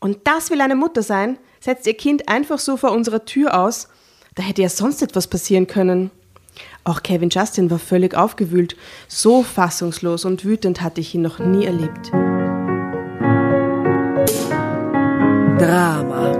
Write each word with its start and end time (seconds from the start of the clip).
Und 0.00 0.18
das 0.24 0.50
will 0.50 0.60
eine 0.60 0.76
Mutter 0.76 1.02
sein? 1.02 1.38
Setzt 1.60 1.86
ihr 1.86 1.94
Kind 1.94 2.28
einfach 2.28 2.58
so 2.58 2.76
vor 2.76 2.92
unserer 2.92 3.24
Tür 3.24 3.58
aus? 3.60 3.88
Da 4.34 4.42
hätte 4.42 4.62
ja 4.62 4.68
sonst 4.68 5.02
etwas 5.02 5.26
passieren 5.26 5.66
können. 5.66 6.10
Auch 6.84 7.02
Kevin 7.02 7.30
Justin 7.30 7.70
war 7.70 7.78
völlig 7.78 8.14
aufgewühlt. 8.14 8.76
So 9.08 9.42
fassungslos 9.42 10.24
und 10.24 10.44
wütend 10.44 10.80
hatte 10.80 11.00
ich 11.00 11.14
ihn 11.14 11.22
noch 11.22 11.38
nie 11.40 11.64
erlebt. 11.64 12.10
Drama. 15.58 16.32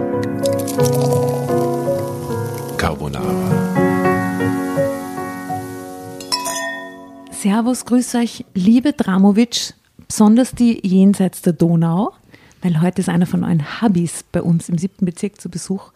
Carbonara. 2.77 3.79
Servus, 7.33 7.85
grüß 7.85 8.15
euch, 8.17 8.45
liebe 8.55 8.93
Dramovic, 8.93 9.75
besonders 10.09 10.53
die 10.53 10.85
jenseits 10.87 11.43
der 11.43 11.53
Donau, 11.53 12.13
weil 12.63 12.81
heute 12.81 13.01
ist 13.01 13.09
einer 13.09 13.27
von 13.27 13.45
euren 13.45 13.81
Hubbys 13.81 14.25
bei 14.33 14.43
uns 14.43 14.69
im 14.69 14.79
siebten 14.79 15.05
Bezirk 15.05 15.41
zu 15.41 15.49
Besuch. 15.49 15.93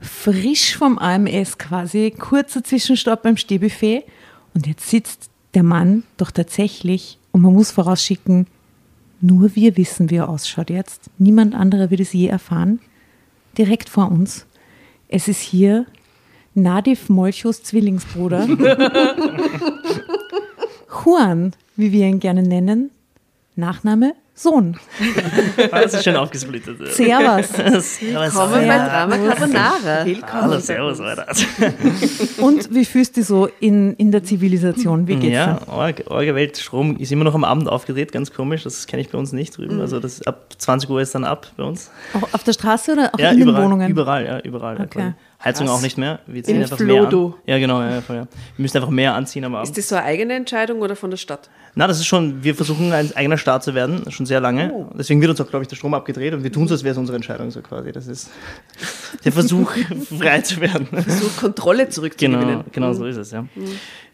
Frisch 0.00 0.76
vom 0.76 0.98
AMS 0.98 1.58
quasi, 1.58 2.12
kurzer 2.16 2.64
Zwischenstopp 2.64 3.22
beim 3.22 3.36
Stehbuffet 3.36 4.04
und 4.54 4.66
jetzt 4.66 4.88
sitzt 4.88 5.30
der 5.54 5.62
Mann 5.62 6.04
doch 6.16 6.30
tatsächlich, 6.30 7.18
und 7.32 7.42
man 7.42 7.52
muss 7.52 7.70
vorausschicken, 7.70 8.46
nur 9.20 9.54
wir 9.54 9.76
wissen, 9.76 10.10
wie 10.10 10.16
er 10.16 10.28
ausschaut 10.28 10.70
jetzt. 10.70 11.10
Niemand 11.18 11.54
anderer 11.54 11.90
wird 11.90 12.00
es 12.00 12.12
je 12.12 12.28
erfahren. 12.28 12.80
Direkt 13.58 13.88
vor 13.88 14.10
uns. 14.10 14.46
Es 15.08 15.28
ist 15.28 15.40
hier 15.40 15.86
Nadif 16.54 17.08
Molchos 17.08 17.62
Zwillingsbruder. 17.62 18.46
Juan, 21.04 21.52
wie 21.76 21.92
wir 21.92 22.06
ihn 22.06 22.20
gerne 22.20 22.42
nennen. 22.42 22.90
Nachname 23.54 24.14
Sohn. 24.38 24.76
Das 25.70 25.94
ist 25.94 26.04
schön 26.04 26.14
aufgesplittet. 26.14 26.76
Servus. 26.92 27.48
Servus. 27.48 28.34
Kommen 28.34 28.52
bei 28.68 28.76
Drama 28.76 29.16
Carbonara. 29.16 30.04
Hallo, 30.30 30.58
servus, 30.58 31.00
Alter. 31.00 31.26
Und 32.42 32.72
wie 32.74 32.84
fühlst 32.84 33.16
du 33.16 33.20
dich 33.20 33.26
so 33.28 33.48
in, 33.60 33.94
in 33.94 34.12
der 34.12 34.22
Zivilisation? 34.24 35.08
Wie 35.08 35.16
geht's 35.16 35.32
Ja, 35.34 35.54
dir? 35.54 35.68
Org, 35.72 36.02
Orgewelt 36.08 36.58
Strom 36.58 36.98
ist 36.98 37.10
immer 37.12 37.24
noch 37.24 37.34
am 37.34 37.44
Abend 37.44 37.66
aufgedreht, 37.66 38.12
ganz 38.12 38.30
komisch. 38.30 38.62
Das 38.64 38.86
kenne 38.86 39.00
ich 39.00 39.08
bei 39.08 39.16
uns 39.16 39.32
nicht 39.32 39.56
drüben. 39.56 39.80
Also 39.80 40.00
das 40.00 40.20
ab 40.26 40.52
20 40.58 40.90
Uhr 40.90 41.00
ist 41.00 41.14
dann 41.14 41.24
ab 41.24 41.50
bei 41.56 41.64
uns. 41.64 41.90
Auch 42.12 42.34
auf 42.34 42.44
der 42.44 42.52
Straße 42.52 42.92
oder 42.92 43.14
auch 43.14 43.18
Ja, 43.18 43.30
in 43.30 43.38
überall, 43.40 43.54
den 43.62 43.64
Wohnungen? 43.64 43.88
überall, 43.90 44.24
ja, 44.26 44.40
überall. 44.40 44.78
Okay. 44.82 45.14
Heizung 45.42 45.66
Krass. 45.66 45.76
auch 45.78 45.82
nicht 45.82 45.96
mehr. 45.98 46.20
Wir 46.26 46.42
ziehen 46.44 46.56
In 46.56 46.62
einfach 46.62 46.78
mehr 46.78 47.02
Flodo. 47.02 47.26
an. 47.28 47.34
Ja, 47.46 47.58
genau. 47.58 47.80
Ja, 47.82 48.00
voll, 48.00 48.16
ja. 48.16 48.22
Wir 48.56 48.62
müssen 48.62 48.76
einfach 48.78 48.90
mehr 48.90 49.14
anziehen 49.14 49.44
am 49.44 49.54
Abend. 49.54 49.68
Ist 49.68 49.76
das 49.78 49.88
so 49.88 49.94
eine 49.96 50.04
eigene 50.06 50.34
Entscheidung 50.34 50.80
oder 50.80 50.96
von 50.96 51.10
der 51.10 51.18
Stadt? 51.18 51.50
Na, 51.78 51.86
das 51.86 51.98
ist 51.98 52.06
schon, 52.06 52.42
wir 52.42 52.54
versuchen 52.54 52.90
ein 52.94 53.14
eigener 53.14 53.36
Staat 53.36 53.62
zu 53.62 53.74
werden, 53.74 54.10
schon 54.10 54.24
sehr 54.24 54.40
lange. 54.40 54.72
Oh. 54.72 54.86
Deswegen 54.98 55.20
wird 55.20 55.28
uns 55.30 55.40
auch, 55.42 55.48
glaube 55.50 55.62
ich, 55.62 55.68
der 55.68 55.76
Strom 55.76 55.92
abgedreht 55.92 56.32
und 56.32 56.42
wir 56.42 56.50
tun 56.50 56.66
so, 56.66 56.72
als 56.74 56.82
wäre 56.84 56.92
es 56.92 56.98
unsere 56.98 57.16
Entscheidung 57.16 57.50
so 57.50 57.60
quasi. 57.60 57.92
Das 57.92 58.06
ist 58.06 58.30
der 59.26 59.32
Versuch, 59.32 59.70
frei 60.18 60.40
zu 60.40 60.58
werden. 60.62 60.88
So 61.06 61.28
Kontrolle 61.38 61.90
zurückzugewinnen. 61.90 62.46
Genau, 62.48 62.64
genau 62.72 62.92
so 62.94 63.04
ist 63.04 63.16
es, 63.18 63.30
ja. 63.30 63.46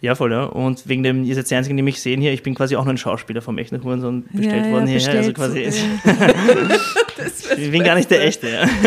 Ja, 0.00 0.16
voll, 0.16 0.33
ja. 0.33 0.42
Und 0.42 0.88
wegen 0.88 1.05
dem, 1.05 1.22
ihr 1.22 1.36
seid 1.36 1.48
die 1.48 1.55
Einzigen, 1.55 1.77
die 1.77 1.84
mich 1.84 2.00
sehen 2.02 2.20
hier, 2.20 2.33
ich 2.33 2.42
bin 2.42 2.56
quasi 2.56 2.74
auch 2.74 2.84
nur 2.84 2.94
ein 2.94 2.98
Schauspieler 2.98 3.40
vom 3.42 3.56
echten 3.58 3.80
Hurensohn 3.84 4.24
bestellt 4.33 4.64
Ja, 4.64 4.66
ja, 4.66 4.72
worden 4.72 4.86
hierher. 4.88 5.08
Also 5.18 5.33
bestellt, 5.33 5.36
quasi, 5.36 5.72
ich 7.58 7.70
bin 7.70 7.84
gar 7.84 7.94
nicht 7.94 8.10
der 8.10 8.24
Echte, 8.24 8.48
ja. 8.48 8.64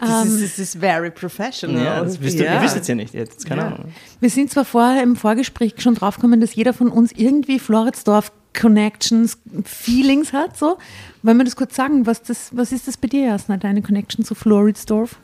Das 0.00 0.26
ist, 0.26 0.42
das 0.42 0.58
ist 0.58 0.78
very 0.80 1.10
professional. 1.10 1.82
ja 1.82 2.02
das 2.04 2.20
wisst 2.20 2.38
ihr, 2.38 2.44
Ja. 2.44 2.56
ihr 2.56 2.62
wisst 2.62 2.76
es 2.76 2.86
ja 2.86 2.94
nicht, 2.94 3.14
jetzt 3.14 3.46
keine 3.46 3.62
Ja. 3.62 3.66
Ahnung. 3.68 3.92
Wir 4.20 4.28
sind 4.28 4.50
zwar 4.50 4.64
vorher 4.66 5.02
im 5.02 5.16
Vorgespräch 5.16 5.74
schon 5.78 5.94
draufgekommen, 5.94 6.40
dass 6.42 6.54
jeder 6.54 6.74
von 6.74 6.88
uns 6.88 7.10
irgendwie 7.12 7.58
Floridsdorf 7.74 8.30
Connections, 8.52 9.36
Feelings 9.64 10.32
hat, 10.32 10.56
so. 10.56 10.78
Wollen 11.22 11.38
wir 11.38 11.44
das 11.44 11.56
kurz 11.56 11.74
sagen? 11.74 12.06
Was, 12.06 12.22
das, 12.22 12.50
was 12.52 12.70
ist 12.70 12.86
das 12.86 12.96
bei 12.96 13.08
dir, 13.08 13.26
Jasna, 13.26 13.56
deine 13.56 13.82
Connection 13.82 14.24
zu 14.24 14.36
Floridsdorf? 14.36 15.18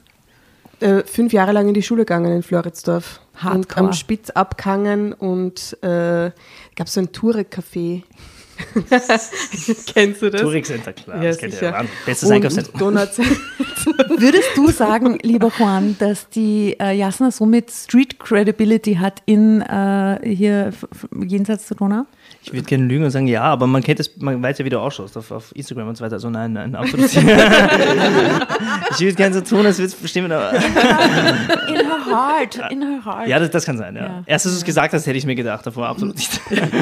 äh, 0.80 1.02
fünf 1.04 1.32
Jahre 1.32 1.52
lang 1.52 1.68
in 1.68 1.74
die 1.74 1.82
Schule 1.82 2.02
gegangen 2.02 2.32
in 2.32 2.42
Floridsdorf. 2.42 3.20
Und 3.34 3.44
Hardcore. 3.44 3.86
am 3.86 3.92
Spitz 3.92 4.30
abgehangen 4.30 5.12
und 5.12 5.76
äh, 5.82 6.30
gab 6.76 6.88
so 6.88 7.00
ein 7.00 7.12
Tourek-Café. 7.12 8.02
Kennst 9.94 10.20
du 10.20 10.30
das? 10.30 10.42
Touring 10.42 10.64
Center, 10.64 10.92
klar. 10.92 11.22
Ja, 11.22 11.30
das 11.30 11.38
kennt 11.38 11.62
ihr. 11.62 11.86
Bestes 12.04 12.28
Und 12.28 12.34
Einkaufszentrum. 12.34 12.78
Donuts. 12.78 13.18
Würdest 14.18 14.50
du 14.54 14.70
sagen, 14.70 15.18
lieber 15.22 15.50
Juan, 15.58 15.96
dass 15.98 16.28
die 16.28 16.76
äh, 16.78 16.92
Jasna 16.92 17.30
somit 17.30 17.70
Street 17.70 18.18
Credibility 18.18 18.96
hat 18.96 19.22
in 19.24 19.62
äh, 19.62 20.20
hier 20.22 20.72
jenseits 21.26 21.68
der 21.68 21.78
Donau? 21.78 22.04
Ich 22.42 22.52
würde 22.54 22.64
gerne 22.64 22.84
lügen 22.84 23.04
und 23.04 23.10
sagen, 23.10 23.26
ja, 23.26 23.42
aber 23.42 23.66
man 23.66 23.82
kennt 23.82 24.00
es, 24.00 24.16
man 24.16 24.42
weiß 24.42 24.58
ja, 24.58 24.64
wie 24.64 24.70
du 24.70 24.78
ausschaust 24.80 25.14
auf, 25.16 25.30
auf 25.30 25.52
Instagram 25.54 25.88
und 25.88 25.96
so 25.96 26.04
weiter. 26.04 26.14
Also 26.14 26.30
nein, 26.30 26.54
nein, 26.54 26.74
absolut. 26.74 27.14
ich 27.14 27.20
würde 29.00 29.14
gerne 29.14 29.34
so 29.34 29.40
tun, 29.42 29.66
als 29.66 29.78
würde 29.78 29.88
es 29.88 29.94
bestimmen, 29.94 30.32
aber. 30.32 30.54
In 30.54 30.62
her 30.62 32.06
heart, 32.06 32.60
in 32.70 32.82
her 32.82 33.04
heart. 33.04 33.28
Ja, 33.28 33.38
das, 33.38 33.50
das 33.50 33.66
kann 33.66 33.76
sein, 33.76 33.94
ja. 33.94 34.02
Ja. 34.02 34.22
Erst 34.24 34.46
als 34.46 34.54
du 34.54 34.58
es 34.60 34.64
gesagt 34.64 34.94
hast, 34.94 35.06
hätte 35.06 35.18
ich 35.18 35.26
mir 35.26 35.34
gedacht, 35.34 35.66
davor 35.66 35.86
absolut 35.86 36.16
nicht. 36.16 36.40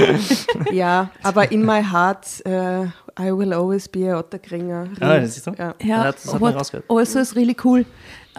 ja, 0.72 1.10
aber 1.24 1.50
in 1.50 1.64
my 1.66 1.82
heart, 1.82 2.26
äh, 2.46 2.84
I 3.20 3.32
will 3.36 3.52
always 3.52 3.88
be 3.88 4.12
a 4.12 4.18
Otterkringer. 4.18 4.86
Ah, 5.00 5.18
das 5.18 5.36
ist 5.38 5.44
so. 5.44 5.52
Ja. 5.58 5.74
Ja, 5.82 6.04
Das 6.04 6.24
hat 6.26 6.40
man 6.40 6.52
what 6.52 6.60
rausgehört. 6.60 6.84
also 6.88 7.18
ist 7.18 7.34
really 7.34 7.56
cool. 7.64 7.84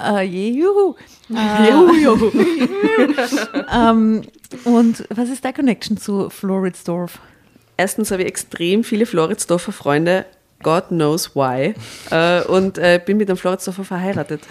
Äh, 0.03 0.23
je, 0.23 0.49
juhu. 0.51 0.95
Äh, 1.33 1.69
Juhu, 1.71 1.93
juhu. 1.93 2.31
ähm, 3.73 4.23
und 4.65 5.05
was 5.09 5.29
ist 5.29 5.43
deine 5.45 5.53
Connection 5.53 5.97
zu 5.97 6.29
Floridsdorf? 6.29 7.19
Erstens 7.77 8.11
habe 8.11 8.23
ich 8.23 8.27
extrem 8.27 8.83
viele 8.83 9.05
Floridsdorfer 9.05 9.71
Freunde. 9.71 10.25
God 10.62 10.90
knows 10.90 11.36
why. 11.36 11.74
Äh, 12.12 12.44
und 12.44 12.78
äh, 12.78 13.02
bin 13.03 13.18
mit 13.18 13.30
einem 13.30 13.38
Floridsdorfer 13.38 13.84
verheiratet. 13.84 14.42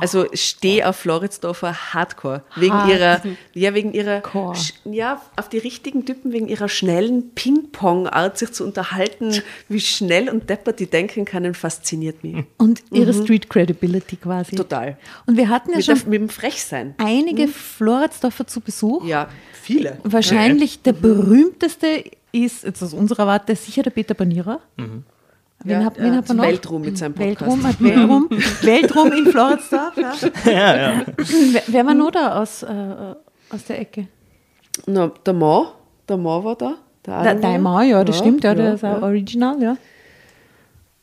Also 0.00 0.26
stehe 0.32 0.88
auf 0.88 0.96
Floridsdorfer 0.96 1.92
Hardcore. 1.94 2.42
Wegen 2.56 2.72
Hard. 2.72 2.90
ihrer, 2.90 3.22
ja, 3.54 3.74
wegen 3.74 3.92
ihrer, 3.92 4.20
Core. 4.20 4.56
ja, 4.84 5.20
auf 5.36 5.48
die 5.48 5.58
richtigen 5.58 6.06
Typen, 6.06 6.32
wegen 6.32 6.48
ihrer 6.48 6.68
schnellen 6.68 7.34
Ping-Pong-Art, 7.34 8.38
sich 8.38 8.52
zu 8.52 8.64
unterhalten, 8.64 9.42
wie 9.68 9.80
schnell 9.80 10.30
und 10.30 10.48
deppert 10.48 10.80
die 10.80 10.86
denken 10.86 11.24
können, 11.24 11.54
fasziniert 11.54 12.24
mich. 12.24 12.44
Und 12.56 12.82
ihre 12.90 13.12
Street 13.12 13.50
Credibility 13.50 14.16
quasi. 14.16 14.56
Total. 14.56 14.96
Und 15.26 15.36
wir 15.36 15.48
hatten 15.48 15.70
ja 15.70 15.76
Mit, 15.76 15.88
der, 15.88 15.96
schon 15.96 16.08
mit 16.10 16.20
dem 16.20 16.28
Frechsein. 16.28 16.94
einige 16.98 17.48
Floridsdorfer 17.48 18.46
zu 18.46 18.60
Besuch. 18.60 19.04
Ja, 19.04 19.28
viele. 19.52 19.98
Wahrscheinlich 20.04 20.82
der 20.82 20.92
berühmteste 20.94 22.04
ist, 22.32 22.64
jetzt 22.64 22.82
aus 22.82 22.94
unserer 22.94 23.26
Warte, 23.26 23.54
sicher 23.56 23.82
der 23.82 23.90
Peter 23.90 24.14
Banierer. 24.14 24.60
Wen, 25.62 25.80
Ja, 25.80 25.84
hab, 25.84 25.98
wen 25.98 26.06
ja, 26.06 26.14
hat 26.16 26.28
man 26.28 26.36
noch? 26.38 26.44
Weltruhm 26.44 26.82
mit 26.82 26.96
seinem 26.96 27.14
Podcast. 27.14 27.62
Weltruhm, 27.62 27.64
Weltruhm, 27.80 28.28
Weltruhm 28.62 29.12
in 29.12 29.26
Floridsdorf. 29.26 29.96
Ja. 29.96 30.14
ja, 30.50 30.76
ja. 30.76 31.02
Wer, 31.16 31.62
wer 31.66 31.86
war 31.86 31.94
noch 31.94 32.10
da 32.10 32.40
aus, 32.40 32.62
äh, 32.62 33.14
aus 33.50 33.64
der 33.68 33.80
Ecke? 33.80 34.08
Na, 34.86 35.12
der 35.26 35.34
Mann, 35.34 35.66
der 36.08 36.16
Mann 36.16 36.44
war 36.44 36.56
da. 36.56 36.76
Der 37.04 37.14
Aaron 37.14 37.40
Dein. 37.42 37.62
Mann, 37.62 37.88
ja, 37.88 38.02
das 38.04 38.18
stimmt, 38.18 38.44
ja, 38.44 38.54
der 38.54 38.66
ja, 38.66 38.72
ist 38.72 38.84
auch 38.84 39.00
ja. 39.00 39.02
original, 39.02 39.62
ja. 39.62 39.76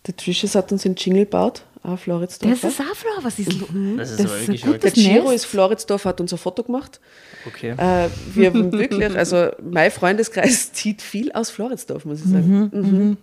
Der 0.08 0.16
Trisches 0.16 0.56
hat 0.56 0.72
uns 0.72 0.86
einen 0.86 0.96
Jingle 0.96 1.26
gebaut, 1.26 1.64
auch 1.88 1.98
Floridsdorf. 2.00 2.62
Das 2.62 2.72
ist 2.72 2.80
auch 2.82 2.96
Flor, 2.96 3.14
was 3.24 3.40
ist 3.40 3.54
los? 3.60 3.70
Das 3.98 4.12
ist 4.12 4.20
Das 4.20 4.32
ist 4.32 4.48
wirklich 4.48 4.64
ein 4.64 4.66
verrückt. 4.66 4.84
Der 4.84 4.92
gutes 4.92 5.04
Giro 5.04 5.32
ist 5.32 5.46
Floridsdorf, 5.46 6.06
hat 6.06 6.22
uns 6.22 6.32
ein 6.34 6.38
Foto 6.38 6.64
gemacht. 6.64 7.00
Okay. 7.46 7.72
Äh, 7.78 8.10
wir 8.34 8.48
haben 8.48 8.72
wirklich, 8.72 9.16
also 9.18 9.48
mein 9.72 9.90
Freundeskreis 9.92 10.72
zieht 10.74 11.02
viel 11.02 11.32
aus 11.32 11.50
Floridsdorf, 11.50 12.06
muss 12.06 12.20
ich 12.20 12.26
sagen. 12.32 12.70
Mhm. 12.74 13.18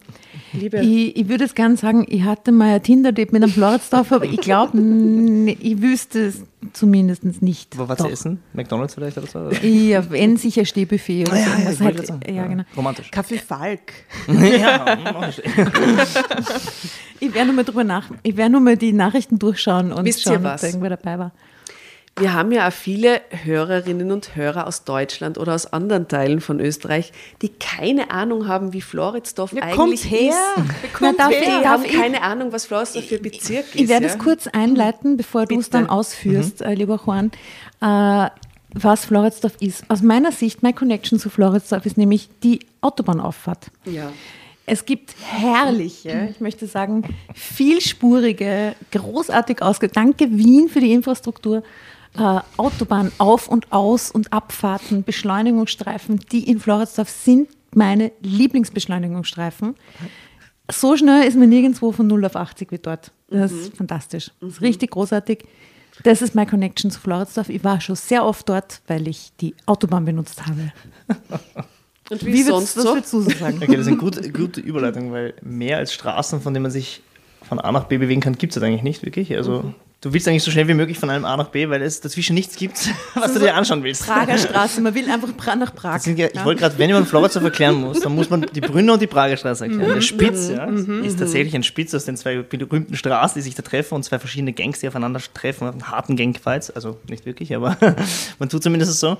Liebe. 0.53 0.79
Ich, 0.81 1.17
ich 1.17 1.29
würde 1.29 1.45
jetzt 1.45 1.57
gerne 1.57 1.77
sagen, 1.77 2.07
ich 2.09 2.23
hatte 2.23 2.53
mal 2.53 2.75
ein 2.75 2.83
Tinder-Date 2.83 3.33
mit 3.33 3.43
einem 3.43 3.53
Floridsdorf, 3.53 4.13
aber 4.13 4.25
ich 4.25 4.41
glaube, 4.41 4.79
ich 4.79 5.81
wüsste 5.83 6.27
es 6.27 6.43
zumindest 6.73 7.25
nicht. 7.43 7.77
Wo 7.79 7.89
war 7.89 7.97
zu 7.97 8.09
essen? 8.09 8.43
McDonalds 8.55 8.95
vielleicht 8.95 9.19
oder 9.19 9.27
so? 9.27 9.39
Oder? 9.41 9.63
Ja, 9.65 10.11
wenn 10.11 10.37
sicher 10.39 10.65
Stehbuffet 10.65 11.29
oder 11.29 11.35
Ah, 11.35 11.39
ja, 11.39 11.71
ja, 11.71 11.81
halt. 11.81 12.07
sagen. 12.07 12.35
Ja, 12.35 12.47
genau. 12.47 12.65
Romantisch. 12.77 13.11
Kaffee 13.11 13.39
Falk. 13.39 13.93
ja, 14.29 14.99
ich. 17.21 17.35
Werde 17.35 17.47
nur 17.47 17.55
mal 17.57 17.65
drüber 17.65 17.85
nach, 17.85 18.11
ich 18.23 18.37
werde 18.37 18.53
nur 18.55 18.63
mal 18.63 18.77
die 18.77 18.93
Nachrichten 18.93 19.39
durchschauen 19.39 19.93
und 19.93 20.05
Wisst 20.05 20.23
schauen, 20.23 20.47
ob 20.47 20.57
da 20.61 20.67
irgendwer 20.67 20.91
dabei 20.91 21.19
war. 21.19 21.33
Wir 22.17 22.33
haben 22.33 22.53
ja 22.53 22.69
auch 22.69 22.73
viele 22.73 23.23
Hörerinnen 23.43 24.13
und 24.13 24.37
Hörer 24.37 24.69
aus 24.69 24.85
Deutschland 24.85 25.37
oder 25.37 25.53
aus 25.53 25.73
anderen 25.73 26.07
Teilen 26.07 26.41
von 26.41 26.61
Österreich, 26.61 27.13
die 27.43 27.49
keine 27.49 28.13
Ahnung 28.13 28.47
haben, 28.47 28.73
wie 28.73 28.83
Floridsdorf 28.83 29.53
Ja, 29.53 29.63
eigentlich 29.65 29.77
kommt 29.77 30.11
her. 30.11 30.31
ist. 30.31 31.01
Na, 31.01 31.13
darf 31.19 31.31
Die 31.31 31.35
ich, 31.35 31.67
haben 31.67 31.85
ich, 31.85 31.93
keine 31.93 32.23
Ahnung, 32.23 32.53
was 32.53 32.67
Floridsdorf 32.67 33.07
für 33.07 33.19
Bezirk 33.19 33.65
ist. 33.75 33.75
ich 33.75 33.89
werde 33.89 34.07
ja? 34.07 34.13
es 34.13 34.19
kurz 34.19 34.47
einleiten, 34.47 35.17
bevor 35.17 35.47
du 35.47 35.59
es 35.59 35.71
dann 35.71 35.89
ausführst, 35.89 36.63
äh, 36.63 36.75
lieber 36.75 37.01
Juan. 37.05 37.33
Äh, 37.81 38.31
was 38.77 39.07
Floridsdorf 39.07 39.57
ist. 39.59 39.85
Aus 39.89 40.03
meiner 40.03 40.31
Sicht, 40.31 40.63
meine 40.63 40.75
Connection 40.75 41.19
zu 41.19 41.31
Floridsdorf 41.31 41.85
ist 41.85 41.97
nämlich 41.97 42.29
die 42.45 42.61
Autobahnauffahrt. 42.81 43.71
Ja. 43.87 44.13
Es 44.67 44.87
gibt 44.87 45.15
herrliche, 45.21 46.29
ich 46.31 46.41
möchte 46.41 46.67
sagen, 46.67 47.15
vielspurige, 47.35 48.75
großartig 48.93 49.61
ausge... 49.61 49.89
Danke 49.89 50.31
Wien 50.31 50.69
für 50.69 50.81
die 50.81 50.93
Infrastruktur. 50.93 51.63
Äh, 52.17 52.41
Autobahn 52.57 53.13
auf 53.19 53.49
und 53.49 53.73
aus 53.73 54.11
und 54.11 54.33
Abfahrten, 54.33 55.03
Beschleunigungsstreifen, 55.03 56.21
die 56.33 56.49
in 56.49 56.61
Floridsdorf 56.61 57.11
sind 57.11 57.49
meine 57.75 58.13
Lieblingsbeschleunigungsstreifen. 58.21 59.75
so 60.71 60.97
schnell 60.97 61.27
ist 61.27 61.37
man 61.37 61.49
nirgendwo 61.49 61.93
von 61.93 62.07
0 62.07 62.25
auf 62.25 62.37
80 62.37 62.71
wie 62.71 62.79
dort. 62.79 63.13
Das 63.29 63.53
ist 63.53 63.77
fantastisch. 63.77 64.31
Das 64.41 64.53
ist 64.53 64.63
richtig 64.63 64.93
großartig. 64.93 65.45
Das 66.03 66.23
ist 66.23 66.35
meine 66.35 66.49
Connection 66.49 66.91
zu 66.91 67.01
Floridsdorf. 67.01 67.49
Ich 67.49 67.63
war 67.65 67.81
schon 67.81 67.97
sehr 67.97 68.25
oft 68.25 68.49
dort, 68.49 68.81
weil 68.87 69.09
ich 69.09 69.33
die 69.41 69.55
Autobahn 69.67 70.05
benutzt 70.05 70.47
habe. 70.47 70.73
Und 72.11 72.25
wie, 72.25 72.35
Wie 72.35 72.43
sonst 72.43 72.77
würdest, 72.77 72.77
was 72.77 72.85
so? 72.85 72.95
würdest 72.95 73.13
du 73.13 73.21
so 73.23 73.31
sagen? 73.31 73.61
Okay, 73.63 73.73
das 73.73 73.83
ist 73.83 73.89
eine 73.89 73.97
gute, 73.97 74.31
gute 74.31 74.61
Überleitung, 74.61 75.13
weil 75.13 75.35
mehr 75.43 75.79
als 75.79 75.95
Straßen, 75.95 76.41
von 76.41 76.53
denen 76.53 76.65
man 76.65 76.73
sich 76.73 77.01
von 77.49 77.59
A 77.59 77.73
nach 77.73 77.85
B 77.85 77.99
bewegen 77.99 78.21
kann, 78.21 78.37
gibt 78.37 78.57
es 78.57 78.63
eigentlich 78.63 78.83
nicht 78.83 79.05
wirklich. 79.05 79.35
Also 79.37 79.75
du 80.03 80.13
willst 80.13 80.29
eigentlich 80.29 80.43
so 80.43 80.51
schnell 80.51 80.69
wie 80.69 80.75
möglich 80.75 80.99
von 80.99 81.09
einem 81.09 81.25
A 81.25 81.35
nach 81.37 81.49
B, 81.49 81.71
weil 81.71 81.81
es 81.81 82.03
dazwischen 82.03 82.35
nichts 82.35 82.57
gibt, 82.57 82.91
was 83.15 83.33
du 83.33 83.41
dir 83.41 83.55
anschauen 83.55 83.83
willst. 83.83 84.07
Prager 84.07 84.37
Straße, 84.39 84.83
man 84.83 84.95
will 84.95 85.11
einfach 85.11 85.57
nach 85.57 85.75
Prag. 85.75 85.99
Sind 86.01 86.19
ja, 86.19 86.29
ich 86.33 86.45
wollte 86.45 86.61
gerade, 86.61 86.79
wenn 86.79 86.91
man 86.93 87.07
Floridsdorf 87.07 87.45
erklären 87.45 87.77
muss, 87.77 88.01
dann 88.01 88.15
muss 88.15 88.29
man 88.29 88.47
die 88.55 88.61
Brünner 88.61 88.95
und 88.95 89.03
die 89.03 89.07
Prager 89.07 89.37
Straße 89.39 89.65
erklären. 89.65 89.95
Der 89.95 90.01
Spitz 90.03 90.51
ja, 90.51 90.67
ist 90.67 91.19
tatsächlich 91.19 91.55
ein 91.55 91.63
Spitz 91.63 91.95
aus 91.95 92.05
den 92.05 92.19
zwei 92.19 92.43
berühmten 92.43 92.97
Straßen, 92.97 93.37
die 93.37 93.43
sich 93.43 93.55
da 93.55 93.63
treffen 93.63 93.95
und 93.95 94.03
zwei 94.05 94.19
verschiedene 94.19 94.53
Gangs, 94.53 94.81
die 94.81 94.89
aufeinander 94.89 95.21
treffen, 95.33 95.69
einen 95.69 95.91
harten 95.91 96.17
Gangfights, 96.17 96.71
also 96.71 96.99
nicht 97.09 97.25
wirklich, 97.25 97.55
aber 97.57 97.79
man 98.39 98.49
tut 98.51 98.63
zumindest 98.63 99.01
so. 99.01 99.17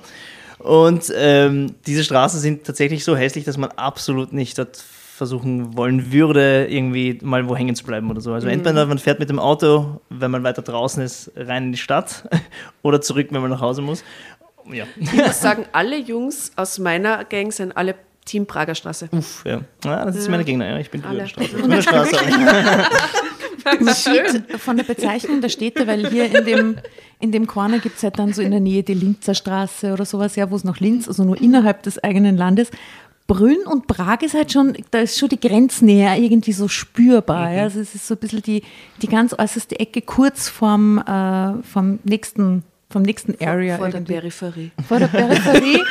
Und 0.59 1.11
ähm, 1.15 1.75
diese 1.85 2.03
Straßen 2.03 2.39
sind 2.39 2.65
tatsächlich 2.65 3.03
so 3.03 3.15
hässlich, 3.15 3.45
dass 3.45 3.57
man 3.57 3.71
absolut 3.71 4.33
nicht 4.33 4.57
dort 4.57 4.77
versuchen 4.77 5.77
wollen 5.77 6.11
würde, 6.11 6.67
irgendwie 6.69 7.19
mal 7.21 7.47
wo 7.47 7.55
hängen 7.55 7.75
zu 7.75 7.85
bleiben 7.85 8.09
oder 8.09 8.19
so. 8.19 8.33
Also 8.33 8.47
entweder 8.47 8.85
man 8.85 8.99
fährt 8.99 9.19
mit 9.19 9.29
dem 9.29 9.39
Auto, 9.39 10.01
wenn 10.09 10.29
man 10.29 10.43
weiter 10.43 10.61
draußen 10.61 11.01
ist, 11.01 11.31
rein 11.37 11.65
in 11.65 11.71
die 11.71 11.77
Stadt 11.77 12.27
oder 12.81 12.99
zurück, 12.99 13.27
wenn 13.31 13.41
man 13.41 13.51
nach 13.51 13.61
Hause 13.61 13.81
muss. 13.81 14.03
Ja. 14.71 14.85
Ich 14.99 15.13
muss 15.13 15.39
sagen, 15.39 15.65
alle 15.71 15.97
Jungs 15.97 16.51
aus 16.55 16.79
meiner 16.79 17.23
Gang 17.23 17.53
sind 17.53 17.77
alle 17.77 17.95
Team 18.25 18.45
Prager 18.45 18.75
Straße. 18.75 19.07
Uff, 19.11 19.43
ja. 19.45 19.61
ja 19.85 20.05
das 20.05 20.15
ist 20.15 20.29
meine 20.29 20.43
Gegner, 20.43 20.67
ja. 20.67 20.79
Ich 20.79 20.89
bin 20.89 21.03
Alle. 21.05 21.25
Grünerstraße. 21.25 21.55
Grünerstraße. 21.55 22.15
Schön. 23.95 24.43
Von 24.57 24.77
der 24.77 24.83
Bezeichnung 24.83 25.41
der 25.41 25.49
Städte, 25.49 25.87
weil 25.87 26.07
hier 26.09 26.33
in 26.33 26.45
dem, 26.45 26.75
in 27.19 27.31
dem 27.31 27.47
Corner 27.47 27.79
gibt 27.79 27.97
es 27.97 28.03
halt 28.03 28.19
dann 28.19 28.33
so 28.33 28.41
in 28.41 28.51
der 28.51 28.59
Nähe 28.59 28.83
die 28.83 28.93
Linzer 28.93 29.33
Straße 29.33 29.93
oder 29.93 30.05
sowas, 30.05 30.35
ja, 30.35 30.49
wo 30.51 30.55
es 30.55 30.63
noch 30.63 30.79
Linz, 30.79 31.07
also 31.07 31.23
nur 31.23 31.39
innerhalb 31.39 31.83
des 31.83 32.03
eigenen 32.03 32.37
Landes. 32.37 32.69
Brünn 33.27 33.57
und 33.65 33.87
Prag 33.87 34.21
ist 34.21 34.35
halt 34.35 34.51
schon, 34.51 34.77
da 34.91 34.99
ist 34.99 35.17
schon 35.17 35.29
die 35.29 35.39
Grenznähe 35.39 36.15
irgendwie 36.17 36.53
so 36.53 36.67
spürbar. 36.67 37.51
Ja. 37.51 37.63
Also 37.63 37.79
es 37.79 37.95
ist 37.95 38.07
so 38.07 38.13
ein 38.13 38.19
bisschen 38.19 38.43
die, 38.43 38.61
die 39.01 39.07
ganz 39.07 39.33
äußerste 39.37 39.79
Ecke 39.79 40.01
kurz 40.01 40.47
vorm, 40.47 40.99
äh, 40.99 41.63
vom 41.63 41.99
nächsten, 42.03 42.63
vom 42.89 43.01
nächsten 43.01 43.33
Area. 43.43 43.77
Vor 43.77 43.87
der 43.87 43.95
irgendwie. 43.95 44.13
Peripherie. 44.13 44.71
vor 44.87 44.99
der 44.99 45.07
Peripherie, 45.07 45.81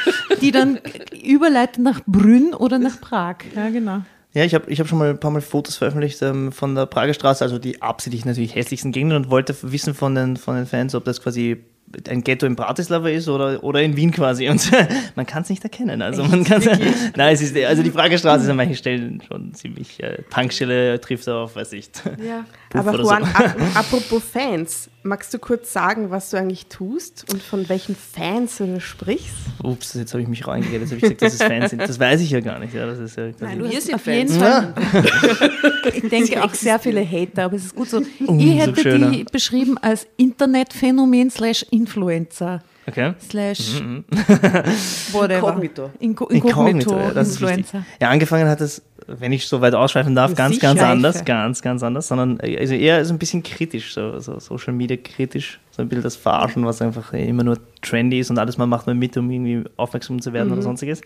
die 0.41 0.53
dann 0.53 0.79
überleitet 1.25 1.82
nach 1.82 2.03
Brünn 2.06 2.55
oder 2.55 2.79
nach 2.79 3.00
Prag. 3.00 3.38
Ja, 3.56 3.69
genau. 3.69 4.03
Ja, 4.34 4.44
ich 4.44 4.54
habe 4.54 4.69
ich 4.70 4.81
hab 4.81 4.88
schon 4.88 4.98
mal 4.98 5.10
ein 5.10 5.20
paar 5.20 5.31
Mal 5.31 5.40
Fotos 5.40 5.76
veröffentlicht 5.76 6.20
ähm, 6.22 6.50
von 6.50 6.75
der 6.75 6.86
Prager 6.86 7.14
Straße, 7.14 7.44
also 7.44 7.58
die 7.58 7.81
absichtlich 7.81 8.25
natürlich 8.25 8.56
hässlichsten 8.56 8.90
Gegenden 8.90 9.16
und 9.16 9.31
wollte 9.31 9.54
wissen 9.62 9.94
von 9.94 10.14
den, 10.16 10.36
von 10.36 10.56
den 10.56 10.66
Fans, 10.66 10.96
ob 10.96 11.04
das 11.04 11.22
quasi 11.22 11.64
ein 12.08 12.25
Ghetto 12.25 12.44
in 12.44 12.56
Bratislava 12.56 13.08
ist 13.08 13.28
oder, 13.28 13.62
oder 13.62 13.81
in 13.82 13.96
Wien 13.96 14.10
quasi. 14.10 14.48
Und 14.48 14.70
man 15.14 15.26
kann 15.26 15.42
es 15.42 15.50
nicht 15.50 15.62
erkennen. 15.62 16.02
Also 16.02 16.25
man 16.25 16.42
kann 16.42 16.62
Nein, 17.16 17.34
es 17.34 17.42
ist 17.42 17.56
also 17.56 17.84
die 17.84 17.90
Prager 17.90 18.19
Straße 18.19 18.44
ist 18.44 18.50
an 18.50 18.56
manchen 18.56 18.75
Stellen 18.75 19.22
schon 19.26 19.54
ziemlich 19.54 20.02
äh, 20.02 20.22
Tankstelle 20.31 21.00
trifft 21.00 21.28
auf, 21.28 21.54
weiß 21.54 21.72
ich. 21.75 21.90
Ja. 22.26 22.44
Puff 22.70 22.86
Aber 22.86 23.00
Juan, 23.00 23.25
so. 23.25 23.31
ap 23.31 23.56
apropos 23.76 24.25
Fans, 24.25 24.90
magst 25.05 25.33
du 25.35 25.39
kurz 25.39 25.73
sagen, 25.73 26.11
was 26.11 26.31
du 26.31 26.39
eigentlich 26.39 26.67
tust 26.67 27.25
und 27.33 27.43
von 27.43 27.69
welchen 27.69 27.95
Fans 27.95 28.56
du 28.56 28.67
da 28.67 28.81
sprichst? 28.81 29.35
Ups, 29.62 29.95
jetzt 29.95 30.12
habe 30.12 30.23
ich 30.23 30.29
mich 30.29 30.47
reingeredet, 30.47 30.81
jetzt 30.83 30.91
habe 30.91 30.97
ich 30.97 31.03
gesagt, 31.03 31.23
dass 31.23 31.35
es 31.35 31.43
Fans 31.43 31.71
sind. 31.71 31.83
Das 31.83 32.01
weiß 32.01 32.21
ich 32.23 32.31
ja 32.31 32.41
gar 32.41 32.59
nicht. 32.59 32.75
Ja, 32.75 32.87
das 32.87 32.99
ist 32.99 33.17
ja 33.17 33.31
quasi 33.33 33.59
Wir 33.59 33.81
sind 33.81 33.95
auf 33.95 34.03
Fans. 34.03 34.33
jeden 34.33 34.41
Fall. 34.41 34.75
Ich 35.93 36.09
denke 36.09 36.43
auch 36.43 36.55
sehr 36.55 36.79
viele 36.79 37.06
Hater, 37.06 37.45
aber 37.45 37.56
es 37.56 37.67
ist 37.67 37.75
gut 37.77 37.91
so. 37.91 38.03
Umso 38.27 38.45
ich 38.47 38.59
hätte 38.59 38.81
schöner. 38.81 39.11
die 39.11 39.25
beschrieben 39.25 39.77
als 39.79 40.06
Internetphänomen 40.17 41.31
slash 41.31 41.65
Influencer 41.71 42.62
Okay. 42.86 43.14
slash 43.19 43.81
whatever. 45.12 45.48
Inkognito. 45.48 45.90
Inko 46.00 46.26
Inkognito, 46.26 46.48
Inkognito, 46.48 46.98
ja, 46.98 47.10
das 47.12 47.28
ist. 47.28 47.40
Influencer. 47.40 47.84
Ja, 48.00 48.10
angefangen 48.10 48.48
hat 48.48 48.60
es, 48.60 48.82
wenn 49.06 49.32
ich 49.32 49.46
so 49.46 49.60
weit 49.60 49.75
ausschweifen 49.75 50.14
darf, 50.14 50.34
ganz, 50.34 50.56
Sicher. 50.56 50.69
ganz 50.69 50.82
anders, 50.82 51.25
ganz, 51.25 51.62
ganz 51.62 51.82
anders, 51.82 52.08
sondern 52.08 52.38
äh, 52.40 52.58
also 52.58 52.75
eher 52.75 53.04
so 53.04 53.14
ein 53.14 53.19
bisschen 53.19 53.42
kritisch, 53.42 53.94
so, 53.94 54.19
so 54.20 54.38
Social 54.38 54.75
Media 54.75 54.96
kritisch, 54.96 55.60
so 55.75 55.82
ein 55.82 55.88
bisschen 55.88 56.05
das 56.05 56.15
Verarschen, 56.15 56.65
was 56.65 56.81
einfach 56.81 57.12
immer 57.12 57.43
nur 57.43 57.59
trendy 57.82 58.21
ist 58.21 58.31
und 58.31 58.38
alles 58.38 58.59
man 58.59 58.69
macht 58.69 58.87
man 58.87 58.97
mit, 58.97 59.17
um 59.17 59.29
irgendwie 59.29 59.69
aufmerksam 59.76 60.23
zu 60.23 60.32
werden 60.32 60.53
oder 60.53 60.62
sonstiges. 60.62 61.00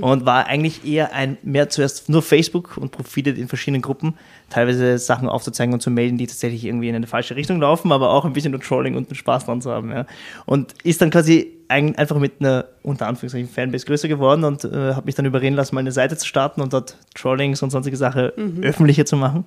Und 0.00 0.24
war 0.24 0.46
eigentlich 0.46 0.86
eher 0.86 1.12
ein, 1.12 1.36
mehr 1.42 1.68
zuerst 1.68 2.08
nur 2.08 2.22
Facebook 2.22 2.78
und 2.78 2.92
Profile 2.92 3.32
in 3.32 3.46
verschiedenen 3.46 3.82
Gruppen, 3.82 4.14
teilweise 4.48 4.96
Sachen 4.96 5.28
aufzuzeigen 5.28 5.74
und 5.74 5.80
zu 5.80 5.90
melden, 5.90 6.16
die 6.16 6.26
tatsächlich 6.26 6.64
irgendwie 6.64 6.88
in 6.88 6.94
eine 6.94 7.06
falsche 7.06 7.36
Richtung 7.36 7.60
laufen, 7.60 7.92
aber 7.92 8.08
auch 8.08 8.24
ein 8.24 8.32
bisschen 8.32 8.52
nur 8.52 8.60
Trolling 8.60 8.96
und 8.96 9.08
einen 9.08 9.16
Spaß 9.16 9.44
dran 9.44 9.60
zu 9.60 9.70
haben. 9.70 9.90
Ja. 9.90 10.06
Und 10.46 10.72
ist 10.82 11.02
dann 11.02 11.10
quasi 11.10 11.52
ein, 11.68 11.96
einfach 11.96 12.18
mit 12.18 12.40
einer 12.40 12.64
unter 12.82 13.08
Anführungszeichen 13.08 13.50
Fanbase 13.50 13.84
größer 13.84 14.08
geworden 14.08 14.44
und 14.44 14.64
äh, 14.64 14.94
habe 14.94 15.04
mich 15.04 15.14
dann 15.14 15.26
überreden 15.26 15.56
lassen, 15.56 15.74
mal 15.74 15.82
eine 15.82 15.92
Seite 15.92 16.16
zu 16.16 16.26
starten 16.26 16.62
und 16.62 16.72
dort 16.72 16.96
Trollings 17.14 17.62
und 17.62 17.68
sonstige 17.68 17.98
Sachen 17.98 18.30
öffentlicher 18.62 19.04
zu 19.04 19.16
machen. 19.16 19.44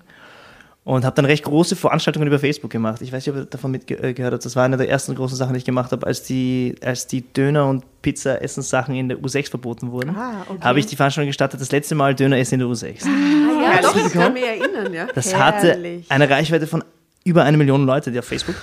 Und 0.90 1.06
habe 1.06 1.16
dann 1.16 1.26
recht 1.26 1.44
große 1.44 1.76
Veranstaltungen 1.76 2.26
über 2.26 2.40
Facebook 2.40 2.72
gemacht. 2.72 3.00
Ich 3.04 3.12
weiß 3.12 3.24
nicht, 3.24 3.36
ob 3.36 3.42
ihr 3.44 3.46
davon 3.46 3.70
mitgehört 3.70 4.34
habt. 4.34 4.44
Das 4.44 4.56
war 4.56 4.64
eine 4.64 4.76
der 4.76 4.90
ersten 4.90 5.14
großen 5.14 5.38
Sachen, 5.38 5.54
die 5.54 5.60
ich 5.60 5.64
gemacht 5.66 5.92
habe, 5.92 6.08
als 6.08 6.24
die, 6.24 6.74
als 6.84 7.06
die 7.06 7.32
Döner- 7.32 7.68
und 7.68 7.84
Pizza-Essenssachen 8.02 8.96
in 8.96 9.08
der 9.08 9.20
U6 9.20 9.52
verboten 9.52 9.92
wurden. 9.92 10.16
Ah, 10.18 10.48
okay. 10.50 10.60
Habe 10.62 10.80
ich 10.80 10.88
die 10.88 10.96
Veranstaltung 10.96 11.28
gestartet, 11.30 11.62
das 11.62 11.72
letzte 11.72 11.94
Mal 11.94 12.16
Döner 12.16 12.40
essen 12.40 12.56
in 12.56 12.62
der 12.62 12.70
U6. 12.70 13.06
Ja, 13.06 13.70
Herrlich. 13.70 13.82
doch, 13.84 13.96
ich 14.08 14.14
kann 14.14 14.34
mich 14.34 14.44
erinnern, 14.44 14.92
ja. 14.92 15.06
Das 15.14 15.36
hatte 15.36 15.68
Herrlich. 15.68 16.08
eine 16.10 16.28
Reichweite 16.28 16.66
von 16.66 16.84
über 17.24 17.44
eine 17.44 17.58
Million 17.58 17.86
Leute, 17.86 18.12
die 18.12 18.18
auf 18.18 18.26
Facebook. 18.26 18.56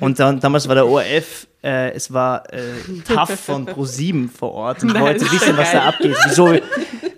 Und 0.00 0.18
dann, 0.18 0.40
damals 0.40 0.66
war 0.68 0.74
der 0.74 0.86
ORF, 0.86 1.48
äh, 1.62 1.90
es 1.90 2.10
war 2.10 2.50
äh, 2.50 2.60
TAF 3.06 3.38
von 3.40 3.66
Pro7 3.66 4.30
vor 4.30 4.52
Ort 4.52 4.84
und 4.84 4.98
wollte 4.98 5.30
wissen, 5.30 5.54
was 5.58 5.72
da 5.72 5.82
abgeht. 5.82 6.16
Wieso, 6.24 6.54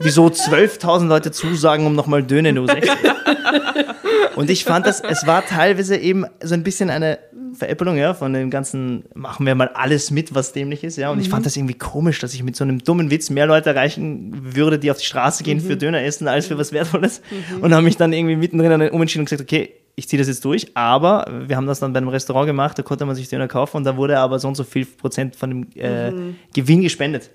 wieso 0.01 0.27
12.000 0.27 1.07
Leute 1.07 1.31
zusagen, 1.31 1.87
um 1.87 1.95
nochmal 1.95 2.25
Döner 2.25 2.49
in 2.49 2.57
der 2.57 2.65
U6 2.65 2.89
Und 4.37 4.51
ich 4.51 4.65
fand 4.65 4.87
das, 4.87 5.01
es 5.01 5.27
war 5.27 5.45
teilweise 5.45 5.97
eben 5.97 6.27
so 6.43 6.55
ein 6.55 6.63
bisschen 6.63 6.91
eine 6.91 7.19
Veräppelung, 7.55 7.97
ja, 7.97 8.15
von 8.15 8.33
dem 8.33 8.51
ganzen, 8.51 9.05
machen 9.15 9.45
wir 9.47 9.55
mal 9.55 9.69
alles 9.69 10.11
mit, 10.11 10.35
was 10.35 10.53
dämlich 10.53 10.85
ist, 10.85 10.97
ja. 10.97 11.11
Und 11.11 11.21
ich 11.21 11.29
fand 11.29 11.47
das 11.47 11.57
irgendwie 11.57 11.75
komisch, 11.75 12.19
dass 12.21 12.35
ich 12.35 12.43
mit 12.43 12.57
so 12.57 12.65
einem 12.65 12.79
dummen 12.79 13.11
Witz 13.11 13.31
mehr 13.31 13.47
Leute 13.47 13.71
erreichen 13.71 14.55
würde, 14.55 14.79
die 14.79 14.91
auf 14.91 14.99
die 14.99 15.07
Straße 15.07 15.43
gehen 15.43 15.61
für 15.61 15.77
Döner 15.77 16.03
essen, 16.03 16.29
als 16.29 16.47
für 16.47 16.59
was 16.59 16.73
Wertvolles. 16.73 17.23
Und 17.61 17.75
habe 17.75 17.83
mich 17.83 17.97
dann 17.97 18.13
irgendwie 18.13 18.37
mittendrin 18.37 18.71
dann 18.71 18.91
umentschieden 18.91 19.23
und 19.23 19.31
gesagt, 19.31 19.43
okay, 19.43 19.75
ich 19.97 20.09
ziehe 20.09 20.19
das 20.19 20.29
jetzt 20.29 20.45
durch, 20.45 20.75
aber 20.75 21.27
wir 21.47 21.57
haben 21.57 21.67
das 21.67 21.81
dann 21.81 21.93
bei 21.93 21.99
einem 21.99 22.09
Restaurant 22.09 22.47
gemacht, 22.47 22.79
da 22.79 22.83
konnte 22.83 23.05
man 23.05 23.15
sich 23.15 23.29
Döner 23.29 23.49
kaufen 23.49 23.77
und 23.79 23.85
da 23.85 23.97
wurde 23.97 24.19
aber 24.19 24.39
so 24.39 24.49
und 24.49 24.55
so 24.55 24.65
viel 24.65 24.87
Prozent 24.87 25.37
von 25.37 25.51
dem 25.51 25.67
äh, 25.75 26.13
Gewinn 26.55 26.81
gespendet. 26.83 27.31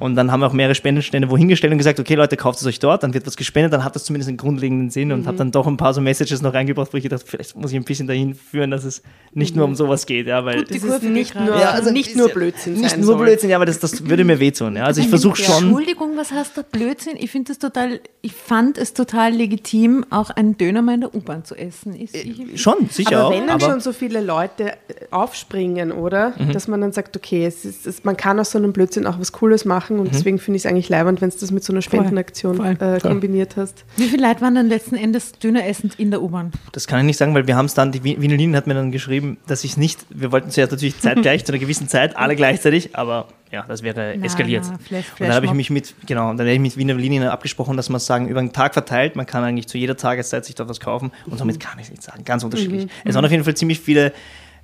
Und 0.00 0.14
dann 0.16 0.32
haben 0.32 0.40
wir 0.40 0.46
auch 0.46 0.54
mehrere 0.54 0.74
Spendenstände 0.74 1.28
wohin 1.30 1.46
gestellt 1.48 1.72
und 1.72 1.78
gesagt, 1.78 2.00
okay 2.00 2.14
Leute, 2.14 2.36
kauft 2.38 2.58
es 2.60 2.66
euch 2.66 2.78
dort, 2.78 3.02
dann 3.02 3.12
wird 3.12 3.26
was 3.26 3.36
gespendet, 3.36 3.72
dann 3.72 3.84
hat 3.84 3.94
das 3.94 4.04
zumindest 4.04 4.28
einen 4.28 4.38
grundlegenden 4.38 4.90
Sinn 4.90 5.12
und 5.12 5.26
habe 5.26 5.36
dann 5.36 5.50
doch 5.50 5.66
ein 5.66 5.76
paar 5.76 5.92
so 5.92 6.00
Messages 6.00 6.40
noch 6.40 6.54
reingebracht, 6.54 6.92
wo 6.92 6.96
ich 6.96 7.02
gedacht, 7.02 7.24
vielleicht 7.26 7.54
muss 7.56 7.70
ich 7.70 7.76
ein 7.76 7.84
bisschen 7.84 8.06
dahin 8.06 8.34
führen, 8.34 8.70
dass 8.70 8.84
es 8.84 9.02
nicht 9.32 9.54
nur 9.54 9.66
um 9.66 9.74
sowas 9.74 10.06
geht, 10.06 10.26
ja, 10.26 10.44
weil 10.44 10.64
Das 10.64 10.76
ist 10.76 10.86
Kurve 10.86 11.06
nicht 11.06 11.34
nur, 11.34 11.56
Ja, 11.58 11.70
also 11.70 11.90
nicht 11.90 12.08
ist 12.08 12.16
nur 12.16 12.30
Blödsinn 12.30 12.74
nicht 12.74 12.90
sein 12.90 13.00
nur 13.00 13.16
soll. 13.18 13.26
Blödsinn, 13.26 13.50
ja, 13.50 13.56
aber 13.56 13.66
das, 13.66 13.78
das 13.78 14.08
würde 14.08 14.24
mir 14.24 14.40
wehtun, 14.40 14.76
ja. 14.76 14.84
Also 14.84 15.02
ich 15.02 15.08
versuche 15.08 15.36
schon, 15.36 15.64
Entschuldigung, 15.64 16.16
was 16.16 16.32
heißt 16.32 16.56
da 16.56 16.62
Blödsinn? 16.62 17.16
Ich 17.18 17.30
finde 17.30 17.52
es 17.52 17.58
total, 17.58 18.00
ich 18.22 18.32
fand 18.32 18.78
es 18.78 18.94
total 18.94 19.32
legitim, 19.32 20.06
auch 20.08 20.30
einen 20.30 20.56
Döner 20.56 20.80
mal 20.80 20.94
in 20.94 21.02
der 21.02 21.14
U-Bahn 21.14 21.44
zu 21.44 21.54
essen. 21.54 21.81
Ist, 21.86 22.14
ich, 22.14 22.60
schon, 22.60 22.88
sicher 22.90 23.16
Aber 23.18 23.26
auch, 23.26 23.32
wenn 23.32 23.46
dann 23.46 23.56
aber 23.56 23.66
Mhm. 23.66 23.70
schon 23.72 23.80
so 23.80 23.92
viele 23.92 24.20
Leute 24.20 24.72
äh, 24.72 24.76
aufspringen, 25.10 25.92
oder? 25.92 26.32
Dass 26.52 26.68
man 26.68 26.80
dann 26.80 26.92
sagt, 26.92 27.16
okay, 27.16 27.44
es 27.46 27.64
ist, 27.64 27.86
es, 27.86 28.04
man 28.04 28.16
kann 28.16 28.38
aus 28.40 28.50
so 28.52 28.58
einem 28.58 28.72
Blödsinn 28.72 29.06
auch 29.06 29.18
was 29.18 29.32
Cooles 29.32 29.64
machen 29.64 29.96
Mhm. 29.96 30.02
und 30.02 30.14
deswegen 30.14 30.38
finde 30.38 30.56
ich 30.56 30.64
es 30.64 30.70
eigentlich 30.70 30.88
leibend, 30.88 31.20
wenn 31.20 31.30
du 31.30 31.36
das 31.38 31.50
mit 31.50 31.64
so 31.64 31.72
einer 31.72 31.82
Spendenaktion 31.82 32.56
voll. 32.56 32.76
äh, 32.80 33.00
kombiniert 33.00 33.56
hast. 33.56 33.84
Wie 33.96 34.08
viele 34.08 34.26
Leute 34.28 34.40
waren 34.40 34.54
dann 34.54 34.68
letzten 34.68 34.96
Endes 34.96 35.32
Döner 35.32 35.66
essend 35.66 35.98
in 35.98 36.10
der 36.10 36.22
U-Bahn? 36.22 36.52
Das 36.72 36.86
kann 36.86 37.00
ich 37.00 37.06
nicht 37.06 37.16
sagen, 37.18 37.34
weil 37.34 37.46
wir 37.46 37.56
haben 37.56 37.66
es 37.66 37.74
dann, 37.74 37.92
die 37.92 37.98
Linien 37.98 38.54
hat 38.56 38.66
mir 38.66 38.74
dann 38.74 38.92
geschrieben, 38.92 39.38
dass 39.46 39.64
ich 39.64 39.76
nicht, 39.76 40.06
wir 40.10 40.32
wollten 40.32 40.50
zuerst 40.50 40.70
natürlich 40.72 40.98
zeitgleich, 41.00 41.44
zu 41.44 41.52
einer 41.52 41.58
gewissen 41.60 41.88
Zeit, 41.88 42.16
alle 42.16 42.36
gleichzeitig, 42.36 42.96
aber 42.96 43.28
ja, 43.52 43.64
das 43.68 43.82
wäre 43.82 44.14
Na, 44.16 44.24
eskaliert. 44.24 44.64
na, 44.68 44.78
Flash- 44.78 45.12
und 45.12 45.20
dann 45.20 45.34
habe 45.34 45.46
ich 45.46 45.52
mich 45.52 45.70
mit, 45.70 45.94
genau, 46.06 46.28
dann 46.30 46.40
habe 46.40 46.50
ich 46.50 46.58
mit 46.58 46.76
Wiener 46.76 46.94
Linien 46.94 47.22
abgesprochen, 47.24 47.76
dass 47.76 47.88
man 47.90 48.00
sagen, 48.00 48.26
über 48.28 48.40
den 48.40 48.52
Tag 48.52 48.72
verteilt, 48.72 49.14
man 49.14 49.26
kann 49.26 49.44
eigentlich 49.44 49.68
zu 49.68 49.78
jeder 49.78 49.96
Tageszeit 49.96 50.44
sich 50.44 50.54
dort 50.54 50.68
was 50.68 50.80
kaufen 50.80 51.12
und 51.26 51.38
somit 51.38 51.60
kann 51.60 51.78
ich 51.78 51.84
es 51.84 51.90
nicht 51.90 52.02
sagen, 52.02 52.24
ganz 52.24 52.42
unterschiedlich. 52.42 52.88
Es 53.04 53.14
waren 53.14 53.24
auf 53.24 53.30
jeden 53.30 53.44
Fall 53.44 53.54
ziemlich 53.54 53.80
viele 53.80 54.12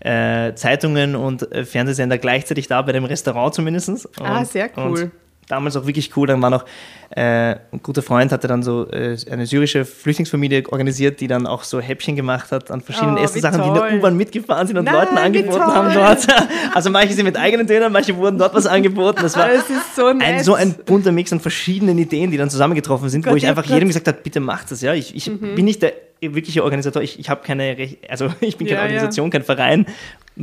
äh, 0.00 0.54
Zeitungen 0.54 1.16
und 1.16 1.50
äh, 1.52 1.64
Fernsehsender 1.64 2.18
gleichzeitig 2.18 2.66
da, 2.66 2.82
bei 2.82 2.92
dem 2.92 3.04
Restaurant 3.04 3.54
zumindest. 3.54 4.08
Ah, 4.20 4.44
sehr 4.44 4.70
cool. 4.76 5.10
Damals 5.48 5.76
auch 5.76 5.86
wirklich 5.86 6.14
cool. 6.16 6.26
Dann 6.26 6.42
war 6.42 6.50
noch 6.50 6.64
äh, 7.10 7.52
ein 7.72 7.80
guter 7.82 8.02
Freund, 8.02 8.32
hatte 8.32 8.48
dann 8.48 8.62
so 8.62 8.86
äh, 8.90 9.16
eine 9.30 9.46
syrische 9.46 9.84
Flüchtlingsfamilie 9.86 10.64
organisiert, 10.70 11.20
die 11.20 11.26
dann 11.26 11.46
auch 11.46 11.62
so 11.64 11.80
Häppchen 11.80 12.16
gemacht 12.16 12.52
hat 12.52 12.70
an 12.70 12.82
verschiedenen 12.82 13.16
Oh, 13.16 13.20
wie 13.20 13.24
Essenssachen, 13.24 13.62
die 13.62 13.68
in 13.68 13.74
der. 13.74 13.94
U-Bahn 13.94 14.16
mitgefahren 14.16 14.66
sind 14.66 14.76
und 14.76 14.84
Nein, 14.84 14.94
Leuten 14.94 15.16
angeboten 15.16 15.60
haben 15.62 15.94
dort. 15.94 16.26
Also 16.74 16.90
manche 16.90 17.14
sind 17.14 17.24
mit 17.24 17.36
eigenen 17.36 17.66
Dönern, 17.66 17.90
manche 17.92 18.14
wurden 18.16 18.38
dort 18.38 18.54
was 18.54 18.66
angeboten. 18.66 19.20
Das 19.22 19.36
war 19.36 19.48
so 19.96 20.12
nett. 20.12 20.22
ein, 20.22 20.44
so 20.44 20.54
ein 20.54 20.74
bunter 20.84 21.12
Mix 21.12 21.32
an 21.32 21.40
verschiedenen 21.40 21.96
Ideen, 21.98 22.30
die 22.30 22.36
dann 22.36 22.50
zusammengetroffen 22.50 23.08
sind, 23.08 23.24
wo 23.24 23.30
Gott, 23.30 23.38
ich 23.38 23.44
ihr 23.44 23.48
einfach 23.48 23.64
grad- 23.64 23.74
jedem 23.74 23.88
gesagt 23.88 24.06
habe, 24.06 24.18
bitte 24.22 24.40
macht 24.40 24.70
das. 24.70 24.82
Ja, 24.82 24.92
ich, 24.92 25.16
ich 25.16 25.24
bin 25.40 25.64
nicht 25.64 25.80
der 25.82 25.94
wirkliche 26.20 26.62
Organisator, 26.62 27.00
ich, 27.00 27.18
ich 27.18 27.30
habe 27.30 27.40
keine, 27.42 27.74
also 28.08 28.26
ich 28.40 28.58
bin 28.58 28.66
keine 28.66 28.80
Ja, 28.80 28.84
ja. 28.84 28.90
Organisation, 28.92 29.30
kein 29.30 29.44
Verein. 29.44 29.86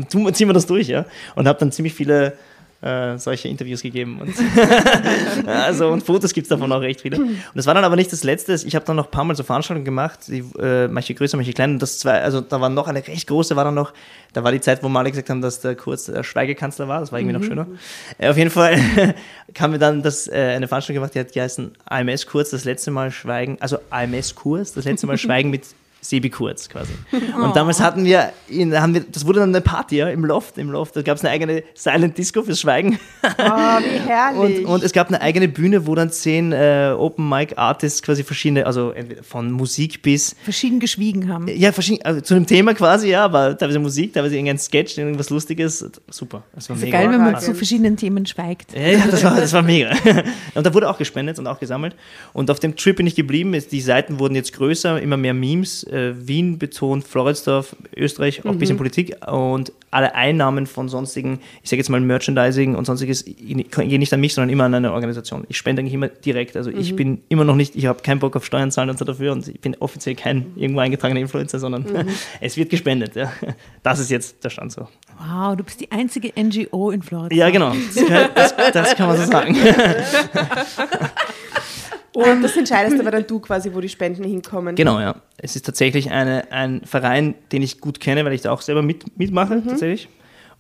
Tun, 0.10 0.34
ziehen 0.34 0.50
wir 0.50 0.54
das 0.54 0.66
durch, 0.66 0.88
ja. 0.88 1.06
Und 1.36 1.48
habe 1.48 1.60
dann 1.60 1.72
ziemlich 1.72 1.94
viele 1.94 2.34
äh, 2.82 3.18
solche 3.18 3.48
Interviews 3.48 3.82
gegeben. 3.82 4.20
Und, 4.22 4.36
also, 5.48 5.88
und 5.88 6.04
Fotos 6.04 6.34
gibt 6.34 6.46
es 6.46 6.50
davon 6.50 6.72
auch 6.72 6.82
recht 6.82 7.02
viele. 7.02 7.18
Und 7.18 7.40
das 7.54 7.66
war 7.66 7.74
dann 7.74 7.84
aber 7.84 7.96
nicht 7.96 8.12
das 8.12 8.24
Letzte. 8.24 8.54
Ich 8.54 8.76
habe 8.76 8.86
dann 8.86 8.96
noch 8.96 9.06
ein 9.06 9.12
paar 9.12 9.24
Mal 9.24 9.36
so 9.36 9.44
Veranstaltungen 9.44 9.86
gemacht, 9.86 10.20
die, 10.28 10.44
äh, 10.60 10.88
manche 10.88 11.16
größer, 11.16 11.38
manche 11.38 11.54
kleiner. 11.54 11.80
Das 11.80 12.00
zwei, 12.00 12.22
also 12.22 12.42
da 12.42 12.62
war 12.62 12.70
noch 12.70 12.88
eine 12.88 13.06
recht 13.06 13.28
große, 13.28 13.56
war 13.56 13.64
dann 13.64 13.76
noch, 13.76 13.94
da 14.34 14.44
war 14.44 14.52
die 14.52 14.62
Zeit, 14.62 14.84
wo 14.84 14.90
Mali 14.90 15.12
gesagt 15.12 15.30
haben, 15.30 15.42
dass 15.42 15.62
der 15.62 15.76
Kurz 15.76 16.06
der 16.06 16.24
Schweigekanzler 16.24 16.88
war. 16.88 17.00
Das 17.00 17.12
war 17.12 17.20
irgendwie 17.20 17.38
noch 17.38 17.44
schöner. 17.44 17.68
Äh, 18.18 18.30
auf 18.30 18.38
jeden 18.38 18.52
Fall 18.52 18.78
haben 19.60 19.72
wir 19.72 19.80
dann 19.80 20.04
das, 20.04 20.28
äh, 20.28 20.54
eine 20.56 20.68
Veranstaltung 20.68 21.02
gemacht, 21.02 21.16
die 21.16 21.20
hat 21.20 21.34
geheißen 21.34 21.72
AMS-Kurs, 21.86 22.52
das 22.52 22.66
letzte 22.66 22.92
Mal 22.92 23.12
Schweigen, 23.12 23.58
also 23.62 23.78
AMS-Kurs, 23.90 24.74
das 24.74 24.86
letzte 24.86 25.08
Mal 25.08 25.18
Schweigen 25.18 25.50
mit 25.50 25.64
Sebi 26.10 26.30
Kurz 26.30 26.70
quasi. 26.70 26.94
Und 27.42 27.56
damals 27.56 27.80
hatten 27.80 28.06
wir, 28.06 28.32
ihn, 28.50 28.80
haben 28.80 28.94
wir, 28.94 29.02
das 29.02 29.26
wurde 29.26 29.40
dann 29.40 29.50
eine 29.50 29.62
Party 29.62 29.98
ja, 29.98 30.10
im 30.10 30.26
Loft, 30.26 30.58
im 30.58 30.70
Loft. 30.70 30.96
Da 30.96 31.02
gab 31.02 31.18
es 31.18 31.24
eine 31.24 31.32
eigene 31.32 31.64
Silent 31.74 32.18
Disco 32.18 32.44
fürs 32.44 32.62
Schweigen. 32.62 33.00
Oh, 33.24 33.28
wie 33.28 34.00
herrlich. 34.08 34.60
Und, 34.60 34.66
und 34.66 34.84
es 34.84 34.92
gab 34.92 35.08
eine 35.08 35.22
eigene 35.22 35.48
Bühne, 35.48 35.88
wo 35.88 35.96
dann 35.96 36.12
zehn 36.12 36.52
äh, 36.52 36.94
Open 36.98 37.28
Mic 37.28 37.54
Artists 37.58 38.02
quasi 38.02 38.24
verschiedene, 38.24 38.66
also 38.66 38.94
von 39.22 39.52
Musik 39.52 40.02
bis, 40.02 40.36
Verschieden 40.44 40.80
geschwiegen 40.80 41.30
haben. 41.30 41.48
ja, 41.48 41.72
verschiedene, 41.72 42.06
also 42.06 42.22
zu 42.22 42.36
einem 42.36 42.46
Thema 42.46 42.74
quasi, 42.74 43.10
ja, 43.10 43.26
aber 43.26 43.58
teilweise 43.58 43.80
Musik, 43.80 44.14
teilweise 44.14 44.36
irgendein 44.36 44.60
Sketch, 44.60 44.98
irgendwas 44.98 45.30
Lustiges. 45.30 45.86
Super. 46.10 46.44
Das 46.54 46.70
war 46.70 46.76
Ist 46.76 46.82
ja 46.82 46.86
mega. 46.88 47.00
geil, 47.00 47.12
wenn 47.12 47.22
man 47.22 47.40
zu 47.40 47.56
verschiedenen 47.56 47.98
Themen 47.98 48.26
schweigt. 48.26 48.74
Ja, 48.74 49.06
das 49.10 49.24
war, 49.24 49.36
das 49.36 49.54
war 49.54 49.62
mega. 49.62 49.92
Und 50.56 50.66
da 50.66 50.74
wurde 50.74 50.90
auch 50.90 50.98
gespendet 50.98 51.40
und 51.40 51.48
auch 51.48 51.60
gesammelt. 51.60 51.96
Und 52.34 52.50
auf 52.52 52.60
dem 52.60 52.76
Trip 52.76 52.96
bin 52.96 53.08
ich 53.08 53.16
geblieben. 53.16 53.56
Die 53.72 53.82
Seiten 53.82 54.20
wurden 54.20 54.36
jetzt 54.36 54.54
größer, 54.54 55.02
immer 55.02 55.18
mehr 55.18 55.34
Memes. 55.34 55.84
Äh, 55.96 56.28
Wien 56.28 56.60
betont, 56.60 57.08
Floridsdorf, 57.08 57.74
Österreich, 57.96 58.44
auch 58.44 58.52
ein 58.52 58.60
bisschen 58.60 58.76
Politik. 58.76 59.16
Und 59.32 59.72
alle 59.92 60.14
Einnahmen 60.14 60.68
von 60.68 60.90
sonstigen, 60.90 61.40
ich 61.64 61.70
sage 61.70 61.80
jetzt 61.80 61.88
mal 61.88 62.02
Merchandising 62.02 62.76
und 62.76 62.84
sonstiges, 62.84 63.24
gehen 63.24 63.66
nicht 64.00 64.14
an 64.14 64.20
mich, 64.20 64.34
sondern 64.34 64.50
immer 64.50 64.66
an 64.66 64.74
eine 64.74 64.92
Organisation. 64.92 65.46
Ich 65.48 65.58
spende 65.58 65.80
eigentlich 65.80 65.94
immer 65.94 66.10
direkt. 66.10 66.58
Also 66.58 66.70
ich 66.70 66.98
bin 66.98 67.22
immer 67.30 67.46
noch 67.46 67.56
nicht, 67.56 67.78
ich 67.78 67.86
habe 67.86 68.02
keinen 68.04 68.20
Bock 68.20 68.36
auf 68.36 68.46
Steuern 68.46 68.72
zahlen 68.72 68.90
und 68.90 69.00
so 69.00 69.06
dafür. 69.06 69.32
Und 69.32 69.48
ich 69.48 69.62
bin 69.62 69.78
offiziell 69.80 70.16
kein 70.16 70.48
irgendwo 70.58 70.82
eingetragener 70.82 71.22
Influencer, 71.22 71.60
sondern 71.60 71.86
es 72.42 72.58
wird 72.58 72.70
gespendet. 72.70 73.16
Ja. 73.16 73.32
Das 73.82 74.00
ist 74.00 74.12
jetzt 74.12 74.44
der 74.44 74.50
Stand 74.50 74.74
so. 74.74 74.90
Wow, 75.18 75.56
du 75.56 75.64
bist 75.64 75.80
die 75.80 75.90
einzige 75.94 76.34
NGO 76.38 76.92
in 76.92 77.04
Florida. 77.04 77.34
Ja, 77.34 77.50
genau. 77.50 77.74
Das, 77.96 78.54
das, 78.54 78.74
das 78.74 78.96
kann 78.96 79.08
man 79.08 79.18
so 79.18 79.32
sagen. 79.32 79.56
Und 82.16 82.44
das 82.44 82.56
entscheidest 82.56 83.00
aber 83.00 83.12
dann 83.12 83.28
du 83.28 83.40
quasi, 83.42 83.74
wo 83.74 83.82
die 83.82 83.90
Spenden 83.90 84.24
hinkommen. 84.24 84.76
Genau, 84.76 85.00
ja. 85.02 85.16
Es 85.38 85.56
ist 85.56 85.66
tatsächlich 85.66 86.12
eine, 86.12 86.52
ein 86.52 86.82
Verein, 86.86 87.36
den 87.52 87.62
ich 87.62 87.82
gut 87.82 88.00
kenne, 88.00 88.24
weil 88.24 88.32
ich 88.32 88.42
da 88.42 88.52
auch 88.52 88.62
selber 88.62 88.82
mit, 88.82 89.18
mitmache, 89.18 89.62
tatsächlich. 89.68 90.08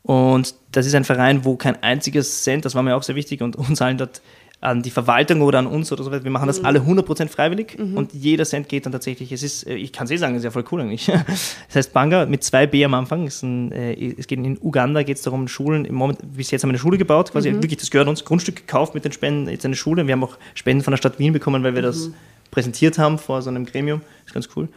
Und 0.04 0.54
das 0.72 0.86
ist 0.86 0.94
ein 0.94 1.06
Verein, 1.06 1.46
wo 1.46 1.56
kein 1.56 1.82
einziges 1.82 2.44
Cent, 2.44 2.66
das 2.66 2.76
war 2.76 2.84
mir 2.84 2.96
auch 2.96 3.04
sehr 3.04 3.16
wichtig, 3.16 3.42
und 3.42 3.56
uns 3.56 3.82
allen 3.82 3.98
dort 3.98 4.22
an 4.66 4.82
die 4.82 4.90
Verwaltung 4.90 5.42
oder 5.42 5.60
an 5.60 5.68
uns 5.68 5.92
oder 5.92 6.04
so 6.04 6.12
weiter, 6.12 6.24
wir 6.24 6.32
machen 6.32 6.48
das 6.48 6.64
alle 6.64 6.80
100% 6.80 7.28
freiwillig 7.28 7.78
und 7.78 8.14
jeder 8.14 8.46
Cent 8.46 8.68
geht 8.68 8.86
dann 8.86 8.92
tatsächlich, 8.92 9.32
es 9.32 9.44
ist, 9.44 9.68
äh, 9.68 9.76
ich 9.76 9.94
kann 9.94 10.06
es 10.06 10.12
eh 10.12 10.18
sagen, 10.18 10.34
es 10.34 10.40
ist 10.40 10.46
ja 10.46 10.52
voll 10.52 10.66
cool 10.72 10.82
eigentlich. 10.82 11.12
Das 11.68 11.76
heißt 11.76 11.94
Banga 11.94 12.26
mit 12.26 12.44
zwei 12.44 12.68
B 12.68 12.84
am 12.84 12.94
Anfang, 12.94 13.30
ein, 13.44 13.72
äh, 13.72 13.94
es 14.18 14.28
geht 14.28 14.40
in 14.40 14.58
Uganda, 14.62 15.04
geht 15.04 15.18
es 15.18 15.24
darum, 15.24 15.48
Schulen, 15.48 15.86
im 15.86 15.96
Moment, 15.96 16.20
bis 16.36 16.52
jetzt 16.52 16.64
haben 16.64 16.70
wir 16.70 16.74
eine 16.74 16.80
Schule 16.80 16.98
gebaut, 16.98 17.32
quasi. 17.32 17.52
Wirklich, 17.52 17.78
das 17.78 17.92
gehört 17.92 18.08
uns, 18.08 18.24
Grundstück 18.24 18.56
gekauft 18.56 18.96
mit 18.96 19.06
den 19.06 19.12
Spenden, 19.12 19.50
jetzt 19.50 19.66
eine 19.66 19.76
Schule, 19.76 20.08
wir 20.08 20.14
haben 20.14 20.24
auch 20.24 20.38
Spenden 20.54 20.84
von 20.84 20.92
der 20.92 20.98
Stadt 20.98 21.20
Wien 21.20 21.34
bekommen, 21.34 21.64
weil 21.64 21.76
wir 21.76 21.82
das 21.82 22.12
präsentiert 22.52 22.98
haben 22.98 23.18
vor 23.18 23.42
so 23.42 23.50
einem 23.50 23.66
Gremium, 23.66 24.02
ist 24.26 24.34
ganz 24.34 24.50
cool. 24.56 24.68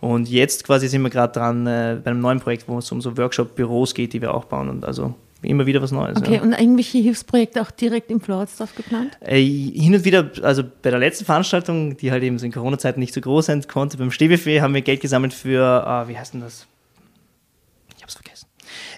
Und 0.00 0.28
jetzt 0.28 0.64
quasi 0.64 0.88
sind 0.88 1.02
wir 1.02 1.10
gerade 1.10 1.32
dran 1.32 1.66
äh, 1.66 1.98
bei 2.02 2.10
einem 2.10 2.20
neuen 2.20 2.40
Projekt, 2.40 2.68
wo 2.68 2.78
es 2.78 2.90
um 2.90 3.00
so 3.00 3.16
Workshop-Büros 3.16 3.94
geht, 3.94 4.12
die 4.12 4.20
wir 4.20 4.34
auch 4.34 4.44
bauen 4.44 4.68
und 4.68 4.84
also 4.84 5.14
immer 5.48 5.66
wieder 5.66 5.80
was 5.82 5.90
Neues. 5.92 6.18
Okay, 6.18 6.34
ja. 6.36 6.42
und 6.42 6.52
irgendwelche 6.52 6.98
Hilfsprojekte 6.98 7.62
auch 7.62 7.70
direkt 7.70 8.10
im 8.10 8.20
Floridsdorf 8.20 8.74
geplant? 8.74 9.16
Äh, 9.20 9.42
hin 9.42 9.94
und 9.94 10.04
wieder, 10.04 10.30
also 10.42 10.62
bei 10.82 10.90
der 10.90 10.98
letzten 10.98 11.24
Veranstaltung, 11.24 11.96
die 11.96 12.10
halt 12.10 12.22
eben 12.22 12.38
so 12.38 12.46
in 12.46 12.52
Corona-Zeiten 12.52 13.00
nicht 13.00 13.14
so 13.14 13.20
groß 13.20 13.46
sein 13.46 13.66
konnte, 13.66 13.96
beim 13.96 14.10
Stehbuffet 14.10 14.60
haben 14.60 14.74
wir 14.74 14.82
Geld 14.82 15.00
gesammelt 15.00 15.32
für, 15.32 15.62
ah, 15.64 16.08
wie 16.08 16.18
heißt 16.18 16.34
denn 16.34 16.40
das? 16.40 16.66
Ich 17.96 18.02
hab's 18.02 18.14
vergessen. 18.14 18.46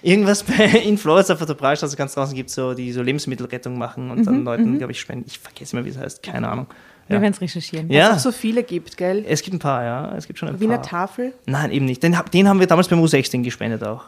Irgendwas 0.01 0.43
bei, 0.43 0.65
in 0.65 0.97
Florida 0.97 1.33
auf 1.33 1.45
der 1.45 1.53
Prahlstraße 1.53 1.95
ganz 1.95 2.13
draußen 2.13 2.35
gibt 2.35 2.49
so, 2.49 2.73
die 2.73 2.91
so 2.91 3.01
Lebensmittelrettung 3.01 3.77
machen 3.77 4.11
und 4.11 4.25
dann 4.25 4.43
Leuten, 4.43 4.77
glaube 4.77 4.91
ich, 4.91 4.99
spenden. 4.99 5.25
Ich 5.27 5.39
vergesse 5.39 5.75
immer, 5.75 5.85
wie 5.85 5.89
es 5.89 5.97
heißt, 5.97 6.21
keine 6.23 6.49
Ahnung. 6.49 6.67
Wir 7.07 7.17
Ja. 7.17 7.21
werden 7.21 7.33
es 7.33 7.41
recherchieren. 7.41 7.89
Ja, 7.89 8.13
Auch 8.13 8.19
so 8.19 8.31
viele 8.31 8.63
gibt, 8.63 8.95
gell? 8.95 9.25
es 9.27 9.41
gibt 9.41 9.55
ein 9.55 9.59
paar, 9.59 9.83
ja. 9.83 10.15
Es 10.15 10.25
gibt 10.25 10.39
schon 10.39 10.47
ein 10.47 10.59
Wiener 10.61 10.77
paar. 10.77 10.83
Tafel. 11.07 11.33
Nein, 11.45 11.71
eben 11.71 11.85
nicht. 11.85 12.01
Den, 12.01 12.17
den 12.33 12.47
haben 12.47 12.59
wir 12.61 12.67
damals 12.67 12.87
beim 12.87 13.03
U16 13.03 13.43
gespendet 13.43 13.83
auch. 13.83 14.05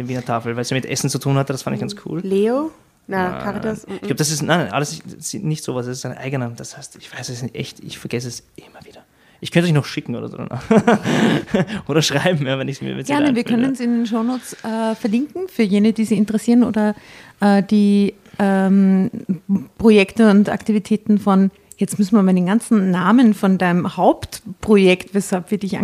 Den 0.00 0.08
Wiener 0.08 0.24
Tafel, 0.24 0.56
weil 0.56 0.62
es 0.62 0.70
ja 0.70 0.76
mit 0.76 0.86
Essen 0.86 1.10
zu 1.10 1.18
tun 1.18 1.36
hatte, 1.36 1.52
das 1.52 1.60
fand 1.60 1.74
ich 1.74 1.80
ganz 1.80 1.94
cool. 2.06 2.20
Leo? 2.20 2.70
Na, 3.06 3.32
Nein, 3.32 3.42
Caritas? 3.42 3.84
Ich 3.84 4.00
glaube, 4.00 4.14
das 4.14 4.30
ist, 4.30 4.40
nein, 4.40 4.60
nein, 4.60 4.72
alles 4.72 4.98
ist 5.00 5.34
nicht 5.34 5.62
sowas, 5.62 5.84
das 5.84 5.98
ist 5.98 6.06
ein 6.06 6.16
eigener. 6.16 6.48
Das 6.56 6.78
heißt, 6.78 6.96
ich 6.96 7.14
weiß 7.14 7.28
es 7.28 7.42
nicht 7.42 7.54
echt, 7.54 7.80
ich 7.80 7.98
vergesse 7.98 8.28
es 8.28 8.42
immer 8.56 8.82
wieder. 8.86 9.02
Ich 9.42 9.50
könnte 9.50 9.68
euch 9.68 9.74
noch 9.74 9.84
schicken 9.84 10.16
oder 10.16 10.28
so. 10.28 10.38
oder 11.88 12.00
schreiben, 12.00 12.46
ja, 12.46 12.58
wenn 12.58 12.68
ich 12.68 12.76
es 12.76 12.82
mir 12.82 13.02
Gerne, 13.02 13.34
wir 13.34 13.44
können 13.44 13.72
es 13.72 13.80
in 13.80 13.90
den 13.90 14.06
Shownotes 14.06 14.56
äh, 14.64 14.94
verlinken 14.94 15.48
für 15.48 15.64
jene, 15.64 15.92
die 15.92 16.06
Sie 16.06 16.16
interessieren 16.16 16.64
oder 16.64 16.94
äh, 17.40 17.62
die 17.62 18.14
ähm, 18.38 19.10
Projekte 19.76 20.30
und 20.30 20.48
Aktivitäten 20.48 21.18
von, 21.18 21.50
jetzt 21.76 21.98
müssen 21.98 22.16
wir 22.16 22.22
mal 22.22 22.34
den 22.34 22.46
ganzen 22.46 22.90
Namen 22.90 23.34
von 23.34 23.58
deinem 23.58 23.98
Hauptprojekt, 23.98 25.14
weshalb 25.14 25.50
wir 25.50 25.58
dich 25.58 25.74
äh, 25.74 25.78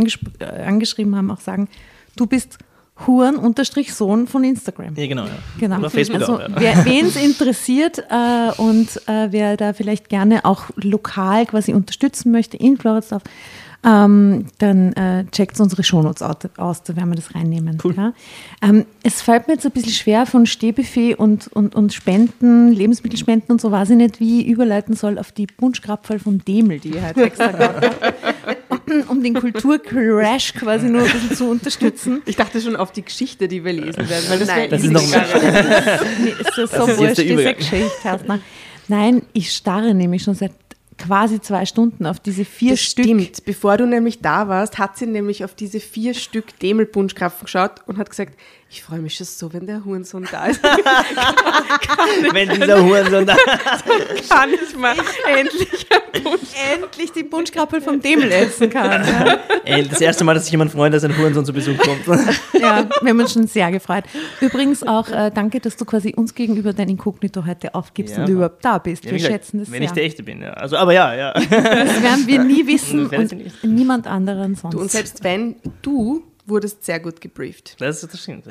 angeschrieben 0.65 1.17
haben, 1.17 1.31
auch 1.31 1.41
sagen. 1.41 1.69
Du 2.17 2.27
bist 2.27 2.59
Huren-Sohn 3.07 4.27
von 4.27 4.45
Instagram. 4.45 4.95
Ja, 4.95 5.07
genau. 5.07 5.25
Ja. 5.25 5.39
Genau. 5.59 5.79
Oder 5.79 5.91
Facebook 5.91 6.21
also, 6.21 6.37
auch, 6.37 6.41
ja. 6.41 6.49
wer 6.57 6.85
wen 6.87 7.07
es 7.07 7.17
interessiert 7.17 7.99
äh, 7.99 8.51
und 8.57 8.89
äh, 9.07 9.29
wer 9.31 9.57
da 9.57 9.73
vielleicht 9.73 10.09
gerne 10.09 10.45
auch 10.45 10.65
lokal 10.77 11.47
quasi 11.47 11.75
unterstützen 11.75 12.33
möchte 12.33 12.57
in 12.57 12.79
Floridsdorf, 12.79 13.23
ähm, 13.85 14.47
dann 14.59 14.93
äh, 14.95 15.25
checkt 15.31 15.61
unsere 15.61 15.85
Shownotes 15.85 16.23
aus, 16.23 16.37
aus, 16.57 16.83
da 16.83 16.97
werden 16.97 17.11
wir 17.11 17.17
das 17.17 17.35
reinnehmen. 17.35 17.79
Cool. 17.83 17.95
Ja? 17.97 18.13
Ähm, 18.63 18.85
es 19.03 19.23
fällt 19.23 19.47
mir 19.47 19.55
jetzt 19.55 19.67
ein 19.67 19.73
bisschen 19.73 19.93
schwer 19.93 20.27
von 20.27 20.47
Stehbuffet 20.47 21.15
und, 21.15 21.49
und, 21.49 21.75
und 21.75 21.93
Spenden, 21.93 22.73
Lebensmittelspenden 22.73 23.51
und 23.53 23.61
so, 23.61 23.71
weiß 23.71 23.91
ich 23.91 23.97
nicht, 23.97 24.21
wie 24.21 24.43
ich 24.43 24.49
überleiten 24.49 24.95
soll 24.95 25.19
auf 25.19 25.33
die 25.33 25.47
Punschkrapferl 25.47 26.19
vom 26.19 26.45
Demel, 26.45 26.81
die 26.81 26.91
ich 26.91 27.03
heute 27.03 27.23
extra 27.23 27.49
gehabt 27.49 27.85
habe, 27.85 29.05
um 29.09 29.23
den 29.23 29.35
Kulturcrash 29.35 30.55
quasi 30.55 30.89
nur 30.89 31.03
ein 31.03 31.13
bisschen 31.13 31.37
zu 31.37 31.51
unterstützen. 31.51 32.23
Ich 32.27 32.37
dachte 32.37 32.61
schon 32.61 32.77
auf 32.77 32.93
die 32.93 33.03
Geschichte, 33.03 33.49
die 33.49 33.65
wir 33.65 33.73
lesen 33.73 34.09
werden. 34.09 34.25
Weil 34.29 34.39
das 34.39 34.49
Das 34.49 34.57
wäre 34.57 34.75
ist 34.75 34.85
easy 34.85 34.93
noch 34.93 35.05
gegangen. 35.05 36.01
Nee, 36.23 36.31
ist 36.31 36.57
das 36.57 36.57
so 36.57 36.63
ist 36.63 36.73
jetzt 36.73 36.99
wurscht, 36.99 37.19
der 37.19 37.25
diese. 37.25 37.55
Geschichte 37.55 38.21
ne? 38.27 38.41
Nein, 38.89 39.23
ich 39.33 39.53
starre 39.53 39.95
nämlich 39.95 40.23
schon 40.23 40.35
seit 40.35 40.53
quasi 40.99 41.41
zwei 41.41 41.67
Stunden 41.67 42.07
auf 42.07 42.21
diese 42.21 42.45
vier 42.45 42.71
Das 42.73 42.81
Stück. 42.81 43.05
stimmt. 43.05 43.45
Bevor 43.45 43.77
du 43.77 43.87
nämlich 43.87 44.21
da 44.21 44.49
warst, 44.49 44.79
hat 44.79 44.97
sie 44.97 45.07
nämlich 45.07 45.45
auf 45.45 45.55
diese 45.55 45.81
vier 45.81 46.15
Stück 46.15 46.59
Demelpunschkrapfen 46.61 47.45
geschaut 47.47 47.83
und 47.87 47.99
hat 47.99 48.11
gesagt, 48.11 48.39
ich 48.69 48.83
freue 48.83 48.99
mich 48.99 49.15
schon 49.15 49.27
so, 49.27 49.53
wenn 49.53 49.65
der 49.67 49.85
Hurensohn 49.85 50.27
da 50.31 50.47
ist. 50.47 50.61
Wenn 52.33 52.49
dieser 52.51 52.83
Hurensohn 52.85 53.25
da. 53.25 53.37
Kann 54.29 54.51
ich 54.53 54.77
mal 54.77 54.95
endlich. 55.27 55.87
Endlich 56.75 57.13
die 57.13 57.23
Punschkrappel 57.23 57.81
vom 57.81 58.01
Demel 58.01 58.31
essen 58.33 58.69
kann. 58.69 59.05
Ja, 59.07 59.39
Ey, 59.65 59.87
das 59.87 60.01
erste 60.01 60.25
Mal, 60.25 60.35
dass 60.35 60.45
sich 60.45 60.53
jemand 60.53 60.73
freut, 60.73 60.93
dass 60.93 61.05
ein 61.05 61.17
Hurensohn 61.17 61.45
zu 61.45 61.53
Besuch 61.53 61.79
kommt. 61.79 62.07
ja 62.61 62.87
wir 63.01 63.11
haben 63.11 63.21
uns 63.21 63.33
schon 63.33 63.47
sehr 63.47 63.71
gefreut. 63.71 64.05
Übrigens 64.41 64.83
auch 64.83 65.09
äh, 65.09 65.31
danke, 65.33 65.61
dass 65.61 65.77
du 65.77 65.85
quasi 65.85 66.15
uns 66.17 66.35
gegenüber 66.35 66.73
dein 66.73 66.89
Inkognito 66.89 67.47
heute 67.47 67.75
aufgibst 67.75 68.17
Ja. 68.17 68.25
und 68.25 68.31
überhaupt 68.31 68.65
da 68.65 68.79
bist. 68.79 69.05
Ja, 69.05 69.11
Wir 69.13 69.19
gesagt, 69.19 69.33
schätzen 69.35 69.59
das 69.61 69.71
Wenn 69.71 69.79
sehr. 69.79 69.87
ich 69.87 69.93
der 69.93 70.05
Echte 70.05 70.23
bin, 70.23 70.43
ja. 70.43 70.51
Also, 70.55 70.77
aber 70.77 70.93
ja, 70.93 71.15
ja. 71.15 71.33
das 71.33 72.03
werden 72.03 72.27
wir 72.27 72.43
nie 72.43 72.67
wissen 72.67 73.07
und 73.07 73.65
niemand 73.65 74.07
anderen 74.07 74.55
sonst. 74.57 74.75
Du, 74.75 74.81
und 74.81 74.91
selbst 74.91 75.23
wenn 75.23 75.57
du 75.83 76.25
wurdest 76.47 76.85
sehr 76.85 77.01
gut 77.01 77.21
gebrieft. 77.21 77.75
Das, 77.81 78.01
das 78.01 78.21
stimmt. 78.23 78.45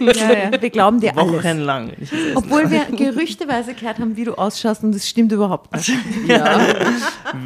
Ja, 0.00 0.32
ja. 0.50 0.62
Wir 0.62 0.70
glauben 0.70 1.00
dir 1.00 1.16
alles. 1.16 1.32
Wochenlang. 1.32 1.92
das 1.98 2.12
essen 2.12 2.36
Obwohl 2.36 2.70
wir 2.70 2.84
gerüchteweise 2.84 3.74
gehört 3.74 3.98
haben, 3.98 4.16
wie 4.16 4.24
du 4.24 4.34
ausschaust 4.34 4.82
und 4.84 4.94
das 4.94 5.08
stimmt 5.08 5.32
überhaupt 5.32 5.74
nicht. 5.74 5.90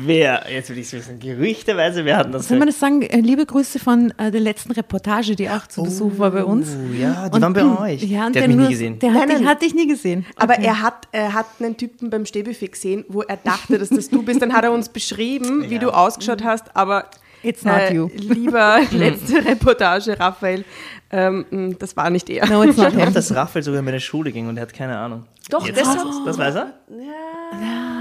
Wer, 0.04 0.44
jetzt 0.50 0.70
will 0.70 0.78
ich 0.78 0.86
es 0.86 0.92
wissen, 0.94 1.18
gerüchteweise, 1.18 2.04
wer 2.04 2.16
hat 2.18 2.32
das 2.34 2.48
Soll 2.48 2.58
man 2.58 2.68
das 2.68 2.78
sagen? 2.78 3.02
Äh, 3.02 3.20
Liebe 3.20 3.44
Grüße 3.46 3.78
von 3.78 4.12
äh, 4.18 4.30
der 4.30 4.40
letzten 4.40 4.72
Reportage, 4.72 5.36
die 5.36 5.48
auch 5.50 5.66
zu 5.66 5.82
Besuch 5.82 6.18
war 6.18 6.30
bei 6.30 6.44
uns. 6.44 6.68
Oh, 6.70 6.92
ja, 6.94 7.28
die 7.28 7.40
waren 7.40 7.52
bei 7.52 7.92
euch. 7.92 8.02
Ja, 8.04 8.26
und 8.26 8.34
der 8.34 8.42
hat 8.42 8.48
mich 8.48 8.56
nur- 8.56 8.66
nie 8.66 8.72
gesehen. 8.72 8.98
Der 8.98 9.10
hat, 9.12 9.18
Nein, 9.20 9.28
dich, 9.28 9.38
nein. 9.40 9.48
hat 9.48 9.62
dich 9.62 9.74
nie 9.74 9.86
gesehen. 9.86 10.26
Aber 10.36 10.54
Okay. 10.54 10.64
er 10.66 10.82
hat, 10.82 11.08
er 11.12 11.34
hat 11.34 11.46
einen 11.60 11.76
Typen 11.76 12.10
beim 12.10 12.26
Stehbuffet 12.26 12.68
gesehen, 12.72 13.04
wo 13.08 13.22
er 13.22 13.36
dachte, 13.36 13.78
dass 13.78 13.88
das 13.90 14.08
du 14.08 14.22
bist. 14.22 14.40
Dann 14.42 14.52
hat 14.52 14.64
er 14.64 14.72
uns 14.72 14.88
beschrieben, 14.88 15.68
wie 15.68 15.74
Ja. 15.74 15.80
du 15.80 15.90
ausgeschaut 15.90 16.42
hast, 16.44 16.74
aber 16.76 17.06
It's 17.44 17.64
not 17.64 17.74
äh, 17.90 17.94
you. 17.94 18.08
lieber 18.14 18.80
letzte 18.90 19.44
Reportage, 19.44 20.18
Raphael, 20.18 20.64
ähm, 21.10 21.44
mh, 21.50 21.74
das 21.78 21.96
war 21.96 22.10
nicht 22.10 22.28
er. 22.30 22.46
No, 22.48 22.62
it's 22.62 22.76
not 22.76 22.88
Ich 22.88 22.92
glaube, 22.94 23.06
him. 23.06 23.14
dass 23.14 23.34
Raphael 23.34 23.62
sogar 23.62 23.78
in 23.80 23.84
meine 23.84 24.00
Schule 24.00 24.32
ging 24.32 24.48
und 24.48 24.56
er 24.56 24.62
hat 24.62 24.72
keine 24.74 24.96
Ahnung. 24.98 25.26
Doch, 25.50 25.66
jetzt 25.66 25.78
das 25.80 25.94
er's. 25.94 26.04
Das 26.24 26.38
weiß 26.38 26.54
er? 26.56 26.72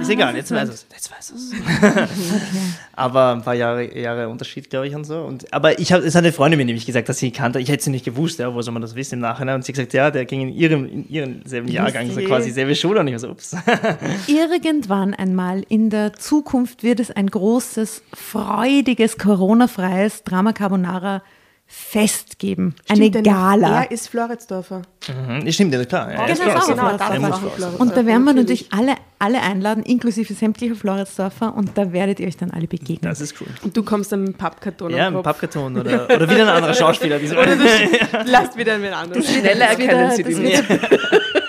Ist 0.04 0.10
egal, 0.10 0.36
jetzt 0.36 0.52
weiß 0.52 0.70
es. 0.70 0.86
Jetzt 0.92 1.12
weiß 1.12 1.32
es. 1.32 1.52
Aber 2.94 3.32
ein 3.32 3.42
paar 3.42 3.56
Jahre, 3.56 3.98
Jahre 3.98 4.30
Unterschied, 4.30 4.70
glaube 4.70 4.88
ich, 4.88 4.96
und 4.96 5.06
so. 5.06 5.22
Und, 5.22 5.52
aber 5.54 5.80
ich 5.80 5.92
habe, 5.92 6.06
es 6.06 6.14
hat 6.14 6.24
eine 6.24 6.32
Freundin 6.32 6.58
mir 6.58 6.66
nämlich 6.66 6.86
gesagt, 6.86 7.10
dass 7.10 7.18
sie 7.18 7.28
ihn 7.28 7.34
kannte. 7.34 7.60
Ich 7.60 7.70
hätte 7.70 7.84
sie 7.84 7.90
nicht 7.90 8.06
gewusst, 8.06 8.40
ja, 8.40 8.54
wo 8.54 8.62
soll 8.62 8.74
man 8.74 8.82
das 8.82 8.96
wissen 8.96 9.16
im 9.16 9.22
Nachhinein? 9.22 9.56
Und 9.56 9.66
sie 9.66 9.72
hat 9.72 9.76
gesagt, 9.76 9.94
ja, 9.94 10.12
der 10.12 10.26
ging 10.26 10.42
in 10.42 10.50
ihrem, 10.50 10.86
in 10.86 11.10
ihrem 11.10 11.42
selben 11.46 11.70
Jahrgang, 11.70 12.12
so 12.12 12.22
quasi 12.22 12.52
selbe 12.52 12.76
Schule. 12.76 13.00
Und 13.00 13.08
ich 13.08 13.14
war 13.14 13.20
so, 13.20 13.30
ups. 13.30 13.56
Irgendwann 14.28 15.14
einmal 15.14 15.64
in 15.70 15.90
der 15.90 16.14
Zukunft 16.14 16.84
wird 16.84 17.00
es 17.00 17.10
ein 17.10 17.28
großes, 17.28 18.04
freudiges, 18.14 19.18
Corona-freies 19.18 20.24
Drama 20.24 20.54
Carbonara 20.54 21.24
Fest 21.66 22.38
geben. 22.38 22.76
Eine 22.88 22.98
Stimmt, 22.98 23.16
denn 23.16 23.24
Gala. 23.24 23.84
Er 23.84 23.92
ist 23.92 24.08
Floridsdorfer. 24.10 24.84
Mhm, 25.08 25.44
das 25.46 25.56
stimmt, 25.56 25.74
ja, 25.74 25.84
klar. 25.86 26.12
Ja, 26.12 26.26
Genau, 26.28 26.32
ist. 26.60 26.68
Genau, 26.68 26.98
das 26.98 27.10
Er 27.10 27.20
muss 27.20 27.32
auch. 27.64 27.80
Und 27.80 27.98
da 27.98 28.06
werden 28.06 28.24
wir 28.26 28.34
Natürlich. 28.34 28.68
alle, 28.72 28.96
alle 29.18 29.42
einladen, 29.42 29.82
inklusive 29.84 30.34
sämtlicher 30.34 30.76
Floridsdorfer. 30.76 31.56
Und 31.56 31.76
da 31.78 31.92
werdet 31.92 32.20
ihr 32.20 32.28
euch 32.28 32.38
dann 32.38 32.52
alle 32.52 32.68
begegnen. 32.68 33.10
Das 33.10 33.22
ist 33.22 33.42
cool. 33.42 33.48
Und 33.64 33.76
du 33.76 33.82
kommst 33.84 34.12
dann 34.12 34.20
mit 34.22 34.34
dem 34.34 34.38
Pappkarton 34.38 34.92
Ja, 34.94 35.10
Kopf. 35.12 35.24
Pappkarton 35.24 35.78
oder, 35.80 36.06
oder 36.06 36.30
wieder 36.30 36.44
ein 36.44 36.50
anderer 36.50 36.74
Schauspieler. 36.76 37.20
Wie 37.22 37.28
so. 37.28 37.36
Lasst 38.26 38.56
wieder 38.56 38.74
einen 38.76 38.94
anderen. 38.94 39.24
Schneller 39.24 39.66
erkennen 39.66 39.96
eine- 39.96 40.16
sie 40.16 40.24
nicht. 40.24 40.64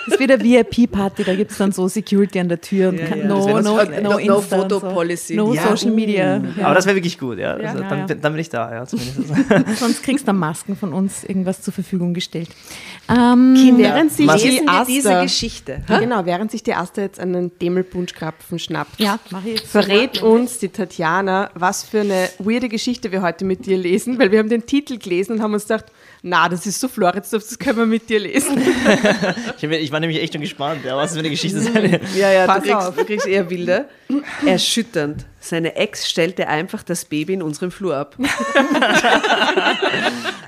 Das 0.05 0.13
ist 0.15 0.19
wieder 0.19 0.39
VIP-Party, 0.39 1.23
da 1.23 1.35
gibt 1.35 1.51
es 1.51 1.57
dann 1.57 1.71
so 1.71 1.87
Security 1.87 2.39
an 2.39 2.49
der 2.49 2.61
Tür 2.61 2.89
und 2.89 2.99
Ja, 2.99 3.15
ja. 3.15 3.25
no, 3.27 3.45
Das 3.47 3.63
no, 3.65 3.75
no, 4.01 4.19
No- 4.19 4.19
no 4.19 4.41
photo 4.41 4.79
policy. 4.79 5.35
No 5.35 5.53
Ja, 5.53 5.67
Social 5.75 5.91
Media. 5.91 6.37
Ja. 6.57 6.65
Aber 6.65 6.75
das 6.75 6.85
wäre 6.85 6.95
wirklich 6.95 7.17
gut, 7.17 7.37
ja. 7.39 7.53
Also, 7.53 7.79
Ja, 7.81 7.89
dann, 7.89 7.99
ja. 8.07 8.15
dann 8.15 8.33
bin 8.33 8.39
ich 8.41 8.49
da, 8.49 8.71
ja, 8.73 8.85
zumindest. 8.85 9.17
Sonst 9.79 10.03
kriegst 10.03 10.27
du 10.27 10.33
Masken 10.33 10.75
von 10.75 10.93
uns 10.93 11.23
irgendwas 11.23 11.61
zur 11.61 11.73
Verfügung 11.73 12.13
gestellt. 12.13 12.49
Ähm, 13.09 13.55
Während 13.77 14.11
sich 14.11 14.25
Lesen 14.27 14.65
wir 14.65 14.85
diese 14.87 15.09
Aster, 15.09 15.23
Geschichte. 15.23 15.81
Ja, 15.89 15.99
genau, 15.99 16.25
während 16.25 16.51
sich 16.51 16.63
die 16.63 16.73
Aster 16.73 17.03
jetzt 17.03 17.19
einen 17.19 17.51
Demelpunschkrapfen 17.59 18.59
schnappt, 18.59 18.99
ja, 18.99 19.19
mach 19.31 19.43
ich 19.45 19.59
jetzt. 19.59 19.67
verrät 19.71 20.21
uns 20.21 20.59
die 20.59 20.69
Tatjana, 20.69 21.49
was 21.55 21.83
für 21.83 22.01
eine 22.01 22.29
weirde 22.39 22.69
Geschichte 22.69 23.11
wir 23.11 23.21
heute 23.21 23.45
mit 23.45 23.65
dir 23.65 23.77
lesen, 23.77 24.17
weil 24.19 24.31
wir 24.31 24.39
haben 24.39 24.49
den 24.49 24.65
Titel 24.65 24.97
gelesen 24.97 25.33
und 25.33 25.41
haben 25.41 25.53
uns 25.53 25.63
gedacht, 25.63 25.85
na, 26.27 26.49
das 26.49 26.65
ist 26.65 26.79
so 26.79 26.87
Floridsdorf, 26.87 27.43
das 27.43 27.59
können 27.59 27.77
wir 27.77 27.85
mit 27.85 28.09
dir 28.09 28.19
lesen. 28.19 28.57
Ich, 29.57 29.63
hab- 29.63 29.71
ich 29.71 29.91
war 29.91 29.99
nämlich 29.99 30.19
echt 30.21 30.33
schon 30.33 30.41
gespannt, 30.41 30.83
ja, 30.83 30.97
was 30.97 31.13
für 31.13 31.19
eine 31.19 31.29
Geschichte 31.29 31.59
sein 31.61 31.99
Ja, 32.15 32.31
ja, 32.31 32.45
Pass 32.47 32.63
du 32.63 32.69
kriegst, 32.69 32.87
auf. 32.87 32.95
du 32.95 33.05
kriegst 33.05 33.27
eher 33.27 33.49
wilde. 33.49 33.85
Erschütternd. 34.45 35.25
Seine 35.39 35.75
Ex 35.75 36.09
stellte 36.09 36.47
einfach 36.47 36.81
das 36.83 37.05
Baby 37.05 37.33
in 37.33 37.41
unserem 37.43 37.71
Flur 37.71 37.95
ab. 37.95 38.15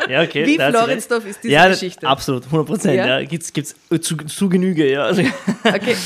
Ja, 0.09 0.21
okay. 0.21 0.45
Wie 0.45 0.55
Floridsdorf 0.55 1.25
ist 1.25 1.43
diese 1.43 1.53
ja, 1.53 1.67
Geschichte? 1.67 2.07
Absolut, 2.07 2.45
100 2.45 2.65
Prozent. 2.65 2.95
Ja? 2.95 3.19
Ja? 3.19 3.25
Gibt's, 3.25 3.51
gibt's 3.51 3.75
zu, 3.99 4.15
zu 4.15 4.47
Genüge, 4.47 4.89
ja. 4.89 5.03
Also, 5.03 5.21
Okay. 5.65 5.97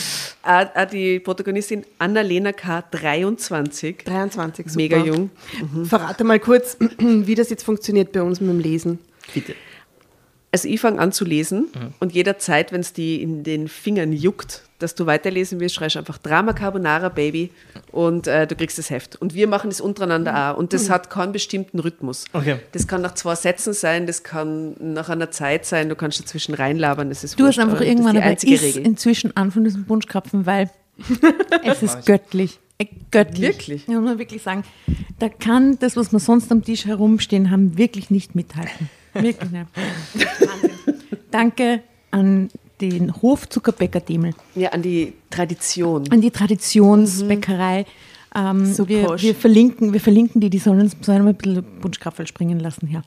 Auch, 0.42 0.66
auch 0.76 0.86
die 0.90 1.20
Protagonistin 1.20 1.86
Annalena 2.00 2.52
K. 2.52 2.84
23. 2.90 4.04
23, 4.04 4.66
super. 4.68 4.76
Mega 4.78 4.98
jung. 4.98 5.30
Verrate 5.84 6.24
mal 6.24 6.40
kurz, 6.40 6.78
wie 6.98 7.36
das 7.36 7.52
jetzt 7.52 7.64
funktioniert 7.64 8.12
bei 8.12 8.24
uns 8.24 8.42
mit 8.42 8.50
dem 8.50 8.60
Lesen. 8.60 8.98
Bitte. 9.34 9.56
Also 10.54 10.68
ich 10.68 10.82
fange 10.82 11.00
an 11.00 11.14
zu 11.14 11.24
lesen 11.24 11.68
und 12.02 12.12
jederzeit, 12.14 12.74
wenn 12.74 12.82
es 12.82 12.92
die 12.92 13.22
in 13.22 13.44
den 13.44 13.70
Fingern 13.70 14.12
juckt, 14.12 14.64
dass 14.80 14.96
du 14.96 15.06
weiterlesen 15.06 15.62
willst, 15.62 15.76
schreibst 15.76 15.96
du 15.96 16.00
einfach 16.00 16.18
Drama 16.18 16.52
Carbonara 16.52 17.08
Baby 17.08 17.52
und 17.94 18.28
äh, 18.28 18.48
du 18.48 18.56
kriegst 18.58 18.78
das 18.78 18.90
Heft. 18.90 19.16
Und 19.16 19.34
wir 19.34 19.48
machen 19.48 19.70
das 19.70 19.80
untereinander 19.80 20.52
auch 20.52 20.58
und 20.58 20.74
das 20.74 20.90
hat 20.90 21.10
keinen 21.10 21.32
bestimmten 21.32 21.80
Rhythmus. 21.80 22.26
Okay. 22.34 22.58
Das 22.74 22.86
kann 22.86 23.02
nach 23.02 23.14
zwei 23.14 23.36
Sätzen 23.36 23.72
sein, 23.72 24.08
das 24.08 24.24
kann 24.24 24.76
nach 24.80 25.08
einer 25.08 25.32
Zeit 25.32 25.66
sein, 25.66 25.88
du 25.88 25.96
kannst 25.96 26.20
dazwischen 26.20 26.54
reinlabern, 26.54 27.08
das 27.08 27.24
ist 27.24 27.40
Du 27.40 27.46
hast 27.46 27.58
einfach 27.58 27.80
irgendwann 27.80 28.16
das 28.16 28.24
aber 28.24 28.34
ist 28.34 28.44
die 28.44 28.54
ist 28.54 28.62
einzige 28.64 28.78
Regel. 28.80 28.92
inzwischen 28.92 29.38
an 29.38 29.52
von 29.52 29.64
diesem 29.64 29.88
Wunschkrapfen, 29.88 30.46
weil 30.46 30.70
es 31.64 31.82
ist 31.82 32.06
göttlich. 32.06 32.60
Äh, 32.78 32.88
Göttlich. 33.12 33.42
Wirklich? 33.42 33.88
Ja, 33.88 33.94
muss 34.02 34.04
man 34.04 34.20
wirklich 34.20 34.42
sagen. 34.42 34.64
Da 35.20 35.30
kann 35.30 35.80
das, 35.80 35.96
was 35.96 36.12
wir 36.12 36.20
sonst 36.20 36.52
am 36.52 36.62
Tisch 36.64 36.86
herumstehen 36.86 37.52
haben, 37.52 37.78
wirklich 37.78 38.10
nicht 38.10 38.36
mithalten. 38.36 38.90
Wirklich 39.14 39.52
nicht. 39.52 39.66
Wahnsinn. 39.76 40.72
Danke 41.32 41.82
an 42.12 42.50
den 42.82 43.14
Hofzuckerbäcker 43.22 44.00
Demel, 44.00 44.34
Ja, 44.56 44.70
an 44.70 44.82
die 44.82 45.14
Tradition. 45.30 46.10
an 46.12 46.22
die 46.22 46.32
Traditionsbäckerei. 46.32 47.86
Ähm, 48.36 48.66
So 48.66 48.88
wir, 48.88 49.18
wir, 49.22 49.36
verlinken, 49.36 49.94
wir 49.94 50.00
verlinken 50.02 50.42
die, 50.42 50.50
die 50.50 50.58
sollen 50.60 50.80
uns 50.82 50.96
sollen 51.02 51.24
wir 51.26 51.30
ein 51.34 51.36
bisschen 51.36 51.66
Wunschkrapfen 51.84 52.26
springen 52.28 52.60
lassen 52.60 52.88
hier. 52.88 53.04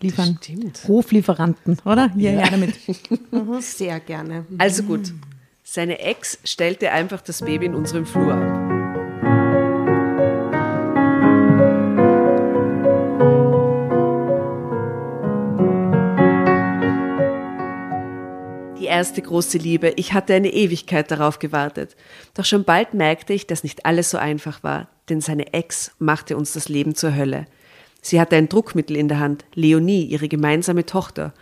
Liefern. 0.00 0.38
stimmt. 0.42 0.86
Hoflieferanten, 0.86 1.78
oder? 1.86 2.10
Ja, 2.16 2.32
ja, 2.32 2.48
damit. 2.50 2.74
Sehr 3.60 3.98
gerne. 4.00 4.44
Also 4.58 4.82
gut, 4.82 5.12
seine 5.64 5.98
Ex 5.98 6.38
stellte 6.44 6.92
einfach 6.92 7.22
das 7.22 7.40
Baby 7.40 7.66
in 7.66 7.74
unserem 7.74 8.04
Flur 8.04 8.34
ab. 8.34 8.75
Die 18.86 18.92
erste 18.92 19.20
große 19.20 19.58
Liebe, 19.58 19.94
ich 19.96 20.12
hatte 20.12 20.32
eine 20.32 20.52
Ewigkeit 20.52 21.10
darauf 21.10 21.40
gewartet. 21.40 21.96
Doch 22.34 22.44
schon 22.44 22.62
bald 22.62 22.94
merkte 22.94 23.32
ich, 23.32 23.48
dass 23.48 23.64
nicht 23.64 23.84
alles 23.84 24.10
so 24.10 24.16
einfach 24.16 24.62
war, 24.62 24.86
denn 25.08 25.20
seine 25.20 25.52
Ex 25.54 25.90
machte 25.98 26.36
uns 26.36 26.52
das 26.52 26.68
Leben 26.68 26.94
zur 26.94 27.16
Hölle. 27.16 27.46
Sie 28.00 28.20
hatte 28.20 28.36
ein 28.36 28.48
Druckmittel 28.48 28.96
in 28.96 29.08
der 29.08 29.18
Hand, 29.18 29.44
Leonie, 29.54 30.04
ihre 30.04 30.28
gemeinsame 30.28 30.86
Tochter. 30.86 31.34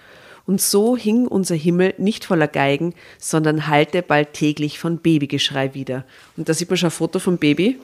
Und 0.46 0.62
so 0.62 0.96
hing 0.96 1.26
unser 1.26 1.54
Himmel 1.54 1.92
nicht 1.98 2.24
voller 2.24 2.48
Geigen, 2.48 2.94
sondern 3.18 3.66
hallte 3.66 4.00
bald 4.00 4.33
täglich 4.33 4.78
von 4.78 4.96
Babygeschrei 4.96 5.74
wieder. 5.74 6.07
Und 6.38 6.48
da 6.48 6.54
sieht 6.54 6.70
man 6.70 6.78
schon 6.78 6.87
ein 6.87 6.92
Foto 6.92 7.18
vom 7.18 7.37
Baby. 7.37 7.78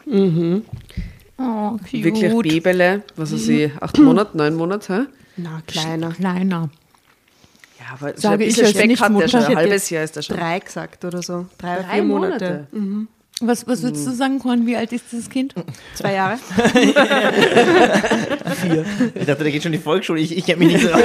Oh, 1.39 1.77
cute. 1.91 2.03
Wirklich 2.03 2.33
Babele, 2.33 3.03
was 3.15 3.35
weiß 3.35 3.49
ich, 3.49 3.71
acht 3.79 3.99
Monate, 3.99 4.39
neun 4.39 4.55
Monate. 4.55 5.03
hä? 5.03 5.07
Na, 5.37 5.63
kleiner. 5.67 6.13
Kleiner. 6.13 6.71
Ja, 7.91 7.97
aber 7.99 8.09
schon 8.11 8.21
Sage 8.21 8.35
ein 8.35 8.41
ich 8.41 8.47
bisschen 8.57 8.65
als 8.67 8.71
Speck 8.71 8.83
hat 8.83 8.83
der 8.83 8.87
Nichtmutter. 8.89 9.29
schon, 9.29 9.41
Ich 9.41 9.47
ein 9.49 9.57
halbes 9.57 9.73
jetzt 9.73 9.91
Jahr 9.91 10.05
ist 10.05 10.17
der 10.17 10.23
schon. 10.23 10.37
Drei 10.37 10.59
gesagt 10.59 11.05
oder 11.05 11.23
so. 11.23 11.47
Drei, 11.59 11.75
oder 11.75 11.83
Drei 11.85 11.95
vier 11.95 12.03
Monate. 12.03 12.67
Monate. 12.73 13.07
Was, 13.43 13.67
was 13.67 13.83
würdest 13.83 14.07
du 14.07 14.11
sagen, 14.13 14.39
Korn? 14.39 14.67
Wie 14.67 14.77
alt 14.77 14.93
ist 14.93 15.07
dieses 15.11 15.31
Kind? 15.31 15.55
Zwei 15.95 16.13
Jahre. 16.15 16.39
Ich 19.15 19.27
dachte, 19.27 19.45
da 19.45 19.51
geht 19.51 19.63
schon 19.63 19.73
die 19.73 19.79
Volksschule. 19.79 20.21
Ich, 20.21 20.37
ich 20.37 20.45
kenne 20.45 20.59
mich 20.65 20.75
nicht 20.75 20.83
so. 20.83 20.91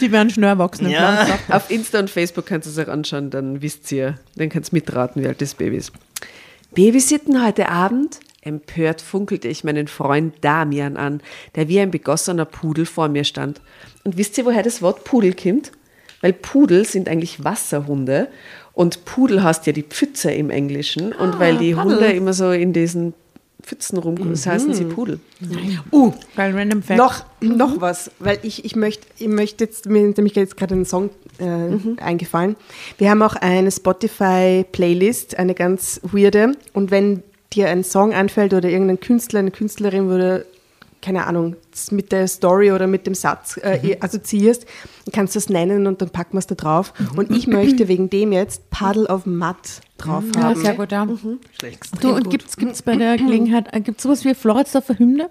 Die 0.00 0.12
werden 0.12 0.30
schnell 0.30 0.50
erwachsen. 0.50 0.88
Ja. 0.88 1.26
Auf 1.48 1.70
Insta 1.70 1.98
und 1.98 2.08
Facebook 2.10 2.46
kannst 2.46 2.66
du 2.68 2.70
es 2.70 2.78
auch 2.86 2.90
anschauen, 2.90 3.30
dann 3.30 3.60
wisst 3.62 3.90
ihr, 3.90 4.18
dann 4.36 4.48
kannst 4.48 4.70
du 4.70 4.76
mitraten, 4.76 5.22
wie 5.22 5.26
alt 5.26 5.42
das 5.42 5.54
Baby 5.54 5.76
ist. 5.78 5.90
Babysitten 6.74 7.44
heute 7.44 7.68
Abend? 7.68 8.20
Empört 8.44 9.00
funkelte 9.00 9.48
ich 9.48 9.64
meinen 9.64 9.88
Freund 9.88 10.34
Damian 10.42 10.96
an, 10.96 11.20
der 11.54 11.68
wie 11.68 11.80
ein 11.80 11.90
begossener 11.90 12.44
Pudel 12.44 12.86
vor 12.86 13.08
mir 13.08 13.24
stand. 13.24 13.60
Und 14.04 14.16
wisst 14.18 14.36
ihr, 14.38 14.44
woher 14.44 14.62
das 14.62 14.82
Wort 14.82 15.04
Pudel 15.04 15.34
kommt? 15.34 15.72
Weil 16.20 16.32
Pudel 16.32 16.84
sind 16.84 17.08
eigentlich 17.08 17.42
Wasserhunde 17.44 18.28
und 18.72 19.04
Pudel 19.04 19.42
heißt 19.42 19.66
ja 19.66 19.72
die 19.72 19.82
Pfütze 19.82 20.30
im 20.32 20.50
Englischen 20.50 21.12
und 21.12 21.38
weil 21.38 21.58
die 21.58 21.74
Hunde 21.74 22.06
immer 22.12 22.32
so 22.32 22.50
in 22.50 22.72
diesen 22.72 23.14
Pfützen 23.62 23.98
rumkommen, 23.98 24.32
das 24.32 24.46
heißen 24.46 24.74
sie 24.74 24.84
Pudel. 24.84 25.20
Uh, 25.90 26.12
Geil, 26.36 26.54
random 26.54 26.82
Fact. 26.82 26.98
noch, 26.98 27.24
noch 27.40 27.80
was, 27.80 28.10
weil 28.18 28.38
ich, 28.42 28.64
ich 28.64 28.76
möchte 28.76 29.06
ich 29.18 29.28
möcht 29.28 29.60
jetzt, 29.60 29.86
mir 29.86 30.06
ist 30.08 30.18
nämlich 30.18 30.34
jetzt 30.34 30.56
gerade 30.56 30.74
ein 30.74 30.84
Song 30.84 31.10
äh, 31.38 32.00
eingefallen. 32.02 32.56
Wir 32.98 33.10
haben 33.10 33.22
auch 33.22 33.36
eine 33.36 33.70
Spotify-Playlist, 33.70 35.38
eine 35.38 35.54
ganz 35.54 36.00
weirde. 36.02 36.52
Und 36.74 36.90
wenn 36.90 37.22
dir 37.54 37.68
ein 37.68 37.84
Song 37.84 38.12
einfällt 38.12 38.54
oder 38.54 38.68
irgendein 38.68 39.00
Künstler, 39.00 39.40
eine 39.40 39.50
Künstlerin, 39.50 40.08
wo 40.08 40.16
du, 40.16 40.44
keine 41.02 41.26
Ahnung, 41.26 41.56
mit 41.90 42.12
der 42.12 42.28
Story 42.28 42.72
oder 42.72 42.86
mit 42.86 43.06
dem 43.06 43.14
Satz 43.14 43.58
äh, 43.62 43.96
assoziierst, 44.00 44.64
dann 45.04 45.12
kannst 45.12 45.34
du 45.34 45.38
das 45.38 45.48
nennen 45.48 45.86
und 45.86 46.00
dann 46.00 46.10
packen 46.10 46.34
wir 46.34 46.38
es 46.38 46.46
da 46.46 46.54
drauf. 46.54 46.92
Und 47.16 47.30
ich 47.30 47.46
möchte 47.46 47.88
wegen 47.88 48.10
dem 48.10 48.32
jetzt 48.32 48.70
Puddle 48.70 49.06
of 49.06 49.26
Mud 49.26 49.56
drauf 49.98 50.24
ja, 50.34 50.42
haben. 50.42 50.60
sehr 50.60 50.74
gut, 50.74 50.92
ja. 50.92 51.06
Schlecht. 51.58 52.02
Du, 52.02 52.14
und 52.14 52.30
gibt 52.30 52.46
es 52.58 52.82
bei 52.82 52.96
der 52.96 53.16
Gelegenheit, 53.16 53.68
äh, 53.72 53.80
gibt 53.80 53.98
es 53.98 54.02
sowas 54.04 54.24
wie 54.24 54.34
Floridsdorfer 54.34 54.98
Hymne? 54.98 55.30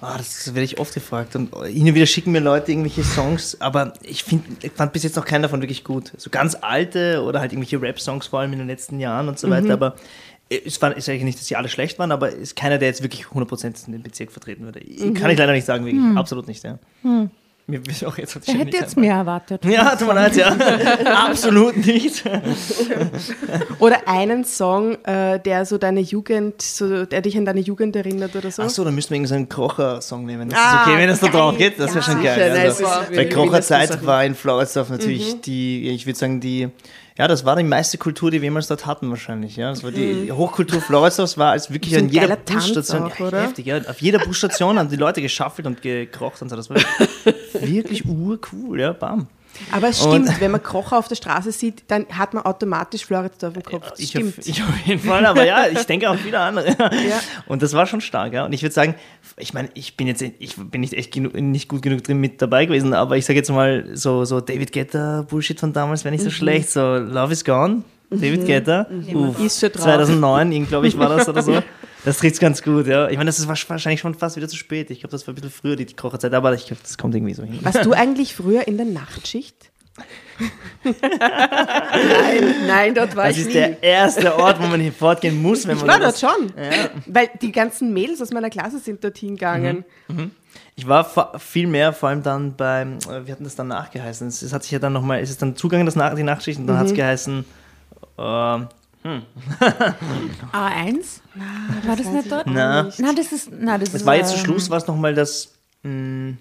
Ah, 0.00 0.18
das 0.18 0.48
werde 0.48 0.64
ich 0.64 0.78
oft 0.78 0.92
gefragt. 0.92 1.34
Und 1.36 1.54
hin 1.66 1.88
und 1.88 1.94
wieder 1.94 2.06
schicken 2.06 2.32
mir 2.32 2.40
Leute 2.40 2.70
irgendwelche 2.70 3.02
Songs, 3.02 3.60
aber 3.60 3.94
ich, 4.02 4.22
find, 4.22 4.62
ich 4.62 4.72
fand 4.72 4.92
bis 4.92 5.04
jetzt 5.04 5.16
noch 5.16 5.24
keinen 5.24 5.42
davon 5.42 5.62
wirklich 5.62 5.84
gut. 5.84 6.12
So 6.18 6.28
ganz 6.28 6.54
alte 6.60 7.22
oder 7.22 7.40
halt 7.40 7.52
irgendwelche 7.52 7.80
Rap-Songs, 7.80 8.26
vor 8.26 8.40
allem 8.40 8.52
in 8.52 8.58
den 8.58 8.68
letzten 8.68 9.00
Jahren 9.00 9.28
und 9.28 9.38
so 9.38 9.48
weiter. 9.48 9.72
Aber 9.72 9.96
es 10.64 10.80
war, 10.82 10.96
ist 10.96 11.08
eigentlich 11.08 11.24
nicht, 11.24 11.38
dass 11.38 11.46
sie 11.46 11.56
alle 11.56 11.68
schlecht 11.68 11.98
waren, 11.98 12.12
aber 12.12 12.28
es 12.28 12.34
ist 12.38 12.56
keiner, 12.56 12.78
der 12.78 12.88
jetzt 12.88 13.02
wirklich 13.02 13.26
100% 13.26 13.86
in 13.86 13.92
den 13.92 14.02
Bezirk 14.02 14.32
vertreten 14.32 14.64
würde. 14.64 14.80
Kann 15.14 15.30
ich 15.30 15.38
leider 15.38 15.52
nicht 15.52 15.66
sagen, 15.66 15.84
wirklich. 15.86 16.16
Absolut 16.16 16.46
nicht. 16.48 16.62
Ja. 16.64 16.78
Mir 17.66 17.86
wird 17.86 18.04
auch 18.04 18.18
jetzt 18.18 18.38
Der 18.46 18.54
hätte 18.56 18.76
jetzt 18.76 18.94
mehr 18.98 19.14
erwartet. 19.14 19.64
Ja, 19.64 19.96
tut 19.96 20.06
mir 20.08 20.14
leid, 20.14 20.36
ja. 20.36 20.48
Absolut 21.26 21.74
nicht. 21.86 22.22
Oder 23.78 24.06
einen 24.06 24.44
Song, 24.44 24.96
äh, 25.04 25.40
der 25.40 25.64
so 25.64 25.78
deine 25.78 26.00
Jugend, 26.00 26.60
so, 26.60 27.06
der 27.06 27.22
dich 27.22 27.36
an 27.36 27.44
deine 27.44 27.60
Jugend 27.60 27.96
erinnert 27.96 28.36
oder 28.36 28.50
so. 28.50 28.62
Ach 28.62 28.68
so, 28.70 28.84
dann 28.84 28.94
müssten 28.94 29.10
wir 29.14 29.16
irgendeinen 29.16 29.48
Krocher-Song 29.48 30.26
nehmen. 30.26 30.48
Das 30.50 30.58
Ah, 30.58 30.82
ist 30.82 30.88
okay, 30.88 30.98
wenn 30.98 31.08
das 31.08 31.20
da 31.20 31.28
drauf 31.28 31.56
geht. 31.56 31.78
Das 31.78 31.94
wäre 31.94 32.04
schon 32.04 32.22
Ja, 32.22 32.36
geil. 32.36 32.52
Also, 32.52 32.84
bei 33.14 33.24
Krocherzeit 33.24 33.88
Sachen. 33.88 34.06
war 34.06 34.24
in 34.24 34.34
Floridsdorf 34.34 34.90
natürlich 34.90 35.40
die, 35.40 35.88
ich 35.88 36.06
würde 36.06 36.18
sagen, 36.18 36.40
die, 36.40 36.68
ja, 37.16 37.28
das 37.28 37.44
war 37.44 37.54
die 37.54 37.62
meiste 37.62 37.96
Kultur, 37.96 38.32
die 38.32 38.40
wir 38.40 38.46
jemals 38.46 38.66
dort 38.66 38.86
hatten 38.86 39.08
wahrscheinlich. 39.10 39.54
Ja, 39.54 39.70
das 39.70 39.84
war 39.84 39.92
die 39.92 40.32
Hochkultur 40.32 40.80
Floridsdorfs 40.80 41.38
war 41.38 41.52
als 41.52 41.72
wirklich 41.72 41.96
an 41.96 42.08
jeder 42.08 42.34
Busstation, 42.36 43.02
auch, 43.04 43.18
ja, 43.18 43.42
heftig, 43.42 43.66
ja, 43.66 43.78
auf 43.78 44.00
jeder 44.00 44.18
Busstation 44.18 44.78
haben 44.78 44.88
die 44.88 44.96
Leute 44.96 45.22
geschaffelt 45.22 45.66
und 45.66 45.80
gekrocht 45.80 46.42
und 46.42 46.48
so. 46.48 46.56
Das 46.56 46.68
war 46.70 46.76
wirklich 47.52 48.04
urcool, 48.04 48.80
ja, 48.80 48.92
bam. 48.92 49.28
Aber 49.72 49.88
es 49.88 50.00
stimmt, 50.02 50.40
wenn 50.40 50.50
man 50.50 50.62
Krocher 50.62 50.98
auf 50.98 51.08
der 51.08 51.14
Straße 51.16 51.52
sieht, 51.52 51.84
dann 51.88 52.06
hat 52.08 52.34
man 52.34 52.44
automatisch 52.44 53.04
Floridsdorf 53.04 53.56
im 53.56 53.62
Kopf. 53.62 53.90
Das 53.90 54.00
Ich 54.00 54.10
stimmt. 54.10 54.38
auf, 54.38 54.46
ich 54.46 54.62
auf 54.62 54.86
jeden 54.86 55.00
Fall, 55.00 55.24
aber 55.26 55.44
ja, 55.44 55.66
ich 55.68 55.84
denke 55.84 56.10
auch 56.10 56.16
viele 56.16 56.38
andere. 56.40 56.76
Und 57.46 57.62
das 57.62 57.72
war 57.72 57.86
schon 57.86 58.00
stark, 58.00 58.32
ja. 58.32 58.44
Und 58.44 58.52
ich 58.52 58.62
würde 58.62 58.74
sagen, 58.74 58.94
ich 59.36 59.54
meine, 59.54 59.68
ich 59.74 59.96
bin 59.96 60.06
jetzt, 60.06 60.22
ich 60.22 60.56
bin 60.56 60.80
nicht 60.80 60.92
echt 60.94 61.12
genu 61.12 61.28
nicht 61.40 61.68
gut 61.68 61.82
genug 61.82 62.02
drin 62.04 62.18
mit 62.20 62.40
dabei 62.42 62.66
gewesen, 62.66 62.94
aber 62.94 63.16
ich 63.16 63.24
sage 63.26 63.38
jetzt 63.38 63.50
mal, 63.50 63.86
so, 63.94 64.24
so 64.24 64.40
David 64.40 64.72
Guetta 64.72 65.22
Bullshit 65.28 65.58
von 65.58 65.72
damals 65.72 66.04
wäre 66.04 66.12
nicht 66.12 66.24
so 66.24 66.30
schlecht. 66.30 66.70
So 66.70 66.80
Love 66.96 67.32
is 67.32 67.44
Gone, 67.44 67.82
David 68.10 68.46
Guetta, 68.46 68.86
uff, 69.12 69.40
Ist 69.40 69.60
schon 69.60 69.72
drauf. 69.72 69.82
2009, 69.82 70.68
glaube 70.68 70.88
ich, 70.88 70.98
war 70.98 71.08
das 71.08 71.28
oder 71.28 71.42
so. 71.42 71.62
Das 72.04 72.18
trifft 72.18 72.40
ganz 72.40 72.62
gut, 72.62 72.86
ja. 72.86 73.08
Ich 73.08 73.16
meine, 73.16 73.28
das 73.28 73.38
ist 73.38 73.48
wahrscheinlich 73.48 74.00
schon 74.00 74.14
fast 74.14 74.36
wieder 74.36 74.48
zu 74.48 74.56
spät. 74.56 74.90
Ich 74.90 75.00
glaube, 75.00 75.12
das 75.12 75.26
war 75.26 75.32
ein 75.32 75.36
bisschen 75.36 75.50
früher, 75.50 75.76
die 75.76 75.86
Kocherzeit, 75.86 76.34
aber 76.34 76.52
ich 76.54 76.66
glaube, 76.66 76.82
das 76.82 76.98
kommt 76.98 77.14
irgendwie 77.14 77.34
so 77.34 77.42
hin. 77.44 77.58
Warst 77.62 77.84
du 77.84 77.92
eigentlich 77.92 78.34
früher 78.34 78.66
in 78.68 78.76
der 78.76 78.86
Nachtschicht? 78.86 79.70
Nein, 80.82 82.54
nein, 82.66 82.94
dort 82.94 83.14
war 83.16 83.28
Das 83.28 83.34
ich 83.36 83.42
ist 83.42 83.46
nie. 83.48 83.52
der 83.54 83.82
erste 83.82 84.36
Ort, 84.36 84.60
wo 84.60 84.66
man 84.66 84.80
hier 84.80 84.92
fortgehen 84.92 85.40
muss, 85.40 85.66
wenn 85.66 85.76
Ich 85.76 85.82
man 85.84 85.90
war 85.92 85.98
das- 86.00 86.20
dort 86.20 86.34
schon. 86.36 86.52
Weil 87.06 87.30
die 87.40 87.52
ganzen 87.52 87.92
Mädels 87.92 88.20
aus 88.20 88.30
meiner 88.30 88.50
Klasse 88.50 88.78
sind 88.80 89.02
dorthin 89.04 89.30
gegangen. 89.36 89.84
Ich 90.76 90.86
war 90.88 91.38
viel 91.38 91.66
mehr, 91.68 91.92
vor 91.92 92.08
allem 92.08 92.22
dann 92.24 92.56
beim, 92.56 92.98
äh, 93.08 93.24
wie 93.26 93.30
hat 93.32 93.38
denn 93.38 93.44
das 93.44 93.54
dann 93.54 93.68
nachgeheißen? 93.68 94.26
Es, 94.26 94.42
es 94.42 94.52
hat 94.52 94.64
sich 94.64 94.72
ja 94.72 94.80
dann 94.80 94.92
nochmal, 94.92 95.20
es 95.20 95.30
ist 95.30 95.40
dann 95.40 95.54
zugegangen, 95.56 95.86
das 95.86 95.94
nach, 95.94 96.14
die 96.14 96.24
Nachtschicht, 96.24 96.58
und 96.58 96.66
dann 96.66 96.78
hat 96.78 96.86
es 96.86 96.94
geheißen, 96.94 97.44
ähm, 99.06 99.22
A1? 100.52 101.20
war 101.86 101.96
das 101.96 102.06
nicht 102.06 102.32
dort? 102.32 102.46
na, 102.46 102.88
Nein, 102.98 103.16
das 103.16 103.32
ist. 103.32 103.50
Nein, 103.52 103.80
das 103.80 103.90
es 103.90 103.94
ist, 103.96 104.06
war 104.06 104.16
jetzt 104.16 104.30
zum 104.30 104.38
ähm, 104.40 104.44
Schluss, 104.46 104.70
war 104.70 104.78
es 104.78 104.86
nochmal 104.86 105.14
das 105.14 105.52
mh, 105.82 106.34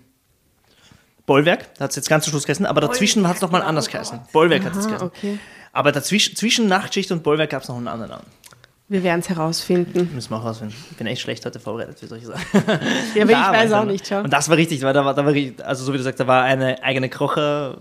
Bollwerk, 1.25 1.73
da 1.75 1.85
hat 1.85 1.89
es 1.91 1.95
jetzt 1.97 2.09
ganz 2.09 2.23
zum 2.25 2.31
Schluss 2.31 2.45
geheißen, 2.45 2.65
aber 2.65 2.81
dazwischen 2.81 3.27
hat 3.27 3.35
es 3.37 3.41
nochmal 3.41 3.61
anders 3.61 3.87
geheißen. 3.89 4.19
Bollwerk 4.31 4.63
hat 4.65 4.75
es 4.75 4.85
geheißen. 4.87 5.07
okay. 5.07 5.39
Aber 5.71 5.91
dazwischen, 5.91 6.35
zwischen 6.35 6.67
Nachtschicht 6.67 7.11
und 7.11 7.23
Bollwerk 7.23 7.49
gab 7.49 7.63
es 7.63 7.67
noch 7.69 7.77
einen 7.77 7.87
anderen 7.87 8.11
Namen. 8.11 8.27
Wir 8.89 9.01
werden 9.01 9.21
es 9.21 9.29
herausfinden. 9.29 10.09
Müssen 10.13 10.29
wir 10.31 10.37
auch 10.37 10.45
rausfinden. 10.45 10.75
Ich 10.91 10.97
bin 10.97 11.07
echt 11.07 11.21
schlecht 11.21 11.45
heute 11.45 11.59
vorbereitet 11.59 11.99
für 11.99 12.07
solche 12.07 12.27
Sachen. 12.27 12.43
Ja, 13.15 13.23
aber 13.23 13.31
ich 13.31 13.37
weiß 13.37 13.71
auch 13.73 13.85
nicht, 13.85 14.05
schau. 14.07 14.19
Und 14.19 14.31
das 14.31 14.49
war 14.49 14.57
richtig, 14.57 14.81
weil 14.83 14.93
da 14.93 15.03
war, 15.03 15.13
da 15.15 15.25
war 15.25 15.31
richtig- 15.33 15.65
also 15.65 15.83
so 15.85 15.93
wie 15.93 15.97
du 15.97 16.03
sagst, 16.03 16.19
da 16.19 16.27
war 16.27 16.43
eine 16.43 16.83
eigene 16.83 17.09
Krocher, 17.09 17.77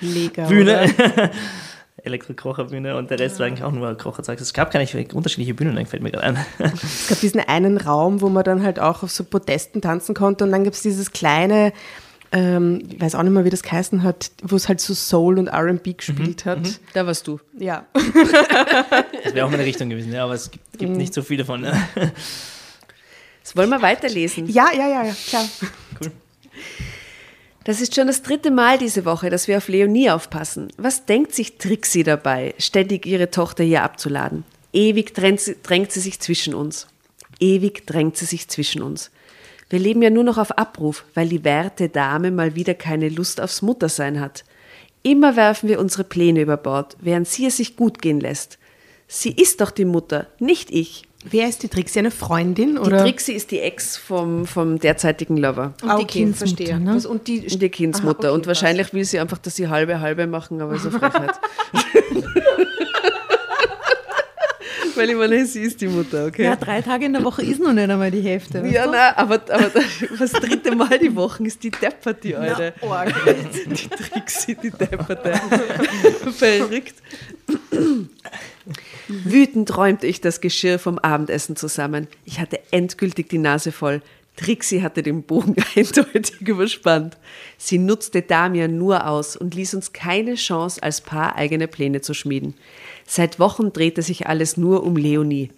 Mega. 0.00 0.46
Bühne. 0.46 0.90
Elektro-Kocherbühne 2.04 2.96
und 2.96 3.10
der 3.10 3.18
Rest 3.18 3.38
war 3.38 3.46
eigentlich 3.46 3.64
auch 3.64 3.72
nur 3.72 3.96
Kocherzeug. 3.96 4.40
Es 4.40 4.52
gab 4.52 4.70
gar 4.70 4.80
nicht 4.80 5.14
unterschiedliche 5.14 5.54
Bühnen, 5.54 5.74
dann 5.74 5.86
fällt 5.86 6.02
mir 6.02 6.10
gerade 6.10 6.26
ein. 6.26 6.46
Es 6.82 7.08
gab 7.08 7.20
diesen 7.20 7.40
einen 7.40 7.78
Raum, 7.78 8.20
wo 8.20 8.28
man 8.28 8.44
dann 8.44 8.62
halt 8.62 8.78
auch 8.78 9.02
auf 9.02 9.10
so 9.10 9.24
Protesten 9.24 9.80
tanzen 9.80 10.14
konnte 10.14 10.44
und 10.44 10.52
dann 10.52 10.64
gibt 10.64 10.76
es 10.76 10.82
dieses 10.82 11.12
kleine, 11.12 11.72
ähm, 12.32 12.82
ich 12.90 13.00
weiß 13.00 13.14
auch 13.14 13.22
nicht 13.22 13.32
mehr, 13.32 13.44
wie 13.44 13.50
das 13.50 13.62
geheißen 13.62 14.02
hat, 14.02 14.30
wo 14.42 14.56
es 14.56 14.68
halt 14.68 14.80
so 14.80 14.94
Soul 14.94 15.38
und 15.38 15.48
R&B 15.48 15.94
gespielt 15.94 16.44
hat. 16.44 16.80
Da 16.92 17.06
warst 17.06 17.26
du. 17.26 17.40
Ja. 17.58 17.86
Das 19.24 19.34
wäre 19.34 19.46
auch 19.46 19.50
meine 19.50 19.64
Richtung 19.64 19.88
gewesen, 19.88 20.12
ja, 20.12 20.24
aber 20.24 20.34
es 20.34 20.50
gibt, 20.50 20.78
gibt 20.78 20.96
nicht 20.96 21.14
so 21.14 21.22
viele 21.22 21.44
von. 21.44 21.62
Ne? 21.62 21.72
Das 23.42 23.54
wollen 23.56 23.68
wir 23.68 23.82
weiterlesen. 23.82 24.48
Ja, 24.48 24.68
ja, 24.72 24.88
ja, 24.88 25.04
ja, 25.04 25.14
klar. 25.28 25.44
Das 27.64 27.80
ist 27.80 27.94
schon 27.94 28.06
das 28.06 28.22
dritte 28.22 28.50
Mal 28.50 28.76
diese 28.76 29.06
Woche, 29.06 29.30
dass 29.30 29.48
wir 29.48 29.56
auf 29.56 29.68
Leonie 29.68 30.10
aufpassen. 30.10 30.68
Was 30.76 31.06
denkt 31.06 31.34
sich 31.34 31.56
Trixie 31.56 32.02
dabei, 32.02 32.54
ständig 32.58 33.06
ihre 33.06 33.30
Tochter 33.30 33.64
hier 33.64 33.82
abzuladen? 33.82 34.44
Ewig 34.74 35.14
drängt 35.14 35.40
sie, 35.40 35.56
drängt 35.62 35.90
sie 35.90 36.00
sich 36.00 36.20
zwischen 36.20 36.54
uns. 36.54 36.88
Ewig 37.40 37.86
drängt 37.86 38.18
sie 38.18 38.26
sich 38.26 38.48
zwischen 38.48 38.82
uns. 38.82 39.10
Wir 39.70 39.78
leben 39.78 40.02
ja 40.02 40.10
nur 40.10 40.24
noch 40.24 40.36
auf 40.36 40.58
Abruf, 40.58 41.06
weil 41.14 41.28
die 41.28 41.42
werte 41.42 41.88
Dame 41.88 42.30
mal 42.30 42.54
wieder 42.54 42.74
keine 42.74 43.08
Lust 43.08 43.40
aufs 43.40 43.62
Muttersein 43.62 44.20
hat. 44.20 44.44
Immer 45.02 45.34
werfen 45.36 45.68
wir 45.68 45.80
unsere 45.80 46.04
Pläne 46.04 46.42
über 46.42 46.58
Bord, 46.58 46.98
während 47.00 47.26
sie 47.26 47.46
es 47.46 47.56
sich 47.56 47.76
gut 47.76 48.02
gehen 48.02 48.20
lässt. 48.20 48.58
Sie 49.08 49.32
ist 49.32 49.62
doch 49.62 49.70
die 49.70 49.84
Mutter, 49.86 50.26
nicht 50.38 50.70
ich. 50.70 51.04
Wer 51.26 51.48
ist 51.48 51.62
die 51.62 51.68
Trixie? 51.68 52.00
Eine 52.00 52.10
Freundin? 52.10 52.74
Die 52.74 52.78
oder? 52.80 52.98
Trixie 53.02 53.32
ist 53.32 53.50
die 53.50 53.60
Ex 53.60 53.96
vom, 53.96 54.46
vom 54.46 54.78
derzeitigen 54.78 55.36
Lover. 55.38 55.72
Und 55.82 55.88
Ah, 55.88 55.96
die 55.96 56.02
okay, 56.04 56.18
Kindsmutter, 56.20 56.56
verstehe. 56.56 56.78
ne? 56.80 56.94
Was- 56.96 57.06
Und 57.06 57.26
die, 57.28 57.40
Und 57.50 57.62
die 57.62 57.68
Kindsmutter. 57.70 58.10
Aha, 58.24 58.28
okay, 58.28 58.34
und 58.34 58.46
wahrscheinlich 58.46 58.92
will 58.92 59.04
sie 59.04 59.18
einfach, 59.18 59.38
dass 59.38 59.56
sie 59.56 59.68
halbe 59.68 60.00
halbe 60.00 60.26
machen, 60.26 60.60
aber 60.60 60.78
so 60.78 60.90
Frechheit. 60.90 61.32
Weil 64.94 65.10
ich 65.10 65.16
meine, 65.16 65.44
sie 65.46 65.62
ist 65.62 65.80
die 65.80 65.88
Mutter, 65.88 66.26
okay? 66.26 66.44
Ja, 66.44 66.56
drei 66.56 66.80
Tage 66.82 67.06
in 67.06 67.12
der 67.12 67.24
Woche 67.24 67.42
ist 67.42 67.60
noch 67.60 67.72
nicht 67.72 67.90
einmal 67.90 68.10
die 68.10 68.20
Hälfte. 68.20 68.64
Ja, 68.66 68.86
nein, 68.86 69.12
aber, 69.16 69.34
aber 69.34 69.70
das 70.18 70.32
dritte 70.32 70.74
Mal 70.74 70.98
die 70.98 71.14
Woche 71.14 71.44
ist 71.44 71.62
die 71.62 71.70
Deppert, 71.70 72.22
die 72.24 72.36
Alte. 72.36 72.74
Die 73.66 73.88
Trixie, 73.88 74.56
die 74.56 74.70
Depperte. 74.70 75.32
Verrückt. 76.36 76.94
Wütend 79.08 79.76
räumte 79.76 80.06
ich 80.06 80.20
das 80.20 80.40
Geschirr 80.40 80.78
vom 80.78 80.98
Abendessen 80.98 81.56
zusammen. 81.56 82.08
Ich 82.24 82.40
hatte 82.40 82.60
endgültig 82.70 83.28
die 83.28 83.38
Nase 83.38 83.72
voll. 83.72 84.02
Trixie 84.36 84.82
hatte 84.82 85.02
den 85.02 85.22
Bogen 85.22 85.54
eindeutig 85.76 86.40
überspannt. 86.40 87.16
Sie 87.56 87.78
nutzte 87.78 88.22
Damian 88.22 88.78
nur 88.78 89.06
aus 89.06 89.36
und 89.36 89.54
ließ 89.54 89.74
uns 89.74 89.92
keine 89.92 90.34
Chance, 90.34 90.82
als 90.82 91.00
Paar 91.00 91.36
eigene 91.36 91.68
Pläne 91.68 92.00
zu 92.00 92.14
schmieden. 92.14 92.54
Seit 93.06 93.38
Wochen 93.38 93.72
drehte 93.72 94.02
sich 94.02 94.26
alles 94.26 94.56
nur 94.56 94.82
um 94.82 94.96
Leonie. 94.96 95.50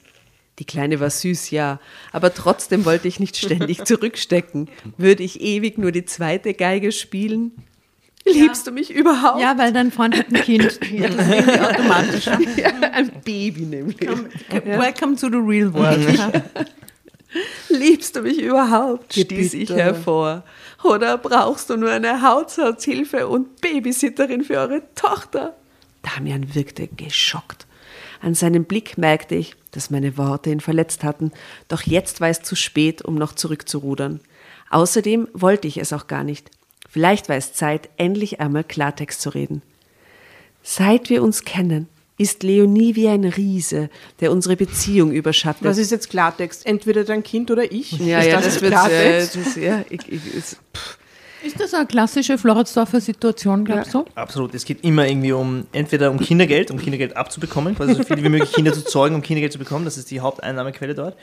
Die 0.59 0.65
Kleine 0.65 1.01
war 1.01 1.11
süß, 1.11 1.51
ja, 1.51 1.81
aber 2.13 2.33
trotzdem 2.33 2.85
wollte 2.85 3.09
ich 3.09 3.21
nicht 3.21 3.37
ständig 3.37 3.85
zurückstecken. 3.85 4.71
Würde 4.97 5.23
ich 5.23 5.41
ewig 5.41 5.77
nur 5.79 5.93
die 5.93 6.07
zweite 6.07 6.55
Geige 6.55 6.93
spielen? 6.93 7.53
Liebst 8.25 8.67
du 8.67 8.73
mich 8.73 8.91
überhaupt? 8.93 9.41
Ja, 9.41 9.57
weil 9.57 9.73
dein 9.73 9.93
Freund 9.93 10.19
hat 10.19 10.29
ein 10.29 10.43
Kind. 10.43 10.81
Ja, 10.91 11.09
das 11.09 11.29
ist 11.29 11.61
automatisch. 11.61 12.27
Ja, 12.57 12.71
ein 12.93 13.13
Baby 13.25 13.63
nämlich. 13.63 14.01
Welcome 14.01 15.15
to 15.17 15.29
the 15.29 15.37
real 15.37 15.73
world. 15.73 16.17
Ja. 16.17 16.33
Liebst 17.69 18.17
du 18.17 18.23
mich 18.23 18.41
überhaupt? 18.41 19.13
stieß 19.13 19.55
ich 19.55 19.71
hervor. 19.71 20.43
Oder 20.83 21.19
brauchst 21.19 21.71
du 21.71 21.77
nur 21.77 21.91
eine 21.91 22.23
Haushaltshilfe 22.23 23.29
und 23.29 23.61
Babysitterin 23.61 24.43
für 24.43 24.59
eure 24.59 24.83
Tochter? 24.95 25.55
Damian 26.07 26.55
wirkte 26.55 26.89
geschockt. 26.89 27.67
An 28.21 28.35
seinem 28.35 28.65
Blick 28.65 28.97
merkte 28.99 29.35
ich, 29.35 29.57
dass 29.73 29.91
meine 29.91 30.17
Worte 30.17 30.51
ihn 30.51 30.61
verletzt 30.61 31.05
hatten, 31.05 31.33
doch 31.69 31.83
jetzt 31.83 32.21
war 32.21 32.29
es 32.29 32.43
zu 32.43 32.57
spät, 32.57 33.03
um 33.03 33.15
noch 33.17 33.35
zurückzurudern. 33.35 34.21
Außerdem 34.71 35.29
wollte 35.33 35.69
ich 35.69 35.77
es 35.79 35.93
auch 35.93 36.07
gar 36.07 36.25
nicht. 36.25 36.51
Vielleicht 36.89 37.29
war 37.29 37.37
es 37.37 37.53
Zeit, 37.53 37.89
endlich 37.99 38.41
einmal 38.41 38.65
Klartext 38.65 39.21
zu 39.21 39.31
reden. 39.31 39.63
Seit 40.63 41.11
wir 41.11 41.23
uns 41.23 41.45
kennen, 41.45 41.89
ist 42.19 42.43
Leonie 42.43 42.97
wie 42.97 43.09
ein 43.09 43.25
Riese, 43.25 43.91
der 44.21 44.33
unsere 44.33 44.57
Beziehung 44.57 45.13
überschattet. 45.13 45.65
Was 45.65 45.77
ist 45.79 45.91
jetzt 45.91 46.09
Klartext? 46.09 46.65
Entweder 46.65 47.05
dein 47.05 47.23
Kind 47.23 47.51
oder 47.51 47.71
ich? 47.71 47.93
Ja, 47.93 48.21
ist 48.21 48.27
ja, 48.27 48.37
das, 48.37 48.45
das, 48.47 48.63
wird 48.63 48.73
Klartext? 48.73 49.35
ja, 49.35 49.43
das, 49.45 49.57
ja, 49.57 49.85
ich, 49.91 50.13
ich, 50.13 50.35
es- 50.35 50.57
Ist 51.47 51.61
das 51.61 51.75
eine 51.75 51.87
klassische 51.87 52.39
Floridsdorfer 52.39 53.01
Situation, 53.01 53.65
glaubst 53.65 53.95
du? 53.95 54.05
Absolut. 54.17 54.53
Es 54.55 54.65
geht 54.65 54.83
immer 54.83 55.07
irgendwie 55.07 55.31
um, 55.31 55.65
entweder 55.71 56.11
um 56.11 56.19
Kindergeld, 56.19 56.73
um 56.73 56.79
Kindergeld 56.79 57.17
abzubekommen, 57.17 57.77
quasi 57.77 57.95
so 57.95 58.03
viele 58.03 58.25
wie 58.25 58.29
möglich 58.29 58.53
Kinder 58.53 58.73
zu 58.73 58.85
zeugen, 58.85 59.15
um 59.15 59.23
Kindergeld 59.23 59.53
zu 59.53 59.59
bekommen. 59.61 59.85
Das 59.85 59.97
ist 59.97 60.11
die 60.11 60.19
Haupteinnahmequelle 60.19 60.97
dort. 60.97 61.17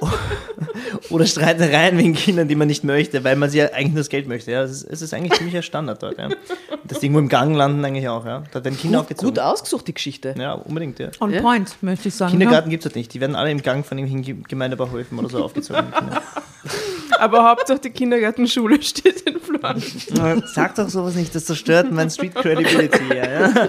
oder 1.10 1.26
Streitereien 1.26 1.98
wegen 1.98 2.14
Kindern, 2.14 2.48
die 2.48 2.54
man 2.54 2.68
nicht 2.68 2.84
möchte, 2.84 3.24
weil 3.24 3.36
man 3.36 3.50
sie 3.50 3.58
ja 3.58 3.66
eigentlich 3.72 3.88
nur 3.92 3.98
das 4.00 4.08
Geld 4.08 4.26
möchte. 4.26 4.50
Ja. 4.50 4.62
Es, 4.62 4.70
ist, 4.70 4.84
es 4.84 5.02
ist 5.02 5.14
eigentlich 5.14 5.34
ziemlicher 5.34 5.62
Standard 5.62 6.02
dort. 6.02 6.18
Ja. 6.18 6.28
Die 6.28 6.94
irgendwo 7.06 7.18
im 7.20 7.28
Gang 7.28 7.54
landen 7.54 7.84
eigentlich 7.84 8.08
auch. 8.08 8.24
Ja. 8.24 8.42
Da 8.52 8.64
werden 8.64 8.78
Kinder 8.78 9.00
aufgezogen. 9.00 9.34
Gut 9.34 9.38
ausgesucht, 9.38 9.86
die 9.88 9.94
Geschichte. 9.94 10.34
Ja, 10.38 10.54
unbedingt. 10.54 10.98
Ja. 10.98 11.10
On 11.20 11.30
Ja. 11.30 11.40
point, 11.40 11.76
möchte 11.82 12.08
ich 12.08 12.14
sagen. 12.14 12.32
Kindergarten 12.32 12.70
gibt 12.70 12.82
es 12.84 12.90
dort 12.90 12.96
nicht. 12.96 13.12
Die 13.12 13.20
werden 13.20 13.36
alle 13.36 13.50
im 13.50 13.62
Gang 13.62 13.84
von 13.84 13.98
irgendwelchen 13.98 14.44
Gemeindebauhöfen 14.44 15.18
oder 15.18 15.28
so 15.28 15.44
aufgezogen. 15.44 15.84
Aber 17.18 17.48
Hauptsache 17.48 17.78
die 17.80 17.90
Kindergartenschule 17.90 18.82
steht 18.82 19.20
in 19.22 19.38
Florenz. 19.40 20.06
Sag 20.54 20.74
doch 20.76 20.88
sowas 20.88 21.14
nicht, 21.14 21.34
das 21.34 21.44
zerstört 21.44 21.92
mein 21.92 22.10
Street 22.10 22.34
Credibility. 22.34 23.04
Ja, 23.14 23.30
ja. 23.48 23.68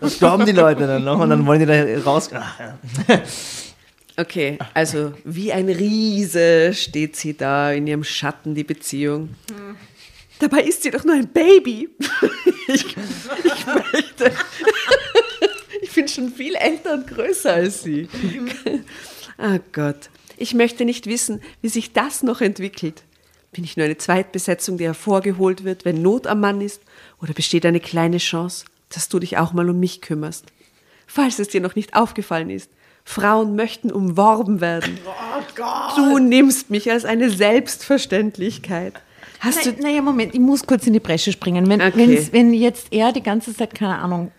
Das 0.00 0.18
glauben 0.18 0.46
die 0.46 0.52
Leute 0.52 0.86
dann 0.86 1.04
noch 1.04 1.18
und 1.20 1.30
dann 1.30 1.46
wollen 1.46 1.60
die 1.60 1.66
da 1.66 1.74
raus. 2.04 2.30
Ach, 2.34 2.58
ja. 2.58 2.78
Okay, 4.18 4.58
also 4.74 5.14
wie 5.22 5.52
ein 5.52 5.68
Riese 5.68 6.74
steht 6.74 7.14
sie 7.14 7.36
da 7.36 7.70
in 7.70 7.86
ihrem 7.86 8.02
Schatten, 8.02 8.56
die 8.56 8.64
Beziehung. 8.64 9.36
Dabei 10.40 10.62
ist 10.62 10.82
sie 10.82 10.90
doch 10.90 11.04
nur 11.04 11.14
ein 11.14 11.28
Baby. 11.28 11.88
ich, 12.66 12.84
ich 13.44 13.66
möchte. 13.66 14.32
ich 15.82 15.92
bin 15.92 16.08
schon 16.08 16.32
viel 16.32 16.56
älter 16.56 16.94
und 16.94 17.06
größer 17.06 17.54
als 17.54 17.84
sie. 17.84 18.08
Ah 19.36 19.60
Gott, 19.72 20.10
ich 20.36 20.52
möchte 20.52 20.84
nicht 20.84 21.06
wissen, 21.06 21.40
wie 21.62 21.68
sich 21.68 21.92
das 21.92 22.24
noch 22.24 22.40
entwickelt. 22.40 23.04
Bin 23.52 23.62
ich 23.62 23.76
nur 23.76 23.86
eine 23.86 23.98
Zweitbesetzung, 23.98 24.78
die 24.78 24.84
hervorgeholt 24.84 25.62
wird, 25.62 25.84
wenn 25.84 26.02
Not 26.02 26.26
am 26.26 26.40
Mann 26.40 26.60
ist? 26.60 26.82
Oder 27.22 27.34
besteht 27.34 27.64
eine 27.64 27.80
kleine 27.80 28.18
Chance, 28.18 28.64
dass 28.88 29.08
du 29.08 29.20
dich 29.20 29.38
auch 29.38 29.52
mal 29.52 29.70
um 29.70 29.78
mich 29.78 30.00
kümmerst? 30.00 30.46
Falls 31.06 31.38
es 31.38 31.48
dir 31.48 31.60
noch 31.60 31.76
nicht 31.76 31.94
aufgefallen 31.94 32.50
ist, 32.50 32.68
Frauen 33.08 33.56
möchten 33.56 33.90
umworben 33.90 34.60
werden. 34.60 34.98
Du 35.96 36.18
nimmst 36.18 36.68
mich 36.68 36.90
als 36.90 37.06
eine 37.06 37.30
Selbstverständlichkeit. 37.30 38.92
Hast 39.40 39.64
du. 39.64 39.72
Naja, 39.80 40.02
Moment, 40.02 40.34
ich 40.34 40.40
muss 40.40 40.66
kurz 40.66 40.86
in 40.86 40.92
die 40.92 41.00
Bresche 41.00 41.32
springen. 41.32 41.66
Wenn, 41.70 41.80
Okay. 41.80 42.28
wenn 42.32 42.52
jetzt 42.52 42.88
er 42.90 43.12
die 43.12 43.22
ganze 43.22 43.56
Zeit, 43.56 43.74
keine 43.74 43.96
Ahnung, 43.96 44.30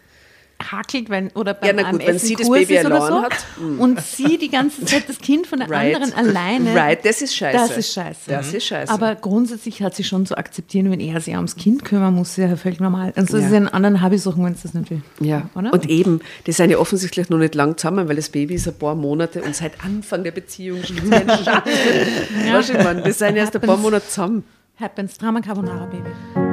hakelt, 0.62 1.10
wenn, 1.10 1.30
oder 1.30 1.54
beim 1.54 1.76
na 1.78 1.92
gut, 1.92 2.06
wenn 2.06 2.20
sie 2.20 2.36
das 2.36 2.50
Baby 2.50 2.76
ist 2.78 2.86
oder 2.86 3.02
so, 3.02 3.22
hat, 3.22 3.34
mm. 3.60 3.80
und 3.80 4.02
sie 4.02 4.38
die 4.38 4.50
ganze 4.50 4.86
Zeit 4.86 5.08
das 5.08 5.20
Kind 5.20 5.48
von 5.48 5.60
der 5.60 5.70
Right. 5.72 5.96
anderen 5.96 6.14
alleine. 6.14 6.76
Right, 6.76 7.04
das 7.04 7.22
ist 7.22 7.36
scheiße. 7.36 7.58
Das 7.58 7.78
ist 7.78 7.94
scheiße. 7.94 8.20
Das 8.28 8.54
ist 8.54 8.66
scheiße. 8.66 8.92
Aber 8.92 9.16
grundsätzlich 9.16 9.82
hat 9.82 9.96
sie 9.96 10.04
schon 10.04 10.26
zu 10.26 10.38
akzeptieren, 10.38 10.92
wenn 10.92 11.00
er 11.00 11.20
sich 11.22 11.36
ums 11.36 11.56
Kind 11.56 11.86
kümmern 11.86 12.14
muss, 12.14 12.32
ist 12.32 12.38
ja 12.38 12.56
völlig 12.56 12.80
normal. 12.80 13.14
Also 13.16 13.38
Ja. 13.38 13.42
ja. 13.42 13.48
ist 13.48 13.52
ja 13.54 13.58
in 13.58 13.68
anderen 13.70 14.04
Hobbysachen, 14.04 14.44
wenn 14.46 14.54
es 14.54 14.62
das 14.62 14.74
nicht 14.74 14.92
will. 14.92 15.02
Ja, 15.20 15.50
Oder? 15.56 15.74
und 15.74 15.90
eben, 15.90 16.20
die 16.46 16.52
sind 16.52 16.70
ja 16.70 16.78
offensichtlich 16.78 17.30
noch 17.30 17.38
nicht 17.38 17.56
lang 17.56 17.78
zusammen, 17.78 18.08
weil 18.08 18.18
das 18.18 18.30
Baby 18.30 18.56
ist 18.56 18.68
ein 18.68 18.76
paar 18.78 18.96
Monate 18.96 19.42
und 19.42 19.56
seit 19.56 19.84
Anfang 19.84 20.24
der 20.24 20.32
Beziehung 20.32 20.80
ein 20.80 21.30
Schatten. 21.44 21.72
Weißt 22.54 22.70
du, 22.70 22.78
ich 22.78 22.84
meine, 22.84 23.02
die 23.04 23.12
sind 23.12 23.36
erst 23.36 23.56
ein 23.56 23.62
paar. 23.62 23.80
Monate 23.80 24.08
zusammen. 24.08 24.44
Happens, 24.80 25.18
Drama 25.18 25.42
Carbonara 25.42 25.86
Baby. 25.86 26.49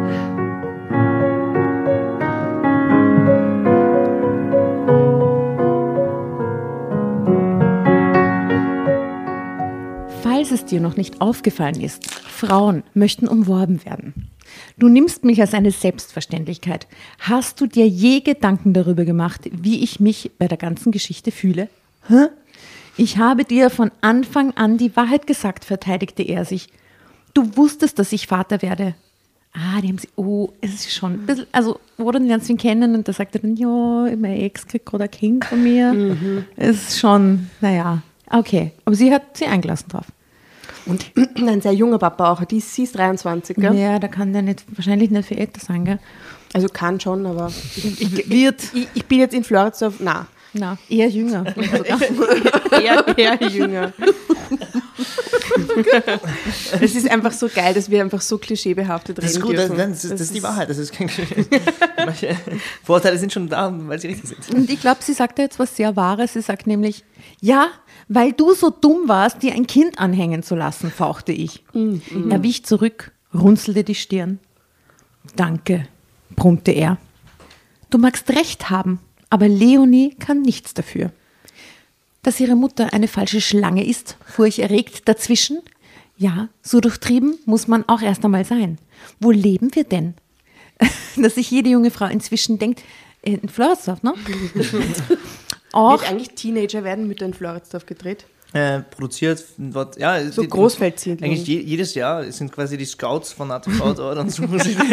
Falls 10.28 10.50
es 10.50 10.64
dir 10.64 10.80
noch 10.80 10.96
nicht 10.96 11.20
aufgefallen 11.20 11.80
ist, 11.80 12.10
Frauen 12.10 12.82
möchten 12.94 13.28
umworben 13.28 13.84
werden. 13.84 14.28
Du 14.76 14.88
nimmst 14.88 15.24
mich 15.24 15.40
als 15.40 15.54
eine 15.54 15.70
Selbstverständlichkeit. 15.70 16.88
Hast 17.20 17.60
du 17.60 17.66
dir 17.66 17.86
je 17.86 18.22
Gedanken 18.22 18.72
darüber 18.72 19.04
gemacht, 19.04 19.42
wie 19.52 19.84
ich 19.84 20.00
mich 20.00 20.32
bei 20.36 20.48
der 20.48 20.58
ganzen 20.58 20.90
Geschichte 20.90 21.30
fühle? 21.30 21.68
Hä? 22.08 22.26
Ich 22.96 23.18
habe 23.18 23.44
dir 23.44 23.70
von 23.70 23.92
Anfang 24.00 24.50
an 24.56 24.78
die 24.78 24.96
Wahrheit 24.96 25.28
gesagt, 25.28 25.64
verteidigte 25.64 26.24
er 26.24 26.44
sich. 26.44 26.70
Du 27.32 27.56
wusstest, 27.56 28.00
dass 28.00 28.10
ich 28.10 28.26
Vater 28.26 28.62
werde. 28.62 28.96
Ah, 29.52 29.80
die 29.80 29.88
haben 29.88 29.98
sie, 29.98 30.08
oh, 30.16 30.48
es 30.60 30.74
ist 30.74 30.92
schon 30.92 31.12
ein 31.12 31.26
bisschen, 31.26 31.46
also, 31.52 31.78
wo 31.98 32.10
dann 32.10 32.26
lernst 32.26 32.48
du 32.48 32.54
ihn 32.54 32.58
kennen 32.58 32.96
und 32.96 33.06
da 33.06 33.12
sagt 33.12 33.36
er 33.36 33.42
dann, 33.42 33.54
ja, 33.54 33.68
mein 34.16 34.40
Ex 34.40 34.66
kriegt 34.66 34.86
gerade 34.86 35.04
ein 35.04 35.10
Kind 35.12 35.44
von 35.44 35.62
mir. 35.62 36.44
Es 36.56 36.88
ist 36.88 36.98
schon, 36.98 37.48
naja, 37.60 38.02
okay. 38.28 38.72
Aber 38.84 38.96
sie 38.96 39.14
hat 39.14 39.36
sie 39.36 39.46
eingelassen 39.46 39.88
drauf. 39.88 40.06
Und 40.86 41.04
ein 41.36 41.60
sehr 41.60 41.72
junger 41.72 41.98
Papa 41.98 42.30
auch. 42.32 42.44
Die, 42.44 42.60
sie 42.60 42.84
ist 42.84 42.96
23, 42.96 43.56
gell? 43.56 43.74
Ja, 43.74 43.98
da 43.98 44.08
kann 44.08 44.32
der 44.32 44.42
nicht, 44.42 44.64
wahrscheinlich 44.74 45.10
nicht 45.10 45.28
viel 45.28 45.38
älter 45.38 45.60
sein, 45.60 45.84
gell? 45.84 45.98
Also 46.52 46.68
kann 46.68 47.00
schon, 47.00 47.26
aber 47.26 47.52
ich, 47.76 48.30
Wird. 48.30 48.62
ich, 48.72 48.88
ich 48.94 49.04
bin 49.06 49.18
jetzt 49.18 49.34
in 49.34 49.44
Floridsdorf. 49.44 49.96
Na, 49.98 50.26
Na, 50.52 50.78
eher 50.88 51.08
jünger. 51.08 51.44
eher, 52.70 53.18
eher 53.18 53.48
jünger. 53.48 53.92
es 56.80 56.94
ist 56.94 57.10
einfach 57.10 57.32
so 57.32 57.48
geil, 57.48 57.74
dass 57.74 57.90
wir 57.90 58.00
einfach 58.00 58.20
so 58.20 58.38
klischeebehaftet 58.38 59.18
reden 59.18 59.26
Das 59.26 59.36
ist 59.36 59.42
gut, 59.42 59.56
das, 59.56 59.68
das, 59.68 60.04
ist, 60.04 60.12
das 60.12 60.20
ist 60.20 60.34
die 60.34 60.42
Wahrheit. 60.42 60.70
Das 60.70 60.78
ist 60.78 60.92
kein 60.92 61.10
Manche 61.98 62.36
Vorteile 62.84 63.18
sind 63.18 63.32
schon 63.32 63.48
da, 63.48 63.72
weil 63.76 63.98
sie 63.98 64.08
richtig 64.08 64.28
sind. 64.28 64.54
Und 64.54 64.70
ich 64.70 64.80
glaube, 64.80 65.02
sie 65.02 65.12
sagt 65.12 65.38
da 65.38 65.42
jetzt 65.42 65.58
was 65.58 65.76
sehr 65.76 65.96
Wahres. 65.96 66.34
Sie 66.34 66.40
sagt 66.40 66.66
nämlich, 66.66 67.04
ja, 67.40 67.68
weil 68.08 68.32
du 68.32 68.54
so 68.54 68.70
dumm 68.70 69.08
warst, 69.08 69.42
dir 69.42 69.54
ein 69.54 69.66
Kind 69.66 69.98
anhängen 69.98 70.42
zu 70.42 70.54
lassen, 70.54 70.90
fauchte 70.90 71.32
ich. 71.32 71.64
Er 72.30 72.42
wich 72.42 72.64
zurück, 72.64 73.12
runzelte 73.34 73.84
die 73.84 73.94
Stirn. 73.94 74.38
Danke, 75.34 75.86
brummte 76.34 76.70
er. 76.70 76.98
Du 77.90 77.98
magst 77.98 78.30
recht 78.30 78.70
haben, 78.70 79.00
aber 79.30 79.48
Leonie 79.48 80.14
kann 80.18 80.42
nichts 80.42 80.74
dafür. 80.74 81.10
Dass 82.22 82.40
ihre 82.40 82.56
Mutter 82.56 82.92
eine 82.92 83.08
falsche 83.08 83.40
Schlange 83.40 83.86
ist, 83.86 84.16
fuhr 84.24 84.46
ich 84.46 84.60
erregt 84.60 85.08
dazwischen. 85.08 85.60
Ja, 86.16 86.48
so 86.62 86.80
durchtrieben 86.80 87.38
muss 87.44 87.68
man 87.68 87.88
auch 87.88 88.02
erst 88.02 88.24
einmal 88.24 88.44
sein. 88.44 88.78
Wo 89.20 89.30
leben 89.30 89.74
wir 89.74 89.84
denn? 89.84 90.14
Dass 91.16 91.34
sich 91.34 91.50
jede 91.50 91.70
junge 91.70 91.90
Frau 91.90 92.06
inzwischen 92.06 92.58
denkt, 92.58 92.82
äh, 93.22 93.34
in 93.34 93.48
Floridsdorf, 93.48 94.02
ne? 94.02 94.14
auch, 95.76 96.00
Wird 96.00 96.10
eigentlich 96.10 96.30
Teenager 96.30 96.84
werden 96.84 97.06
Mütter 97.06 97.26
in 97.26 97.34
Floridsdorf 97.34 97.86
gedreht? 97.86 98.26
Äh, 98.56 98.80
produziert, 98.90 99.44
dort, 99.58 99.98
ja. 99.98 100.20
So 100.30 100.42
die- 100.42 100.48
Großfeldsiedlung. 100.48 101.28
Eigentlich 101.30 101.46
je, 101.46 101.60
jedes 101.60 101.94
Jahr 101.94 102.24
sind 102.32 102.50
quasi 102.52 102.76
die 102.76 102.84
Scouts 102.84 103.32
von 103.32 103.50
ATV 103.50 103.94
dort 103.94 104.18
und 104.18 104.30
suchen 104.32 104.58
sich. 104.58 104.76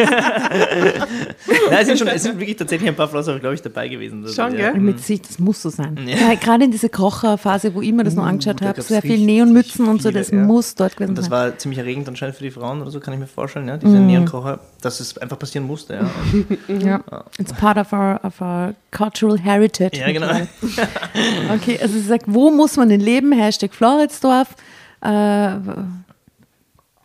Nein, 1.69 1.79
es 1.79 1.87
sind, 1.87 1.99
schon, 1.99 2.07
es 2.07 2.23
sind 2.23 2.39
wirklich 2.39 2.57
tatsächlich 2.57 2.89
ein 2.89 2.95
paar 2.95 3.07
Flosser, 3.07 3.39
glaube 3.39 3.55
ich, 3.55 3.61
dabei 3.61 3.87
gewesen. 3.87 4.23
Also, 4.23 4.33
Schon, 4.41 4.57
ja. 4.57 4.71
gell? 4.71 4.79
mit 4.81 4.99
sich, 5.03 5.21
das 5.21 5.39
muss 5.39 5.61
so 5.61 5.69
sein. 5.69 5.97
Ja. 6.05 6.15
Ja, 6.17 6.33
gerade 6.35 6.65
in 6.65 6.71
dieser 6.71 6.89
Kocherphase, 6.89 7.73
wo 7.73 7.81
ich 7.81 7.91
mir 7.93 8.03
das 8.03 8.15
noch 8.15 8.25
angeschaut 8.25 8.61
da 8.61 8.67
habe, 8.67 8.81
sehr 8.81 9.01
viel 9.01 9.17
Neonmützen 9.19 9.87
und 9.87 10.01
so, 10.01 10.11
das 10.11 10.31
ja. 10.31 10.37
muss 10.37 10.75
dort 10.75 10.95
gewesen 10.95 11.09
Und 11.11 11.17
das 11.17 11.25
sein. 11.25 11.31
war 11.31 11.57
ziemlich 11.57 11.79
erregend 11.79 12.07
anscheinend 12.07 12.35
für 12.35 12.43
die 12.43 12.51
Frauen 12.51 12.81
oder 12.81 12.91
so, 12.91 12.99
kann 12.99 13.13
ich 13.13 13.19
mir 13.19 13.27
vorstellen, 13.27 13.67
ja, 13.67 13.77
diese 13.77 13.93
Mhm. 13.97 14.07
Neonkocher, 14.07 14.59
dass 14.81 14.99
es 14.99 15.17
einfach 15.17 15.39
passieren 15.39 15.67
musste. 15.67 15.93
Ja, 16.67 17.03
Ja. 17.11 17.23
It's 17.39 17.53
part 17.53 17.77
of 17.77 17.91
our, 17.93 18.19
of 18.23 18.39
our 18.41 18.73
cultural 18.91 19.37
heritage. 19.39 19.97
ja 19.99 20.11
genau. 20.11 20.27
Okay, 21.53 21.77
also 21.81 21.93
sie 21.93 22.01
sagt, 22.01 22.25
wo 22.27 22.49
muss 22.51 22.77
man 22.77 22.89
denn 22.89 22.99
leben? 22.99 23.31
Hashtag 23.53 23.73
Floridsdorf. 23.73 24.55
Äh, 25.01 25.57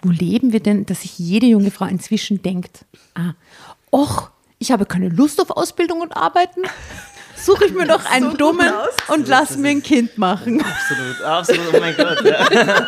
wo 0.02 0.10
leben 0.10 0.52
wir 0.52 0.60
denn, 0.60 0.86
dass 0.86 1.02
sich 1.02 1.18
jede 1.18 1.46
junge 1.46 1.70
Frau 1.70 1.84
inzwischen 1.86 2.40
denkt, 2.40 2.84
ah, 3.14 3.34
och, 3.90 4.30
ich 4.58 4.72
habe 4.72 4.86
keine 4.86 5.08
Lust 5.08 5.40
auf 5.40 5.50
Ausbildung 5.50 6.00
und 6.00 6.16
Arbeiten. 6.16 6.62
Suche 7.44 7.66
ich 7.66 7.72
mir 7.72 7.86
doch 7.86 8.04
einen 8.10 8.36
Dummen 8.36 8.70
und 9.08 9.28
lass 9.28 9.56
mir 9.56 9.68
ein 9.68 9.82
Kind 9.82 10.18
machen. 10.18 10.60
Absolut, 10.62 11.22
absolut, 11.22 11.74
oh 11.74 11.80
mein 11.80 11.96
Gott. 11.96 12.22
Ja, 12.24 12.46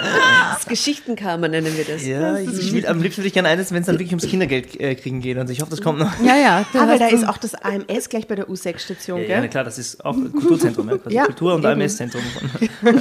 Das 0.54 0.66
Geschichtenkarma 0.66 1.48
nennen 1.48 1.74
wir 1.76 1.84
das. 1.84 2.04
ja 2.04 2.36
ich, 2.38 2.50
ich 2.58 2.72
will, 2.72 2.86
am 2.86 3.00
liebsten 3.00 3.18
würde 3.22 3.28
ich 3.28 3.32
gerne 3.32 3.48
eines, 3.48 3.70
wenn 3.72 3.80
es 3.80 3.86
dann 3.86 3.94
wirklich 3.96 4.10
ums 4.10 4.26
Kindergeld 4.26 4.78
äh, 4.80 4.94
kriegen 4.94 5.20
geht. 5.20 5.38
Und 5.38 5.48
ich 5.50 5.60
hoffe, 5.60 5.70
das 5.70 5.80
kommt 5.80 5.98
noch. 5.98 6.12
Ja, 6.20 6.36
ja. 6.36 6.64
hast 6.74 7.00
da 7.00 7.08
so- 7.08 7.14
ist 7.16 7.28
auch 7.28 7.38
das 7.38 7.54
AMS 7.54 8.08
gleich 8.08 8.26
bei 8.26 8.34
der 8.34 8.48
U6-Station, 8.48 9.20
Ja, 9.22 9.26
gell? 9.26 9.42
ja, 9.42 9.48
klar, 9.48 9.64
das 9.64 9.78
ist 9.78 10.04
auch 10.04 10.14
ein 10.16 10.32
Kulturzentrum, 10.32 10.88
ja, 10.90 10.98
quasi 10.98 11.16
Ja, 11.16 11.24
Kultur- 11.26 11.54
und. 11.54 11.64
AMS-Zentrum. 11.64 12.22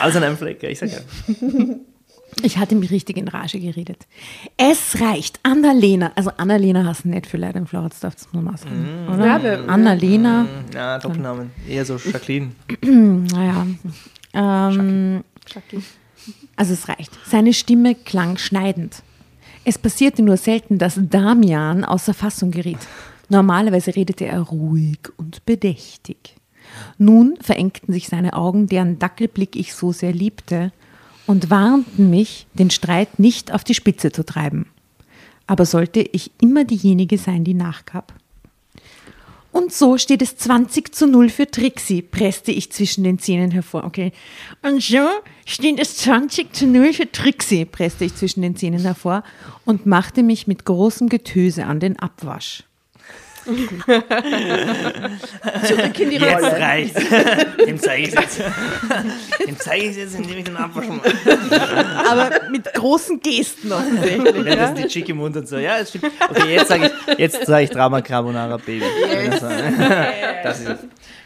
Alles 0.00 0.16
an 0.16 0.22
einem 0.24 0.36
Fleck, 0.36 0.62
ja, 0.62 0.68
ich 0.68 0.78
sag 0.78 0.90
ja. 0.92 0.98
Ich 2.40 2.56
hatte 2.58 2.74
mich 2.74 2.90
richtig 2.90 3.18
in 3.18 3.28
Rage 3.28 3.60
geredet. 3.60 4.06
Es 4.56 5.00
reicht. 5.00 5.38
Annalena, 5.42 6.12
also 6.16 6.30
Annalena 6.38 6.84
hast 6.86 7.04
du 7.04 7.08
nicht 7.08 7.26
für 7.26 7.36
leider 7.36 7.58
in 7.58 7.66
Floridsdorf, 7.66 8.14
das 8.14 8.32
muss 8.32 8.42
man 8.42 8.56
sagen. 8.56 9.06
Oder? 9.12 9.26
Ja, 9.26 9.64
Annalena, 9.66 10.46
Ja, 10.74 10.98
Doppelnamen. 10.98 11.50
Eher 11.68 11.84
so 11.84 11.96
Jacqueline. 11.96 12.52
naja. 12.82 13.66
Ähm, 14.32 15.24
Schacki. 15.50 15.82
also 16.56 16.72
es 16.72 16.88
reicht. 16.88 17.10
Seine 17.26 17.52
Stimme 17.52 17.94
klang 17.94 18.38
schneidend. 18.38 19.02
Es 19.64 19.78
passierte 19.78 20.22
nur 20.22 20.38
selten, 20.38 20.78
dass 20.78 20.98
Damian 20.98 21.84
außer 21.84 22.14
Fassung 22.14 22.50
geriet. 22.50 22.78
Normalerweise 23.28 23.94
redete 23.94 24.24
er 24.26 24.40
ruhig 24.40 24.98
und 25.16 25.44
bedächtig. 25.46 26.36
Nun 26.98 27.36
verengten 27.40 27.92
sich 27.92 28.08
seine 28.08 28.32
Augen, 28.32 28.66
deren 28.66 28.98
Dackelblick 28.98 29.54
ich 29.56 29.74
so 29.74 29.92
sehr 29.92 30.12
liebte, 30.12 30.72
und 31.26 31.50
warnten 31.50 32.10
mich, 32.10 32.46
den 32.54 32.70
Streit 32.70 33.18
nicht 33.18 33.52
auf 33.52 33.64
die 33.64 33.74
Spitze 33.74 34.12
zu 34.12 34.24
treiben. 34.24 34.66
Aber 35.46 35.66
sollte 35.66 36.00
ich 36.00 36.30
immer 36.40 36.64
diejenige 36.64 37.18
sein, 37.18 37.44
die 37.44 37.54
nachgab? 37.54 38.14
Und 39.52 39.70
so 39.70 39.98
steht 39.98 40.22
es 40.22 40.36
20 40.38 40.94
zu 40.94 41.06
0 41.06 41.28
für 41.28 41.50
Trixie, 41.50 42.00
presste 42.00 42.50
ich 42.52 42.72
zwischen 42.72 43.04
den 43.04 43.18
Zähnen 43.18 43.50
hervor. 43.50 43.84
Okay. 43.84 44.12
Und 44.62 44.82
so 44.82 45.06
steht 45.44 45.78
es 45.78 45.98
20 45.98 46.54
zu 46.54 46.66
0 46.66 46.94
für 46.94 47.12
Trixie, 47.12 47.66
presste 47.66 48.06
ich 48.06 48.14
zwischen 48.14 48.40
den 48.40 48.56
Zähnen 48.56 48.80
hervor 48.80 49.22
und 49.66 49.84
machte 49.84 50.22
mich 50.22 50.46
mit 50.46 50.64
großem 50.64 51.10
Getöse 51.10 51.66
an 51.66 51.80
den 51.80 51.98
Abwasch. 51.98 52.64
Zurück 55.66 55.98
in 55.98 56.10
die 56.10 56.16
Jetzt 56.16 56.34
Rolle. 56.34 56.60
reicht's. 56.60 57.00
Dem 57.66 57.78
zeige 57.80 58.02
ich 58.08 58.14
jetzt. 58.14 58.40
Dem 59.46 59.58
zeige 59.58 59.84
ich 59.86 59.96
jetzt, 59.96 60.14
indem 60.14 60.38
ich 60.38 60.44
den 60.44 60.56
abwaschen 60.56 60.98
mache. 60.98 61.12
Aber 62.08 62.30
mit 62.50 62.72
großen 62.72 63.20
Gesten 63.20 63.72
offensichtlich. 63.72 64.46
Ja, 64.46 64.54
das 64.56 64.70
ist 64.70 64.78
die 64.84 64.88
Chick 64.88 65.08
im 65.08 65.16
Mund 65.18 65.36
und 65.36 65.48
so. 65.48 65.56
Ja, 65.58 65.78
das 65.78 65.88
stimmt. 65.90 66.12
Okay, 66.30 66.54
jetzt 66.54 66.68
sage 66.68 66.90
ich, 67.08 67.18
jetzt 67.18 67.46
sage 67.46 67.64
ich 67.64 67.70
Drama 67.70 68.00
Carbonara 68.00 68.56
Baby. 68.58 68.84
Das 70.42 70.60
ist, 70.60 70.68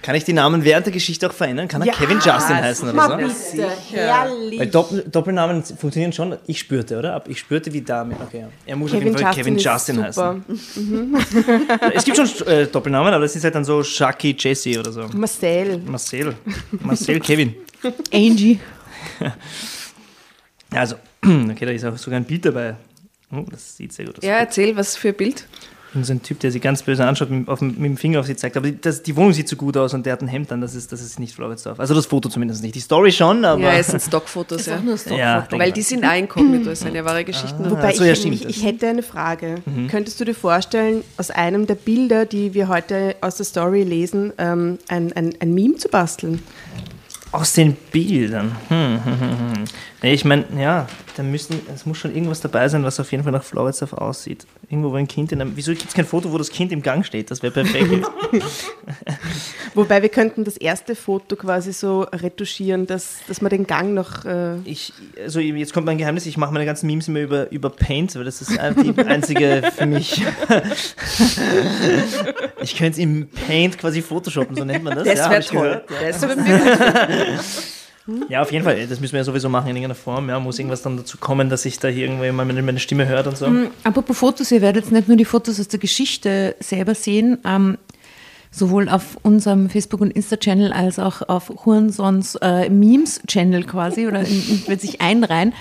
kann 0.06 0.14
ich 0.14 0.22
die 0.22 0.32
Namen 0.32 0.62
während 0.62 0.86
der 0.86 0.92
Geschichte 0.92 1.28
auch 1.28 1.32
verändern? 1.32 1.66
Kann 1.66 1.82
er 1.82 1.92
Kevin 1.92 2.20
Justin 2.20 2.58
heißen 2.58 2.88
oder 2.90 3.08
so? 3.08 3.16
bitte, 3.16 3.68
herrlich. 3.90 4.60
Weil 4.60 4.68
Doppel, 4.68 5.04
Doppelnamen 5.10 5.64
funktionieren 5.64 6.12
schon. 6.12 6.36
Ich 6.46 6.60
spürte, 6.60 6.96
oder? 6.96 7.24
Ich 7.26 7.40
spürte 7.40 7.72
wie 7.72 7.80
Dame. 7.80 8.14
Okay, 8.24 8.42
ja. 8.42 8.48
Er 8.66 8.76
muss 8.76 8.92
Kevin 8.92 9.16
auf 9.16 9.36
jeden 9.36 9.58
Fall 9.58 9.66
Justin, 9.66 9.96
Kevin 9.96 10.04
Justin 10.04 10.04
heißen. 10.04 11.90
Es 11.92 12.04
gibt 12.04 12.16
schon 12.18 12.46
äh, 12.46 12.68
Doppelnamen, 12.68 13.14
aber 13.14 13.22
das 13.24 13.34
ist 13.34 13.42
halt 13.42 13.56
dann 13.56 13.64
so 13.64 13.82
Shaki 13.82 14.36
Jesse 14.38 14.78
oder 14.78 14.92
so. 14.92 15.08
Marcel. 15.12 15.78
Marcel. 15.78 16.36
Marcel 16.82 17.18
Kevin. 17.18 17.56
Angie. 18.12 18.60
Also, 20.70 20.94
okay, 21.24 21.66
da 21.66 21.72
ist 21.72 21.84
auch 21.84 21.96
sogar 21.96 22.20
ein 22.20 22.24
Bild 22.24 22.44
dabei. 22.44 22.76
Oh, 23.32 23.44
das 23.50 23.76
sieht 23.76 23.92
sehr 23.92 24.06
gut 24.06 24.18
aus. 24.18 24.24
Ja, 24.24 24.36
erzähl, 24.36 24.76
was 24.76 24.96
für 24.96 25.08
ein 25.08 25.16
Bild. 25.16 25.48
So 26.04 26.12
ein 26.12 26.22
Typ, 26.22 26.40
der 26.40 26.50
sie 26.52 26.60
ganz 26.60 26.82
böse 26.82 27.04
anschaut, 27.06 27.30
mit, 27.30 27.48
auf, 27.48 27.58
dem- 27.60 27.68
mit 27.76 27.84
dem 27.84 27.96
Finger 27.96 28.20
auf 28.20 28.26
sie 28.26 28.36
zeigt. 28.36 28.56
Aber 28.56 28.66
die, 28.70 28.80
das, 28.80 29.02
die 29.02 29.14
Wohnung 29.16 29.32
sieht 29.32 29.48
so 29.48 29.56
gut 29.56 29.76
aus 29.76 29.94
und 29.94 30.04
der 30.06 30.12
hat 30.14 30.22
ein 30.22 30.28
Hemd 30.28 30.52
an, 30.52 30.60
das 30.60 30.74
ist, 30.74 30.92
das 30.92 31.00
ist 31.00 31.18
nicht 31.18 31.34
Floridsdorf. 31.34 31.80
Also 31.80 31.94
das 31.94 32.06
Foto 32.06 32.28
zumindest 32.28 32.62
nicht. 32.62 32.74
Die 32.74 32.80
Story 32.80 33.12
schon, 33.12 33.44
aber. 33.44 33.60
Ja, 33.62 33.72
es 33.74 33.88
sind 33.88 34.00
Stockfotos, 34.02 34.66
ja. 34.66 34.78
Ja, 35.16 35.40
denke 35.42 35.58
Weil 35.62 35.68
ich. 35.68 35.74
die 35.74 35.82
sind 35.82 36.04
auch 36.04 36.14
inkognito, 36.14 36.70
es 36.70 36.80
sind 36.80 36.94
ja 36.94 37.04
wahre 37.04 37.24
Geschichten. 37.24 37.70
Wobei 37.70 37.92
so, 37.94 38.04
ja, 38.04 38.12
ich, 38.12 38.18
stimmt. 38.18 38.34
ich, 38.34 38.46
ich 38.46 38.64
hätte 38.64 38.88
eine 38.88 39.02
Frage. 39.02 39.56
Könntest 39.90 40.20
du 40.20 40.24
dir 40.24 40.34
vorstellen, 40.34 41.02
aus 41.16 41.30
einem 41.30 41.66
der 41.66 41.74
Bilder, 41.76 42.26
die 42.26 42.54
wir 42.54 42.68
heute 42.68 43.16
aus 43.20 43.36
der 43.36 43.46
Story 43.46 43.82
lesen, 43.82 44.32
ähm, 44.38 44.78
ein, 44.88 45.12
ein, 45.14 45.34
ein 45.40 45.54
Meme 45.54 45.76
zu 45.76 45.88
basteln? 45.88 46.42
Aus 47.32 47.52
den 47.54 47.74
Bildern. 47.92 48.52
Hm, 48.68 49.00
hm, 49.04 49.20
hm, 49.20 49.30
hm. 49.54 49.64
Nee, 50.02 50.14
ich 50.14 50.24
meine, 50.24 50.44
ja, 50.58 50.86
da 51.16 51.22
müssen, 51.22 51.60
es 51.74 51.86
muss 51.86 51.96
schon 51.96 52.14
irgendwas 52.14 52.42
dabei 52.42 52.68
sein, 52.68 52.84
was 52.84 53.00
auf 53.00 53.10
jeden 53.10 53.24
Fall 53.24 53.32
nach 53.32 53.42
Floridsdorf 53.42 53.94
aussieht. 53.94 54.46
Irgendwo, 54.68 54.92
wo 54.92 54.96
ein 54.96 55.08
Kind 55.08 55.32
in 55.32 55.40
einem. 55.40 55.56
Wieso 55.56 55.72
gibt 55.72 55.88
es 55.88 55.94
kein 55.94 56.04
Foto, 56.04 56.30
wo 56.30 56.36
das 56.36 56.50
Kind 56.50 56.72
im 56.72 56.82
Gang 56.82 57.06
steht? 57.06 57.30
Das 57.30 57.42
wäre 57.42 57.52
perfekt. 57.52 58.06
Wobei 59.74 60.02
wir 60.02 60.10
könnten 60.10 60.44
das 60.44 60.58
erste 60.58 60.94
Foto 60.94 61.36
quasi 61.36 61.72
so 61.72 62.02
retuschieren, 62.02 62.86
dass, 62.86 63.16
dass 63.28 63.40
man 63.40 63.48
den 63.48 63.66
Gang 63.66 63.94
noch. 63.94 64.26
Äh, 64.26 64.58
ich, 64.64 64.92
also 65.22 65.40
jetzt 65.40 65.72
kommt 65.72 65.86
mein 65.86 65.96
Geheimnis, 65.96 66.26
ich 66.26 66.36
mache 66.36 66.52
meine 66.52 66.66
ganzen 66.66 66.86
Memes 66.86 67.08
immer 67.08 67.20
über, 67.20 67.50
über 67.50 67.70
Paint, 67.70 68.14
weil 68.14 68.24
das 68.24 68.42
ist 68.42 68.52
die 68.52 68.58
einzige 68.58 69.62
für 69.74 69.86
mich. 69.86 70.22
ich 72.60 72.76
könnte 72.76 72.92
es 72.92 72.98
im 72.98 73.28
Paint 73.28 73.78
quasi 73.78 74.02
photoshoppen, 74.02 74.54
so 74.54 74.64
nennt 74.64 74.84
man 74.84 74.94
das. 74.96 75.04
Das 75.04 75.18
ja, 75.18 75.30
wäre 75.30 75.42
toll. 75.42 75.82
gehört. 75.88 75.90
Das 76.02 76.22
wär 76.22 77.38
wirklich 78.06 78.30
Ja, 78.30 78.42
auf 78.42 78.52
jeden 78.52 78.64
Fall. 78.64 78.86
Das 78.86 79.00
müssen 79.00 79.12
wir 79.12 79.20
ja 79.20 79.24
sowieso 79.24 79.48
machen 79.48 79.68
in 79.68 79.76
irgendeiner 79.76 79.94
Form. 79.94 80.28
Ja, 80.28 80.38
muss 80.40 80.58
irgendwas 80.58 80.82
dann 80.82 80.96
dazu 80.96 81.18
kommen, 81.18 81.48
dass 81.48 81.64
ich 81.64 81.78
da 81.78 81.88
hier 81.88 82.06
irgendwie 82.06 82.30
mal 82.30 82.44
meine, 82.44 82.62
meine 82.62 82.78
Stimme 82.78 83.06
hört 83.06 83.26
und 83.26 83.36
so. 83.36 83.48
Apropos 83.84 84.18
Fotos, 84.18 84.50
ihr 84.50 84.62
werdet 84.62 84.90
nicht 84.92 85.08
nur 85.08 85.16
die 85.16 85.24
Fotos 85.24 85.60
aus 85.60 85.68
der 85.68 85.78
Geschichte 85.78 86.56
selber 86.60 86.94
sehen, 86.94 87.38
ähm, 87.44 87.78
sowohl 88.50 88.88
auf 88.88 89.18
unserem 89.22 89.68
Facebook- 89.68 90.00
und 90.00 90.10
Insta-Channel 90.10 90.72
als 90.72 90.98
auch 90.98 91.22
auf 91.28 91.50
Hurensons 91.64 92.36
äh, 92.36 92.68
Memes-Channel 92.70 93.64
quasi 93.64 94.06
oder 94.06 94.20
in, 94.20 94.48
in, 94.48 94.68
wird 94.68 94.80
sich 94.80 95.00
einreihen, 95.00 95.52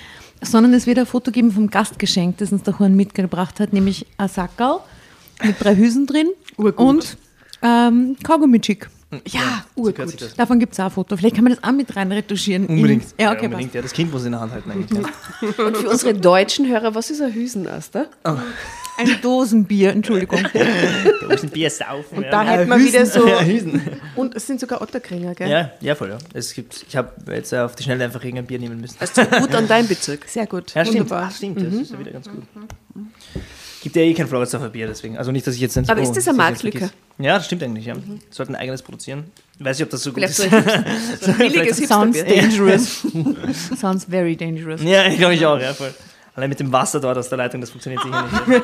sondern 0.42 0.74
es 0.74 0.88
wird 0.88 1.00
ein 1.00 1.06
Foto 1.06 1.32
geben 1.32 1.52
vom 1.52 1.70
Gastgeschenk, 1.70 2.38
das 2.38 2.52
uns 2.52 2.64
der 2.64 2.80
Huren 2.80 2.96
mitgebracht 2.96 3.60
hat, 3.60 3.74
nämlich 3.74 4.06
ein 4.18 4.30
Sackerl 4.30 4.80
mit 5.44 5.62
drei 5.62 5.76
Hüsen 5.76 6.06
drin 6.06 6.30
und 6.58 7.18
ähm, 7.62 8.16
Kaugummi-Chick. 8.24 8.90
Ja, 9.28 9.65
So 9.75 9.84
gehört 9.84 10.10
sich 10.10 10.19
das. 10.19 10.36
Davon 10.36 10.60
gibt 10.60 10.73
es 10.73 10.80
auch 10.80 10.86
ein 10.86 10.91
Foto. 10.91 11.17
Vielleicht 11.17 11.36
kann 11.36 11.43
man 11.43 11.54
das 11.54 11.63
auch 11.63 11.71
mit 11.71 11.95
rein 11.95 12.12
retuschieren. 12.12 12.65
Unbedingt. 12.65 13.04
In, 13.17 13.23
ja, 13.23 13.32
okay, 13.32 13.45
unbedingt. 13.45 13.73
Ja, 13.73 13.82
das 13.82 13.93
Kind 13.93 14.12
muss 14.12 14.25
in 14.25 14.32
der 14.32 14.41
Hand 14.41 14.54
halten 14.54 14.71
eigentlich. 14.71 14.99
Ja. 14.99 15.65
Und 15.65 15.78
für 15.78 15.89
unsere 15.89 16.13
deutschen 16.13 16.67
Hörer, 16.67 16.95
was 16.95 17.10
ist 17.10 17.21
ein 17.21 17.34
Hüsenaster? 17.34 18.08
passt. 18.23 18.45
Ein 18.97 19.21
Dosenbier, 19.21 19.91
Entschuldigung. 19.91 20.39
Da 20.54 21.28
muss 21.28 21.43
ein 21.43 21.49
Bier 21.49 21.69
saufen. 21.69 22.23
da 22.30 22.43
hätte 22.43 22.65
man 22.65 22.84
wieder 22.84 23.06
so. 23.06 23.28
Ja, 23.28 23.41
Hüsen. 23.41 23.82
Und 24.15 24.36
es 24.36 24.47
sind 24.47 24.60
sogar 24.60 24.82
Otterkringer, 24.82 25.34
gell? 25.34 25.49
Ja, 25.49 25.71
ja, 25.82 25.95
voll. 25.95 26.10
Ja. 26.10 26.17
Es 26.34 26.54
gibt, 26.54 26.86
ich 26.88 26.95
habe 26.95 27.12
jetzt 27.34 27.54
auf 27.54 27.75
die 27.75 27.84
Schnelle 27.84 28.04
einfach 28.06 28.23
irgendein 28.23 28.45
Bier 28.45 28.60
nehmen 28.60 28.80
müssen. 28.80 28.97
Also 28.99 29.23
gut 29.23 29.54
an 29.56 29.67
deinem 29.67 29.88
Bezirk. 29.88 30.25
Sehr 30.28 30.45
gut. 30.45 30.73
Ja, 30.73 30.86
stimmt. 30.86 31.10
Wunderbar. 31.10 31.28
Ach, 31.30 31.36
stimmt. 31.36 31.58
Das 31.58 31.73
ist 31.73 31.91
ja 31.91 31.99
wieder 31.99 32.12
ganz 32.12 32.30
gut. 32.30 32.43
Gibt 33.86 33.98
ja 33.98 34.02
eh 34.02 34.15
kein 34.15 34.28
Floridsdorfer 34.28 34.69
Bier, 34.69 34.88
deswegen. 34.88 35.15
Also 35.15 35.32
nicht, 35.32 35.45
dass 35.45 35.54
ich 35.54 35.62
jetzt 35.62 35.78
nicht. 35.78 35.88
Aber 35.91 36.02
ist 36.02 36.12
das 36.13 36.28
eine 36.28 36.34
ich 36.34 36.38
Marktlücke? 36.39 36.89
Ja, 37.19 37.36
das 37.38 37.45
stimmt 37.45 37.62
eigentlich. 37.62 37.86
Ja. 37.86 37.93
Sollten 38.32 38.56
ein 38.56 38.62
eigenes 38.62 38.82
produzieren. 38.82 39.26
Weiß 39.60 39.78
nicht, 39.78 39.86
ob 39.86 39.91
das 39.91 40.02
so 40.02 40.12
gut 40.12 40.24
Vielleicht 40.24 40.34
so 40.38 40.43
ist. 40.43 40.54
ein, 40.54 40.63
Hipster- 40.63 40.86
so 41.21 41.32
ein 41.32 41.38
billiges 41.38 41.78
Sounds 41.88 42.17
dangerous. 42.24 43.06
Sounds 43.80 44.06
very 44.06 44.36
dangerous. 44.36 44.82
Ja, 44.82 45.06
ich 45.06 45.19
glaube 45.19 45.36
ich 45.36 45.45
auch, 45.45 45.60
ja, 45.60 45.71
voll. 45.76 45.93
Allein 46.34 46.50
mit 46.50 46.60
dem 46.60 46.71
Wasser 46.71 47.00
dort 47.00 47.15
aus 47.15 47.30
der 47.30 47.38
Leitung, 47.38 47.62
das 47.62 47.69
funktioniert 47.69 48.02
sicher 48.02 48.28
nicht. 48.48 48.63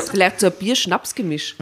Vielleicht 0.10 0.40
so 0.40 0.46
ein 0.46 0.52
Bier-Schnaps-Gemisch. 0.58 1.56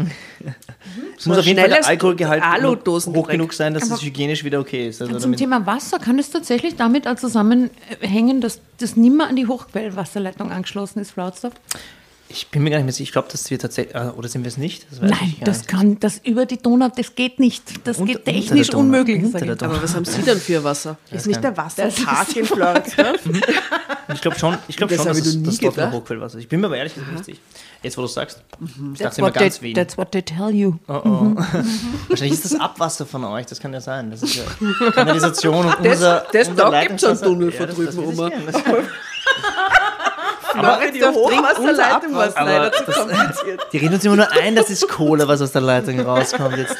Es 1.19 1.27
muss 1.27 1.37
auf 1.37 1.45
jeden 1.45 1.59
Fall 1.59 1.69
der 1.69 1.85
Alkoholgehalt 1.85 2.45
hoch 2.45 3.27
genug 3.27 3.55
sein, 3.55 3.75
dass 3.75 3.91
es 3.91 4.03
hygienisch 4.03 4.45
wieder 4.45 4.61
okay 4.61 4.87
ist. 4.87 5.03
Also 5.03 5.19
Zum 5.19 5.35
Thema 5.35 5.67
Wasser 5.67 5.99
kann 5.99 6.21
es 6.21 6.31
tatsächlich 6.31 6.77
damit 6.77 7.09
auch 7.09 7.17
zusammenhängen, 7.17 8.41
dass 8.41 8.61
das 8.79 8.95
nimmer 8.95 9.27
an 9.27 9.35
die 9.35 9.49
Hochquellwasserleitung 9.49 10.53
angeschlossen 10.53 11.01
ist, 11.01 11.11
Flautsdorf? 11.11 11.55
Ich 12.31 12.49
bin 12.49 12.63
mir 12.63 12.71
gar 12.71 12.79
nicht 12.79 12.85
mehr 12.87 12.93
sicher. 12.93 13.03
Ich 13.05 13.13
glaube, 13.13 13.29
dass 13.31 13.51
wir 13.51 13.59
tatsächlich. 13.59 13.95
äh, 13.95 14.09
Oder 14.17 14.29
sind 14.29 14.43
wir 14.45 14.49
es 14.49 14.57
nicht? 14.57 14.87
Das 14.91 15.03
weiß 15.03 15.11
Nein, 15.11 15.21
ich 15.33 15.39
gar 15.41 15.45
das 15.47 15.59
nicht. 15.59 15.69
kann, 15.69 16.01
das 16.01 16.19
über 16.25 16.47
die 16.47 16.57
Donau, 16.59 16.89
das 16.95 17.15
geht 17.15 17.39
nicht. 17.41 17.87
Das 17.87 17.99
Unter- 17.99 18.13
geht 18.15 18.19
unter 18.27 18.33
technisch 18.33 18.67
der 18.69 18.73
Donau. 18.73 18.85
unmöglich. 18.85 19.19
Unter 19.25 19.31
sag 19.39 19.41
der 19.43 19.53
ich. 19.53 19.59
Donau. 19.59 19.73
Aber 19.75 19.83
was 19.83 19.95
haben 19.95 20.05
Sie 20.05 20.23
dann 20.23 20.39
für 20.39 20.65
Wasser? 20.65 20.97
Ist 21.11 21.27
nicht 21.27 21.43
der 21.43 21.57
Wasserpark 21.57 22.37
in 22.37 22.45
Floridsdorf? 22.47 23.21
Ich 24.15 24.21
glaube 24.21 24.39
schon, 24.39 24.59
ich 24.69 24.77
glaube 24.77 24.95
Das 24.97 25.05
schon, 25.05 25.15
dass 25.17 25.27
es 25.27 25.35
nie 25.37 25.45
das 25.47 25.59
dort 25.59 25.77
noch. 25.77 25.93
Hochquellwasser 25.93 26.39
ist. 26.39 26.43
Ich 26.45 26.49
bin 26.49 26.61
mir 26.61 26.67
aber 26.67 26.77
ehrlich 26.77 26.95
gesagt 26.95 27.13
nicht 27.13 27.25
sicher. 27.25 27.39
Jetzt, 27.83 27.97
wo 27.97 28.03
du 28.03 28.07
es 28.07 28.15
sagst. 28.15 28.43
Ich 28.61 28.99
That's 28.99 29.17
dachte 29.17 29.21
immer 29.21 29.29
what, 29.29 29.35
they, 29.35 29.43
ganz 29.45 29.63
wenig. 29.63 29.75
that's 29.77 29.97
what 29.99 30.13
they 30.13 30.23
tell 30.23 30.51
you. 30.51 30.75
Oh, 30.89 31.01
oh. 31.05 31.37
Wahrscheinlich 32.09 32.33
ist 32.35 32.45
das 32.45 32.61
Abwasser 32.61 33.07
von 33.07 33.25
euch, 33.25 33.47
das 33.47 33.59
kann 33.61 33.73
ja 33.73 33.81
sein. 33.81 34.11
Das 34.11 34.23
ist 34.23 34.35
ja 34.35 34.91
Kanalisation 34.91 35.65
und 35.65 35.77
Das- 35.83 35.95
unser, 35.97 36.27
das- 36.33 36.49
unser 36.49 36.71
da 36.71 36.85
gibt's 36.85 37.05
einen 37.05 37.15
Leitungswasser. 37.15 37.25
Tunnel 37.27 37.53
von 37.53 37.67
das- 37.67 37.77
drüben 37.77 38.47
das 38.47 38.63
Aber 40.55 40.79
die 40.93 41.03
Hochwasserleitung 41.03 42.15
war 42.15 42.37
Aber 42.37 42.45
leider 42.51 42.73
zu 42.73 42.85
das- 42.85 42.97
kompliziert. 42.97 43.67
Die 43.73 43.77
reden 43.79 43.95
uns 43.95 44.05
immer 44.05 44.17
nur 44.17 44.33
ein, 44.33 44.55
das 44.57 44.71
ist 44.71 44.89
Kohle, 44.89 45.27
was 45.29 45.41
aus 45.43 45.53
der 45.53 45.63
Leitung 45.63 46.01
rauskommt 46.01 46.57
jetzt. 46.57 46.77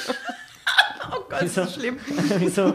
Oh 1.13 1.23
Gott, 1.29 1.43
ist 1.43 1.57
das 1.57 1.75
schlimm. 1.75 1.97
Wieso? 2.39 2.75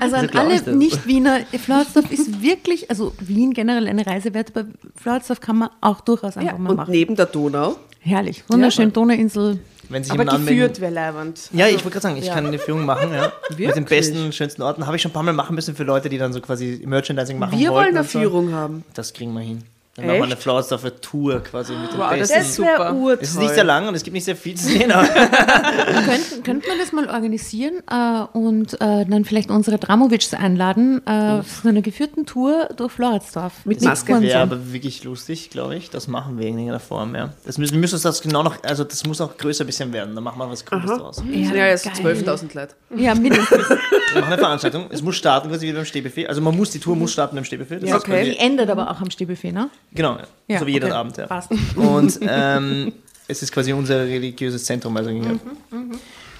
Also 0.00 0.16
an 0.16 0.30
alle. 0.34 0.60
Nicht-Wiener, 0.74 1.40
Floridsdorf 1.64 2.10
ist 2.10 2.42
wirklich, 2.42 2.90
also 2.90 3.12
Wien 3.20 3.52
generell 3.52 3.86
eine 3.88 4.06
Reise 4.06 4.34
wert, 4.34 4.52
aber 4.54 4.68
Floridsdorf 5.00 5.40
kann 5.40 5.56
man 5.58 5.70
auch 5.80 6.00
durchaus 6.00 6.36
einfach 6.36 6.52
Ja, 6.52 6.58
mal 6.58 6.70
und 6.70 6.76
machen. 6.76 6.90
neben 6.90 7.16
der 7.16 7.26
Donau. 7.26 7.76
Herrlich, 8.00 8.44
wunderschön, 8.48 8.92
Donauinsel. 8.92 9.58
Wenn 9.90 10.04
sich 10.04 10.12
Aber 10.12 10.24
geführt 10.24 10.80
wäre 10.80 10.92
leibend. 10.92 11.48
Ja, 11.52 11.66
ich 11.66 11.74
wollte 11.74 11.90
gerade 11.90 12.00
sagen, 12.02 12.16
ich 12.16 12.28
kann 12.30 12.46
eine 12.46 12.58
Führung 12.60 12.86
machen, 12.86 13.12
ja. 13.12 13.32
Mit 13.58 13.74
den 13.76 13.84
besten, 13.84 14.32
schönsten 14.32 14.62
Orten. 14.62 14.86
Habe 14.86 14.94
ich 14.96 15.02
schon 15.02 15.10
ein 15.10 15.14
paar 15.14 15.24
Mal 15.24 15.32
machen 15.32 15.54
müssen 15.56 15.74
für 15.74 15.82
Leute, 15.82 16.08
die 16.08 16.16
dann 16.16 16.32
so 16.32 16.40
quasi 16.40 16.80
Merchandising 16.86 17.38
machen 17.40 17.58
Wir 17.58 17.70
wollten. 17.70 17.74
wollen 17.74 17.88
eine 17.96 18.00
und 18.00 18.10
so. 18.10 18.20
Führung 18.20 18.52
haben. 18.54 18.84
Das 18.94 19.12
kriegen 19.12 19.34
wir 19.34 19.40
hin. 19.40 19.64
Dann 20.00 20.06
machen 20.08 20.18
wir 20.18 20.24
eine 20.24 20.32
Echt? 20.34 20.42
Floridsdorfer 20.42 21.00
Tour 21.00 21.40
quasi 21.42 21.72
mit 21.74 21.92
den 21.92 21.98
Wow, 21.98 22.10
das 22.10 22.18
besten. 22.28 22.40
ist 22.40 22.54
super. 22.56 22.94
urtoll. 22.94 23.18
es 23.22 23.30
ist 23.30 23.38
nicht 23.38 23.54
sehr 23.54 23.64
lang 23.64 23.88
und 23.88 23.94
es 23.94 24.02
gibt 24.02 24.14
nicht 24.14 24.24
sehr 24.24 24.36
viel 24.36 24.54
zu 24.56 24.64
sehen, 24.66 24.90
Könnten, 24.90 26.42
könnte 26.44 26.68
man 26.68 26.78
das 26.78 26.92
mal 26.92 27.08
organisieren 27.08 27.74
äh, 27.90 28.36
und 28.38 28.74
äh, 28.74 29.04
dann 29.06 29.24
vielleicht 29.24 29.50
unsere 29.50 29.78
Dramovics 29.78 30.34
einladen 30.34 30.98
äh, 31.06 31.42
zu 31.42 31.68
einer 31.68 31.82
geführten 31.82 32.26
Tour 32.26 32.68
durch 32.76 32.92
Floridsdorf. 32.92 33.52
Mit 33.64 33.78
Das 33.78 33.84
Maske. 33.84 34.20
wäre 34.20 34.40
aber 34.40 34.72
wirklich 34.72 35.04
lustig, 35.04 35.50
glaube 35.50 35.76
ich. 35.76 35.90
Das 35.90 36.08
machen 36.08 36.38
wir 36.38 36.46
in 36.46 36.54
irgendeiner 36.54 36.80
Form, 36.80 37.14
ja. 37.14 37.30
Das 37.44 37.58
müssen, 37.58 37.72
wir 37.74 37.80
müssen 37.80 37.94
uns 37.94 38.02
das 38.02 38.22
genau 38.22 38.42
noch, 38.42 38.62
also 38.64 38.84
das 38.84 39.04
muss 39.06 39.20
auch 39.20 39.36
größer 39.36 39.64
ein 39.64 39.66
bisschen 39.66 39.92
werden. 39.92 40.14
Dann 40.14 40.24
machen 40.24 40.38
wir 40.38 40.50
was 40.50 40.64
Cooles 40.64 40.86
draus. 40.86 41.22
Wir 41.24 41.38
Ja, 41.56 41.66
ja, 41.66 41.76
sind 41.76 41.94
12.000 41.96 42.54
Leute. 42.54 42.74
Ja, 42.96 43.14
mindestens. 43.14 43.68
machen 44.14 44.24
eine 44.24 44.38
Veranstaltung. 44.38 44.86
Es 44.90 45.02
muss 45.02 45.16
starten 45.16 45.48
quasi 45.48 45.66
wie 45.68 45.72
beim 45.72 45.84
Stehbuffet. 45.84 46.26
Also 46.28 46.40
man 46.40 46.56
muss, 46.56 46.70
die 46.70 46.78
Tour 46.78 46.96
muss 46.96 47.12
starten 47.12 47.36
beim 47.36 47.44
Stehbuffet. 47.44 47.80
Das 47.80 47.88
Ja, 47.90 47.96
okay. 47.96 48.24
Die 48.24 48.38
endet 48.38 48.70
aber 48.70 48.90
auch 48.90 49.00
am 49.00 49.10
Stehbuffet, 49.10 49.52
ne? 49.52 49.70
Genau, 49.92 50.18
ja. 50.48 50.58
So 50.58 50.66
wie 50.66 50.72
jeden 50.72 50.86
okay. 50.86 50.94
Abend, 50.94 51.16
ja. 51.16 51.26
Passt. 51.26 51.50
Und 51.76 52.18
ähm, 52.28 52.92
es 53.28 53.42
ist 53.42 53.52
quasi 53.52 53.72
unser 53.72 54.04
religiöses 54.04 54.64
Zentrum. 54.64 54.96
Also 54.96 55.10
ja. 55.10 55.32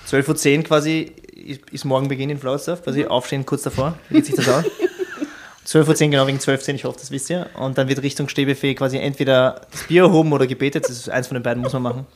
12.10 0.08 0.58
Uhr 0.58 0.64
quasi 0.64 1.12
ist, 1.34 1.70
ist 1.70 1.84
Morgenbeginn 1.84 2.30
in 2.30 2.38
Floridsdorf, 2.38 2.82
quasi 2.82 3.04
aufstehen 3.04 3.46
kurz 3.46 3.62
davor. 3.62 3.98
Wie 4.08 4.16
geht 4.16 4.26
sich 4.26 4.34
das 4.34 4.48
aus? 4.48 4.64
12 5.70 5.86
Uhr 5.86 5.94
10, 5.94 6.10
genau 6.10 6.26
wegen 6.26 6.40
12 6.40 6.62
10, 6.62 6.74
ich 6.74 6.84
hoffe, 6.84 6.98
das 6.98 7.12
wisst 7.12 7.30
ihr. 7.30 7.46
Und 7.54 7.78
dann 7.78 7.86
wird 7.86 8.02
Richtung 8.02 8.28
Stehbuffet 8.28 8.74
quasi 8.74 8.98
entweder 8.98 9.60
das 9.70 9.84
Bier 9.84 10.02
erhoben 10.02 10.32
oder 10.32 10.48
gebetet. 10.48 10.84
Das 10.84 10.90
ist 10.90 11.08
eins 11.08 11.28
von 11.28 11.36
den 11.36 11.44
beiden, 11.44 11.62
muss 11.62 11.72
man 11.74 11.82
machen. 11.82 12.06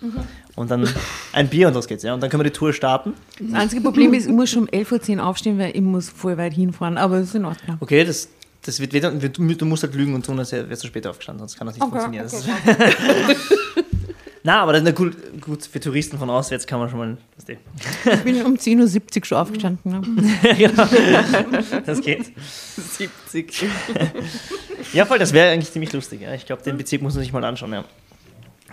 Und 0.56 0.72
dann 0.72 0.88
ein 1.32 1.48
Bier 1.48 1.68
und 1.68 1.74
los 1.74 1.86
geht's. 1.86 2.02
Ja. 2.02 2.14
Und 2.14 2.20
dann 2.20 2.30
können 2.30 2.40
wir 2.40 2.50
die 2.50 2.56
Tour 2.56 2.72
starten. 2.72 3.12
Das 3.38 3.60
einzige 3.60 3.82
Problem 3.82 4.12
ist, 4.12 4.26
ich 4.26 4.32
muss 4.32 4.50
schon 4.50 4.64
um 4.64 4.68
11.10 4.68 5.18
Uhr 5.18 5.26
aufstehen, 5.26 5.58
weil 5.58 5.70
ich 5.76 5.82
muss 5.82 6.08
voll 6.08 6.36
weit 6.36 6.54
hinfahren. 6.54 6.98
Aber 6.98 7.20
das 7.20 7.28
ist 7.28 7.34
in 7.36 7.44
Ordnung. 7.44 7.76
Okay, 7.78 8.04
das, 8.04 8.28
das 8.64 8.80
wird 8.80 8.92
weder, 8.92 9.10
du, 9.10 9.28
du 9.28 9.64
musst 9.66 9.82
halt 9.82 9.94
lügen 9.94 10.14
und 10.14 10.24
tun, 10.26 10.38
als 10.38 10.52
wärst 10.52 10.82
du 10.84 10.88
später 10.88 11.10
aufgestanden, 11.10 11.40
sonst 11.40 11.56
kann 11.58 11.66
das 11.66 11.76
nicht 11.76 11.84
Okay, 11.84 12.00
funktionieren. 12.00 12.26
okay, 12.26 13.36
Na, 14.46 14.60
aber 14.60 14.72
das 14.72 14.82
ist 14.82 14.84
na 14.86 14.90
gut, 14.92 15.16
gut, 15.40 15.64
für 15.64 15.80
Touristen 15.80 16.18
von 16.18 16.28
auswärts 16.28 16.66
kann 16.66 16.78
man 16.78 16.90
schon 16.90 16.98
mal, 16.98 17.16
Ich 17.48 18.20
bin 18.24 18.44
um 18.44 18.56
10.70 18.56 19.16
Uhr 19.20 19.24
schon 19.24 19.38
aufgestanden. 19.38 19.90
Ne? 19.90 20.54
genau. 20.58 20.86
das 21.86 22.02
geht. 22.02 22.30
70. 22.76 23.64
Ja, 24.92 25.06
voll, 25.06 25.18
das 25.18 25.32
wäre 25.32 25.50
eigentlich 25.50 25.72
ziemlich 25.72 25.94
lustig. 25.94 26.20
Ja. 26.20 26.34
Ich 26.34 26.44
glaube, 26.44 26.62
den 26.62 26.76
Bezirk 26.76 27.00
muss 27.00 27.14
man 27.14 27.22
sich 27.24 27.32
mal 27.32 27.42
anschauen. 27.42 27.72
Ja. 27.72 27.84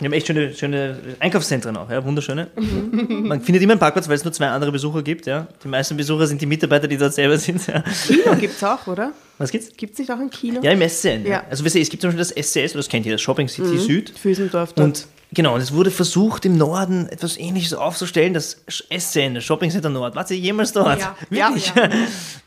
Wir 0.02 0.08
haben 0.08 0.14
echt 0.14 0.26
schöne, 0.26 0.52
schöne 0.56 0.98
Einkaufszentren 1.20 1.78
auch, 1.78 1.88
ja, 1.92 2.04
wunderschöne. 2.04 2.48
Man 2.56 3.40
findet 3.42 3.62
immer 3.62 3.74
einen 3.74 3.80
Parkplatz, 3.80 4.10
weil 4.10 4.16
es 4.16 4.24
nur 4.24 4.34
zwei 4.34 4.48
andere 4.48 4.72
Besucher 4.72 5.04
gibt. 5.04 5.28
Ja. 5.28 5.48
Die 5.64 5.68
meisten 5.68 5.96
Besucher 5.96 6.26
sind 6.26 6.42
die 6.42 6.48
Mitarbeiter, 6.48 6.88
die 6.88 6.98
dort 6.98 7.14
selber 7.14 7.38
sind. 7.38 7.68
Ja. 7.68 7.84
Kino 8.08 8.36
gibt's 8.36 8.64
auch, 8.64 8.88
oder? 8.88 9.12
Was 9.38 9.52
gibt's? 9.52 9.70
Gibt's 9.78 10.00
nicht 10.00 10.10
auch 10.10 10.18
ein 10.18 10.32
Kino? 10.32 10.60
Ja, 10.64 10.72
im 10.72 10.82
SCN. 10.82 11.24
Ja. 11.24 11.30
Ja. 11.30 11.44
Also, 11.52 11.64
weißt 11.64 11.76
du, 11.76 11.80
es 11.80 11.90
gibt 11.90 12.02
zum 12.02 12.10
Beispiel 12.16 12.36
das 12.36 12.50
SCS, 12.50 12.74
das 12.74 12.90
kennt 12.90 13.06
ihr, 13.06 13.12
das 13.12 13.22
Shopping 13.22 13.48
City 13.48 13.78
Süd. 13.78 14.12
Füßendorf 14.18 14.74
dort. 14.74 14.88
Und 14.88 15.08
genau, 15.34 15.54
und 15.54 15.62
es 15.62 15.72
wurde 15.72 15.92
versucht, 15.92 16.46
im 16.46 16.58
Norden 16.58 17.08
etwas 17.10 17.38
Ähnliches 17.38 17.76
aufzustellen, 17.76 18.34
das 18.34 18.64
SCN, 18.68 19.36
das 19.36 19.44
Shopping 19.44 19.70
Center 19.70 19.90
Nord. 19.90 20.16
Wart 20.16 20.32
ihr 20.32 20.38
jemals 20.38 20.74
dort? 20.74 21.00
Ja. 21.00 21.16
Wirklich? 21.30 21.72
Ja, 21.76 21.90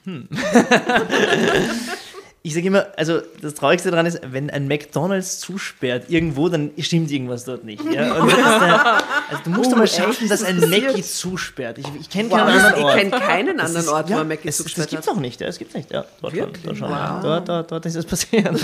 Ich 2.47 2.53
sage 2.53 2.67
immer, 2.67 2.89
also 2.99 3.23
das 3.41 3.55
Traurigste 3.55 3.91
daran 3.91 4.05
ist, 4.05 4.21
wenn 4.31 4.51
ein 4.51 4.69
McDonalds 4.69 5.41
zusperrt 5.41 6.11
irgendwo, 6.11 6.51
dann 6.51 6.73
stimmt 6.79 7.11
irgendwas 7.11 7.45
dort 7.47 7.65
nicht. 7.65 7.83
Ja? 7.91 8.17
Und 8.21 8.31
das 8.31 8.39
ist 8.39 8.45
der, 8.61 8.97
also 9.31 9.43
du 9.45 9.51
musst 9.51 9.73
Oh, 9.73 9.77
mal 9.77 9.87
schaffen, 9.89 10.29
dass 10.29 10.45
ein 10.45 10.61
Mackie 10.61 10.83
passiert? 10.83 11.07
zusperrt. 11.07 11.79
Ich, 11.79 11.87
ich 11.99 12.11
kenne 12.11 12.29
Wow, 12.31 12.37
keinen 12.41 12.51
anderen 12.51 12.77
ich 12.79 12.85
Ort. 12.85 12.97
kenne 12.99 13.11
keinen 13.13 13.57
Das 13.57 13.67
anderen 13.69 13.87
ist- 13.87 13.91
Ort, 13.91 14.07
wo 14.09 14.11
ja, 14.13 14.19
man 14.19 14.29
Mackie 14.29 14.49
es, 14.49 14.59
das 14.59 14.67
gibt's 14.91 14.93
hat. 14.93 15.07
noch 15.07 15.23
nicht, 15.23 15.41
ja, 15.41 15.47
das 15.47 15.59
gibt's 15.59 15.75
nicht. 15.75 15.91
Ja, 15.91 16.05
dort, 16.21 16.33
schon, 16.37 16.41
Wirklich? 16.41 16.79
dort, 16.79 16.91
Wow. 16.91 17.23
dort, 17.23 17.49
dort, 17.49 17.73
dort 17.73 17.87
ist 17.87 17.97
das 17.97 18.05
passiert. 18.05 18.47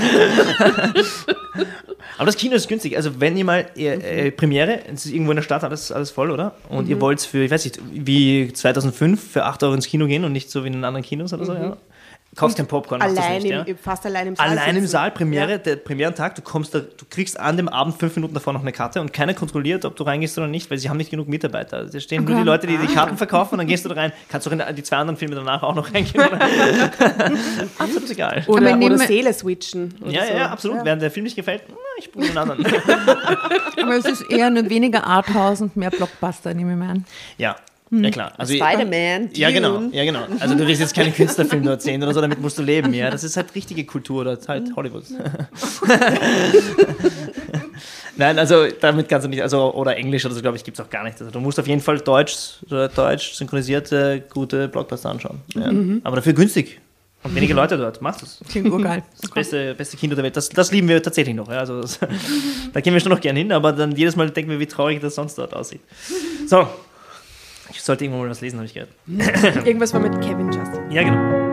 Aber 2.19 2.27
das 2.27 2.37
Kino 2.37 2.55
ist 2.57 2.69
günstig. 2.69 2.97
Also 2.97 3.19
wenn 3.19 3.35
ihr 3.37 3.45
mal 3.47 3.67
äh, 3.77 4.27
äh, 4.27 4.31
Premiere, 4.31 4.81
es 4.93 5.07
ist 5.07 5.13
irgendwo 5.13 5.33
in 5.33 5.37
der 5.37 5.43
Stadt 5.43 5.65
alles, 5.65 5.91
alles 5.91 6.11
voll, 6.11 6.31
oder? 6.31 6.55
Und 6.69 6.87
ihr 6.89 7.01
wollt 7.01 7.23
für, 7.23 7.45
ich 7.45 7.51
weiß 7.51 7.65
nicht, 7.65 7.81
wie 7.93 8.53
2005 8.53 9.33
für 9.33 9.45
8 9.47 9.63
Euro 9.63 9.73
ins 9.75 9.87
Kino 9.87 10.07
gehen 10.07 10.25
und 10.27 10.33
nicht 10.33 10.51
so 10.51 10.63
wie 10.65 10.67
in 10.67 10.75
den 10.75 10.85
anderen 10.85 11.05
Kinos 11.05 11.33
oder 11.33 11.47
so, 11.47 11.55
ja? 11.55 11.79
Kaufst 12.37 12.57
kein 12.57 12.67
Popcorn, 12.69 13.01
machst 13.01 13.17
das 13.17 13.25
allein 13.25 13.43
nicht, 13.43 13.51
im, 13.51 13.67
ja? 13.67 13.75
fast 13.83 14.07
allein 14.07 14.29
im 14.29 14.37
Saal. 14.37 14.49
Allein 14.51 14.69
im 14.77 14.83
sitzen. 14.83 14.93
Saal, 14.93 15.11
Premiere, 15.11 15.51
Ja. 15.51 15.59
der 15.59 15.77
Premierentag, 15.77 16.37
du 16.37 16.43
kommst 16.43 16.73
da, 16.73 16.79
du 16.79 17.05
kriegst 17.11 17.39
an 17.39 17.57
dem 17.57 17.69
Abend 17.69 17.99
fünf 17.99 18.15
Minuten 18.15 18.35
davor 18.35 18.53
noch 18.53 18.61
eine 18.61 18.71
Karte 18.71 19.01
und 19.01 19.13
keiner 19.13 19.35
kontrolliert, 19.35 19.85
ob 19.85 19.97
du 19.97 20.05
reingehst 20.05 20.39
oder 20.39 20.47
nicht, 20.47 20.71
weil 20.71 20.79
sie 20.79 20.89
haben 20.89 20.97
nicht 20.97 21.11
genug 21.11 21.27
Mitarbeiter. 21.27 21.79
Also 21.79 21.93
Da 21.93 21.99
stehen 22.01 22.25
nur 22.25 22.37
die 22.37 22.45
Leute, 22.45 22.69
die 22.69 22.77
die 22.77 22.87
Karten 22.87 23.17
verkaufen 23.17 23.55
und 23.55 23.59
dann 23.59 23.67
gehst 23.67 23.85
du 23.85 23.89
da 23.89 23.97
rein. 23.97 24.13
Kannst 24.29 24.47
du 24.47 24.51
auch 24.51 24.69
in 24.69 24.77
die 24.77 24.83
zwei 24.85 24.97
anderen 24.99 25.17
Filme 25.19 25.35
danach 25.35 25.63
auch 25.65 25.75
noch 25.75 25.93
reingehen. 25.93 26.25
absolut 27.79 28.11
egal. 28.11 28.45
Oder, 28.47 28.61
oder 28.63 28.77
neben- 28.77 28.99
Seele 28.99 29.33
switchen. 29.35 29.95
Oder 30.01 30.11
Ja, 30.13 30.27
so. 30.27 30.33
ja, 30.33 30.47
absolut. 30.51 30.85
Während 30.85 31.03
der 31.03 31.11
Film 31.11 31.25
nicht 31.25 31.37
gefällt, 31.37 31.65
na, 31.69 31.75
ich 31.99 32.05
spule 32.05 32.29
den 32.29 32.39
anderen. 32.39 32.65
Aber 33.83 33.97
es 33.97 34.05
ist 34.05 34.23
eher 34.31 34.47
eine 34.47 34.69
weniger 34.71 35.05
Arthouse 35.07 35.63
und 35.63 35.77
mehr 35.77 35.91
Blockbuster, 35.91 36.55
nehme 36.55 36.73
ich 36.73 36.79
mal 36.79 36.91
an. 36.91 37.05
ja, 37.39 37.57
ja 37.91 38.11
klar. 38.11 38.33
Also, 38.37 38.55
Spider-Man, 38.55 39.31
Ja, 39.35 39.51
genau, 39.51 39.83
ja, 39.93 40.05
genau. 40.05 40.21
Also 40.39 40.55
du 40.55 40.67
willst 40.67 40.81
jetzt 40.81 40.95
keinen 40.95 41.15
Künstlerfilm 41.15 41.65
dort 41.65 41.83
sehen 41.83 42.03
oder 42.03 42.15
so, 42.15 42.21
damit 42.21 42.41
musst 42.41 42.59
du 42.59 42.63
leben, 42.63 42.95
ja. 42.95 43.11
Das 43.11 43.25
ist 43.25 43.37
halt 43.37 43.55
richtige 43.55 43.85
Kultur, 43.85 44.25
das 44.25 44.41
ist 44.41 44.49
halt 44.49 44.75
Hollywood. 44.77 45.05
Nein, 48.17 48.39
also 48.39 48.67
damit 48.81 49.09
kannst 49.09 49.25
du 49.25 49.31
nicht, 49.31 49.43
also 49.43 49.73
oder 49.75 49.97
Englisch 49.97 50.25
oder 50.27 50.35
so, 50.35 50.43
glaube 50.43 50.57
ich, 50.57 50.65
gibt 50.65 50.79
es 50.79 50.85
auch 50.85 50.91
gar 50.91 51.05
nicht. 51.05 51.19
Also 51.21 51.31
du 51.33 51.41
musst 51.41 51.59
auf 51.59 51.67
jeden 51.67 51.81
Fall 51.81 51.99
Deutsch, 51.99 52.59
oder 52.67 52.89
Deutsch 52.89 53.33
synchronisierte, 53.33 54.23
gute 54.29 54.69
Blockbuster 54.69 55.09
anschauen. 55.11 55.41
Ja. 55.55 55.73
Aber 56.05 56.17
dafür 56.17 56.35
günstig. 56.35 56.81
Und 57.23 57.35
wenige 57.35 57.53
Leute 57.53 57.77
dort. 57.77 58.01
Machst 58.01 58.23
es. 58.23 58.41
Klingt 58.49 58.71
urgeil. 58.71 59.03
Das 59.21 59.31
beste, 59.31 59.75
beste 59.75 59.97
Kino 59.97 60.15
der 60.15 60.25
Welt. 60.25 60.37
Das, 60.37 60.49
das 60.49 60.73
lieben 60.73 60.89
wir 60.89 61.03
tatsächlich 61.03 61.35
noch. 61.35 61.49
Ja. 61.49 61.59
Also 61.59 61.83
das, 61.83 61.99
da 62.73 62.81
gehen 62.81 62.95
wir 62.95 63.01
schon 63.01 63.13
noch 63.13 63.21
gern 63.21 63.37
hin, 63.37 63.53
aber 63.53 63.73
dann 63.73 63.95
jedes 63.95 64.17
Mal 64.17 64.31
denken 64.31 64.51
wir, 64.51 64.59
wie 64.59 64.67
traurig 64.67 65.01
das 65.01 65.15
sonst 65.15 65.37
dort 65.37 65.55
aussieht. 65.55 65.81
So. 66.47 66.67
Ich 67.73 67.83
sollte 67.83 68.05
irgendwo 68.05 68.23
mal 68.23 68.31
was 68.31 68.41
lesen, 68.41 68.59
habe 68.59 68.67
ich 68.67 68.75
gehört. 68.75 68.91
Irgendwas 69.67 69.93
war 69.95 70.01
mit 70.01 70.21
Kevin 70.21 70.51
Justin. 70.53 70.91
Ja, 70.91 71.03
genau. 71.03 71.51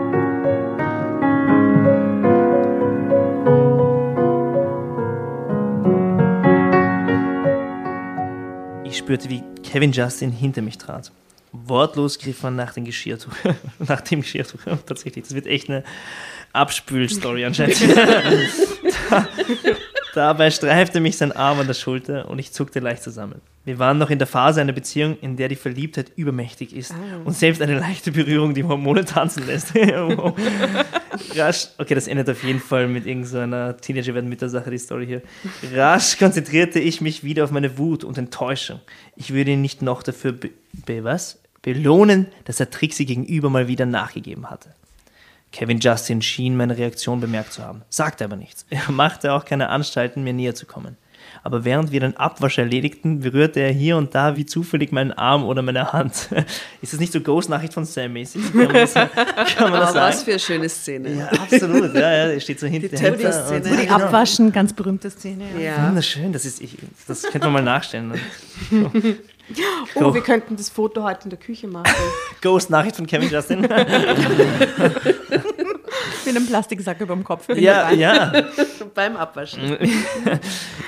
Ich 8.84 8.98
spürte, 8.98 9.28
wie 9.30 9.42
Kevin 9.62 9.92
Justin 9.92 10.32
hinter 10.32 10.62
mich 10.62 10.78
trat. 10.78 11.12
Wortlos 11.52 12.18
griff 12.18 12.42
man 12.42 12.56
nach 12.56 12.74
dem 12.74 12.84
Geschirrtuch. 12.84 13.32
nach 13.78 14.00
dem 14.00 14.22
Geschirrtuch, 14.22 14.60
tatsächlich. 14.86 15.24
Das 15.24 15.34
wird 15.34 15.46
echt 15.46 15.68
eine 15.68 15.84
Abspülstory 16.52 17.44
anscheinend. 17.44 17.80
da, 19.10 19.28
dabei 20.14 20.50
streifte 20.50 21.00
mich 21.00 21.16
sein 21.16 21.32
Arm 21.32 21.60
an 21.60 21.66
der 21.66 21.74
Schulter 21.74 22.28
und 22.28 22.38
ich 22.38 22.52
zuckte 22.52 22.80
leicht 22.80 23.02
zusammen. 23.02 23.40
Wir 23.68 23.78
waren 23.78 23.98
noch 23.98 24.08
in 24.08 24.18
der 24.18 24.26
Phase 24.26 24.62
einer 24.62 24.72
Beziehung, 24.72 25.18
in 25.20 25.36
der 25.36 25.48
die 25.48 25.54
Verliebtheit 25.54 26.10
übermächtig 26.16 26.74
ist 26.74 26.94
und 27.26 27.36
selbst 27.36 27.60
eine 27.60 27.78
leichte 27.78 28.10
Berührung 28.12 28.54
die 28.54 28.64
Hormone 28.64 29.04
tanzen 29.04 29.46
lässt. 29.46 29.74
Rasch, 31.36 31.68
okay, 31.76 31.94
das 31.94 32.08
endet 32.08 32.30
auf 32.30 32.42
jeden 32.42 32.60
Fall 32.60 32.88
mit 32.88 33.04
irgendeiner 33.04 33.76
Teenager 33.76 34.14
werden 34.14 34.30
mit 34.30 34.40
der 34.40 34.48
Sache, 34.48 34.70
die 34.70 34.78
Story 34.78 35.04
hier. 35.04 35.22
Rasch 35.74 36.16
konzentrierte 36.16 36.80
ich 36.80 37.02
mich 37.02 37.24
wieder 37.24 37.44
auf 37.44 37.50
meine 37.50 37.76
Wut 37.76 38.04
und 38.04 38.16
Enttäuschung. 38.16 38.80
Ich 39.16 39.34
würde 39.34 39.50
ihn 39.50 39.60
nicht 39.60 39.82
noch 39.82 40.02
dafür 40.02 40.32
be, 40.32 40.48
be 40.86 41.04
was? 41.04 41.38
belohnen, 41.60 42.28
dass 42.46 42.60
er 42.60 42.70
Trixie 42.70 43.04
gegenüber 43.04 43.50
mal 43.50 43.68
wieder 43.68 43.84
nachgegeben 43.84 44.48
hatte. 44.48 44.74
Kevin 45.52 45.80
Justin 45.80 46.22
schien 46.22 46.56
meine 46.56 46.78
Reaktion 46.78 47.20
bemerkt 47.20 47.52
zu 47.52 47.62
haben, 47.62 47.82
sagte 47.90 48.24
aber 48.24 48.36
nichts. 48.36 48.64
Er 48.70 48.90
machte 48.90 49.34
auch 49.34 49.44
keine 49.44 49.68
Anstalten, 49.68 50.24
mir 50.24 50.32
näher 50.32 50.54
zu 50.54 50.64
kommen. 50.64 50.96
Aber 51.42 51.64
während 51.64 51.92
wir 51.92 52.00
den 52.00 52.16
Abwasch 52.16 52.58
erledigten, 52.58 53.20
berührte 53.20 53.60
er 53.60 53.70
hier 53.72 53.96
und 53.96 54.14
da 54.14 54.36
wie 54.36 54.44
zufällig 54.46 54.92
meinen 54.92 55.12
Arm 55.12 55.44
oder 55.44 55.62
meine 55.62 55.92
Hand. 55.92 56.28
Ist 56.82 56.92
das 56.92 57.00
nicht 57.00 57.12
so 57.12 57.20
Ghost-Nachricht 57.20 57.72
von 57.74 57.84
Sam 57.84 58.12
mäßig? 58.12 58.42
Kann 58.52 58.64
man 58.64 58.72
das, 58.74 58.94
kann 59.56 59.70
man 59.70 59.80
das 59.80 59.94
was 59.94 60.22
für 60.22 60.30
eine 60.32 60.40
schöne 60.40 60.68
Szene. 60.68 61.14
Ja, 61.14 61.26
absolut. 61.28 61.94
Ja, 61.94 62.00
ja, 62.00 62.30
er 62.32 62.40
steht 62.40 62.60
so 62.60 62.66
hinter 62.66 62.88
Todeszene. 62.96 63.56
und- 63.56 63.64
Die 63.66 63.86
Genau. 63.86 63.94
Abwaschen, 63.96 64.52
ganz 64.52 64.72
berühmte 64.72 65.10
Szene. 65.10 65.44
Ja. 65.56 65.60
Ja. 65.60 65.86
Wunderschön, 65.88 66.32
das 66.32 66.44
ist 66.44 66.60
ich. 66.60 66.76
Das 67.06 67.22
könnte 67.22 67.46
man 67.48 67.52
mal 67.54 67.62
nachstellen. 67.62 68.12
Oh, 69.94 70.12
wir 70.12 70.20
könnten 70.20 70.56
das 70.56 70.68
Foto 70.68 71.02
heute 71.04 71.24
in 71.24 71.30
der 71.30 71.38
Küche 71.38 71.66
machen. 71.68 71.86
Ghost-Nachricht 72.42 72.96
von 72.96 73.06
Kevin 73.06 73.30
Justin. 73.30 73.66
Mit 76.26 76.36
einem 76.36 76.46
Plastiksack 76.46 77.00
über 77.00 77.14
dem 77.14 77.24
Kopf. 77.24 77.48
ja, 77.54 77.90
ja. 77.90 78.32
Beim 78.94 79.16
Abwaschen. 79.16 79.78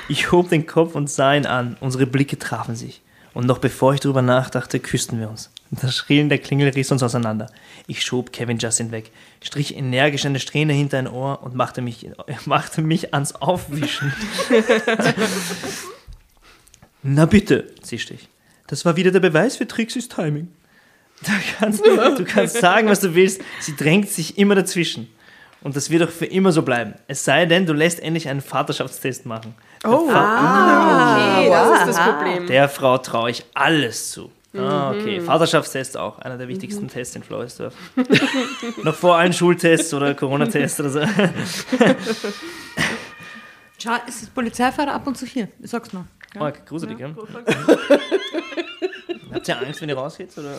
Ich 0.09 0.33
hob 0.33 0.49
den 0.49 0.67
Kopf 0.67 0.97
und 0.97 1.09
sah 1.09 1.35
ihn 1.35 1.47
an. 1.47 1.77
Unsere 1.79 2.05
Blicke 2.05 2.37
trafen 2.37 2.75
sich. 2.75 3.01
Und 3.33 3.47
noch 3.47 3.59
bevor 3.59 3.95
ich 3.95 4.01
darüber 4.01 4.23
nachdachte, 4.23 4.81
küssten 4.81 5.21
wir 5.21 5.31
uns. 5.31 5.51
Das 5.71 5.95
Schrillen 5.95 6.29
der 6.29 6.39
Klingel 6.39 6.71
riss 6.71 6.91
uns 6.91 7.05
auseinander. 7.05 7.47
Ich 7.87 8.03
schob 8.03 8.33
Kevin 8.33 8.59
Justin 8.59 8.91
weg, 8.91 9.13
strich 9.41 9.77
energisch 9.77 10.27
eine 10.27 10.41
Strähne 10.41 10.73
hinter 10.73 10.99
ein 10.99 11.07
Ohr 11.07 11.45
und 11.45 11.55
machte 11.55 11.81
mich, 11.81 12.11
machte 12.45 12.83
mich 12.83 13.15
ans 13.15 13.37
Aufwischen. 13.37 14.13
Na 17.05 17.27
bitte, 17.27 17.73
zischte 17.83 18.15
ich. 18.15 18.29
Das 18.67 18.85
war 18.85 18.97
wieder 18.97 19.13
der 19.13 19.21
Beweis 19.21 19.57
für 19.57 19.69
Trixis 19.69 20.09
Timing. 20.09 20.49
Da 21.23 21.33
kannst 21.59 21.85
du, 21.85 21.97
du 22.17 22.25
kannst 22.25 22.57
sagen, 22.61 22.89
was 22.89 23.01
du 23.01 23.15
willst. 23.15 23.43
Sie 23.61 23.77
drängt 23.77 24.09
sich 24.09 24.39
immer 24.39 24.55
dazwischen. 24.55 25.09
Und 25.63 25.77
das 25.77 25.91
wird 25.91 26.03
auch 26.03 26.11
für 26.11 26.25
immer 26.25 26.53
so 26.53 26.63
bleiben. 26.63 26.95
Es 27.07 27.25
sei 27.25 27.45
denn, 27.45 27.67
du 27.67 27.75
lässt 27.75 28.01
endlich 28.01 28.29
einen 28.29 28.41
Vaterschaftstest 28.41 29.27
machen. 29.27 29.55
Oh, 29.85 30.09
okay, 30.09 31.51
das 31.51 31.81
ist 31.81 31.87
das 31.89 32.01
Problem. 32.01 32.47
Der 32.47 32.69
Frau 32.69 32.97
traue 32.99 33.31
ich 33.31 33.45
alles 33.53 34.11
zu. 34.11 34.31
Ah, 34.57 34.91
okay. 34.91 35.21
Vaterschaftstest 35.21 35.97
auch. 35.97 36.19
Einer 36.19 36.37
der 36.39 36.49
wichtigsten 36.49 36.89
Tests 36.89 37.15
in 37.15 37.23
Floresdorf. 37.23 37.75
Noch 38.83 38.95
vor 38.95 39.17
allen 39.17 39.33
Schultests 39.33 39.95
oder 39.95 40.15
Corona-Tests 40.15 40.81
oder 40.81 40.91
so. 40.91 41.01
Schau, 43.79 43.93
es 44.09 44.23
ist 44.23 44.35
Polizeifahrer 44.35 44.93
ab 44.93 45.07
und 45.07 45.17
zu 45.17 45.25
hier. 45.25 45.49
Ich 45.63 45.71
sag's 45.71 45.93
noch. 45.93 46.05
Oh, 46.39 46.51
gruselig, 46.67 46.99
ja? 46.99 47.11
Habt 49.33 49.49
ihr 49.49 49.59
Angst, 49.59 49.81
wenn 49.81 49.89
ihr 49.89 49.97
rausgeht? 49.97 50.31
Oder? 50.37 50.55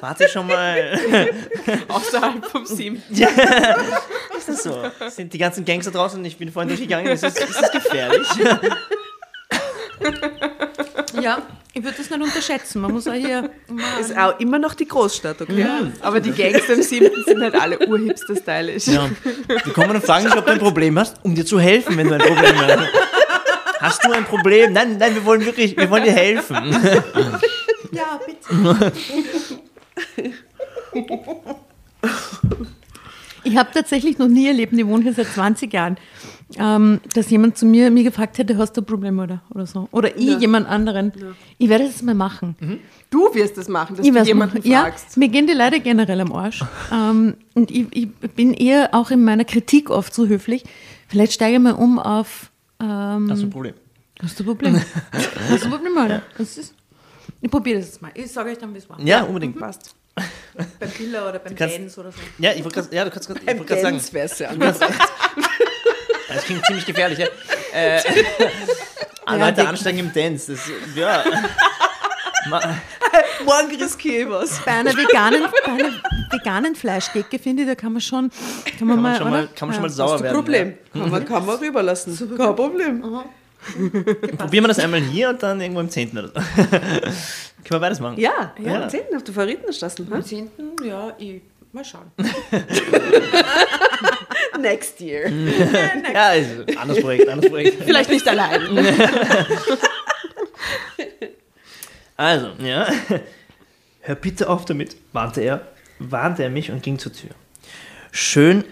Warte 0.00 0.28
schon 0.28 0.46
mal. 0.46 0.98
Außerhalb 1.88 2.44
vom 2.46 2.64
Sim. 2.66 3.02
Ist 3.10 4.48
das 4.48 4.62
so? 4.62 4.82
Sind 5.08 5.32
die 5.32 5.38
ganzen 5.38 5.64
Gangster 5.64 5.90
draußen? 5.90 6.24
Ich 6.24 6.36
bin 6.36 6.50
vorhin 6.52 6.68
durchgegangen. 6.68 7.12
Ist 7.12 7.22
das, 7.24 7.36
ist 7.36 7.60
das 7.60 7.72
gefährlich? 7.72 8.26
Ja, 11.20 11.42
Ich 11.74 11.82
würde 11.82 11.96
das 11.96 12.10
nicht 12.10 12.22
unterschätzen. 12.22 12.80
Man 12.80 12.92
muss 12.92 13.06
auch 13.08 13.12
hier. 13.12 13.50
Ist 14.00 14.16
auch 14.16 14.38
immer 14.38 14.58
noch 14.58 14.74
die 14.74 14.86
Großstadt, 14.86 15.40
okay? 15.42 15.66
Aber 16.00 16.20
die 16.20 16.30
Gangster 16.32 16.74
im 16.74 16.82
siebten 16.82 17.24
sind 17.24 17.42
halt 17.42 17.54
alle 17.54 17.78
urhipster 17.86 18.36
stylisch. 18.36 18.86
Ja. 18.86 19.08
Die 19.66 19.70
kommen 19.70 19.90
und 19.96 20.04
fragen 20.04 20.26
dich, 20.26 20.36
ob 20.36 20.46
du 20.46 20.52
ein 20.52 20.58
Problem 20.58 20.98
hast, 20.98 21.16
um 21.24 21.34
dir 21.34 21.44
zu 21.44 21.58
helfen, 21.58 21.96
wenn 21.96 22.08
du 22.08 22.14
ein 22.14 22.20
Problem 22.20 22.56
hast. 22.60 22.78
Hast 23.80 24.04
du 24.04 24.12
ein 24.12 24.24
Problem? 24.24 24.72
Nein, 24.72 24.96
nein, 24.98 25.14
wir 25.14 25.24
wollen 25.24 25.44
wirklich, 25.44 25.76
wir 25.76 25.88
wollen 25.90 26.04
dir 26.04 26.12
helfen. 26.12 26.56
Ja, 27.90 28.20
bitte. 28.26 28.92
Ich 33.44 33.56
habe 33.56 33.70
tatsächlich 33.72 34.18
noch 34.18 34.28
nie 34.28 34.46
erlebt, 34.48 34.72
ich 34.74 34.86
wohne 34.86 35.04
hier 35.04 35.14
seit 35.14 35.28
20 35.28 35.72
Jahren, 35.72 35.96
ähm, 36.58 37.00
dass 37.14 37.30
jemand 37.30 37.56
zu 37.56 37.64
mir 37.64 37.90
mich 37.90 38.04
gefragt 38.04 38.36
hätte, 38.36 38.58
hast 38.58 38.76
du 38.76 38.82
Probleme 38.82 39.22
oder, 39.22 39.42
oder 39.54 39.64
so. 39.64 39.88
Oder 39.92 40.16
ich 40.18 40.38
jemand 40.38 40.68
anderen. 40.68 41.12
Ich 41.56 41.68
werde 41.70 41.84
das 41.86 42.02
mal 42.02 42.14
machen. 42.14 42.56
Du 43.10 43.32
wirst 43.34 43.56
das 43.56 43.68
machen, 43.68 43.96
dass 43.96 44.04
Ich 44.04 44.12
du 44.12 44.18
jemanden 44.22 44.58
machen. 44.58 44.68
Ja, 44.70 44.82
fragst. 44.82 45.16
mir 45.16 45.28
gehen 45.28 45.46
die 45.46 45.54
Leute 45.54 45.80
generell 45.80 46.20
am 46.20 46.32
Arsch. 46.32 46.62
ähm, 46.92 47.34
und 47.54 47.70
ich, 47.70 47.86
ich 47.92 48.08
bin 48.10 48.52
eher 48.52 48.90
auch 48.92 49.10
in 49.10 49.24
meiner 49.24 49.44
Kritik 49.44 49.88
oft 49.88 50.12
so 50.12 50.26
höflich. 50.26 50.64
Vielleicht 51.06 51.32
steige 51.32 51.56
ich 51.56 51.62
mal 51.62 51.72
um 51.72 51.98
auf 51.98 52.50
ähm, 52.80 53.28
Hast 53.30 53.42
du 53.42 53.46
ein 53.46 53.50
Problem? 53.50 53.74
Hast 54.22 54.38
du 54.38 54.42
ein 54.42 54.46
Problem? 54.46 54.74
Hast 55.50 55.62
du 55.64 55.66
ein 55.68 55.70
Problem, 55.72 55.98
Alter? 55.98 56.22
Ist, 56.38 56.74
ich 57.40 57.50
probiere 57.50 57.78
das 57.78 57.88
jetzt 57.88 58.02
mal. 58.02 58.10
Ich 58.14 58.32
sage 58.32 58.50
euch 58.50 58.58
dann, 58.58 58.74
wie 58.74 58.78
es 58.78 58.88
war. 58.88 59.00
Ja, 59.00 59.22
unbedingt. 59.22 59.58
Passt. 59.58 59.94
Beim 60.80 60.90
Piller 60.90 61.28
oder 61.28 61.38
beim 61.38 61.54
Dance 61.54 62.00
oder 62.00 62.10
so. 62.10 62.18
Ja, 62.38 62.52
ich 62.52 62.64
wollte 62.64 62.80
gerade 62.82 62.94
ja, 62.96 63.04
du 63.04 63.10
kannst 63.10 63.28
grad- 63.28 63.38
ich 63.40 63.46
wollte 63.46 63.64
gerade 63.64 63.80
sagen, 63.82 64.00
wär's 64.12 64.38
ja 64.40 64.52
das 66.28 66.44
klingt 66.44 66.64
ziemlich 66.66 66.84
gefährlich. 66.86 67.18
Ja. 67.20 67.26
Äh, 67.72 68.00
alle 69.24 69.38
Ja, 69.40 69.46
Leute 69.48 69.68
ansteigen 69.68 69.98
im 69.98 70.12
Dance. 70.12 70.52
Das, 70.52 70.60
ja. 70.96 71.24
Ma- 72.50 72.60
Morgen 73.44 73.76
riskiere 73.80 74.22
ich 74.24 74.30
was. 74.30 74.60
Bei 74.64 74.72
einer 74.72 74.96
veganen, 74.96 75.42
bei 75.64 75.72
einer 75.72 75.90
veganen 76.30 76.74
Fleischdecke, 76.74 77.38
finde 77.38 77.62
ich, 77.62 77.68
da 77.68 77.74
kann 77.74 77.92
man 77.92 78.00
schon, 78.02 78.30
kann 78.78 78.88
man, 78.88 78.96
Kann 78.96 79.02
mal, 79.02 79.10
man 79.10 79.16
schon 79.18 79.30
mal, 79.30 79.48
kann 79.54 79.68
man 79.68 79.74
schon 79.74 79.82
mal 79.82 79.88
Ja. 79.88 79.94
sauer 79.94 80.20
werden. 80.20 80.34
Problem. 80.36 80.74
Kann 80.92 81.10
man, 81.10 81.24
kann 81.24 81.46
man 81.46 81.56
rüberlassen. 81.56 82.16
Kein 82.36 82.56
Problem. 82.56 83.02
Ja. 83.04 83.24
Probieren 84.36 84.64
wir 84.64 84.68
das 84.68 84.78
einmal 84.78 85.00
hier 85.00 85.30
und 85.30 85.42
dann 85.42 85.60
irgendwo 85.60 85.80
im 85.80 85.90
10. 85.90 86.12
oder 86.16 86.28
so. 86.28 86.34
Können 86.64 87.10
wir 87.70 87.80
beides 87.80 87.98
machen? 88.00 88.18
Ja, 88.18 88.52
ja, 88.58 88.72
Ja. 88.72 88.82
am 88.82 88.88
10. 88.88 89.00
auf 89.16 89.24
der 89.24 89.34
Verrätenstraße. 89.34 90.06
Am 90.10 90.24
10. 90.24 90.48
Ja, 90.84 91.12
ich, 91.18 91.42
mal 91.72 91.84
schauen. 91.84 92.10
Next 94.60 95.00
year. 95.00 95.28
Ja, 96.12 96.32
ist 96.32 96.68
ein 96.68 96.78
anderes 96.78 97.02
Projekt, 97.02 97.28
anderes 97.28 97.50
Projekt. 97.50 97.82
Vielleicht 97.84 98.10
nicht 98.10 98.26
allein. 98.28 98.60
Also, 102.18 102.50
ja. 102.58 102.88
Hör 104.00 104.14
bitte 104.16 104.50
auf 104.50 104.64
damit, 104.64 104.96
warnte 105.12 105.40
er, 105.40 105.68
warnte 106.00 106.42
er 106.42 106.50
mich 106.50 106.70
und 106.72 106.82
ging 106.82 106.98
zur 106.98 107.12
Tür. 107.12 107.30
Schön, 108.10 108.64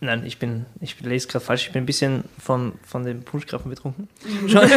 nein, 0.00 0.24
ich 0.24 0.38
bin, 0.38 0.64
ich 0.80 0.98
lese 1.00 1.28
gerade 1.28 1.44
falsch, 1.44 1.66
ich 1.66 1.72
bin 1.72 1.82
ein 1.82 1.86
bisschen 1.86 2.24
von, 2.42 2.72
von 2.82 3.04
dem 3.04 3.22
Punschkrafen 3.22 3.68
betrunken. 3.68 4.08
Schon, 4.48 4.68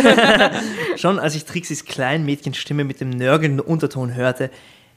schon 0.98 1.20
als 1.20 1.36
ich 1.36 1.46
Trixis 1.46 1.86
Kleinmädchenstimme 1.86 2.84
mit 2.84 3.00
dem 3.00 3.10
nörgelnden 3.10 3.62
Unterton 3.62 4.14
hörte, 4.14 4.52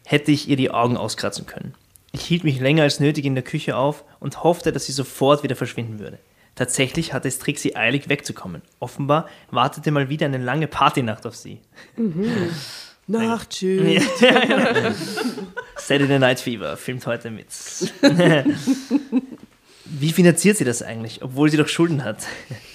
hätte 0.05 0.33
ich 0.33 0.49
ihr 0.49 0.57
die 0.57 0.73
Augen 0.73 0.97
auskratzen 0.97 1.47
können. 1.47 1.75
Ich 2.11 2.23
hielt 2.25 2.43
mich 2.43 2.59
länger 2.59 2.83
als 2.83 2.99
nötig 2.99 3.25
in 3.25 3.37
der 3.37 3.45
Küche 3.45 3.77
auf 3.77 4.05
und 4.19 4.43
hoffte, 4.43 4.73
dass 4.73 4.87
sie 4.87 4.93
sofort 4.93 5.45
wieder 5.45 5.55
verschwinden 5.55 6.01
würde. 6.01 6.19
Tatsächlich 6.57 7.13
hatte 7.13 7.29
es 7.29 7.39
Trixie 7.39 7.77
eilig 7.77 8.09
wegzukommen. 8.09 8.63
Offenbar 8.81 9.29
wartete 9.51 9.93
mal 9.93 10.09
wieder 10.09 10.27
eine 10.27 10.39
lange 10.39 10.67
Partynacht 10.67 11.25
auf 11.25 11.37
sie. 11.37 11.61
Nachtschild. 13.13 14.03
Saturday 15.77 16.19
Night 16.19 16.41
Fever 16.41 16.77
filmt 16.77 17.07
heute 17.07 17.31
mit. 17.31 17.47
Wie 19.85 20.13
finanziert 20.13 20.57
sie 20.57 20.65
das 20.65 20.83
eigentlich, 20.83 21.23
obwohl 21.23 21.51
sie 21.51 21.57
doch 21.59 21.69
Schulden 21.69 22.03
hat? 22.03 22.19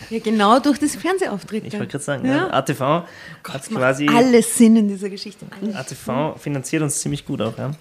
Ja, 0.09 0.19
genau 0.19 0.59
durch 0.59 0.77
das 0.77 0.95
Fernsehauftritt. 0.95 1.65
Ich 1.65 1.73
wollte 1.73 1.87
gerade 1.87 2.03
sagen, 2.03 2.25
Ja. 2.27 2.35
ja. 2.35 2.53
ATV 2.53 2.79
hat 2.79 3.69
quasi. 3.69 4.07
Alles 4.07 4.55
Sinn 4.55 4.75
in 4.75 4.87
dieser 4.87 5.09
Geschichte. 5.09 5.45
ATV 5.73 6.37
finanziert 6.37 6.83
uns 6.83 6.99
ziemlich 6.99 7.25
gut 7.25 7.41
auch, 7.41 7.57
ja. 7.57 7.71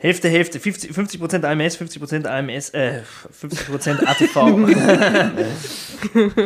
Hälfte, 0.00 0.28
Hälfte, 0.28 0.60
50%, 0.60 0.92
50 0.92 1.20
AMS, 1.44 1.76
50% 1.76 2.26
AMS, 2.26 2.70
äh, 2.70 3.02
50% 3.32 4.04
ATV. 4.06 4.56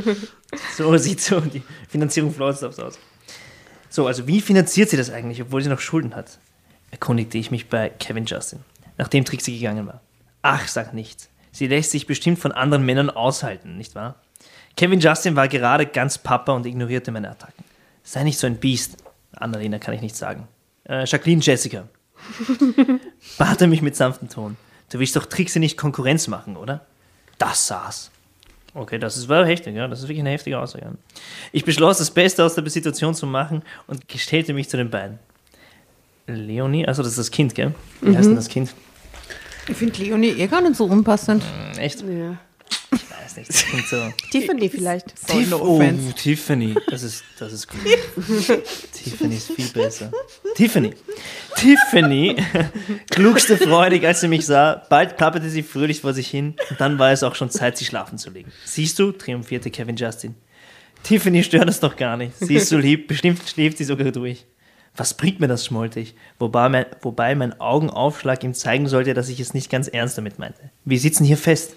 so 0.76 0.96
sieht 0.96 1.20
so 1.20 1.38
die 1.40 1.62
Finanzierung 1.86 2.32
Floridsdorfs 2.32 2.78
aus. 2.78 2.98
So, 3.92 4.06
also 4.06 4.26
wie 4.26 4.40
finanziert 4.40 4.88
sie 4.88 4.96
das 4.96 5.10
eigentlich, 5.10 5.42
obwohl 5.42 5.62
sie 5.62 5.68
noch 5.68 5.78
Schulden 5.78 6.16
hat? 6.16 6.38
Erkundigte 6.90 7.36
ich 7.36 7.50
mich 7.50 7.68
bei 7.68 7.90
Kevin 7.90 8.24
Justin, 8.24 8.60
nachdem 8.96 9.26
Trixie 9.26 9.58
gegangen 9.58 9.86
war. 9.86 10.00
Ach, 10.40 10.66
sag 10.66 10.94
nichts. 10.94 11.28
Sie 11.52 11.66
lässt 11.66 11.90
sich 11.90 12.06
bestimmt 12.06 12.38
von 12.38 12.52
anderen 12.52 12.86
Männern 12.86 13.10
aushalten, 13.10 13.76
nicht 13.76 13.94
wahr? 13.94 14.14
Kevin 14.78 15.00
Justin 15.00 15.36
war 15.36 15.46
gerade 15.46 15.84
ganz 15.84 16.16
Papa 16.16 16.52
und 16.52 16.64
ignorierte 16.64 17.12
meine 17.12 17.30
Attacken. 17.30 17.64
Sei 18.02 18.24
nicht 18.24 18.38
so 18.38 18.46
ein 18.46 18.56
Biest. 18.56 18.96
Annalena 19.32 19.78
kann 19.78 19.92
ich 19.92 20.00
nicht 20.00 20.16
sagen. 20.16 20.48
Äh, 20.88 21.04
Jacqueline 21.04 21.42
Jessica. 21.42 21.86
bat 23.36 23.60
er 23.60 23.66
mich 23.66 23.82
mit 23.82 23.94
sanftem 23.94 24.30
Ton. 24.30 24.56
Du 24.88 25.00
willst 25.00 25.16
doch 25.16 25.26
Trixie 25.26 25.58
nicht 25.58 25.76
Konkurrenz 25.76 26.28
machen, 26.28 26.56
oder? 26.56 26.86
Das 27.36 27.66
saß. 27.66 28.10
Okay, 28.74 28.98
das 28.98 29.16
ist, 29.16 29.28
war 29.28 29.46
heftig, 29.46 29.74
ja. 29.76 29.86
Das 29.86 30.00
ist 30.00 30.04
wirklich 30.04 30.20
eine 30.20 30.30
heftige 30.30 30.58
Aussage. 30.58 30.84
ja. 30.86 30.92
Ich 31.52 31.64
beschloss, 31.64 31.98
das 31.98 32.10
Beste 32.10 32.44
aus 32.44 32.54
der 32.54 32.68
Situation 32.68 33.14
zu 33.14 33.26
machen 33.26 33.62
und 33.86 34.08
gestellte 34.08 34.54
mich 34.54 34.68
zu 34.68 34.76
den 34.76 34.90
beiden. 34.90 35.18
Leonie, 36.26 36.86
also 36.86 37.02
das 37.02 37.12
ist 37.12 37.18
das 37.18 37.30
Kind, 37.30 37.54
gell? 37.54 37.74
Wie 38.00 38.16
heißt 38.16 38.28
denn 38.28 38.36
das 38.36 38.48
Kind? 38.48 38.74
Ich 39.68 39.76
finde 39.76 40.02
Leonie 40.02 40.28
eh 40.28 40.46
gar 40.46 40.60
nicht 40.60 40.76
so 40.76 40.84
unpassend. 40.84 41.42
Echt? 41.76 42.02
Ja. 42.02 42.38
Ich 43.22 43.26
weiß 43.26 43.36
nicht, 43.36 43.48
das 43.50 43.64
klingt 43.64 43.86
so. 43.86 44.12
Tiffany 44.30 44.68
vielleicht. 44.68 45.14
Tiff 45.26 45.48
no 45.50 45.58
oh. 45.58 46.12
Tiffany, 46.16 46.74
das 46.88 47.04
ist, 47.04 47.22
das 47.38 47.52
ist 47.52 47.68
gut. 47.68 47.80
Tiffany 48.92 49.36
ist 49.36 49.52
viel 49.52 49.68
besser. 49.68 50.10
Tiffany. 50.56 50.94
Tiffany 51.56 52.36
klugste 53.10 53.56
freudig, 53.56 54.04
als 54.04 54.22
sie 54.22 54.28
mich 54.28 54.44
sah. 54.44 54.82
Bald 54.88 55.16
plapperte 55.16 55.48
sie 55.48 55.62
fröhlich 55.62 56.00
vor 56.00 56.14
sich 56.14 56.28
hin 56.28 56.56
und 56.70 56.80
dann 56.80 56.98
war 56.98 57.12
es 57.12 57.22
auch 57.22 57.36
schon 57.36 57.50
Zeit, 57.50 57.78
sie 57.78 57.84
schlafen 57.84 58.18
zu 58.18 58.30
legen. 58.30 58.50
Siehst 58.64 58.98
du, 58.98 59.12
triumphierte 59.12 59.70
Kevin 59.70 59.96
Justin. 59.96 60.34
Tiffany 61.04 61.44
stört 61.44 61.68
es 61.68 61.78
doch 61.78 61.94
gar 61.94 62.16
nicht. 62.16 62.32
Sie 62.38 62.56
ist 62.56 62.68
so 62.68 62.78
lieb, 62.78 63.06
bestimmt 63.06 63.40
schläft 63.48 63.78
sie 63.78 63.84
sogar 63.84 64.10
durch. 64.10 64.46
Was 64.96 65.14
bringt 65.14 65.40
mir 65.40 65.48
das, 65.48 65.64
schmollte 65.64 66.00
ich, 66.00 66.14
wobei 66.38 66.68
mein, 66.68 66.86
wobei 67.00 67.34
mein 67.34 67.58
Augenaufschlag 67.60 68.42
ihm 68.44 68.52
zeigen 68.52 68.88
sollte, 68.88 69.14
dass 69.14 69.28
ich 69.28 69.40
es 69.40 69.54
nicht 69.54 69.70
ganz 69.70 69.88
ernst 69.88 70.18
damit 70.18 70.38
meinte. 70.38 70.70
Wir 70.84 70.98
sitzen 70.98 71.24
hier 71.24 71.38
fest. 71.38 71.74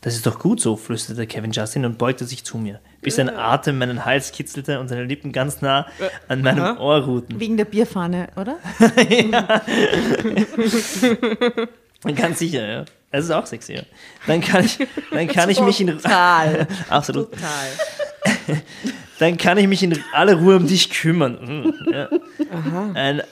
Das 0.00 0.14
ist 0.14 0.26
doch 0.26 0.38
gut 0.38 0.60
so, 0.60 0.76
flüsterte 0.76 1.26
Kevin 1.26 1.50
Justin 1.50 1.84
und 1.84 1.98
beugte 1.98 2.24
sich 2.24 2.44
zu 2.44 2.56
mir, 2.56 2.78
bis 3.02 3.16
sein 3.16 3.28
Atem 3.28 3.78
meinen 3.78 4.04
Hals 4.04 4.30
kitzelte 4.30 4.78
und 4.78 4.86
seine 4.88 5.04
Lippen 5.04 5.32
ganz 5.32 5.60
nah 5.60 5.86
an 6.28 6.42
meinem 6.42 6.78
Ohr 6.78 7.02
ruhten. 7.04 7.40
Wegen 7.40 7.56
der 7.56 7.64
Bierfahne, 7.64 8.28
oder? 8.36 8.58
Ganz 12.14 12.38
sicher, 12.38 12.66
ja. 12.66 12.84
Das 13.10 13.24
ist 13.24 13.30
auch 13.30 13.46
sexy, 13.46 13.74
ja. 13.74 13.82
Dann 14.26 14.40
kann 14.40 14.64
ich, 14.64 14.78
dann 15.10 15.26
kann 15.28 15.50
ich 15.50 15.60
mich 15.60 15.80
in 15.80 15.88
Total. 15.88 16.66
absolut, 16.88 17.32
Total. 17.32 18.62
dann 19.18 19.36
kann 19.38 19.58
ich 19.58 19.66
mich 19.66 19.82
in 19.82 19.98
aller 20.12 20.34
Ruhe 20.34 20.56
um 20.56 20.66
dich 20.66 20.90
kümmern. 20.90 21.38
Mhm, 21.40 21.74
Ja. 21.92 22.08
Ein, 22.94 23.22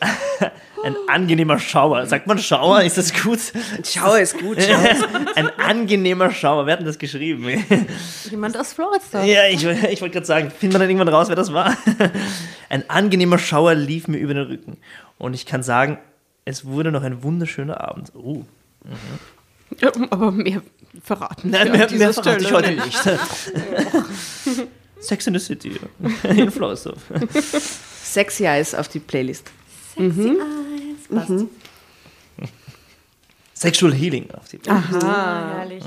ein 0.87 0.97
angenehmer 1.09 1.59
Schauer. 1.59 2.07
Sagt 2.07 2.29
man 2.29 2.39
Schauer? 2.39 2.83
Ist 2.83 2.97
das 2.97 3.13
gut? 3.13 3.41
Schau 3.85 4.15
es 4.15 4.33
gut, 4.35 4.59
schau 4.61 4.79
es. 4.89 5.03
Ein 5.37 5.51
angenehmer 5.59 6.31
Schauer. 6.31 6.67
Wer 6.67 6.75
hat 6.75 6.81
denn 6.81 6.87
das 6.87 6.99
geschrieben? 6.99 7.49
Jemand 8.31 8.57
aus 8.57 8.73
Floridsdorf. 8.73 9.25
Ja, 9.27 9.47
ich, 9.49 9.65
ich 9.65 10.01
wollte 10.01 10.11
gerade 10.11 10.27
sagen, 10.27 10.51
findet 10.51 10.75
man 10.75 10.83
dann 10.83 10.91
irgendwann 10.91 11.09
raus, 11.13 11.29
wer 11.29 11.35
das 11.35 11.53
war? 11.53 11.77
Ein 12.69 12.89
angenehmer 12.89 13.39
Schauer 13.39 13.75
lief 13.75 14.07
mir 14.07 14.19
über 14.19 14.35
den 14.35 14.47
Rücken. 14.47 14.77
Und 15.19 15.35
ich 15.35 15.45
kann 15.45 15.65
sagen, 15.65 15.99
es 16.45 16.65
wurde 16.65 16.93
noch 16.93 17.03
ein 17.03 17.25
wunderschöner 17.25 17.81
Abend. 17.81 18.13
Uh. 18.15 18.45
Aber 20.11 20.31
mehr 20.31 20.63
verraten. 21.03 21.51
Nein, 21.51 21.73
mehr, 21.73 21.91
mehr 21.91 22.15
verrate 22.15 22.45
ich 22.45 22.53
heute 22.53 22.71
nicht. 22.71 22.97
Sex 25.01 25.27
in 25.27 25.35
the 25.35 25.41
City 25.41 25.81
in 26.23 26.51
Floridsdorf. 26.53 27.03
Sexy 28.05 28.45
Eyes 28.45 28.75
auf 28.75 28.87
die 28.87 29.01
Playlist. 29.01 29.51
Passt. 31.09 31.33
Sexual 33.55 33.95
Healing 33.95 34.31
auf 34.33 34.49
die 34.49 34.59
Ah, 34.69 35.55
herrlich. 35.57 35.83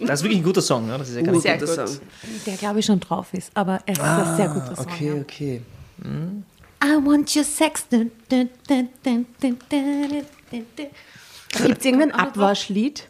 Das 0.00 0.20
ist 0.20 0.22
wirklich 0.22 0.38
ein 0.40 0.44
guter 0.44 0.60
Song, 0.60 0.86
ne? 0.86 0.98
Das 0.98 1.08
ist 1.08 1.16
ja 1.16 1.22
ganz 1.22 1.42
Sehr 1.42 1.56
Guter 1.56 1.76
gut. 1.76 1.88
Song. 1.88 2.00
Der 2.44 2.56
glaube 2.56 2.80
ich 2.80 2.84
schon 2.86 3.00
drauf 3.00 3.28
ist, 3.32 3.50
aber 3.54 3.80
es 3.86 3.96
ist 3.96 4.04
ein 4.04 4.36
sehr 4.36 4.48
guter 4.48 4.76
Song. 4.76 4.86
ja. 5.00 5.14
okay. 5.14 5.62
I 6.84 6.88
want 7.02 7.34
your 7.34 7.42
sex. 7.44 7.88
Dun, 7.88 8.10
dun, 8.28 8.50
dun, 8.68 8.88
dun, 9.02 9.26
dun, 9.40 9.56
dun, 9.70 9.80
dun, 10.50 10.66
dun. 10.76 10.86
Gibt 11.66 11.78
es 11.78 11.84
irgendein 11.86 12.12
Abwaschlied? 12.12 13.08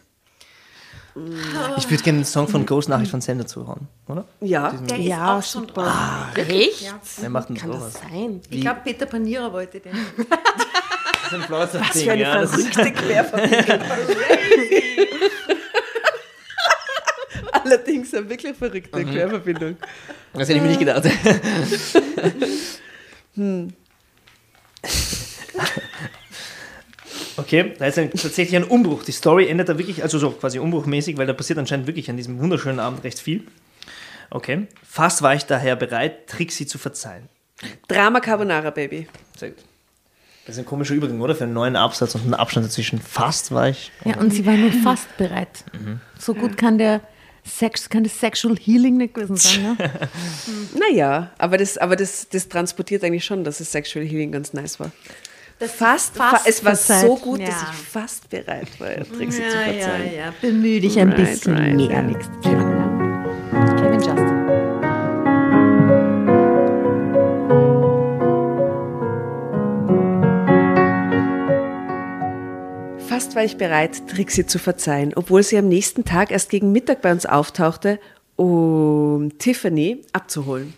Ich 1.77 1.89
würde 1.89 2.03
gerne 2.03 2.17
einen 2.17 2.25
Song 2.25 2.47
von 2.47 2.65
Ghost 2.65 2.89
Nachricht 2.89 3.11
von 3.11 3.21
Sender 3.21 3.45
zuhauen, 3.47 3.87
oder? 4.07 4.25
Ja. 4.41 4.71
Der 4.71 4.97
Ja, 4.97 5.37
ist 5.39 5.47
auch 5.47 5.51
schon 5.51 5.67
super. 5.67 5.83
drauf. 6.35 6.47
Echt? 6.47 6.93
Wer 7.19 7.29
macht 7.29 7.49
denn 7.49 7.57
Kann 7.57 7.71
sowas? 7.71 7.93
das 7.93 8.01
sein? 8.01 8.41
Ich 8.49 8.61
glaube, 8.61 8.81
Peter 8.83 9.05
Panierer 9.05 9.51
wollte 9.51 9.79
den. 9.79 9.93
Das 11.29 11.33
ist 11.37 11.43
ein 11.43 11.51
Was 11.51 12.01
für 12.03 12.11
eine 12.13 12.47
verrückte 12.47 12.91
Querverbindung. 12.93 13.79
Allerdings 17.51 18.13
eine 18.13 18.29
wirklich 18.29 18.55
verrückte 18.55 19.03
Querverbindung. 19.03 19.75
Das 20.31 20.47
hätte 20.47 20.53
ich 20.53 20.61
mir 20.61 20.69
nicht 20.69 20.79
gedacht. 20.79 21.03
Okay, 27.37 27.73
da 27.77 27.85
ist 27.85 27.97
ein, 27.99 28.11
tatsächlich 28.11 28.55
ein 28.55 28.63
Umbruch. 28.63 29.03
Die 29.03 29.11
Story 29.11 29.47
endet 29.47 29.69
da 29.69 29.77
wirklich, 29.77 30.03
also 30.03 30.17
so 30.17 30.31
quasi 30.31 30.59
umbruchmäßig, 30.59 31.17
weil 31.17 31.27
da 31.27 31.33
passiert 31.33 31.59
anscheinend 31.59 31.87
wirklich 31.87 32.09
an 32.09 32.17
diesem 32.17 32.39
wunderschönen 32.39 32.79
Abend 32.79 33.03
recht 33.03 33.19
viel. 33.19 33.43
Okay. 34.29 34.67
Fast 34.83 35.21
war 35.21 35.35
ich 35.35 35.45
daher 35.45 35.75
bereit, 35.75 36.27
Trixie 36.27 36.65
zu 36.65 36.77
verzeihen. 36.77 37.29
Drama 37.87 38.19
Carbonara, 38.19 38.71
Baby. 38.71 39.07
Sehr 39.37 39.51
gut. 39.51 39.63
Das 40.45 40.55
ist 40.55 40.59
ein 40.59 40.65
komischer 40.65 40.93
Übergang, 40.93 41.19
oder? 41.21 41.35
Für 41.35 41.43
einen 41.43 41.53
neuen 41.53 41.75
Absatz 41.75 42.15
und 42.15 42.21
einen 42.21 42.33
Abstand 42.33 42.65
dazwischen. 42.65 42.99
Fast 42.99 43.51
war 43.51 43.69
ich. 43.69 43.91
Ja, 44.05 44.17
und 44.17 44.31
sie 44.31 44.45
war 44.45 44.55
nur 44.55 44.71
fast 44.71 45.17
bereit. 45.17 45.65
Mhm. 45.73 45.99
So 46.17 46.33
gut 46.33 46.57
kann 46.57 46.77
der 46.77 47.01
Sex, 47.43 47.89
kann 47.89 48.03
das 48.03 48.19
Sexual 48.19 48.55
Healing 48.55 48.97
nicht 48.97 49.13
gewesen 49.13 49.35
sein. 49.35 49.75
Ne? 49.77 49.91
Naja, 50.79 51.31
aber, 51.37 51.57
das, 51.57 51.77
aber 51.77 51.95
das, 51.95 52.29
das 52.29 52.47
transportiert 52.47 53.03
eigentlich 53.03 53.25
schon, 53.25 53.43
dass 53.43 53.57
das 53.57 53.71
Sexual 53.71 54.05
Healing 54.05 54.31
ganz 54.31 54.53
nice 54.53 54.79
war. 54.79 54.91
Fast, 55.59 56.15
fast 56.15 56.15
fa 56.17 56.41
es 56.45 56.63
war 56.63 56.75
verzeiht. 56.75 57.01
so 57.07 57.15
gut, 57.17 57.41
dass 57.41 57.49
Ja. 57.49 57.67
ich 57.71 57.77
fast 57.87 58.29
bereit 58.29 58.67
war, 58.79 58.87
Trixie 59.17 59.41
zu 59.41 59.57
verzeihen. 59.57 60.11
ja. 60.15 60.33
Bemühe 60.41 60.79
dich 60.79 60.99
ein 60.99 61.09
Right, 61.09 61.17
bisschen 61.17 61.55
right, 61.57 61.75
mehr 61.75 61.91
ja. 61.91 62.01
nächstes 62.03 62.35
Jahr. 62.45 62.53
Ja. 62.53 63.75
Kevin 63.75 63.99
Justin. 63.99 64.37
Fast 73.07 73.35
war 73.35 73.43
ich 73.43 73.57
bereit, 73.57 74.07
Trixie 74.07 74.45
zu 74.45 74.59
verzeihen, 74.59 75.13
obwohl 75.15 75.41
sie 75.41 75.57
am 75.57 75.67
nächsten 75.69 76.03
Tag 76.03 76.29
erst 76.31 76.49
gegen 76.49 76.71
Mittag 76.71 77.01
bei 77.01 77.11
uns 77.11 77.25
auftauchte, 77.25 77.99
um 78.35 79.31
Tiffany 79.39 80.01
abzuholen. 80.13 80.73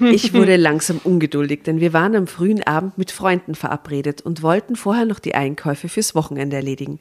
Ich 0.00 0.32
wurde 0.32 0.56
langsam 0.56 1.00
ungeduldig, 1.04 1.62
denn 1.64 1.80
wir 1.80 1.92
waren 1.92 2.16
am 2.16 2.26
frühen 2.26 2.62
Abend 2.62 2.98
mit 2.98 3.10
Freunden 3.10 3.54
verabredet 3.54 4.20
und 4.22 4.42
wollten 4.42 4.76
vorher 4.76 5.04
noch 5.04 5.18
die 5.18 5.34
Einkäufe 5.34 5.88
fürs 5.88 6.14
Wochenende 6.14 6.56
erledigen. 6.56 7.00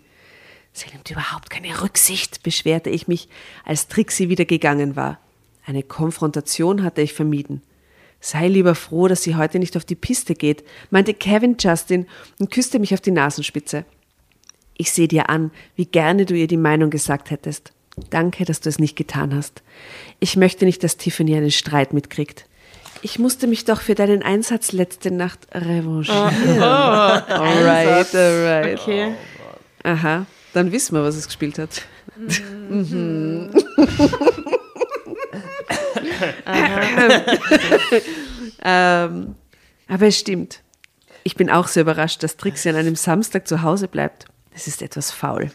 Sie 0.74 0.90
nimmt 0.92 1.10
überhaupt 1.12 1.50
keine 1.50 1.82
Rücksicht, 1.82 2.44
beschwerte 2.44 2.90
ich 2.90 3.08
mich, 3.08 3.30
als 3.64 3.88
Trixie 3.88 4.30
wieder 4.30 4.46
gegangen 4.46 4.96
war. 4.96 5.20
Eine 5.66 5.84
Konfrontation 5.84 6.84
hatte 6.84 7.02
ich 7.02 7.14
vermieden. 7.14 7.62
Sei 8.20 8.48
lieber 8.48 8.74
froh, 8.74 9.08
dass 9.08 9.24
sie 9.24 9.36
heute 9.36 9.60
nicht 9.60 9.78
auf 9.78 9.86
die 9.86 9.96
Piste 9.96 10.34
geht, 10.34 10.64
meinte 10.90 11.14
Kevin 11.14 11.58
Justin 11.60 12.08
und 12.40 12.52
küsste 12.52 12.80
mich 12.80 12.94
auf 12.94 13.02
die 13.02 13.12
Nasenspitze. 13.12 13.86
Ich 14.76 14.92
sehe 14.92 15.08
dir 15.08 15.30
an, 15.30 15.52
wie 15.76 15.86
gerne 15.86 16.26
du 16.26 16.34
ihr 16.34 16.48
die 16.48 16.58
Meinung 16.58 16.90
gesagt 16.90 17.32
hättest. 17.32 17.74
Danke, 18.10 18.44
dass 18.46 18.60
du 18.60 18.70
es 18.70 18.80
nicht 18.80 18.96
getan 18.96 19.36
hast. 19.36 19.62
Ich 20.24 20.38
möchte 20.38 20.64
nicht, 20.64 20.82
dass 20.86 20.96
Tiffany 20.96 21.36
einen 21.36 21.52
Streit 21.52 21.92
mitkriegt. 21.92 22.46
Ich 23.02 23.20
musste 23.20 23.46
mich 23.46 23.66
doch 23.66 23.82
für 23.82 23.94
deinen 23.94 24.24
Einsatz 24.24 24.72
letzte 24.72 25.12
Nacht 25.12 25.50
revanchieren. 25.54 26.62
alright, 26.64 28.16
alright. 28.16 28.80
Okay. 28.80 29.16
Aha, 29.84 30.26
dann 30.54 30.72
wissen 30.72 30.96
wir, 30.96 31.04
was 31.04 31.18
es 31.18 31.26
gespielt 31.26 31.60
hat. 31.60 31.82
Mhm. 32.70 33.52
ähm, 38.64 39.36
aber 39.90 40.08
es 40.08 40.18
stimmt. 40.18 40.62
Ich 41.26 41.36
bin 41.36 41.50
auch 41.50 41.68
sehr 41.68 41.82
überrascht, 41.82 42.24
dass 42.24 42.38
Trixie 42.38 42.70
an 42.70 42.78
einem 42.78 42.96
Samstag 42.96 43.46
zu 43.46 43.62
Hause 43.62 43.90
bleibt. 43.90 44.28
Das 44.54 44.68
ist 44.68 44.82
etwas 44.82 45.12
faul. 45.12 45.52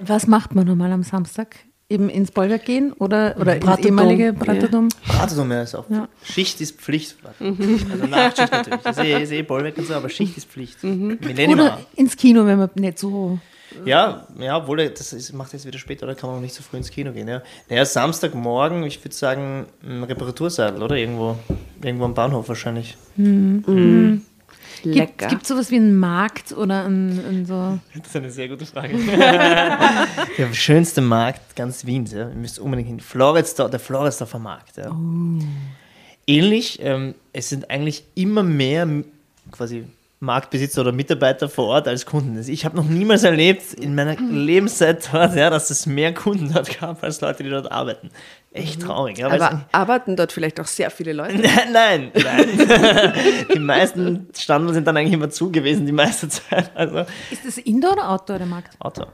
Was 0.00 0.26
macht 0.26 0.56
man 0.56 0.66
normal 0.66 0.90
am 0.90 1.04
Samstag? 1.04 1.54
Eben 1.90 2.10
ins 2.10 2.30
Bollwerk 2.30 2.66
gehen 2.66 2.92
oder, 2.92 3.34
oder 3.40 3.56
ins 3.56 3.78
ehemalige 3.78 4.34
Bratodom? 4.34 4.90
Bratodom 5.06 5.50
ist 5.52 5.74
auch. 5.74 5.86
Schicht 6.22 6.60
ist 6.60 6.78
Pflicht. 6.78 7.16
Also 7.40 8.06
Nachtschicht 8.06 8.52
natürlich. 8.52 8.80
Ich 8.84 8.94
sehe, 8.94 9.22
ich 9.22 9.28
sehe 9.28 9.44
Bollwerk 9.44 9.78
und 9.78 9.86
so, 9.86 9.94
aber 9.94 10.10
Schicht 10.10 10.36
ist 10.36 10.50
Pflicht. 10.50 10.84
Millennium. 10.84 11.60
Oder 11.60 11.80
ins 11.96 12.14
Kino, 12.14 12.44
wenn 12.44 12.58
man 12.58 12.68
nicht 12.74 12.98
so. 12.98 13.38
Ja, 13.86 14.26
ja, 14.38 14.58
obwohl 14.58 14.88
das 14.88 15.14
ist, 15.14 15.32
macht 15.32 15.54
jetzt 15.54 15.66
wieder 15.66 15.78
später, 15.78 16.04
oder 16.04 16.14
kann 16.14 16.28
man 16.28 16.36
noch 16.36 16.42
nicht 16.42 16.54
so 16.54 16.62
früh 16.62 16.76
ins 16.76 16.90
Kino 16.90 17.12
gehen. 17.12 17.28
Ja. 17.28 17.42
Naja, 17.70 17.84
Samstagmorgen, 17.86 18.82
ich 18.84 19.02
würde 19.02 19.14
sagen, 19.14 19.66
ein 19.82 20.04
Reparatursaal, 20.04 20.82
oder? 20.82 20.96
Irgendwo, 20.96 21.36
irgendwo 21.82 22.04
am 22.04 22.14
Bahnhof 22.14 22.48
wahrscheinlich. 22.48 22.96
Gibt 23.16 23.66
Lecker. 24.84 25.38
es 25.40 25.48
sowas 25.48 25.70
wie 25.70 25.76
einen 25.76 25.96
Markt 25.96 26.52
oder 26.52 26.84
ein, 26.84 27.20
ein 27.26 27.46
so. 27.46 27.78
Das 27.96 28.06
ist 28.08 28.16
eine 28.16 28.30
sehr 28.30 28.48
gute 28.48 28.66
Frage. 28.66 28.96
der 30.38 30.52
schönste 30.52 31.00
Markt 31.00 31.56
ganz 31.56 31.86
Wiens, 31.86 32.12
ja. 32.12 32.28
Ihr 32.28 32.34
müsst 32.34 32.58
unbedingt 32.58 32.88
hin. 32.88 33.00
Floridsdorf, 33.00 33.70
der 33.70 33.80
Floridsdorfer 33.80 34.38
Markt, 34.38 34.76
ja. 34.76 34.94
Ähnlich, 36.26 36.78
ähm, 36.82 37.14
es 37.32 37.48
sind 37.48 37.70
eigentlich 37.70 38.04
immer 38.14 38.42
mehr 38.42 38.86
quasi 39.50 39.84
Marktbesitzer 40.20 40.80
oder 40.80 40.92
Mitarbeiter 40.92 41.48
vor 41.48 41.66
Ort 41.66 41.88
als 41.88 42.04
Kunden. 42.04 42.36
Also 42.36 42.50
ich 42.50 42.64
habe 42.64 42.76
noch 42.76 42.84
niemals 42.84 43.22
erlebt 43.22 43.74
in 43.74 43.94
meiner 43.94 44.16
Lebenszeit 44.16 45.08
dort, 45.12 45.36
ja, 45.36 45.48
dass 45.48 45.70
es 45.70 45.86
mehr 45.86 46.12
Kunden 46.12 46.52
dort 46.52 46.80
gab 46.80 47.02
als 47.04 47.20
Leute, 47.20 47.44
die 47.44 47.50
dort 47.50 47.70
arbeiten. 47.70 48.10
Echt 48.52 48.80
traurig. 48.82 49.18
Ja, 49.18 49.30
weil's- 49.30 49.42
Aber 49.42 49.64
arbeiten 49.72 50.16
dort 50.16 50.32
vielleicht 50.32 50.58
auch 50.58 50.66
sehr 50.66 50.90
viele 50.90 51.12
Leute? 51.12 51.36
Nein, 51.72 52.10
nein, 52.14 52.50
die 53.54 53.58
meisten 53.58 54.28
Standorte 54.36 54.74
sind 54.74 54.86
dann 54.86 54.96
eigentlich 54.96 55.12
immer 55.14 55.30
zu 55.30 55.52
gewesen, 55.52 55.84
die 55.86 55.92
meiste 55.92 56.28
Zeit. 56.28 56.70
Also 56.74 57.00
Ist 57.30 57.44
das 57.46 57.58
Indoor 57.58 57.92
oder 57.92 58.08
Outdoor, 58.10 58.38
der 58.38 58.46
Markt? 58.46 58.74
Auto. 58.80 59.04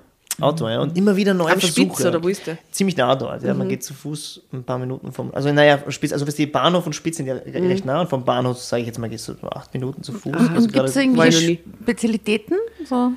Auto, 0.40 0.68
ja. 0.68 0.80
Und 0.80 0.96
immer 0.98 1.14
wieder 1.14 1.32
neue 1.32 1.52
Am 1.52 1.60
Versuche. 1.60 1.94
Spitz, 1.94 2.06
oder 2.06 2.20
wo 2.22 2.26
ist 2.28 2.44
der? 2.46 2.58
Ziemlich 2.72 2.96
nah 2.96 3.14
dort, 3.14 3.42
ja. 3.44 3.54
Man 3.54 3.68
geht 3.68 3.84
zu 3.84 3.94
Fuß 3.94 4.40
ein 4.52 4.64
paar 4.64 4.78
Minuten 4.78 5.12
vom. 5.12 5.32
Also, 5.32 5.52
naja, 5.52 5.78
Spitz, 5.90 6.12
also 6.12 6.24
die 6.24 6.46
Bahnhof 6.46 6.86
und 6.86 6.92
Spitz 6.92 7.18
sind 7.18 7.26
ja 7.26 7.34
re- 7.34 7.42
recht 7.46 7.84
nah 7.84 8.00
und 8.00 8.10
vom 8.10 8.24
Bahnhof, 8.24 8.58
sage 8.58 8.80
ich 8.82 8.86
jetzt 8.88 8.98
mal, 8.98 9.08
gehst 9.08 9.28
du 9.28 9.34
so 9.40 9.48
acht 9.50 9.72
Minuten 9.74 10.02
zu 10.02 10.12
Fuß. 10.12 10.32
Also 10.34 10.54
Und 10.56 10.72
gibt 10.72 10.88
es 10.88 10.96
irgendwelche. 10.96 11.58
Spezialitäten? 11.82 12.56
So 12.84 13.12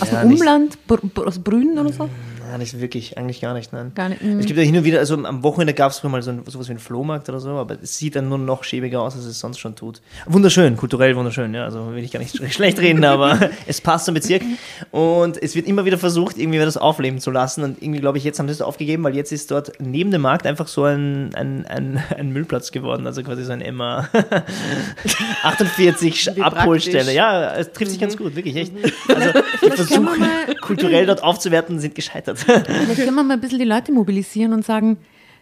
aus 0.00 0.10
Ja, 0.12 0.20
dem 0.20 0.28
nicht- 0.28 0.38
Umland, 0.40 0.86
Br 0.86 0.98
Br 1.02 1.26
aus 1.26 1.40
Brünen 1.40 1.76
oder 1.76 1.92
so? 1.92 2.08
Nein, 2.50 2.58
nicht 2.58 2.80
wirklich, 2.80 3.16
eigentlich 3.16 3.40
gar 3.40 3.54
nicht, 3.54 3.72
nein. 3.72 3.92
Gar 3.94 4.08
nicht, 4.08 4.22
mhm. 4.22 4.40
Es 4.40 4.46
gibt 4.46 4.58
ja 4.58 4.64
hin 4.64 4.76
und 4.76 4.82
wieder, 4.82 4.98
also 4.98 5.14
am 5.14 5.42
Wochenende 5.44 5.72
gab 5.72 5.92
es 5.92 6.00
früher 6.00 6.10
mal 6.10 6.20
so 6.20 6.32
ein, 6.32 6.42
sowas 6.46 6.66
wie 6.66 6.72
einen 6.72 6.80
Flohmarkt 6.80 7.28
oder 7.28 7.38
so, 7.38 7.50
aber 7.50 7.76
es 7.80 7.96
sieht 7.96 8.16
dann 8.16 8.28
nur 8.28 8.38
noch 8.38 8.64
schäbiger 8.64 9.00
aus, 9.02 9.14
als 9.14 9.24
es 9.24 9.38
sonst 9.38 9.58
schon 9.60 9.76
tut. 9.76 10.00
Wunderschön, 10.26 10.76
kulturell 10.76 11.14
wunderschön, 11.14 11.54
ja, 11.54 11.64
also 11.64 11.94
will 11.94 12.02
ich 12.02 12.10
gar 12.10 12.18
nicht 12.18 12.34
sch- 12.34 12.50
schlecht 12.52 12.80
reden, 12.80 13.04
aber 13.04 13.38
es 13.68 13.80
passt 13.80 14.06
zum 14.06 14.14
Bezirk 14.14 14.42
und 14.90 15.40
es 15.40 15.54
wird 15.54 15.68
immer 15.68 15.84
wieder 15.84 15.96
versucht, 15.98 16.38
irgendwie 16.38 16.58
das 16.58 16.76
aufleben 16.76 17.20
zu 17.20 17.30
lassen 17.30 17.62
und 17.62 17.80
irgendwie 17.80 18.00
glaube 18.00 18.18
ich, 18.18 18.24
jetzt 18.24 18.40
haben 18.40 18.48
sie 18.48 18.52
es 18.54 18.62
aufgegeben, 18.62 19.04
weil 19.04 19.14
jetzt 19.14 19.30
ist 19.30 19.50
dort 19.52 19.72
neben 19.78 20.10
dem 20.10 20.22
Markt 20.22 20.44
einfach 20.46 20.66
so 20.66 20.82
ein, 20.84 21.32
ein, 21.36 21.64
ein, 21.66 22.02
ein 22.16 22.32
Müllplatz 22.32 22.72
geworden, 22.72 23.06
also 23.06 23.22
quasi 23.22 23.44
so 23.44 23.52
ein 23.52 23.60
Emma 23.60 24.08
48 25.42 26.30
Wie 26.34 26.42
Abholstelle. 26.42 26.96
praktisch. 26.98 27.14
Ja, 27.14 27.54
es 27.54 27.72
trifft 27.72 27.90
sich 27.92 28.00
ganz 28.00 28.16
gut, 28.16 28.34
wirklich, 28.36 28.56
echt. 28.56 28.72
Also 29.08 29.28
die 29.64 29.70
Versuche, 29.70 30.18
kulturell 30.60 31.06
dort 31.06 31.22
aufzuwerten, 31.22 31.78
sind 31.78 31.94
gescheitert. 31.94 32.39
Vielleicht 32.44 32.96
können 32.96 33.14
wir 33.14 33.22
mal 33.22 33.34
ein 33.34 33.40
bisschen 33.40 33.58
die 33.58 33.64
Leute 33.64 33.92
mobilisieren 33.92 34.52
und 34.52 34.64
sagen, 34.64 34.98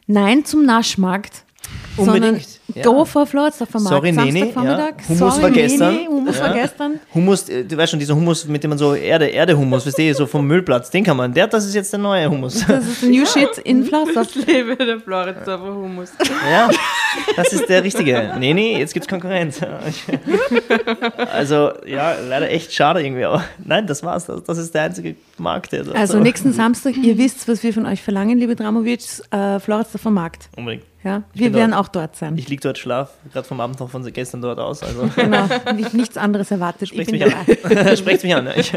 nein 0.07 0.45
zum 0.45 0.65
Naschmarkt. 0.65 1.45
Unbedingt, 1.97 2.58
ja. 2.75 2.83
go 2.83 3.05
for 3.05 3.27
Floridsdorfer 3.27 3.81
Markt. 3.81 3.95
Sorry, 3.97 4.13
Nene, 4.13 4.31
Samstagvormittag. 4.31 4.95
ja. 5.01 5.09
Hummus 5.09 5.19
Sorry, 5.35 5.43
war 5.43 5.51
gestern. 5.51 5.95
Nene, 5.95 6.09
Hummus 6.09 6.37
Ja. 6.39 6.43
war 6.45 6.55
gestern. 6.55 7.01
Hummus, 7.15 7.49
äh, 7.49 7.65
du 7.65 7.77
weißt 7.77 7.91
schon, 7.91 7.99
dieser 8.01 8.15
Hummus, 8.15 8.47
mit 8.47 8.63
dem 8.63 8.69
man 8.71 8.79
so 8.79 8.95
Erde, 8.95 9.27
Erde-Hummus, 9.27 9.87
weißt 9.87 9.99
du, 9.99 10.15
so 10.15 10.27
vom 10.27 10.47
Müllplatz, 10.47 10.91
den 10.91 11.05
kann 11.05 11.17
man, 11.17 11.33
der, 11.33 11.47
das 11.47 11.65
ist 11.67 11.75
jetzt 11.75 11.93
der 11.93 12.01
neue 12.01 12.29
Hummus. 12.31 12.65
Das 12.67 12.87
ist 12.87 13.03
New 13.03 13.25
Shit 13.27 13.59
in 13.65 13.85
Floridsdorf. 13.85 14.35
Lebe 14.47 14.77
der 14.77 15.01
Floridsdorfer 15.01 15.75
Hummus. 15.75 16.11
Ja, 16.51 16.69
das 17.37 17.53
ist 17.53 17.69
der 17.69 17.83
richtige. 17.85 18.35
Nee, 18.39 18.53
nee, 18.55 18.79
jetzt 18.79 18.93
gibt's 18.95 19.09
Konkurrenz. 19.09 19.61
Also, 21.33 21.73
ja, 21.87 22.15
leider 22.29 22.51
echt 22.51 22.73
schade 22.73 23.03
irgendwie, 23.05 23.25
aber 23.25 23.45
nein, 23.65 23.87
das 23.87 24.03
war's, 24.03 24.27
das, 24.27 24.43
das 24.45 24.59
ist 24.59 24.75
der 24.75 24.83
einzige 24.85 25.17
Markt, 25.39 25.73
der 25.73 25.85
Also 25.95 26.19
nächsten 26.19 26.53
Samstag, 26.53 26.97
ihr 26.97 27.17
wisst, 27.19 27.49
was 27.49 27.63
wir 27.63 27.73
von 27.73 27.87
euch 27.87 28.03
verlangen, 28.03 28.39
liebe 28.39 28.55
Dramovic, 28.57 29.03
äh, 29.31 29.59
Floridsdorfer 29.61 30.11
Markt. 30.11 30.49
Unbedingt. 30.57 30.85
Ja, 31.05 31.23
wir 31.33 31.55
werden 31.55 31.71
dort. 31.71 31.85
auch 31.85 31.89
dort 31.89 32.17
sein. 32.17 32.37
Ich 32.37 32.49
lieg 32.59 32.63
dort 32.63 32.79
schlaf, 32.79 33.11
gerade 33.33 33.47
vom 33.47 33.61
Abend 33.61 33.79
noch 33.79 33.89
von 33.89 34.05
gestern 34.13 34.43
dort 34.43 34.59
aus, 34.59 34.83
also 34.83 35.09
Genau, 35.17 35.49
nicht, 35.75 35.95
nichts 35.95 36.17
anderes 36.17 36.51
erwartet. 36.51 36.89
sprecht 36.89 37.13
ich 37.13 37.21
mich. 37.21 37.33
Sprecht 37.99 38.25
mich 38.25 38.35
an. 38.35 38.49
Ich, 38.57 38.73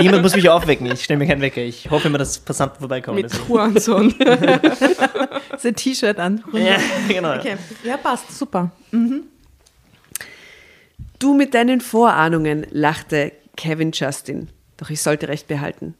jemand 0.00 0.22
muss 0.22 0.34
mich 0.34 0.48
aufwecken, 0.48 0.86
ich 0.86 1.04
stelle 1.04 1.18
mir 1.18 1.26
keinen 1.26 1.40
Wecker. 1.40 1.60
Ich 1.60 1.90
hoffe 1.90 2.08
immer, 2.08 2.18
dass 2.18 2.38
Passanten 2.38 2.80
vorbeikommen. 2.80 3.22
Mit 3.22 3.30
deswegen. 3.30 3.48
Hurensohn. 3.48 4.14
So 5.58 5.68
ein 5.68 5.76
T-Shirt 5.76 6.18
an. 6.18 6.42
Ja, 6.54 6.78
genau. 7.06 7.34
Okay. 7.34 7.56
Ja, 7.84 7.98
passt, 7.98 8.32
super. 8.36 8.70
Du 11.18 11.34
mit 11.34 11.52
deinen 11.52 11.82
Vorahnungen, 11.82 12.66
lachte 12.70 13.32
Kevin 13.56 13.90
Justin. 13.92 14.48
Doch 14.78 14.88
ich 14.88 15.02
sollte 15.02 15.28
recht 15.28 15.48
behalten. 15.48 15.96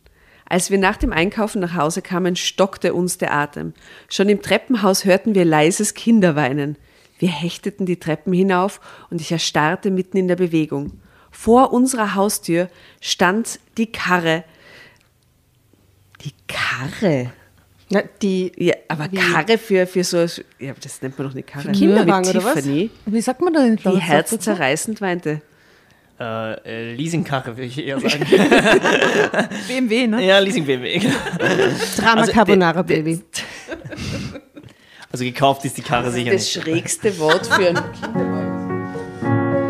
Als 0.48 0.70
wir 0.70 0.78
nach 0.78 0.96
dem 0.96 1.12
Einkaufen 1.12 1.60
nach 1.60 1.74
Hause 1.74 2.00
kamen, 2.00 2.36
stockte 2.36 2.94
uns 2.94 3.18
der 3.18 3.34
Atem. 3.34 3.74
Schon 4.08 4.30
im 4.30 4.40
Treppenhaus 4.40 5.04
hörten 5.04 5.34
wir 5.34 5.44
leises 5.44 5.92
Kinderweinen. 5.92 6.76
Wir 7.20 7.28
hechteten 7.28 7.84
die 7.84 8.00
Treppen 8.00 8.32
hinauf 8.32 8.80
und 9.10 9.20
ich 9.20 9.30
erstarrte 9.30 9.90
mitten 9.90 10.16
in 10.16 10.26
der 10.26 10.36
Bewegung. 10.36 11.00
Vor 11.30 11.72
unserer 11.72 12.14
Haustür 12.14 12.70
stand 13.00 13.60
die 13.76 13.92
Karre. 13.92 14.42
Die 16.24 16.32
Karre? 16.48 17.30
Na, 17.90 18.02
die, 18.22 18.52
Ja, 18.56 18.74
aber 18.88 19.08
Karre 19.08 19.58
für, 19.58 19.86
für 19.86 20.02
so, 20.02 20.18
ja, 20.58 20.72
das 20.82 21.02
nennt 21.02 21.18
man 21.18 21.28
doch 21.28 21.34
nicht 21.34 21.48
Karre. 21.48 21.66
Für 21.66 21.72
Kinderwagen 21.72 22.28
oder 22.30 22.42
was? 22.42 22.54
Tiffany, 22.54 22.90
Wie 23.04 23.20
sagt 23.20 23.42
man 23.42 23.52
da 23.52 23.66
in 23.66 23.76
Die 23.76 24.00
herzzerreißend 24.00 25.02
weinte. 25.02 25.42
Äh, 26.18 26.52
äh, 26.64 26.94
Leasingkarre 26.94 27.56
würde 27.56 27.64
ich 27.64 27.78
eher 27.78 28.00
sagen. 28.08 28.26
BMW, 29.68 30.06
ne? 30.06 30.24
ja, 30.24 30.38
Leasing 30.38 30.64
BMW. 30.64 31.00
Drama 31.96 32.20
Also, 32.22 32.32
Carbonara 32.32 32.82
Baby. 32.82 33.20
Also 35.12 35.24
gekauft 35.24 35.64
ist 35.64 35.76
die 35.76 35.82
Karre 35.82 36.10
sicher 36.12 36.30
Das 36.30 36.54
nicht. 36.54 36.62
schrägste 36.64 37.18
Wort 37.18 37.46
für 37.46 37.68
einen 37.68 37.92
Kinderwagen. 37.92 39.60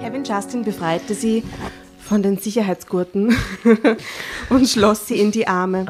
Kevin 0.00 0.24
Justin 0.24 0.64
befreite 0.64 1.14
sie 1.14 1.42
von 1.98 2.22
den 2.22 2.36
Sicherheitsgurten 2.38 3.34
und 4.50 4.68
schloss 4.68 5.06
sie 5.06 5.18
in 5.18 5.30
die 5.30 5.46
Arme. 5.48 5.86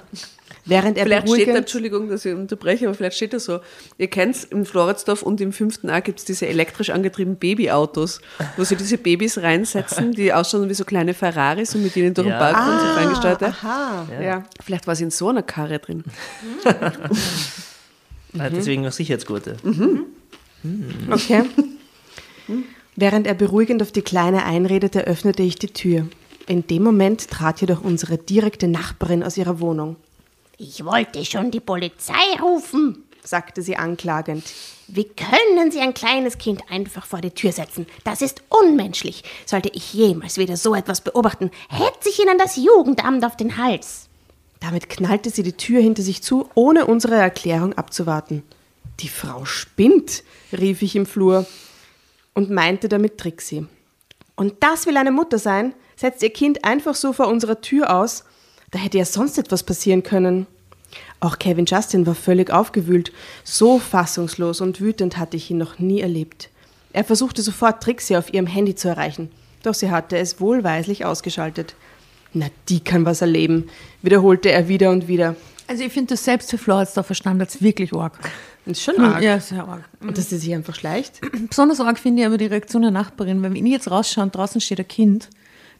Während 0.66 0.96
er 0.96 1.04
Vielleicht 1.04 1.28
steht 1.28 1.48
da, 1.48 1.56
Entschuldigung, 1.56 2.08
dass 2.08 2.24
ich 2.24 2.32
unterbreche, 2.34 2.86
aber 2.86 2.94
vielleicht 2.94 3.16
steht 3.16 3.34
da 3.34 3.38
so. 3.38 3.60
Ihr 3.98 4.08
kennt 4.08 4.46
im 4.50 4.64
Floridsdorf 4.64 5.22
und 5.22 5.40
im 5.42 5.52
fünften 5.52 5.90
A 5.90 6.00
gibt 6.00 6.20
es 6.20 6.24
diese 6.24 6.46
elektrisch 6.46 6.88
angetriebenen 6.90 7.38
Babyautos, 7.38 8.20
wo 8.56 8.64
sie 8.64 8.74
diese 8.76 8.96
Babys 8.96 9.38
reinsetzen, 9.38 10.12
die 10.12 10.32
ausschauen 10.32 10.68
wie 10.70 10.74
so 10.74 10.84
kleine 10.84 11.12
Ferraris 11.12 11.74
und 11.74 11.82
mit 11.82 11.94
ihnen 11.96 12.14
durch 12.14 12.26
den 12.26 12.32
Ja. 12.32 12.38
Park 12.38 12.56
fahren, 12.56 12.80
so 12.80 12.94
ferngesteuert. 13.00 13.42
aha, 13.42 14.08
ja. 14.22 14.44
Vielleicht 14.64 14.86
war 14.86 14.96
sie 14.96 15.04
in 15.04 15.10
so 15.10 15.28
einer 15.28 15.42
Karre 15.42 15.78
drin. 15.78 16.02
Ah, 18.36 18.50
Deswegen 18.50 18.84
auch 18.84 18.90
Sicherheitsgurte. 18.90 19.58
Okay. 21.08 21.44
Während 22.96 23.26
er 23.28 23.34
beruhigend 23.34 23.80
auf 23.80 23.92
die 23.92 24.02
Kleine 24.02 24.44
einredete, 24.44 25.06
öffnete 25.06 25.44
ich 25.44 25.56
die 25.56 25.68
Tür. 25.68 26.08
In 26.48 26.66
dem 26.66 26.82
Moment 26.82 27.30
trat 27.30 27.60
jedoch 27.60 27.82
unsere 27.84 28.18
direkte 28.18 28.66
Nachbarin 28.66 29.22
aus 29.22 29.36
ihrer 29.36 29.60
Wohnung. 29.60 29.94
Ich 30.56 30.84
wollte 30.84 31.24
schon 31.24 31.50
die 31.50 31.60
Polizei 31.60 32.38
rufen. 32.40 33.04
sagte 33.22 33.62
sie 33.62 33.76
anklagend. 33.76 34.44
Wie 34.86 35.04
können 35.04 35.70
Sie 35.72 35.80
ein 35.80 35.94
kleines 35.94 36.36
Kind 36.36 36.62
einfach 36.70 37.06
vor 37.06 37.20
die 37.22 37.30
Tür 37.30 37.52
setzen? 37.52 37.86
Das 38.04 38.20
ist 38.20 38.42
unmenschlich. 38.50 39.24
Sollte 39.46 39.70
ich 39.72 39.94
jemals 39.94 40.36
wieder 40.36 40.56
so 40.56 40.74
etwas 40.74 41.00
beobachten, 41.00 41.50
hetze 41.70 42.10
ich 42.10 42.20
Ihnen 42.20 42.38
das 42.38 42.56
Jugendamt 42.56 43.24
auf 43.24 43.36
den 43.36 43.56
Hals. 43.56 44.08
Damit 44.60 44.88
knallte 44.88 45.30
sie 45.30 45.42
die 45.42 45.56
Tür 45.56 45.80
hinter 45.80 46.02
sich 46.02 46.22
zu, 46.22 46.48
ohne 46.54 46.86
unsere 46.86 47.16
Erklärung 47.16 47.72
abzuwarten. 47.74 48.42
Die 49.00 49.08
Frau 49.08 49.44
spinnt, 49.44 50.22
rief 50.52 50.82
ich 50.82 50.94
im 50.94 51.06
Flur 51.06 51.46
und 52.34 52.50
meinte 52.50 52.88
damit 52.88 53.18
Trixie. 53.18 53.66
Und 54.36 54.62
das 54.62 54.86
will 54.86 54.96
eine 54.96 55.12
Mutter 55.12 55.38
sein? 55.38 55.74
Setzt 55.96 56.22
ihr 56.22 56.32
Kind 56.32 56.64
einfach 56.64 56.94
so 56.94 57.12
vor 57.12 57.28
unserer 57.28 57.60
Tür 57.60 57.94
aus? 57.94 58.24
Da 58.74 58.80
hätte 58.80 58.98
ja 58.98 59.04
sonst 59.04 59.38
etwas 59.38 59.62
passieren 59.62 60.02
können. 60.02 60.48
Auch 61.20 61.38
Kevin 61.38 61.64
Justin 61.64 62.08
war 62.08 62.16
völlig 62.16 62.50
aufgewühlt. 62.50 63.12
So 63.44 63.78
fassungslos 63.78 64.60
und 64.60 64.80
wütend 64.80 65.16
hatte 65.16 65.36
ich 65.36 65.48
ihn 65.48 65.58
noch 65.58 65.78
nie 65.78 66.00
erlebt. 66.00 66.50
Er 66.92 67.04
versuchte 67.04 67.40
sofort 67.42 67.84
Trixie 67.84 68.16
auf 68.16 68.34
ihrem 68.34 68.48
Handy 68.48 68.74
zu 68.74 68.88
erreichen, 68.88 69.30
doch 69.62 69.74
sie 69.74 69.92
hatte 69.92 70.18
es 70.18 70.40
wohlweislich 70.40 71.04
ausgeschaltet. 71.04 71.76
Na, 72.32 72.46
die 72.68 72.80
kann 72.80 73.04
was 73.04 73.20
erleben, 73.20 73.68
wiederholte 74.02 74.50
er 74.50 74.66
wieder 74.66 74.90
und 74.90 75.06
wieder. 75.06 75.36
Also 75.68 75.84
ich 75.84 75.92
finde 75.92 76.14
das 76.14 76.24
selbst 76.24 76.50
für 76.50 76.58
Floridsdorfer 76.58 77.14
Standards 77.14 77.62
wirklich 77.62 77.92
arg. 77.92 78.18
Das 78.66 78.78
ist 78.78 78.82
schon 78.82 79.00
arg. 79.00 79.22
Ja, 79.22 79.38
sehr 79.38 79.68
arg. 79.68 79.84
Und 80.00 80.18
dass 80.18 80.30
sie 80.30 80.38
sich 80.38 80.52
einfach 80.52 80.74
schleicht. 80.74 81.20
Besonders 81.48 81.78
arg 81.78 82.00
finde 82.00 82.22
ich 82.22 82.26
aber 82.26 82.38
die 82.38 82.46
Reaktion 82.46 82.82
der 82.82 82.90
Nachbarin, 82.90 83.40
weil 83.40 83.54
wenn 83.54 83.66
ich 83.66 83.72
jetzt 83.72 83.88
rausschaue 83.88 84.24
und 84.24 84.34
draußen 84.34 84.60
steht 84.60 84.80
ein 84.80 84.88
Kind, 84.88 85.30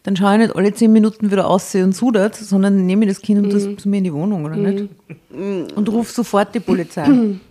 dann 0.05 0.17
schaue 0.17 0.35
ich 0.35 0.39
nicht 0.39 0.55
alle 0.55 0.73
zehn 0.75 0.93
Minuten 0.93 1.31
wieder 1.31 1.49
aus 1.49 1.75
und 1.75 1.97
sudert, 1.97 2.37
sondern 2.37 2.85
nehme 2.85 3.07
ich 3.07 3.13
das 3.13 3.23
Kind 3.23 3.43
und 3.43 3.53
das 3.53 3.83
zu 3.83 3.89
mir 3.89 3.99
in 3.99 4.05
die 4.05 4.13
Wohnung, 4.13 4.45
oder 4.45 4.55
nicht? 4.55 4.89
Und 5.75 5.89
rufe 5.89 6.13
sofort 6.13 6.55
die 6.55 6.61
Polizei. 6.61 7.07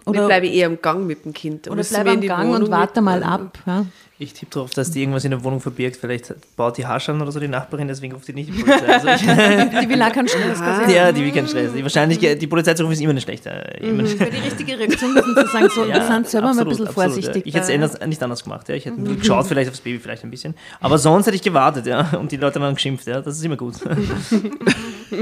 Oder 0.06 0.26
bleibe 0.28 0.48
ich 0.48 0.54
eher 0.56 0.68
am 0.68 0.82
Gang 0.82 1.06
mit 1.08 1.24
dem 1.26 1.34
Kind. 1.34 1.68
oder 1.68 1.76
müssen 1.78 1.94
bleib 1.94 2.06
wir 2.06 2.14
in 2.14 2.20
am 2.22 2.28
Gang 2.28 2.50
Wohnung 2.50 2.64
und 2.64 2.72
warte 2.72 3.02
mit- 3.02 3.06
mal 3.06 3.24
ab. 3.24 3.58
Ja. 3.66 3.86
Ich 4.20 4.32
tippe 4.34 4.52
darauf, 4.54 4.72
dass 4.72 4.92
die 4.92 5.02
irgendwas 5.02 5.26
in 5.26 5.32
der 5.32 5.44
Wohnung 5.44 5.60
verbirgt. 5.60 5.98
Vielleicht 5.98 6.34
baut 6.56 6.78
die 6.78 6.86
Haarschalen 6.86 7.20
oder 7.22 7.32
so 7.32 7.40
die 7.42 7.48
Nachbarin, 7.48 7.88
deswegen 7.90 8.14
ruft 8.14 8.28
die 8.28 8.34
nicht 8.34 8.48
die 8.56 8.64
Polizei. 8.64 8.94
Also 8.94 9.08
Die 9.82 9.90
will 9.90 10.02
auch 10.02 10.12
keinen 10.14 10.28
Stress. 10.30 10.60
quasi. 10.60 10.94
ja, 10.94 11.12
die 11.12 11.26
will 11.26 11.32
keinen 11.32 11.48
Stress. 11.48 11.74
Die, 11.74 11.82
wahrscheinlich, 11.82 12.20
die 12.20 12.48
Polizei 12.48 12.74
zu 12.76 12.84
rufen 12.84 12.94
ist 12.94 13.02
immer 13.02 13.12
nicht 13.14 13.24
schlecht. 13.24 13.46
äh, 13.48 13.80
Immer 13.86 14.04
nicht. 14.04 14.18
Weil 14.20 14.30
die 14.30 14.38
richtige 14.38 14.78
Reaktion 14.80 15.14
müssen 15.14 15.36
zu 15.36 15.48
sagen, 15.48 15.68
so, 15.74 15.88
wir 15.88 16.02
sind 16.02 16.30
selber 16.30 16.48
mal 16.48 16.54
ein 16.54 16.60
absolut, 16.60 16.70
bisschen 16.70 16.88
absolut, 16.88 17.12
vorsichtig. 17.14 17.46
Ja. 17.54 17.62
Ich 17.62 17.70
hätte 17.70 17.84
es 17.84 18.00
nicht 18.08 18.24
anders 18.24 18.44
gemacht. 18.44 18.70
Ja. 18.70 18.76
Ich 18.76 18.86
hätte 18.86 19.02
geschaut 19.02 19.48
vielleicht 19.48 19.70
aufs 19.72 19.82
Baby 19.82 20.00
vielleicht 20.00 20.24
ein 20.24 20.32
bisschen. 20.32 20.54
Aber 20.80 20.98
sonst 21.00 21.26
hätte 21.26 21.36
ich 21.36 21.42
gewartet 21.42 21.86
ja. 21.88 22.12
und 22.18 22.32
die 22.32 22.38
Leute 22.38 22.62
haben 22.62 22.76
geschimpft. 22.76 23.08
Ja. 23.08 23.20
Das 23.20 23.36
ist 23.36 23.44
immer 23.44 23.58
gut. 23.58 23.74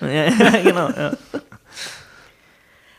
ja, 0.00 0.08
ja, 0.08 0.30
genau. 0.62 0.88
Ja. 0.90 1.12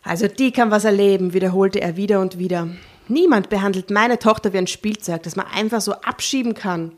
Also 0.10 0.28
die 0.28 0.52
kann 0.52 0.72
was 0.72 0.86
erleben, 0.86 1.34
wiederholte 1.34 1.82
er 1.82 1.96
wieder 1.96 2.20
und 2.20 2.40
wieder. 2.40 2.68
Niemand 3.08 3.50
behandelt 3.50 3.92
meine 3.92 4.18
Tochter 4.18 4.54
wie 4.54 4.58
ein 4.58 4.66
Spielzeug, 4.66 5.22
das 5.22 5.36
man 5.36 5.46
einfach 5.46 5.82
so 5.82 5.94
abschieben 5.94 6.56
kann. 6.56 6.94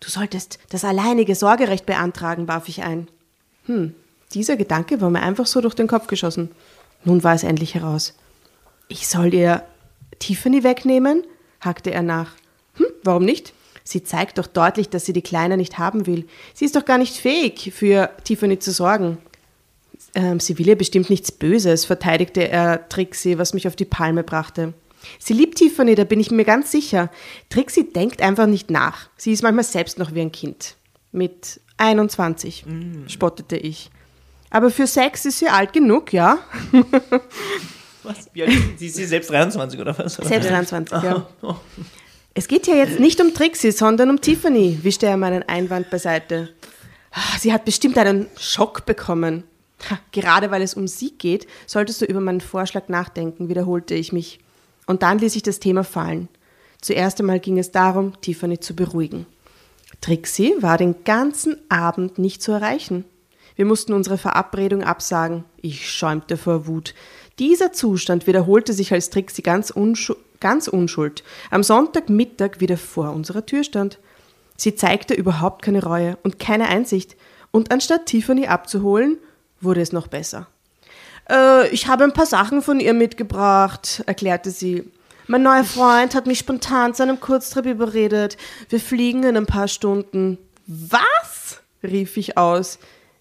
Du 0.00 0.10
solltest 0.10 0.58
das 0.68 0.84
alleinige 0.84 1.34
Sorgerecht 1.34 1.86
beantragen, 1.86 2.46
warf 2.46 2.68
ich 2.68 2.82
ein. 2.82 3.08
Hm, 3.64 3.94
dieser 4.34 4.58
Gedanke 4.58 5.00
war 5.00 5.08
mir 5.08 5.22
einfach 5.22 5.46
so 5.46 5.62
durch 5.62 5.72
den 5.72 5.86
Kopf 5.86 6.06
geschossen. 6.06 6.50
Nun 7.04 7.24
war 7.24 7.32
es 7.32 7.42
endlich 7.42 7.74
heraus. 7.74 8.12
Ich 8.88 9.08
soll 9.08 9.32
ihr 9.32 9.62
Tiffany 10.18 10.62
wegnehmen? 10.62 11.24
hakte 11.62 11.90
er 11.90 12.02
nach. 12.02 12.32
Hm, 12.74 12.86
warum 13.02 13.24
nicht? 13.24 13.54
Sie 13.82 14.04
zeigt 14.04 14.36
doch 14.36 14.46
deutlich, 14.46 14.90
dass 14.90 15.06
sie 15.06 15.14
die 15.14 15.22
Kleine 15.22 15.56
nicht 15.56 15.78
haben 15.78 16.06
will. 16.06 16.28
Sie 16.52 16.66
ist 16.66 16.76
doch 16.76 16.84
gar 16.84 16.98
nicht 16.98 17.16
fähig, 17.16 17.72
für 17.74 18.10
Tiffany 18.24 18.58
zu 18.58 18.72
sorgen. 18.72 19.16
Ähm, 20.14 20.40
sie 20.40 20.58
will 20.58 20.68
ihr 20.68 20.76
bestimmt 20.78 21.10
nichts 21.10 21.32
Böses, 21.32 21.84
verteidigte 21.84 22.48
er 22.48 22.88
Trixie, 22.88 23.38
was 23.38 23.54
mich 23.54 23.66
auf 23.66 23.76
die 23.76 23.84
Palme 23.84 24.22
brachte. 24.22 24.74
Sie 25.18 25.34
liebt 25.34 25.58
Tiffany, 25.58 25.94
da 25.94 26.04
bin 26.04 26.20
ich 26.20 26.30
mir 26.30 26.44
ganz 26.44 26.70
sicher. 26.70 27.10
Trixie 27.50 27.92
denkt 27.92 28.22
einfach 28.22 28.46
nicht 28.46 28.70
nach. 28.70 29.08
Sie 29.16 29.32
ist 29.32 29.42
manchmal 29.42 29.64
selbst 29.64 29.98
noch 29.98 30.14
wie 30.14 30.20
ein 30.20 30.32
Kind. 30.32 30.76
Mit 31.12 31.60
21, 31.76 32.64
spottete 33.06 33.56
ich. 33.56 33.90
Aber 34.50 34.70
für 34.70 34.86
Sex 34.86 35.24
ist 35.26 35.40
sie 35.40 35.48
alt 35.48 35.72
genug, 35.72 36.12
ja? 36.12 36.38
Was? 38.04 38.30
Wie 38.32 38.42
alt 38.42 38.52
ist 38.52 38.78
sie? 38.78 39.02
Ist 39.02 39.08
selbst 39.08 39.30
23 39.30 39.80
oder 39.80 39.98
was? 39.98 40.14
Selbst 40.14 40.50
23, 40.50 41.02
ja. 41.02 41.26
Es 42.34 42.48
geht 42.48 42.66
ja 42.66 42.74
jetzt 42.74 42.98
nicht 42.98 43.20
um 43.20 43.32
Trixie, 43.32 43.70
sondern 43.70 44.10
um 44.10 44.20
Tiffany, 44.20 44.80
wischte 44.82 45.06
er 45.06 45.16
meinen 45.16 45.44
Einwand 45.44 45.88
beiseite. 45.88 46.50
Ah, 47.12 47.38
Sie 47.38 47.52
hat 47.52 47.64
bestimmt 47.64 47.96
einen 47.96 48.26
Schock 48.36 48.86
bekommen. 48.86 49.44
Gerade 50.12 50.50
weil 50.50 50.62
es 50.62 50.74
um 50.74 50.86
sie 50.86 51.12
geht, 51.12 51.46
solltest 51.66 52.00
du 52.00 52.06
über 52.06 52.20
meinen 52.20 52.40
Vorschlag 52.40 52.88
nachdenken, 52.88 53.48
wiederholte 53.48 53.94
ich 53.94 54.12
mich. 54.12 54.40
Und 54.86 55.02
dann 55.02 55.18
ließ 55.18 55.36
ich 55.36 55.42
das 55.42 55.60
Thema 55.60 55.84
fallen. 55.84 56.28
Zuerst 56.80 57.20
einmal 57.20 57.40
ging 57.40 57.58
es 57.58 57.70
darum, 57.70 58.20
Tiffany 58.20 58.60
zu 58.60 58.76
beruhigen. 58.76 59.26
Trixie 60.00 60.54
war 60.60 60.76
den 60.76 61.04
ganzen 61.04 61.56
Abend 61.70 62.18
nicht 62.18 62.42
zu 62.42 62.52
erreichen. 62.52 63.04
Wir 63.56 63.64
mussten 63.64 63.92
unsere 63.92 64.18
Verabredung 64.18 64.82
absagen. 64.82 65.44
Ich 65.62 65.90
schäumte 65.90 66.36
vor 66.36 66.66
Wut. 66.66 66.94
Dieser 67.38 67.72
Zustand 67.72 68.26
wiederholte 68.26 68.72
sich, 68.72 68.92
als 68.92 69.10
Trixie 69.10 69.42
ganz, 69.42 69.70
unschu 69.70 70.14
ganz 70.40 70.68
unschuld 70.68 71.24
am 71.50 71.62
Sonntagmittag 71.62 72.60
wieder 72.60 72.76
vor 72.76 73.12
unserer 73.12 73.46
Tür 73.46 73.64
stand. 73.64 73.98
Sie 74.56 74.74
zeigte 74.74 75.14
überhaupt 75.14 75.62
keine 75.62 75.82
Reue 75.82 76.18
und 76.22 76.38
keine 76.38 76.68
Einsicht. 76.68 77.16
Und 77.50 77.72
anstatt 77.72 78.06
Tiffany 78.06 78.46
abzuholen, 78.46 79.16
wurde 79.64 79.80
es 79.80 79.92
noch 79.92 80.06
besser. 80.06 80.46
Äh, 81.30 81.68
ich 81.68 81.86
habe 81.86 82.04
ein 82.04 82.12
paar 82.12 82.26
Sachen 82.26 82.62
von 82.62 82.80
ihr 82.80 82.94
mitgebracht, 82.94 84.02
erklärte 84.06 84.50
sie. 84.50 84.84
Mein 85.26 85.42
neuer 85.42 85.64
Freund 85.64 86.14
hat 86.14 86.26
mich 86.26 86.38
spontan 86.38 86.94
zu 86.94 87.02
einem 87.02 87.18
Kurztrip 87.18 87.64
überredet. 87.66 88.36
Wir 88.68 88.80
fliegen 88.80 89.22
in 89.24 89.36
ein 89.36 89.46
paar 89.46 89.68
Stunden. 89.68 90.38
Was? 90.66 91.60
rief 91.82 92.16
ich 92.16 92.36
aus. 92.38 92.78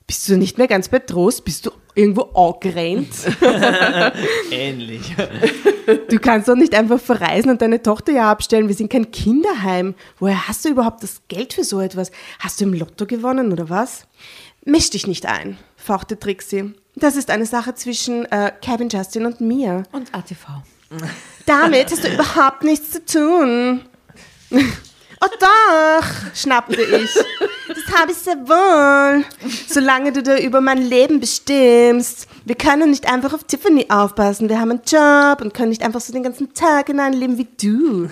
Bist 0.07 0.27
du 0.27 0.37
nicht 0.37 0.57
mehr 0.57 0.67
ganz 0.67 0.89
bei 0.89 0.99
Trost? 0.99 1.45
Bist 1.45 1.65
du 1.65 1.71
irgendwo 1.95 2.23
angerannt? 2.33 3.09
Ähnlich. 4.51 5.15
Du 6.09 6.19
kannst 6.19 6.49
doch 6.49 6.55
nicht 6.55 6.75
einfach 6.75 6.99
verreisen 6.99 7.49
und 7.49 7.61
deine 7.61 7.81
Tochter 7.81 8.11
ja 8.11 8.29
abstellen. 8.29 8.67
Wir 8.67 8.75
sind 8.75 8.91
kein 8.91 9.11
Kinderheim. 9.11 9.95
Woher 10.19 10.47
hast 10.47 10.65
du 10.65 10.69
überhaupt 10.69 11.03
das 11.03 11.21
Geld 11.29 11.53
für 11.53 11.63
so 11.63 11.79
etwas? 11.79 12.11
Hast 12.39 12.59
du 12.59 12.65
im 12.65 12.73
Lotto 12.73 13.05
gewonnen 13.05 13.51
oder 13.53 13.69
was? 13.69 14.05
Misch 14.65 14.89
dich 14.89 15.07
nicht 15.07 15.25
ein, 15.25 15.57
fauchte 15.83 16.17
Trixie. 16.19 16.73
Das 16.95 17.15
ist 17.15 17.29
eine 17.29 17.45
Sache 17.45 17.75
zwischen 17.75 18.25
äh, 18.31 18.51
Kevin 18.61 18.89
Justin 18.89 19.25
und 19.25 19.41
mir. 19.41 19.83
Und 19.91 20.13
ATV. 20.13 20.45
Damit 21.45 21.91
hast 21.91 22.03
du 22.03 22.13
überhaupt 22.13 22.63
nichts 22.63 22.91
zu 22.91 23.03
tun. 23.05 23.81
Oh 24.51 25.29
doch, 25.39 26.35
schnappte 26.35 26.81
ich. 26.81 27.13
Das 27.67 27.99
habe 27.99 28.11
ich 28.11 28.17
sehr 28.17 28.35
wohl. 28.35 29.23
Solange 29.67 30.11
du 30.11 30.21
da 30.21 30.37
über 30.37 30.59
mein 30.59 30.81
Leben 30.81 31.19
bestimmst. 31.19 32.27
Wir 32.45 32.55
können 32.55 32.89
nicht 32.89 33.11
einfach 33.11 33.33
auf 33.33 33.45
Tiffany 33.45 33.85
aufpassen. 33.89 34.49
Wir 34.49 34.59
haben 34.59 34.71
einen 34.71 34.81
Job 34.85 35.41
und 35.41 35.53
können 35.53 35.69
nicht 35.69 35.81
einfach 35.81 36.01
so 36.01 36.11
den 36.11 36.23
ganzen 36.23 36.53
Tag 36.53 36.89
in 36.89 36.99
einem 36.99 37.19
leben 37.19 37.37
wie 37.37 37.47
du. 37.61 38.09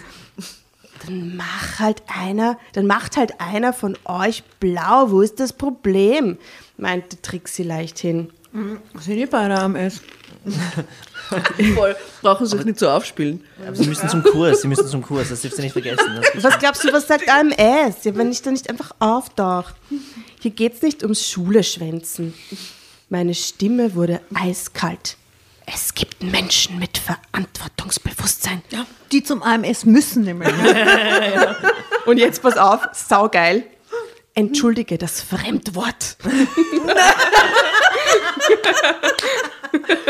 Dann 1.06 1.36
mach 1.36 1.80
halt 1.80 2.04
einer, 2.08 2.58
dann 2.74 2.86
macht 2.86 3.18
halt 3.18 3.39
einer 3.39 3.74
von 3.74 3.97
euch 4.06 4.43
blau. 4.60 5.10
Wo 5.12 5.22
ist 5.22 5.39
das 5.39 5.54
Problem? 5.54 6.38
meinte 6.78 7.22
Trixie 7.22 7.64
leichthin. 7.64 8.32
Sind 8.99 9.16
die 9.16 9.26
beide 9.26 9.58
am 9.58 9.76
S? 9.76 10.02
Voll. 11.76 11.95
Brauchen 12.22 12.45
sich 12.45 12.66
nicht 12.66 12.80
so 12.80 12.89
aufspielen. 12.89 13.41
Aber 13.66 13.76
sie 13.76 13.88
müssen 13.88 14.10
zum 14.10 14.24
Kurs, 14.24 14.62
sie 14.62 14.68
müssen 14.68 14.88
zum 14.88 15.02
Kurs, 15.02 15.30
das 15.30 15.41
dürft 15.41 15.58
ihr 15.58 15.64
nicht 15.64 15.74
vergessen. 15.74 16.20
Das 16.34 16.43
Was 16.43 16.60
glaubst 16.60 16.84
du, 16.84 16.91
was 16.91 17.08
sagt 17.08 17.30
AMS? 17.30 18.04
Ja, 18.04 18.16
wenn 18.16 18.32
ich 18.32 18.41
da 18.41 18.52
nicht 18.52 18.70
einfach 18.70 18.91
auftauche. 18.99 19.74
Hier 20.39 20.52
geht's 20.52 20.82
nicht 20.82 21.04
ums 21.04 21.26
Schule 21.26 21.64
schwänzen. 21.64 22.34
Meine 23.10 23.34
Stimme 23.34 23.95
wurde 23.95 24.20
eiskalt. 24.34 25.16
Es 25.74 25.93
gibt 25.93 26.22
Menschen 26.22 26.80
mit 26.80 26.97
Verantwortungsbewusstsein. 26.97 28.61
Ja, 28.72 28.86
die 29.11 29.24
zum 29.24 29.41
AMS 29.41 29.86
müssen 29.86 30.24
nämlich. 30.24 30.53
Und 32.05 32.17
jetzt 32.17 32.41
pass 32.41 32.57
auf, 32.57 32.89
saugeil. 32.93 33.63
Entschuldige 34.34 34.97
das 34.97 35.22
Fremdwort. 35.22 36.17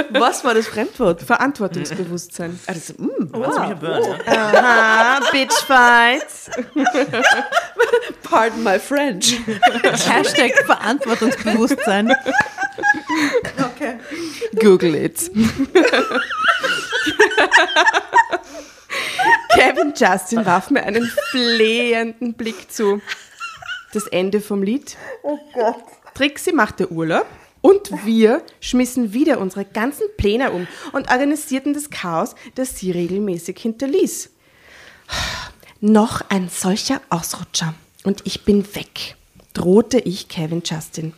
Was 0.09 0.43
war 0.43 0.53
das 0.53 0.68
Fremdwort? 0.68 1.22
Verantwortungsbewusstsein. 1.22 2.59
Ah, 2.68 2.74
das, 2.74 2.93
mm, 2.97 3.07
ein 3.34 3.80
Burn, 3.80 4.03
ja. 4.26 4.26
Aha, 4.26 5.20
Bitchfights. 5.32 6.49
pardon 8.24 8.64
my 8.64 8.80
French. 8.80 9.39
Hashtag 10.07 10.53
Verantwortungsbewusstsein. 10.66 12.14
Google 14.59 14.95
it. 14.95 15.32
Kevin 19.53 19.93
Justin 19.95 20.45
warf 20.45 20.70
mir 20.70 20.84
einen 20.84 21.09
flehenden 21.32 22.34
Blick 22.34 22.72
zu. 22.72 23.01
Das 23.93 24.07
Ende 24.07 24.41
vom 24.41 24.64
Lied. 24.64 24.97
Oh 25.24 25.38
Gott. 25.53 25.84
Trixie 26.14 26.53
machte 26.53 26.91
Urlaub 26.91 27.26
und 27.62 28.05
wir 28.05 28.43
schmissen 28.59 29.14
wieder 29.14 29.39
unsere 29.39 29.66
ganzen 29.66 30.07
Pläne 30.18 30.51
um 30.51 30.68
und 30.93 31.09
organisierten 31.09 31.74
das 31.74 31.89
Chaos, 31.89 32.36
das 32.55 32.78
sie 32.78 32.91
regelmäßig 32.91 33.59
hinterließ. 33.59 34.30
Noch 35.80 36.22
ein 36.30 36.49
solcher 36.49 37.01
Ausrutscher 37.09 37.74
und 38.03 38.22
ich 38.26 38.45
bin 38.45 38.76
weg, 38.76 39.16
drohte 39.53 39.99
ich 39.99 40.28
Kevin 40.28 40.62
Justin. 40.66 41.14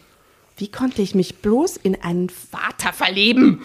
Wie 0.57 0.69
konnte 0.69 1.01
ich 1.01 1.15
mich 1.15 1.37
bloß 1.41 1.77
in 1.77 2.01
einen 2.01 2.29
Vater 2.29 2.93
verlieben? 2.93 3.61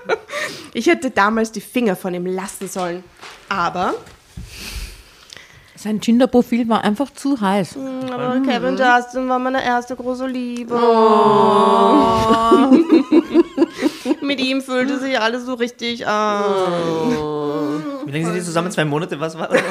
ich 0.74 0.86
hätte 0.86 1.10
damals 1.10 1.50
die 1.52 1.60
Finger 1.60 1.96
von 1.96 2.14
ihm 2.14 2.26
lassen 2.26 2.68
sollen. 2.68 3.02
Aber, 3.48 3.94
Sein 5.76 6.00
Tinder-Profil 6.00 6.68
war 6.68 6.84
einfach 6.84 7.10
zu 7.12 7.40
heiß. 7.40 7.76
aber 8.10 8.40
Kevin 8.46 8.76
Justin 8.78 9.28
war 9.28 9.40
meine 9.40 9.64
erste 9.64 9.96
große 9.96 10.26
Liebe. 10.26 10.74
Mit 14.20 14.40
ihm 14.40 14.62
fühlte 14.62 15.00
sich 15.00 15.18
alles 15.18 15.44
so 15.44 15.54
richtig 15.54 16.06
an. 16.06 16.44
Wie 18.06 18.12
lange 18.12 18.24
sind 18.26 18.34
die 18.34 18.42
zusammen? 18.42 18.70
Zwei 18.70 18.84
Monate? 18.84 19.18
Was 19.18 19.36
war 19.36 19.48
das? 19.48 19.60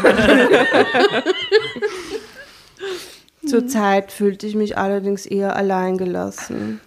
Zurzeit 3.46 4.12
fühlte 4.12 4.46
ich 4.48 4.56
mich 4.56 4.78
allerdings 4.78 5.26
eher 5.26 5.56
alleingelassen. 5.56 6.80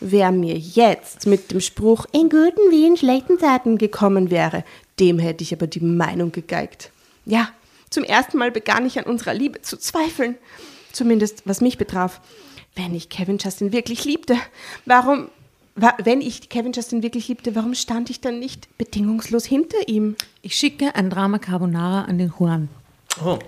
Wer 0.00 0.32
mir 0.32 0.56
jetzt 0.58 1.26
mit 1.26 1.50
dem 1.50 1.60
Spruch 1.60 2.04
in 2.12 2.28
guten 2.28 2.70
wie 2.70 2.86
in 2.86 2.96
schlechten 2.96 3.38
Zeiten 3.38 3.78
gekommen 3.78 4.30
wäre, 4.30 4.64
dem 5.00 5.18
hätte 5.18 5.42
ich 5.44 5.52
aber 5.54 5.66
die 5.66 5.80
Meinung 5.80 6.32
gegeigt. 6.32 6.90
Ja, 7.24 7.48
zum 7.90 8.04
ersten 8.04 8.38
Mal 8.38 8.50
begann 8.50 8.84
ich 8.86 8.98
an 8.98 9.04
unserer 9.04 9.34
Liebe 9.34 9.62
zu 9.62 9.76
zweifeln. 9.78 10.34
Zumindest 10.92 11.42
was 11.46 11.60
mich 11.60 11.78
betraf. 11.78 12.20
Wenn 12.74 12.94
ich 12.94 13.08
Kevin 13.08 13.38
Justin 13.38 13.72
wirklich 13.72 14.04
liebte, 14.04 14.36
warum, 14.84 15.28
wa- 15.76 15.96
wenn 16.02 16.20
ich 16.20 16.48
Kevin 16.48 16.72
Justin 16.72 17.02
wirklich 17.04 17.28
liebte, 17.28 17.54
warum 17.54 17.74
stand 17.74 18.10
ich 18.10 18.20
dann 18.20 18.40
nicht 18.40 18.66
bedingungslos 18.78 19.44
hinter 19.44 19.88
ihm? 19.88 20.16
Ich 20.42 20.56
schicke 20.56 20.94
ein 20.96 21.08
Drama 21.08 21.38
Carbonara 21.38 22.02
an 22.02 22.18
den 22.18 22.32
Juan. 22.38 22.68
Oh. 23.24 23.38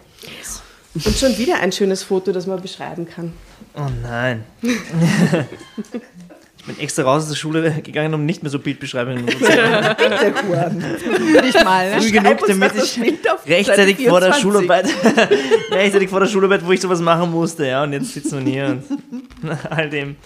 Und 1.05 1.17
schon 1.17 1.37
wieder 1.37 1.61
ein 1.61 1.73
schönes 1.73 2.03
Foto, 2.03 2.33
das 2.33 2.47
man 2.47 2.61
beschreiben 2.61 3.07
kann. 3.07 3.33
oh 3.75 3.89
nein. 4.03 4.45
ich 4.63 6.67
bin 6.67 6.79
extra 6.81 7.03
raus 7.03 7.25
aus 7.25 7.29
der 7.29 7.37
Schule 7.37 7.71
gegangen, 7.83 8.15
um 8.15 8.25
nicht 8.25 8.43
mehr 8.43 8.51
so 8.51 8.59
Bildbeschreibungen 8.59 9.29
zu 9.29 9.39
machen. 9.39 10.83
Würde 10.83 11.49
ich 11.49 11.65
mal. 11.65 12.01
Früh 12.01 12.11
genug, 12.11 12.47
damit 12.47 12.73
ich 12.77 12.99
rechtzeitig 13.47 14.09
vor 14.09 14.21
der 14.21 14.33
Schularbeit, 14.33 14.89
rechtzeitig 15.71 16.09
vor 16.09 16.21
der 16.21 16.27
Schularbeit, 16.27 16.65
wo 16.65 16.73
ich 16.73 16.81
sowas 16.81 17.01
machen 17.01 17.31
musste, 17.31 17.67
ja, 17.67 17.83
und 17.83 17.93
jetzt 17.93 18.15
sitzen 18.15 18.45
wir 18.45 18.53
hier 18.53 18.83
und 19.43 19.51
all 19.71 19.91
dem. 19.91 20.17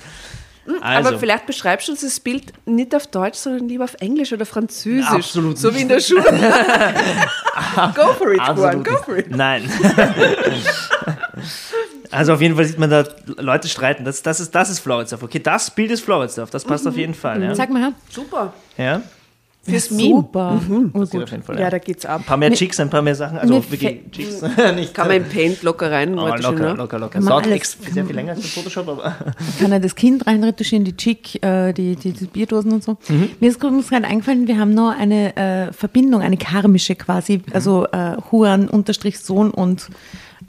Also, 0.81 1.09
Aber 1.09 1.18
vielleicht 1.18 1.47
beschreibst 1.47 1.89
du 1.89 1.93
uns 1.93 2.01
das 2.03 2.21
Bild 2.21 2.53
nicht 2.66 2.95
auf 2.95 3.07
Deutsch, 3.07 3.39
sondern 3.39 3.68
lieber 3.68 3.85
auf 3.85 3.95
Englisch 4.01 4.33
oder 4.33 4.47
Französisch. 4.47 5.09
Absolut 5.09 5.59
So 5.59 5.68
nicht. 5.68 5.79
wie 5.79 5.83
in 5.83 5.89
der 5.89 6.01
Schule. 6.01 6.23
go 7.95 8.12
for 8.14 8.33
it, 8.33 8.41
Juan, 8.57 8.85
go 8.85 8.97
for 9.05 9.16
it. 9.16 9.31
Nein. 9.31 9.71
Also 12.12 12.33
auf 12.33 12.41
jeden 12.41 12.57
Fall 12.57 12.64
sieht 12.64 12.79
man 12.79 12.91
da 12.91 13.05
Leute 13.39 13.68
streiten. 13.68 14.05
Das, 14.05 14.23
das, 14.23 14.41
ist, 14.41 14.53
das 14.53 14.68
ist 14.68 14.81
Floridsdorf. 14.81 15.23
Okay, 15.23 15.39
das 15.39 15.71
Bild 15.71 15.93
ist 15.93 16.01
Floridsdorf. 16.03 16.51
Das 16.51 16.64
passt 16.64 16.87
auf 16.89 16.97
jeden 16.97 17.14
Fall. 17.14 17.41
Ja? 17.41 17.55
Sag 17.55 17.71
mal 17.71 17.81
her. 17.81 17.93
Super. 18.11 18.53
ja? 18.77 19.01
Fürs 19.63 19.91
Super. 19.91 20.59
Das 20.95 21.11
geht 21.11 21.23
auf 21.23 21.31
jeden 21.31 21.43
Fall. 21.43 21.57
Ja, 21.57 21.63
Ja. 21.63 21.71
da 21.71 21.79
geht's 21.79 22.07
ab. 22.07 22.21
Ein 22.21 22.25
paar 22.25 22.37
mehr 22.39 22.51
Chicks, 22.53 22.81
ein 22.81 22.89
paar 22.89 23.03
mehr 23.03 23.15
Sachen. 23.15 23.39
Also 23.39 23.55
wirklich 23.71 24.01
Chicks. 24.11 24.41
Nicht 24.75 24.95
Kann 24.95 25.09
man 25.09 25.19
im 25.19 25.25
Paint 25.25 25.63
locker 25.63 25.91
rein. 25.93 26.19
Oh, 26.19 26.27
locker, 26.29 26.75
locker, 26.75 26.99
locker. 26.99 27.19
Alles- 27.33 27.47
ex- 27.49 27.79
sehr 27.93 28.07
viel 28.07 28.15
länger 28.15 28.33
als 28.33 28.47
Photoshop, 28.49 28.89
aber 28.89 29.15
kann 29.61 29.71
er 29.71 29.79
das 29.81 29.95
Kind 29.95 30.27
reinretuschieren, 30.27 30.85
die 30.85 30.97
Chick, 30.97 31.43
äh, 31.45 31.73
die, 31.75 31.95
die, 31.97 32.13
die 32.13 32.25
Bierdosen 32.25 32.73
und 32.73 32.83
so. 32.83 32.97
Mir 33.39 33.51
ist 33.51 33.63
uns 33.63 33.91
gerade 33.91 34.07
eingefallen, 34.07 34.49
wir 34.49 34.59
haben 34.59 34.73
noch 34.73 34.99
eine 34.99 35.37
äh, 35.37 35.73
Verbindung, 35.75 36.23
eine 36.23 36.39
karmische 36.39 36.95
quasi, 36.95 37.43
also 37.53 37.87
äh, 37.93 38.17
Huan 38.33 38.67
unterstrich 38.69 39.19
Sohn 39.19 39.51
und 39.51 39.89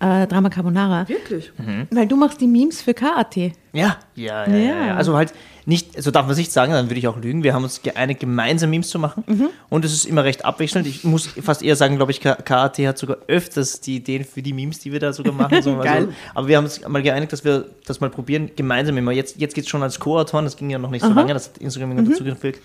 äh, 0.02 0.28
Drama 0.28 0.50
Carbonara. 0.50 1.08
Wirklich? 1.08 1.52
Weil 1.92 2.08
du 2.08 2.16
machst 2.16 2.42
die 2.42 2.48
Memes 2.48 2.82
für 2.82 2.94
KAT. 2.94 3.38
ja. 3.38 3.52
Ja, 3.74 3.98
ja, 4.16 4.46
ja. 4.48 4.56
Ja. 4.58 4.86
ja. 4.88 4.96
Also 4.96 5.16
halt 5.16 5.34
nicht, 5.66 6.02
so 6.02 6.10
darf 6.10 6.24
man 6.26 6.32
es 6.32 6.38
nicht 6.40 6.52
sagen, 6.52 6.74
dann 6.74 6.90
würde 6.90 6.98
ich 6.98 7.08
auch 7.08 7.18
lügen. 7.18 7.44
Wir 7.44 7.54
haben 7.54 7.64
uns 7.64 7.82
geeinigt, 7.84 8.20
gemeinsam 8.20 8.72
Memes 8.72 8.90
zu 8.90 8.98
machen. 8.98 9.24
Und 9.70 9.86
es 9.86 9.94
ist 9.94 10.06
immer 10.06 10.24
recht 10.24 10.44
abwechselnd. 10.44 10.88
Ich 10.88 11.04
muss 11.04 11.28
fast 11.28 11.62
eher 11.62 11.76
sagen, 11.76 11.98
glaube 11.98 12.12
ich, 12.12 12.20
KAT 12.20 12.80
hat 12.80 12.98
sogar 12.98 13.18
öfters 13.28 13.80
die 13.80 13.98
Ideen 13.98 14.26
für 14.26 14.42
die 14.42 14.54
Memes, 14.54 14.80
die 14.80 14.92
wir 14.92 15.00
da 15.00 15.14
sogar 15.14 15.34
machen. 15.34 15.62
So, 15.62 15.78
Geil. 15.84 15.88
Also, 15.88 16.14
aber 16.34 16.48
wir 16.48 16.58
haben 16.58 16.64
uns 16.66 16.86
mal 16.88 17.04
geeinigt, 17.04 17.32
dass 17.32 17.46
wir 17.46 17.66
das 17.86 18.02
mal 18.02 18.10
probieren, 18.10 18.50
gemeinsam 18.56 18.98
immer. 18.98 19.12
Jetzt, 19.12 19.38
jetzt 19.40 19.54
geht 19.54 19.66
es 19.66 19.70
schon 19.70 19.84
als 19.84 20.00
Co-Autoren, 20.00 20.46
das 20.46 20.58
ging 20.58 20.70
ja 20.72 20.80
noch 20.80 20.90
nicht 20.90 21.06
so 21.06 21.14
lange, 21.14 21.34
das 21.34 21.50
hat 21.50 21.60
Instagram 21.60 21.92
immer 21.92 22.10
dazu 22.10 22.24
gefügt. 22.24 22.60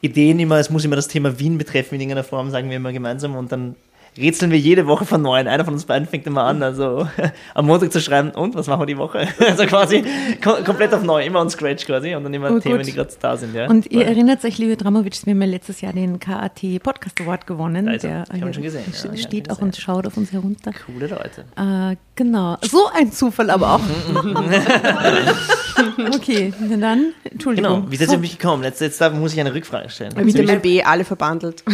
Ideen 0.00 0.40
immer, 0.40 0.56
es 0.56 0.70
muss 0.70 0.84
immer 0.84 0.96
das 0.96 1.08
Thema 1.08 1.38
Wien 1.38 1.58
betreffen 1.58 1.96
in 1.96 2.00
irgendeiner 2.00 2.24
Form, 2.24 2.50
sagen 2.50 2.70
wir 2.70 2.76
immer 2.78 2.92
gemeinsam 2.92 3.36
und 3.36 3.52
dann 3.52 3.76
rätseln 4.20 4.50
wir 4.50 4.58
jede 4.58 4.86
Woche 4.86 5.04
von 5.04 5.22
neuem. 5.22 5.46
Einer 5.46 5.64
von 5.64 5.74
uns 5.74 5.84
beiden 5.84 6.06
fängt 6.06 6.26
immer 6.26 6.44
an, 6.44 6.62
also 6.62 7.08
am 7.54 7.66
Montag 7.66 7.92
zu 7.92 8.00
schreiben, 8.00 8.30
und 8.30 8.54
was 8.54 8.66
machen 8.66 8.80
wir 8.82 8.86
die 8.86 8.98
Woche? 8.98 9.26
Also 9.40 9.64
quasi 9.66 10.04
kom 10.42 10.62
komplett 10.64 10.94
auf 10.94 11.02
neu, 11.02 11.24
immer 11.24 11.40
on 11.40 11.50
Scratch 11.50 11.84
quasi 11.86 12.14
und 12.14 12.24
dann 12.24 12.34
immer 12.34 12.50
Oh, 12.52 12.60
Themen, 12.60 12.78
gut. 12.78 12.86
die 12.86 12.92
gerade 12.92 13.10
da 13.20 13.36
sind. 13.36 13.54
Ja. 13.54 13.68
Und 13.68 13.90
ihr 13.90 14.06
erinnert 14.06 14.44
euch, 14.44 14.58
liebe 14.58 14.76
Dramovic, 14.76 15.24
wir 15.26 15.32
haben 15.32 15.42
ja 15.42 15.48
letztes 15.48 15.80
Jahr 15.80 15.92
den 15.92 16.18
KAT 16.20 16.60
Podcast 16.82 17.20
Award 17.20 17.46
gewonnen. 17.46 17.88
Er. 17.88 17.98
Der 17.98 18.22
Ich 18.24 18.28
hab 18.30 18.36
ihn 18.36 18.42
hier 18.44 18.54
schon 18.54 18.62
gesehen, 18.62 18.84
ja, 18.86 18.92
st- 18.92 19.12
ich 19.14 19.22
hab 19.22 19.28
steht 19.28 19.50
auch 19.50 19.60
und 19.60 19.76
schaut 19.76 20.06
auf 20.06 20.16
uns 20.16 20.32
herunter. 20.32 20.72
Coole 20.86 21.06
Leute. 21.08 21.44
Äh, 21.56 21.96
genau. 22.14 22.56
So 22.62 22.88
ein 22.94 23.10
Zufall 23.12 23.50
aber 23.50 23.74
auch. 23.74 23.80
okay, 26.14 26.52
dann, 26.78 27.12
Entschuldigung. 27.24 27.74
Genau, 27.80 27.90
wie 27.90 27.96
seid 27.96 28.08
ihr 28.08 28.14
auf 28.14 28.20
mich 28.20 28.38
gekommen? 28.38 28.62
Jetzt, 28.64 28.80
jetzt 28.80 29.00
muss 29.14 29.32
ich 29.32 29.40
eine 29.40 29.54
Rückfrage 29.54 29.88
stellen. 29.90 30.12
Vitamin 30.16 30.46
mich- 30.54 30.62
B, 30.62 30.82
alle 30.82 31.04
verbandelt. 31.04 31.64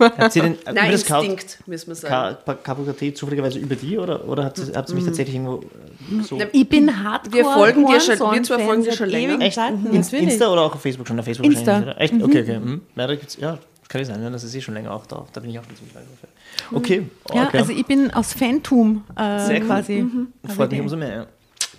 Habt 0.00 0.36
ihr 0.36 0.42
den, 0.42 0.56
Nein, 0.64 0.74
über 0.76 0.92
das 0.92 1.04
Ka- 1.04 1.18
Instinkt, 1.20 1.58
müssen 1.66 1.88
wir 1.88 1.94
sagen. 1.94 2.36
Ka- 2.44 2.54
KPKT 2.54 3.16
zufälligerweise 3.16 3.58
über 3.58 3.76
die 3.76 3.98
oder, 3.98 4.26
oder 4.28 4.44
habt 4.44 4.58
ihr, 4.58 4.74
habt 4.74 4.88
ihr 4.88 4.94
mich 4.94 5.04
tatsächlich 5.04 5.36
irgendwo 5.36 5.58
äh, 5.58 6.22
so... 6.22 6.38
Ich 6.52 6.68
bin 6.68 7.04
hardcore. 7.04 7.34
Wir 7.34 7.44
folgen 7.44 7.86
dir 7.86 8.00
schon- 8.00 8.18
wir 8.32 8.42
zwei 8.42 8.58
folgen 8.64 8.82
dir 8.84 8.92
schon 8.92 9.08
länger. 9.08 9.40
Echt? 9.40 9.54
Zeiten, 9.56 9.86
In. 9.86 10.02
Insta 10.28 10.48
oder 10.48 10.62
auch 10.62 10.74
auf 10.74 10.80
Facebook 10.80 11.06
schon? 11.06 11.18
Auf 11.18 11.24
Facebook 11.24 11.46
Insta. 11.46 11.92
Echt? 11.98 12.14
Okay, 12.14 12.42
okay. 12.42 12.58
Mhm. 12.58 12.80
Ja, 12.96 13.06
da 13.06 13.14
gibt's, 13.14 13.36
ja, 13.40 13.58
kann 13.88 14.00
ich 14.00 14.06
sein, 14.06 14.22
ja, 14.22 14.30
das 14.30 14.44
ist 14.44 14.54
eh 14.54 14.60
schon 14.60 14.74
länger 14.74 14.92
auch 14.94 15.06
da. 15.06 15.26
Da 15.32 15.40
bin 15.40 15.50
ich 15.50 15.58
auch 15.58 15.64
schon 15.64 15.76
ziemlich 15.76 15.94
lange. 15.94 16.06
Okay. 16.72 17.06
Ja, 17.34 17.44
okay. 17.46 17.58
also 17.58 17.72
ich 17.72 17.86
bin 17.86 18.12
aus 18.12 18.32
Fantum 18.32 19.04
äh, 19.16 19.38
Sehr 19.46 19.60
cool. 19.60 19.66
quasi. 19.66 20.04
Freut 20.54 20.70
mich 20.70 20.80
umso 20.80 20.96
mehr, 20.96 21.08
ja. 21.14 21.26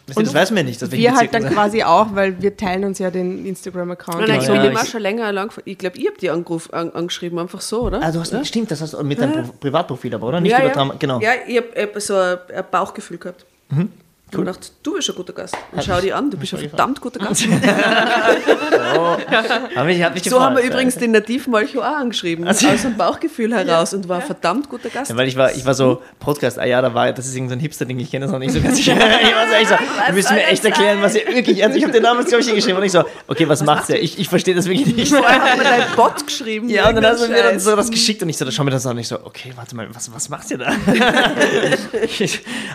Das 0.08 0.34
weiß 0.34 0.52
man 0.52 0.58
ja 0.58 0.64
nicht. 0.64 0.82
dass 0.82 0.91
Wir 0.91 1.16
halt 1.16 1.34
dann 1.34 1.45
quasi 1.45 1.84
auch, 1.84 2.16
weil 2.16 2.41
wir 2.41 2.58
teilen 2.58 2.84
uns 2.86 2.99
ja 2.99 3.10
den 3.12 3.45
Instagram-Account. 3.45 4.20
Nein, 4.20 4.28
nein, 4.30 4.39
ich 4.41 4.47
bin 4.47 4.56
ja, 4.56 4.64
immer 4.66 4.84
ich- 4.84 4.89
schon 4.89 5.02
länger 5.02 5.32
lang. 5.32 5.54
Ich 5.66 5.78
glaube, 5.78 5.97
ich 5.97 6.08
hab 6.08 6.18
die 6.18 6.30
angeruf, 6.30 6.74
an, 6.74 6.91
angeschrieben, 6.91 7.39
einfach 7.39 7.62
so, 7.62 7.84
oder? 7.84 8.02
Ah, 8.02 8.12
du 8.12 8.20
hast, 8.20 8.47
stimmt, 8.47 8.72
das 8.72 8.82
hast 8.82 8.93
du 8.93 9.04
mit 9.04 9.20
deinem 9.20 9.43
Pro- 9.45 9.54
Privatprofil 9.60 10.14
aber, 10.16 10.28
oder? 10.28 10.41
Nicht 10.41 10.52
ja, 10.52 10.60
über 10.66 10.76
ja. 10.76 10.95
Genau. 10.99 11.20
Ja, 11.22 11.32
ich 11.47 11.58
habe 11.58 11.68
hab 11.78 12.02
so 12.02 12.16
ein, 12.16 12.38
ein 12.56 12.64
Bauchgefühl 12.70 13.18
gehabt. 13.18 13.45
Mhm. 13.70 13.89
Ich 14.32 14.38
hab 14.38 14.46
gedacht, 14.46 14.72
du 14.82 14.94
bist 14.94 15.10
ein 15.10 15.16
guter 15.18 15.34
Gast. 15.34 15.58
Und 15.74 15.84
schau 15.84 16.00
dich 16.00 16.14
an, 16.14 16.32
du 16.32 16.38
bist 16.38 16.54
ein 16.54 16.60
verdammt 16.60 17.02
guter 17.02 17.20
Gast. 17.20 17.44
Aber 19.76 19.90
ich 19.90 20.02
hat 20.02 20.14
mich 20.14 20.24
So 20.24 20.40
haben 20.40 20.56
wir 20.56 20.62
gefreut, 20.62 20.74
übrigens 20.74 20.96
den 20.96 21.12
Nativmolcho 21.12 21.82
auch 21.82 21.98
angeschrieben, 21.98 22.48
aus 22.48 22.64
einem 22.64 22.96
Bauchgefühl 22.96 23.54
heraus 23.54 23.94
und 23.94 24.08
war 24.08 24.22
ein 24.22 24.26
verdammt 24.26 24.70
guter 24.70 24.88
Gast. 24.88 25.12
Ja, 25.12 25.18
weil 25.18 25.28
ich 25.28 25.36
war, 25.36 25.54
ich 25.54 25.66
war 25.66 25.74
so, 25.74 26.02
Podcast, 26.22 26.60
ah 26.60 26.66
ja, 26.66 26.82
da 26.82 26.94
war, 26.94 27.12
das 27.12 27.28
ist 27.28 27.36
irgendein 27.36 27.60
so 27.60 27.64
Hipster-Ding, 27.64 28.00
ich 28.00 28.10
kenne 28.10 28.24
das 28.24 28.32
noch 28.32 28.40
nicht 28.40 28.54
so 28.54 28.62
ganz. 28.62 28.80
ich 28.80 28.88
war 28.88 28.96
so 28.96 29.02
echt 29.54 29.68
so, 29.68 29.76
ihr 30.08 30.14
müsst 30.14 30.32
mir 30.32 30.46
echt 30.46 30.64
erklären, 30.64 31.02
was 31.02 31.16
ihr 31.16 31.28
wirklich, 31.28 31.62
also 31.62 31.78
ich 31.78 31.84
habe 31.84 31.92
den 31.92 32.04
Namen 32.04 32.22
jetzt, 32.22 32.30
glaube 32.30 32.42
ich, 32.42 32.48
hier 32.48 32.56
geschrieben 32.56 32.78
und 32.78 32.86
ich 32.86 32.94
so, 32.94 33.04
okay, 33.28 33.50
was 33.50 33.62
macht's 33.64 33.90
ja? 33.90 33.98
Ich, 33.98 34.18
ich 34.18 34.30
verstehe 34.30 34.56
das 34.56 34.66
wirklich 34.66 34.96
nicht. 34.96 35.14
Vorher 35.14 35.42
hat 35.42 35.58
mir 35.58 35.66
dein 35.66 35.84
Bot 35.98 36.26
geschrieben. 36.26 36.70
Ja, 36.70 36.88
und 36.88 36.96
dann 36.96 37.06
hast 37.06 37.22
du 37.22 37.28
mir 37.28 37.44
dann 37.44 37.60
so 37.60 37.76
das 37.76 37.92
geschickt 37.92 38.24
und 38.24 38.30
ich 38.30 38.38
so, 38.38 38.46
da 38.46 38.52
schauen 38.52 38.66
wir 38.66 38.72
das 38.72 38.86
an 38.86 38.94
und 38.94 39.00
ich 39.00 39.10
so, 39.10 39.18
okay, 39.26 39.52
warte 39.58 39.76
mal, 39.76 39.94
was, 39.94 40.10
was 40.14 40.30
macht 40.30 40.50
ihr 40.52 40.60
da? 40.60 40.72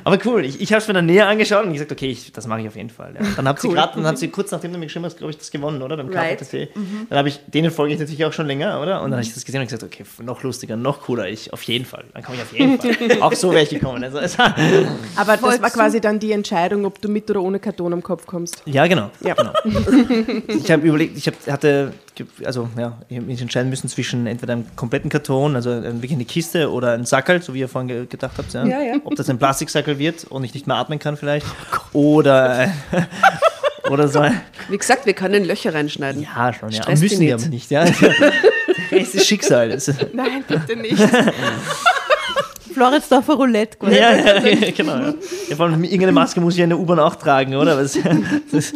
Aber 0.04 0.18
cool, 0.26 0.44
ich, 0.44 0.60
ich 0.60 0.70
habe 0.72 0.82
es 0.82 0.88
mir 0.88 0.92
dann 0.92 1.06
näher 1.06 1.26
angeschaut 1.26 1.45
und 1.54 1.72
gesagt, 1.72 1.92
okay, 1.92 2.08
ich, 2.10 2.32
das 2.32 2.46
mache 2.46 2.60
ich 2.62 2.68
auf 2.68 2.76
jeden 2.76 2.90
Fall. 2.90 3.14
Ja. 3.14 3.26
Dann 3.36 3.48
habt 3.48 3.60
sie 3.60 3.68
gerade, 3.70 3.94
dann 3.96 4.06
hat 4.06 4.18
sie 4.18 4.28
kurz 4.28 4.50
nachdem 4.50 4.72
du 4.72 4.78
mir 4.78 4.86
geschrieben 4.86 5.04
hast, 5.04 5.16
glaube 5.18 5.30
ich, 5.30 5.38
das 5.38 5.50
gewonnen, 5.50 5.82
oder? 5.82 5.96
Beim 5.96 6.08
Right. 6.08 6.38
KPTC. 6.38 6.68
Dann 7.08 7.18
habe 7.18 7.28
ich, 7.28 7.40
denen 7.46 7.70
folge 7.70 7.94
ich 7.94 8.00
natürlich 8.00 8.24
auch 8.24 8.32
schon 8.32 8.46
länger, 8.46 8.80
oder? 8.80 9.02
Und 9.02 9.10
dann 9.10 9.18
habe 9.18 9.22
ich 9.22 9.32
das 9.34 9.44
gesehen 9.44 9.60
und 9.60 9.66
gesagt, 9.66 9.82
okay, 9.82 10.04
noch 10.22 10.42
lustiger, 10.42 10.76
noch 10.76 11.02
cooler, 11.02 11.28
ich, 11.28 11.52
auf 11.52 11.62
jeden 11.64 11.84
Fall. 11.84 12.04
Dann 12.14 12.22
komme 12.22 12.36
ich 12.38 12.42
auf 12.42 12.52
jeden 12.52 12.80
Fall. 12.80 13.20
Auch 13.22 13.32
so 13.34 13.50
wäre 13.52 13.62
ich 13.62 13.70
gekommen. 13.70 14.02
Also, 14.04 14.18
war- 14.38 14.54
Aber 15.16 15.36
das 15.36 15.62
war 15.62 15.70
quasi 15.70 16.00
dann 16.00 16.18
die 16.18 16.32
Entscheidung, 16.32 16.84
ob 16.84 17.00
du 17.00 17.08
mit 17.08 17.30
oder 17.30 17.42
ohne 17.42 17.58
Karton 17.60 17.92
am 17.92 18.02
Kopf 18.02 18.26
kommst. 18.26 18.62
Ja, 18.66 18.86
genau. 18.86 19.10
Ja. 19.20 19.34
genau. 19.34 19.52
Ich 20.48 20.70
habe 20.70 20.86
überlegt, 20.86 21.16
ich 21.16 21.26
hab, 21.26 21.34
hatte, 21.46 21.92
also 22.44 22.68
ja, 22.78 22.98
ich 23.08 23.16
habe 23.16 23.26
mich 23.26 23.40
entscheiden 23.40 23.70
müssen 23.70 23.88
zwischen 23.88 24.26
entweder 24.26 24.54
einem 24.54 24.66
kompletten 24.76 25.10
Karton, 25.10 25.56
also 25.56 25.70
äh, 25.70 25.84
wirklich 25.94 26.12
eine 26.12 26.24
Kiste 26.24 26.70
oder 26.70 26.92
ein 26.92 27.04
Sackel, 27.04 27.42
so 27.42 27.54
wie 27.54 27.60
ihr 27.60 27.68
vorhin 27.68 27.88
ge 27.88 28.06
gedacht 28.06 28.32
habt, 28.38 28.52
ja? 28.52 28.64
Ja, 28.64 28.80
ja. 28.80 28.94
ob 29.04 29.16
das 29.16 29.28
ein 29.28 29.38
Plastiksackel 29.38 29.98
wird 29.98 30.24
und 30.24 30.44
ich 30.44 30.54
nicht 30.54 30.66
mehr 30.66 30.76
atmen 30.76 30.98
kann 30.98 31.16
vielleicht, 31.16 31.46
oder, 31.92 32.64
äh, 32.64 32.68
oder 33.90 34.08
so 34.08 34.24
Wie 34.68 34.78
gesagt, 34.78 35.06
wir 35.06 35.14
können 35.14 35.44
Löcher 35.44 35.74
reinschneiden. 35.74 36.22
ja 36.22 36.52
schon, 36.52 36.70
ja, 36.70 36.82
Stress 36.82 37.00
müssen 37.00 37.20
wir 37.20 37.36
nicht. 37.36 37.44
aber 37.44 37.50
nicht, 37.50 37.70
ja. 37.70 37.84
Rest 38.90 39.14
ist 39.14 39.26
Schicksal. 39.26 39.70
Das 39.70 39.88
ist, 39.88 40.06
Nein, 40.12 40.44
bitte 40.46 40.76
nicht. 40.80 41.02
Floridsdorfer 42.72 43.34
Roulette. 43.34 43.78
quasi. 43.78 43.96
ja, 43.96 44.14
ja, 44.16 44.70
genau. 44.70 44.96
Ja. 44.96 45.14
Ja, 45.48 45.56
vor 45.56 45.66
allem 45.66 45.82
irgendeine 45.82 46.12
Maske 46.12 46.40
muss 46.40 46.54
ich 46.54 46.58
ja 46.58 46.64
in 46.64 46.70
der 46.70 46.78
U-Bahn 46.78 46.98
auch 46.98 47.14
tragen, 47.14 47.54
oder? 47.56 47.78
Was, 47.78 47.98
das, 48.52 48.74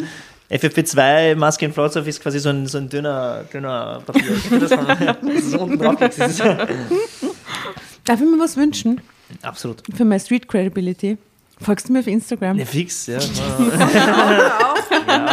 FFP2-Maske 0.51 1.65
in 1.65 1.73
Flotsdorf 1.73 2.07
ist 2.09 2.21
quasi 2.23 2.41
so 2.41 2.49
ein, 2.49 2.67
so 2.67 2.79
ein 2.79 2.89
dünner, 2.89 3.45
dünner 3.53 4.03
Papier. 4.05 4.37
Das, 4.59 4.71
man, 4.71 4.87
das 5.23 5.35
ist 5.35 5.51
so 5.53 5.61
unten 5.61 5.79
drauf 5.79 6.01
liegt. 6.01 6.19
Das 6.19 6.31
ist, 6.33 6.41
Darf 6.41 8.21
ich 8.21 8.27
mir 8.27 8.39
was 8.39 8.57
wünschen 8.57 9.01
absolut. 9.43 9.83
für 9.95 10.05
meine 10.05 10.21
Street 10.21 10.49
Credibility? 10.49 11.19
Folgst 11.63 11.89
du 11.89 11.93
mir 11.93 12.01
auf 12.01 12.07
Instagram? 12.07 12.59
Ja, 12.59 12.65
fix, 12.65 13.07
ja. 13.09 13.19
ja, 13.19 13.21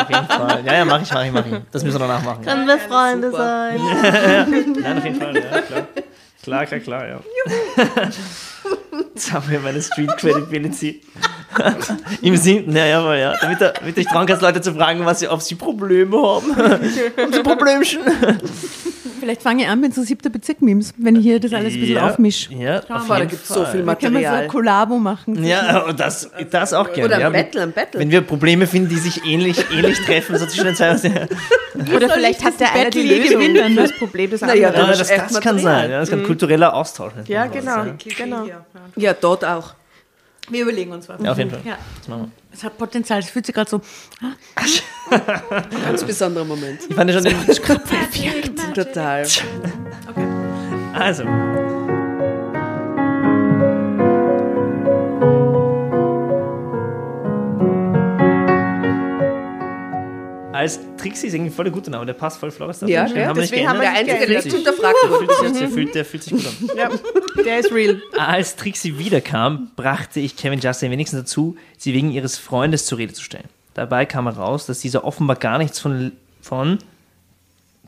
auf 0.02 0.10
jeden 0.10 0.28
Fall. 0.28 0.64
Ja, 0.66 0.74
ja, 0.74 0.86
mach 0.86 1.02
ich, 1.02 1.12
mach 1.12 1.26
ich, 1.26 1.32
mach 1.32 1.46
ich. 1.46 1.54
Das 1.72 1.84
müssen 1.84 1.96
wir 1.96 2.08
danach 2.08 2.22
machen. 2.24 2.44
Ja. 2.44 2.54
Können 2.54 2.68
wir 2.68 2.78
Freunde 2.80 3.32
sein? 3.32 3.80
Nein, 4.82 4.98
auf 4.98 5.04
jeden 5.06 5.22
Fall, 5.22 5.36
ja, 5.36 5.62
klar. 5.62 5.88
Klar, 6.44 6.66
klar, 6.66 6.80
klar, 6.82 7.08
ja. 7.08 7.20
Jetzt 9.14 9.32
haben 9.32 9.50
wir 9.50 9.60
meine 9.60 9.82
Street 9.82 10.16
Credibility. 10.18 11.02
Im 12.22 12.38
Sinn, 12.38 12.66
naja, 12.68 13.00
aber 13.00 13.18
ja, 13.18 13.36
damit, 13.40 13.62
er- 13.62 13.72
damit 13.74 13.98
ich 13.98 14.06
trauen 14.08 14.26
kannst, 14.28 14.42
Leute 14.42 14.62
zu 14.62 14.74
fragen, 14.74 15.06
was 15.06 15.20
sie, 15.20 15.28
ob 15.28 15.42
sie 15.42 15.56
Probleme 15.56 16.16
haben. 16.18 16.56
haben 17.18 17.34
sie 17.34 17.42
Problemchen? 17.42 18.02
Vielleicht 19.20 19.42
fange 19.42 19.64
ich 19.64 19.70
an 19.70 19.82
mit 19.82 19.94
so 19.96 20.04
siebter 20.04 20.30
Bezirk-Memes, 20.30 20.94
wenn 20.98 21.16
ich 21.16 21.24
hier 21.24 21.40
das 21.40 21.52
alles 21.52 21.74
ein 21.74 21.80
bisschen 21.80 21.96
ja, 21.96 22.08
aufmische. 22.08 22.54
Ja, 22.54 22.80
auf 22.90 23.08
da 23.08 23.26
gibt 23.26 23.42
es 23.44 23.48
so 23.48 23.66
viel 23.66 23.84
Da 23.84 23.96
können 23.96 24.14
wir 24.16 24.22
so 24.22 24.28
ein 24.28 24.32
Material. 24.34 24.48
Kollabo 24.48 24.98
machen. 25.00 25.44
Ja, 25.44 25.80
und 25.86 26.00
das, 26.00 26.30
das 26.52 26.74
auch 26.74 26.94
gerne. 26.94 27.06
Oder 27.06 27.16
ein 27.16 27.22
ja. 27.22 27.30
Battle, 27.30 27.62
ein 27.64 27.72
Battle. 27.72 28.00
Wenn 28.00 28.12
wir 28.12 28.22
Probleme 28.22 28.68
finden, 28.68 28.90
die 28.90 28.98
sich 28.98 29.26
ähnlich, 29.26 29.66
ähnlich 29.72 30.00
treffen, 30.06 30.38
so 30.38 30.46
zwischen 30.46 30.66
den 30.66 30.76
zwei. 30.76 30.96
Oder 31.96 32.10
vielleicht 32.10 32.44
hat 32.44 32.60
der 32.60 32.74
eine 32.74 32.90
die 32.90 33.00
Battle 33.00 33.14
je 33.16 33.20
Lösung 33.22 33.40
gewinnen, 33.40 33.76
ne? 33.76 33.82
das 33.82 33.92
Problem 33.94 34.30
des 34.30 34.42
Naja, 34.42 34.68
anderen. 34.68 34.86
Ja, 34.88 34.92
ist 34.94 35.00
das, 35.02 35.08
das 35.10 35.42
kann 35.42 35.56
Material. 35.56 35.82
sein. 35.82 35.92
Ja, 35.92 36.00
das 36.00 36.10
kann 36.10 36.24
kultureller 36.24 36.74
Austausch. 36.74 37.14
Ja, 37.28 37.48
sowas, 37.48 37.96
genau. 38.18 38.46
Ja. 38.74 38.82
Ja, 38.96 39.14
dort 39.14 39.46
auch. 39.46 39.74
Wir 40.50 40.64
überlegen 40.64 40.92
uns 40.94 41.10
was. 41.10 41.22
Ja, 41.22 41.32
auf 41.34 41.38
jeden 41.38 41.50
Fall. 41.50 41.62
Ja. 41.66 41.78
Das 41.98 42.08
machen 42.08 42.22
wir. 42.22 42.32
Es 42.54 42.64
hat 42.64 42.78
Potenzial, 42.78 43.20
es 43.20 43.30
fühlt 43.30 43.46
sich 43.46 43.54
gerade 43.54 43.70
so. 43.70 43.82
Ganz 45.86 46.04
besonderer 46.04 46.46
Moment. 46.46 46.80
Ich 46.88 46.96
fand 46.96 47.10
ja 47.10 47.22
schon 47.22 47.24
den. 47.26 48.74
Total. 48.74 49.28
Also. 50.94 51.67
Als 60.58 60.80
Trixie 60.98 61.28
ist 61.28 61.36
irgendwie 61.36 61.52
voll 61.52 61.66
der 61.66 61.72
gute 61.72 61.92
Name, 61.92 62.04
der 62.08 62.14
passt 62.14 62.40
voll 62.40 62.50
Flores. 62.50 62.82
Ja, 62.82 62.88
ja, 62.88 63.28
haben 63.28 63.36
wir 63.36 63.44
deswegen 63.44 63.70
haben 63.70 63.80
geändert. 63.80 64.08
Der 64.08 64.16
Einzige, 64.16 64.34
der 64.34 64.44
nicht 64.44 64.56
hinterfragt 64.56 64.96
wurde. 65.08 65.60
Der 65.60 65.70
fühlt, 65.70 65.94
der 65.94 66.04
fühlt 66.04 66.24
sich 66.24 66.34
gut 66.34 66.48
an. 66.48 66.76
Ja, 66.76 66.90
der 67.46 67.60
ist 67.60 67.72
real. 67.72 68.02
Als 68.18 68.56
Trixie 68.56 68.98
wiederkam, 68.98 69.70
brachte 69.76 70.20
ich 70.20 70.36
Kevin 70.36 70.60
Justin 70.60 70.90
wenigstens 70.90 71.20
dazu, 71.20 71.56
sie 71.78 71.94
wegen 71.94 72.12
ihres 72.12 72.40
Freundes 72.40 72.88
zur 72.88 72.98
Rede 72.98 73.14
zu 73.14 73.24
stellen. 73.24 73.48
Dabei 73.76 74.08
kam 74.08 74.26
heraus, 74.26 74.66
dass 74.66 74.80
dieser 74.80 75.04
offenbar 75.04 75.36
gar 75.36 75.60
nichts 75.60 75.80
von, 75.80 76.14
von 76.42 76.80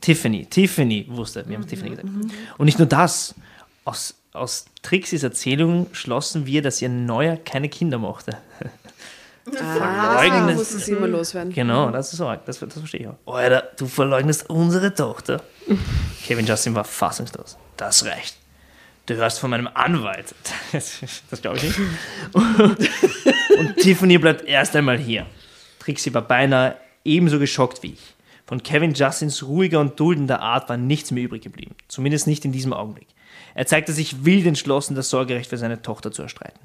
Tiffany, 0.01 0.45
Tiffany 0.45 1.07
wusste. 1.09 1.45
Wir 1.47 1.57
haben 1.57 1.65
Tiffany 1.65 1.89
gesagt. 1.89 2.07
Und 2.59 2.65
nicht 2.65 2.77
nur 2.77 2.87
das. 2.87 3.33
Aus, 3.83 4.13
aus 4.31 4.65
Trixies 4.83 5.23
Erzählung 5.23 5.87
schlossen 5.93 6.45
wir, 6.45 6.61
dass 6.61 6.83
ihr 6.83 6.89
Neuer 6.89 7.35
keine 7.37 7.67
Kinder 7.67 7.97
mochte. 7.97 8.37
Ah, 9.59 10.17
Verleugnet. 10.17 10.55
muss 10.57 10.71
es 10.71 10.87
immer 10.87 11.07
loswerden. 11.07 11.53
Genau, 11.53 11.89
das 11.91 12.11
ist 12.11 12.17
so 12.17 12.27
arg. 12.27 12.45
Das, 12.45 12.59
das 12.59 12.73
verstehe 12.73 13.01
ich 13.01 13.07
auch. 13.07 13.33
Alter, 13.33 13.69
du 13.77 13.87
verleugnest 13.87 14.49
unsere 14.49 14.93
Tochter. 14.93 15.41
Kevin 16.25 16.45
Justin 16.45 16.75
war 16.75 16.83
fassungslos. 16.83 17.57
Das 17.77 18.05
reicht. 18.05 18.35
Du 19.05 19.15
hörst 19.15 19.39
von 19.39 19.49
meinem 19.49 19.69
Anwalt. 19.73 20.35
Das, 20.71 20.99
das 21.31 21.41
glaube 21.41 21.57
ich 21.57 21.63
nicht. 21.63 21.79
Und 22.33 23.75
Tiffany 23.77 24.17
bleibt 24.19 24.45
erst 24.45 24.75
einmal 24.75 24.97
hier. 24.99 25.25
Trixie 25.79 26.13
war 26.13 26.21
beinahe 26.21 26.77
ebenso 27.03 27.39
geschockt 27.39 27.81
wie 27.81 27.93
ich. 27.93 28.15
Von 28.45 28.61
Kevin 28.63 28.93
Justins 28.93 29.43
ruhiger 29.43 29.79
und 29.79 29.99
duldender 29.99 30.41
Art 30.41 30.69
war 30.69 30.77
nichts 30.77 31.11
mehr 31.11 31.23
übrig 31.23 31.43
geblieben. 31.43 31.75
Zumindest 31.87 32.25
nicht 32.25 32.45
in 32.45 32.51
diesem 32.51 32.73
Augenblick. 32.73 33.07
Er 33.53 33.67
zeigte 33.67 33.93
sich 33.93 34.25
wild 34.25 34.45
entschlossen, 34.45 34.95
das 34.95 35.09
Sorgerecht 35.09 35.49
für 35.49 35.57
seine 35.57 35.81
Tochter 35.81 36.11
zu 36.11 36.21
erstreiten. 36.23 36.59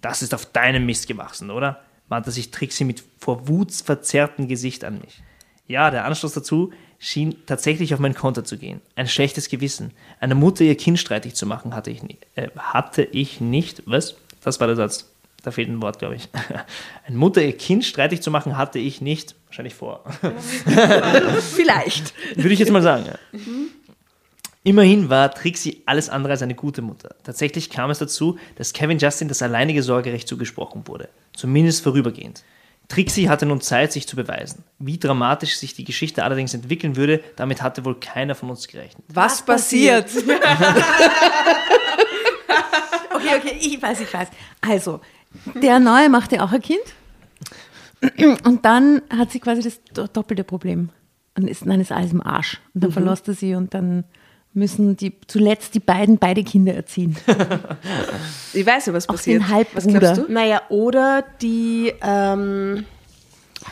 Das 0.00 0.22
ist 0.22 0.34
auf 0.34 0.46
deinem 0.46 0.86
Mist 0.86 1.08
gewachsen, 1.08 1.50
oder? 1.50 1.80
Wandte 2.08 2.30
sich 2.30 2.50
Trixie 2.50 2.84
mit 2.84 3.02
vor 3.18 3.48
Wut 3.48 3.72
verzerrtem 3.72 4.48
Gesicht 4.48 4.84
an 4.84 5.00
mich. 5.00 5.22
Ja, 5.66 5.90
der 5.90 6.04
Anstoß 6.04 6.32
dazu 6.32 6.72
schien 6.98 7.36
tatsächlich 7.46 7.92
auf 7.92 8.00
mein 8.00 8.14
Konto 8.14 8.42
zu 8.42 8.56
gehen. 8.56 8.80
Ein 8.94 9.08
schlechtes 9.08 9.48
Gewissen. 9.48 9.92
Eine 10.20 10.34
Mutter 10.34 10.64
ihr 10.64 10.76
Kind 10.76 10.98
streitig 10.98 11.34
zu 11.34 11.46
machen, 11.46 11.74
hatte 11.74 11.90
ich, 11.90 12.02
nie, 12.02 12.18
äh, 12.36 12.48
hatte 12.56 13.02
ich 13.02 13.40
nicht. 13.40 13.82
Was? 13.86 14.16
Das 14.42 14.60
war 14.60 14.66
der 14.66 14.76
Satz. 14.76 15.10
Da 15.42 15.52
fehlt 15.52 15.68
ein 15.68 15.80
Wort, 15.82 16.00
glaube 16.00 16.16
ich. 16.16 16.28
Eine 17.06 17.16
Mutter 17.18 17.40
ihr 17.40 17.56
Kind 17.56 17.84
streitig 17.84 18.20
zu 18.20 18.32
machen, 18.32 18.56
hatte 18.56 18.80
ich 18.80 19.00
nicht. 19.00 19.36
Wahrscheinlich 19.46 19.74
vor. 19.74 20.02
Vielleicht. 21.54 22.14
Würde 22.34 22.52
ich 22.52 22.58
jetzt 22.58 22.72
mal 22.72 22.82
sagen. 22.82 23.04
Ja. 23.06 23.40
Immerhin 24.66 25.08
war 25.10 25.32
Trixie 25.32 25.82
alles 25.86 26.08
andere 26.08 26.32
als 26.32 26.42
eine 26.42 26.56
gute 26.56 26.82
Mutter. 26.82 27.14
Tatsächlich 27.22 27.70
kam 27.70 27.88
es 27.90 28.00
dazu, 28.00 28.36
dass 28.56 28.72
Kevin 28.72 28.98
Justin 28.98 29.28
das 29.28 29.40
alleinige 29.40 29.80
Sorgerecht 29.80 30.26
zugesprochen 30.26 30.88
wurde. 30.88 31.08
Zumindest 31.36 31.84
vorübergehend. 31.84 32.42
Trixie 32.88 33.28
hatte 33.28 33.46
nun 33.46 33.60
Zeit, 33.60 33.92
sich 33.92 34.08
zu 34.08 34.16
beweisen. 34.16 34.64
Wie 34.80 34.98
dramatisch 34.98 35.56
sich 35.58 35.74
die 35.74 35.84
Geschichte 35.84 36.24
allerdings 36.24 36.52
entwickeln 36.52 36.96
würde, 36.96 37.22
damit 37.36 37.62
hatte 37.62 37.84
wohl 37.84 37.94
keiner 38.00 38.34
von 38.34 38.50
uns 38.50 38.66
gerechnet. 38.66 39.04
Was 39.08 39.44
passiert? 39.44 40.10
Okay, 43.14 43.34
okay, 43.38 43.56
ich 43.60 43.80
weiß, 43.82 44.00
ich 44.00 44.12
weiß. 44.12 44.28
Also, 44.60 45.00
der 45.54 45.80
Neue 45.80 46.08
machte 46.10 46.42
auch 46.42 46.52
ein 46.52 46.60
Kind. 46.62 46.82
Und 48.44 48.64
dann 48.64 49.02
hat 49.10 49.32
sie 49.32 49.40
quasi 49.40 49.62
das 49.62 49.80
do- 49.94 50.06
doppelte 50.06 50.44
Problem. 50.44 50.90
Und 51.36 51.48
ist, 51.48 51.66
dann 51.66 51.80
ist 51.80 51.90
alles 51.92 52.12
im 52.12 52.22
Arsch. 52.22 52.60
Und 52.74 52.84
dann 52.84 52.92
verlässt 52.92 53.26
er 53.28 53.34
sie 53.34 53.54
und 53.54 53.74
dann 53.74 54.04
müssen 54.56 54.96
die 54.96 55.12
zuletzt 55.26 55.74
die 55.74 55.80
beiden 55.80 56.18
beide 56.18 56.42
Kinder 56.42 56.74
erziehen. 56.74 57.16
Ich 58.52 58.64
weiß 58.64 58.86
ja, 58.86 58.92
was 58.94 59.08
Auch 59.08 59.14
passiert. 59.14 59.42
den 59.42 59.48
Halbbruder. 59.48 59.76
Was 59.76 59.86
glaubst 59.86 60.28
du? 60.28 60.32
Naja, 60.32 60.62
oder 60.70 61.24
die, 61.42 61.92
ähm, 62.02 62.86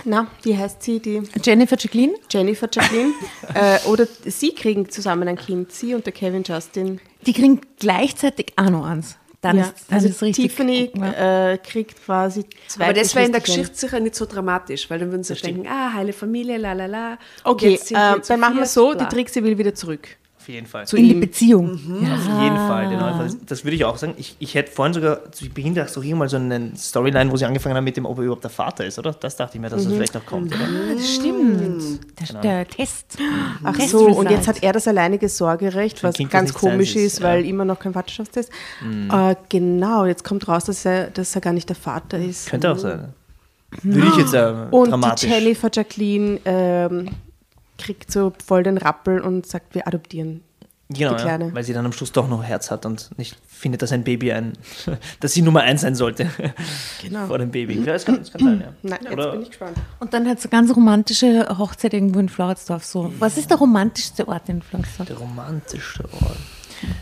na, 0.04 0.26
wie 0.42 0.56
heißt 0.56 0.82
sie? 0.82 1.00
Die 1.00 1.22
Jennifer 1.42 1.76
Jacqueline? 1.78 2.14
Jennifer 2.30 2.68
Jacqueline. 2.70 3.12
äh, 3.54 3.78
oder 3.88 4.06
sie 4.26 4.54
kriegen 4.54 4.90
zusammen 4.90 5.26
ein 5.26 5.36
Kind, 5.36 5.72
sie 5.72 5.94
und 5.94 6.04
der 6.04 6.12
Kevin 6.12 6.42
Justin. 6.42 7.00
Die 7.26 7.32
kriegen 7.32 7.62
gleichzeitig 7.78 8.52
auch 8.56 8.68
noch 8.68 8.84
eins. 8.84 9.16
dann 9.40 9.56
ja. 9.56 9.62
ist 9.64 9.74
dann 9.88 9.96
also 9.96 10.08
ist 10.08 10.22
richtig. 10.22 10.48
Tiffany 10.48 10.90
äh, 11.00 11.58
kriegt 11.58 12.04
quasi 12.04 12.44
zwei 12.68 12.84
Aber 12.84 12.92
das 12.92 13.14
wäre 13.14 13.24
in 13.26 13.32
der. 13.32 13.40
Geschichte 13.40 13.74
sicher 13.74 14.00
nicht 14.00 14.14
so 14.16 14.26
dramatisch, 14.26 14.90
weil 14.90 14.98
dann 14.98 15.10
würden 15.10 15.24
sie 15.24 15.34
denken, 15.34 15.66
ah, 15.66 15.94
heile 15.94 16.12
Familie, 16.12 16.58
la 16.58 16.74
la 16.74 16.86
la. 16.86 17.18
Okay, 17.44 17.70
jetzt 17.70 17.88
sind 17.88 17.96
wir 17.96 18.16
äh, 18.16 18.20
dann 18.26 18.40
machen 18.40 18.56
wir 18.56 18.66
so, 18.66 18.92
bla. 18.92 19.04
die 19.04 19.14
Trixie 19.14 19.42
will 19.42 19.56
wieder 19.56 19.74
zurück. 19.74 20.08
Auf 20.44 20.48
jeden 20.50 20.66
Fall. 20.66 20.86
Zu 20.86 20.98
in 20.98 21.04
die. 21.04 21.14
Beziehung. 21.14 21.70
Auf 21.72 22.42
jeden 22.42 22.56
Fall, 22.56 22.90
den 22.90 22.98
neuen 22.98 23.16
Fall. 23.16 23.30
Das- 23.46 23.64
würde 23.64 23.76
ich 23.76 23.84
auch 23.86 23.96
sagen. 23.96 24.12
Ich, 24.18 24.36
ich 24.40 24.54
hätte 24.54 24.70
vorhin 24.70 24.92
sogar 24.92 25.32
zu 25.32 25.48
Beginn 25.48 25.72
gedacht, 25.72 25.96
doch 25.96 26.02
hier 26.02 26.14
mal 26.14 26.28
so 26.28 26.36
eine 26.36 26.72
Storyline, 26.76 27.32
wo 27.32 27.36
sie 27.38 27.46
angefangen 27.46 27.74
haben 27.76 27.84
mit 27.84 27.96
dem, 27.96 28.04
ob 28.04 28.18
er 28.18 28.24
überhaupt 28.24 28.44
der 28.44 28.50
Vater 28.50 28.84
ist, 28.84 28.98
oder? 28.98 29.12
Das 29.14 29.36
dachte 29.36 29.56
ich 29.56 29.60
mir, 29.62 29.70
dass 29.70 29.84
das 29.84 29.90
vielleicht 29.94 30.12
noch 30.12 30.26
kommt, 30.26 30.54
oder? 30.54 30.64
Ah, 30.64 30.94
das 30.94 31.14
stimmt. 31.14 32.00
Der, 32.20 32.40
der 32.42 32.68
Test. 32.68 33.16
Ach 33.62 33.74
Test 33.74 33.88
so, 33.92 34.06
und 34.06 34.30
jetzt 34.30 34.46
hat 34.46 34.62
er 34.62 34.74
das 34.74 34.86
alleinige 34.86 35.30
Sorgerecht, 35.30 36.02
was 36.04 36.16
Kind, 36.16 36.28
das 36.34 36.40
ganz 36.40 36.52
komisch 36.52 36.94
ist, 36.94 37.04
ist, 37.04 37.18
ja. 37.20 37.28
weil 37.28 37.46
immer 37.46 37.64
noch 37.64 37.78
kein 37.78 37.94
Vaterschaftstest. 37.94 38.50
Äh, 39.10 39.36
genau, 39.48 40.04
jetzt 40.04 40.24
kommt 40.24 40.46
raus, 40.46 40.64
dass 40.64 40.84
er, 40.84 41.06
dass 41.08 41.34
er 41.34 41.40
gar 41.40 41.54
nicht 41.54 41.70
der 41.70 41.76
Vater 41.76 42.18
ist. 42.18 42.50
Könnte 42.50 42.70
auch 42.70 42.76
sein. 42.78 43.14
Würde 43.82 44.08
ich 44.08 44.16
jetzt 44.16 44.34
äh, 44.34 44.52
Und 44.70 44.90
dramatisch. 44.90 45.26
die 45.26 45.34
Jennifer 45.34 45.70
Jacqueline 45.72 46.38
ähm, 46.44 47.08
kriegt 47.84 48.10
so 48.10 48.32
voll 48.44 48.62
den 48.62 48.78
Rappel 48.78 49.20
und 49.20 49.46
sagt, 49.46 49.74
wir 49.74 49.86
adoptieren. 49.86 50.42
Genau, 50.90 51.12
die 51.14 51.16
ja, 51.16 51.22
Kleine. 51.36 51.54
weil 51.54 51.64
sie 51.64 51.72
dann 51.72 51.86
am 51.86 51.92
Schluss 51.92 52.12
doch 52.12 52.28
noch 52.28 52.42
Herz 52.44 52.70
hat 52.70 52.84
und 52.84 53.10
nicht 53.18 53.36
findet, 53.48 53.80
dass 53.80 53.90
ein 53.90 54.04
Baby 54.04 54.32
ein, 54.32 54.52
dass 55.20 55.32
sie 55.32 55.40
Nummer 55.40 55.60
eins 55.62 55.80
sein 55.80 55.94
sollte 55.94 56.28
Genau. 57.02 57.26
vor 57.26 57.38
dem 57.38 57.50
Baby. 57.50 57.78
Ja, 57.80 57.94
das 57.94 58.04
kann, 58.04 58.18
das 58.18 58.30
kann 58.32 58.42
sein, 58.42 58.60
ja. 58.60 58.72
Nein, 58.82 58.98
jetzt 59.02 59.12
Oder- 59.12 59.32
bin 59.32 59.42
ich 59.42 59.48
gespannt. 59.48 59.76
Und 60.00 60.12
dann 60.12 60.28
hat 60.28 60.40
so 60.40 60.48
ganz 60.50 60.74
romantische 60.76 61.48
Hochzeit 61.58 61.94
irgendwo 61.94 62.18
in 62.20 62.28
Floridsdorf. 62.28 62.84
So. 62.84 63.12
Was 63.18 63.38
ist 63.38 63.48
der 63.50 63.56
romantischste 63.58 64.28
Ort 64.28 64.48
in 64.50 64.60
Floridsdorf? 64.60 65.08
Der 65.08 65.16
romantischste 65.16 66.04
Ort. 66.04 66.36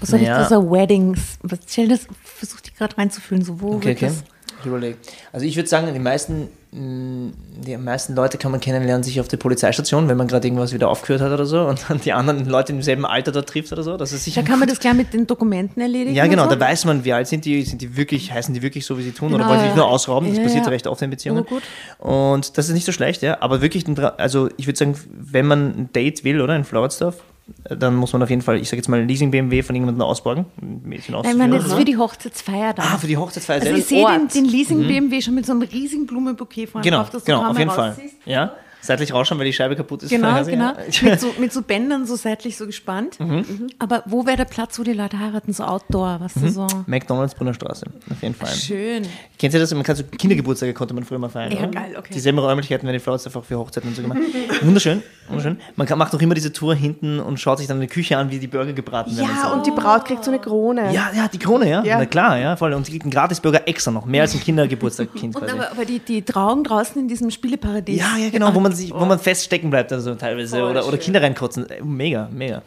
Was 0.00 0.10
soll 0.10 0.20
Naja. 0.20 0.42
ich 0.42 0.48
da 0.48 0.54
so 0.60 0.70
Weddings? 0.70 1.38
Was, 1.42 1.58
stell 1.68 1.88
das, 1.88 2.06
versuch 2.22 2.60
dich 2.60 2.74
gerade 2.76 2.96
reinzufühlen. 2.96 3.44
So, 3.44 3.60
wo 3.60 3.74
Okay, 3.74 3.86
wird 3.88 3.96
okay. 3.96 4.06
das? 4.06 4.24
Ich 4.60 4.66
überlege. 4.66 4.98
Also 5.32 5.44
ich 5.44 5.56
würde 5.56 5.68
sagen, 5.68 5.92
die 5.92 5.98
meisten, 5.98 6.48
die 6.74 7.76
meisten 7.76 8.14
Leute 8.14 8.38
kann 8.38 8.50
man 8.50 8.58
kennenlernen 8.58 9.02
sich 9.02 9.20
auf 9.20 9.28
der 9.28 9.36
Polizeistation, 9.36 10.08
wenn 10.08 10.16
man 10.16 10.26
gerade 10.26 10.46
irgendwas 10.48 10.72
wieder 10.72 10.88
aufgehört 10.88 11.20
hat 11.20 11.30
oder 11.30 11.44
so 11.44 11.66
und 11.66 11.84
dann 11.86 12.00
die 12.00 12.14
anderen 12.14 12.46
Leute 12.46 12.72
im 12.72 12.80
selben 12.80 13.04
Alter 13.04 13.30
dort 13.30 13.50
trifft 13.50 13.72
oder 13.72 13.82
so. 13.82 13.98
Das 13.98 14.12
ist 14.12 14.24
sicher 14.24 14.40
Da 14.40 14.48
kann 14.48 14.58
man 14.58 14.66
das 14.66 14.80
gleich 14.80 14.94
mit 14.94 15.12
den 15.12 15.26
Dokumenten 15.26 15.82
erledigen. 15.82 16.16
Ja, 16.16 16.26
genau, 16.26 16.44
so. 16.44 16.50
da 16.50 16.60
weiß 16.60 16.86
man, 16.86 17.04
wie 17.04 17.12
alt 17.12 17.28
sind 17.28 17.44
die, 17.44 17.60
sind 17.62 17.82
die 17.82 17.94
wirklich, 17.94 18.32
heißen 18.32 18.54
die 18.54 18.62
wirklich 18.62 18.86
so, 18.86 18.96
wie 18.96 19.02
sie 19.02 19.12
tun, 19.12 19.34
oder 19.34 19.44
Genau, 19.44 19.50
wollen 19.50 19.60
sie 19.60 19.66
ja. 19.66 19.72
sich 19.72 19.76
nur 19.76 19.86
ausrauben? 19.86 20.28
Das 20.28 20.38
Ja, 20.38 20.44
passiert 20.44 20.64
ja. 20.64 20.70
recht 20.70 20.86
oft 20.86 21.02
in 21.02 21.10
Beziehungen. 21.10 21.44
Gut. 21.44 21.62
Und 21.98 22.56
das 22.56 22.68
ist 22.68 22.74
nicht 22.74 22.86
so 22.86 22.92
schlecht, 22.92 23.20
ja. 23.20 23.36
Aber 23.42 23.60
wirklich, 23.60 23.84
also 24.16 24.48
ich 24.56 24.66
würde 24.66 24.78
sagen, 24.78 24.96
wenn 25.10 25.44
man 25.44 25.74
ein 25.76 25.92
Date 25.92 26.24
will, 26.24 26.40
oder 26.40 26.56
in 26.56 26.64
Floridsdorf, 26.64 27.22
dann 27.64 27.96
muss 27.96 28.12
man 28.12 28.22
auf 28.22 28.30
jeden 28.30 28.42
Fall, 28.42 28.60
ich 28.60 28.68
sage 28.68 28.78
jetzt 28.78 28.88
mal, 28.88 29.00
ein 29.00 29.08
Leasing-BMW 29.08 29.62
von 29.62 29.74
jemandem 29.74 30.02
ausborgen. 30.02 30.46
Nein, 30.60 31.50
das 31.50 31.66
ist 31.66 31.74
für 31.74 31.84
die 31.84 31.96
Hochzeitsfeier 31.96 32.72
da. 32.74 32.82
Ah, 32.82 32.98
für 32.98 33.06
die 33.06 33.16
Hochzeitsfeier 33.16 33.60
also 33.60 33.74
ich 33.74 33.84
sehe 33.84 34.06
den, 34.06 34.28
den 34.28 34.44
Leasing-BMW 34.44 35.20
schon 35.20 35.34
mit 35.34 35.46
so 35.46 35.52
einem 35.52 35.62
riesigen 35.62 36.06
Blumenbouquet 36.06 36.66
vorne 36.66 36.84
Genau, 36.84 36.98
drauf, 36.98 37.10
dass 37.10 37.24
du 37.24 37.32
genau, 37.32 37.50
auf 37.50 37.58
jeden 37.58 37.70
Fall. 37.70 37.96
Ja, 38.24 38.54
seitlich 38.82 39.14
rausschauen, 39.14 39.38
weil 39.38 39.46
die 39.46 39.54
Scheibe 39.54 39.74
kaputt 39.74 40.02
ist. 40.02 40.10
Genau, 40.10 40.44
genau. 40.44 40.72
Mit 41.02 41.20
so, 41.20 41.34
mit 41.38 41.52
so 41.52 41.62
Bändern 41.62 42.06
so 42.06 42.16
seitlich 42.16 42.58
so 42.58 42.66
gespannt. 42.66 43.18
Mhm. 43.18 43.68
Aber 43.78 44.02
wo 44.04 44.26
wäre 44.26 44.36
der 44.36 44.44
Platz, 44.44 44.78
wo 44.78 44.82
die 44.82 44.92
Leute 44.92 45.18
heiraten? 45.18 45.54
So 45.54 45.64
Outdoor, 45.64 46.18
was 46.20 46.34
du 46.34 46.48
so. 46.50 46.66
McDonalds 46.86 47.34
Brunner 47.34 47.54
Straße, 47.54 47.86
auf 48.10 48.22
jeden 48.22 48.34
Fall. 48.34 48.50
Schön. 48.50 49.06
Kennt 49.38 49.54
ihr 49.54 49.60
das? 49.60 49.72
Man 49.72 49.82
kann 49.82 49.96
so 49.96 50.04
Kindergeburtstage 50.04 50.74
konnte 50.74 50.92
man 50.92 51.04
früher 51.04 51.18
mal 51.18 51.30
feiern. 51.30 51.52
Ja, 51.52 51.60
oder? 51.60 51.68
geil, 51.68 51.94
okay. 51.98 52.12
Dieselben 52.12 52.38
Räumlichkeiten 52.38 52.86
werden 52.86 52.96
in 52.96 53.00
Floridsdorf 53.00 53.36
auch 53.36 53.44
für 53.44 53.58
Hochzeiten 53.58 53.88
und 53.88 53.96
so 53.96 54.02
gemacht. 54.02 54.18
Wunderschön, 54.62 55.02
wunderschön. 55.28 55.58
Man 55.76 55.86
kann, 55.86 55.98
macht 55.98 56.14
auch 56.14 56.20
immer 56.20 56.34
diese 56.34 56.52
Tour 56.52 56.74
hinten 56.74 57.20
und 57.20 57.40
schaut 57.40 57.58
sich 57.58 57.66
dann 57.66 57.78
in 57.78 57.82
der 57.82 57.88
Küche 57.88 58.18
an, 58.18 58.30
wie 58.30 58.38
die 58.38 58.46
Burger 58.46 58.72
gebraten 58.72 59.16
werden. 59.16 59.30
Ja, 59.30 59.52
und 59.52 59.62
und 59.62 59.66
die 59.66 59.80
Braut 59.80 60.04
kriegt 60.04 60.24
so 60.24 60.30
eine 60.30 60.40
Krone. 60.40 60.88
so. 60.88 60.94
ja, 60.94 61.10
ja, 61.14 61.28
die 61.28 61.38
Krone, 61.38 61.68
ja. 61.68 61.84
Ja. 61.84 61.98
Na 61.98 62.06
klar, 62.06 62.38
ja, 62.38 62.56
voll. 62.56 62.72
Und 62.72 62.84
sie 62.84 62.92
kriegt 62.92 63.04
einen 63.04 63.12
Gratisburger 63.12 63.66
extra 63.68 63.90
noch, 63.90 64.06
mehr 64.06 64.22
als 64.22 64.34
ein 64.34 64.40
Kindergeburtstagskind 64.40 65.36
Und 65.42 65.50
aber, 65.50 65.70
aber 65.70 65.84
die, 65.84 66.00
die 66.00 66.22
Trauung 66.22 66.64
draußen 66.64 67.00
in 67.00 67.08
diesem 67.08 67.30
Spieleparadies. 67.30 67.98
Ja, 67.98 68.16
ja, 68.18 68.30
genau, 68.30 68.54
wo 68.54 68.60
man, 68.60 68.71
sich, 68.74 68.92
wo 68.92 69.04
man 69.04 69.18
feststecken 69.18 69.70
bleibt, 69.70 69.92
also 69.92 70.14
teilweise. 70.14 70.58
Voll 70.58 70.70
Oder, 70.70 70.82
oder 70.86 70.96
schön. 70.96 71.00
Kinder 71.04 71.22
reinkotzen. 71.22 71.68
Äh, 71.70 71.82
Mega, 71.82 72.28
mega. 72.32 72.62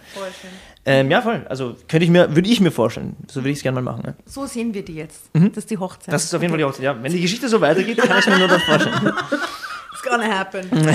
Ähm, 0.86 1.10
ja, 1.10 1.22
voll. 1.22 1.46
Also 1.50 1.76
könnte 1.88 2.04
ich 2.06 2.12
mir, 2.12 2.36
würde 2.36 2.48
ich 2.48 2.62
mir 2.62 2.72
vorstellen. 2.72 3.16
So 3.28 3.42
würde 3.42 3.50
ich 3.50 3.58
es 3.58 3.64
gerne 3.64 3.82
mal 3.82 3.92
machen. 3.92 4.04
Ja. 4.06 4.14
So 4.26 4.46
sehen 4.46 4.74
wir 4.74 4.86
die 4.86 4.96
jetzt. 4.96 5.30
Das 5.34 5.58
ist 5.58 5.72
die 5.72 5.78
Hochzeit. 5.78 6.08
Mhm. 6.10 6.12
Das 6.12 6.24
ist 6.24 6.34
auf 6.34 6.42
jeden 6.42 6.52
Fall 6.52 6.60
die 6.60 6.64
Hochzeit. 6.66 6.84
Ja, 6.84 7.02
wenn 7.02 7.12
die 7.12 7.22
Geschichte 7.22 7.50
so 7.50 7.60
weitergeht, 7.60 7.98
kann 7.98 8.20
ich 8.20 8.28
mir 8.28 8.38
nur 8.38 8.48
das 8.48 8.62
vorstellen. 8.64 8.96
It's 9.94 10.04
gonna 10.04 10.28
happen. 10.28 10.70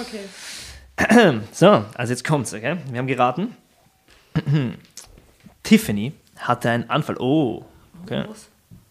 okay. 0.00 1.40
So, 1.52 1.84
also 1.94 2.12
jetzt 2.12 2.24
kommt's, 2.24 2.54
okay? 2.54 2.76
Wir 2.90 2.98
haben 2.98 3.06
geraten. 3.06 3.56
Tiffany 5.62 6.12
hatte 6.36 6.70
einen 6.70 6.88
Anfall. 6.88 7.16
Oh, 7.18 7.64
okay. 8.04 8.24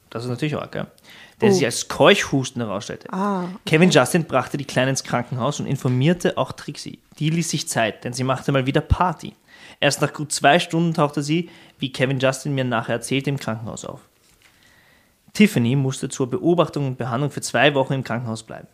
Das 0.09 0.23
ist 0.23 0.29
natürlich 0.29 0.55
arg, 0.55 0.75
ja. 0.75 0.87
Der 1.41 1.51
sich 1.51 1.65
als 1.65 1.87
Keuchhusten 1.89 2.61
herausstellte. 2.61 3.09
Kevin 3.65 3.89
Justin 3.89 4.23
brachte 4.23 4.57
die 4.57 4.65
Kleine 4.65 4.91
ins 4.91 5.03
Krankenhaus 5.03 5.59
und 5.59 5.65
informierte 5.65 6.37
auch 6.37 6.53
Trixie. 6.53 6.99
Die 7.19 7.29
ließ 7.29 7.49
sich 7.49 7.67
Zeit, 7.67 8.03
denn 8.03 8.13
sie 8.13 8.23
machte 8.23 8.51
mal 8.51 8.65
wieder 8.65 8.81
Party. 8.81 9.33
Erst 9.81 10.01
nach 10.01 10.13
gut 10.13 10.31
zwei 10.31 10.59
Stunden 10.59 10.93
tauchte 10.93 11.21
sie, 11.21 11.49
wie 11.77 11.91
Kevin 11.91 12.19
Justin 12.19 12.55
mir 12.55 12.63
nachher 12.63 12.95
erzählte, 12.95 13.29
im 13.29 13.37
Krankenhaus 13.37 13.83
auf. 13.83 13.99
Tiffany 15.33 15.75
musste 15.75 16.07
zur 16.07 16.29
Beobachtung 16.29 16.87
und 16.87 16.97
Behandlung 16.97 17.29
für 17.29 17.41
zwei 17.41 17.75
Wochen 17.75 17.93
im 17.93 18.03
Krankenhaus 18.05 18.43
bleiben. 18.43 18.67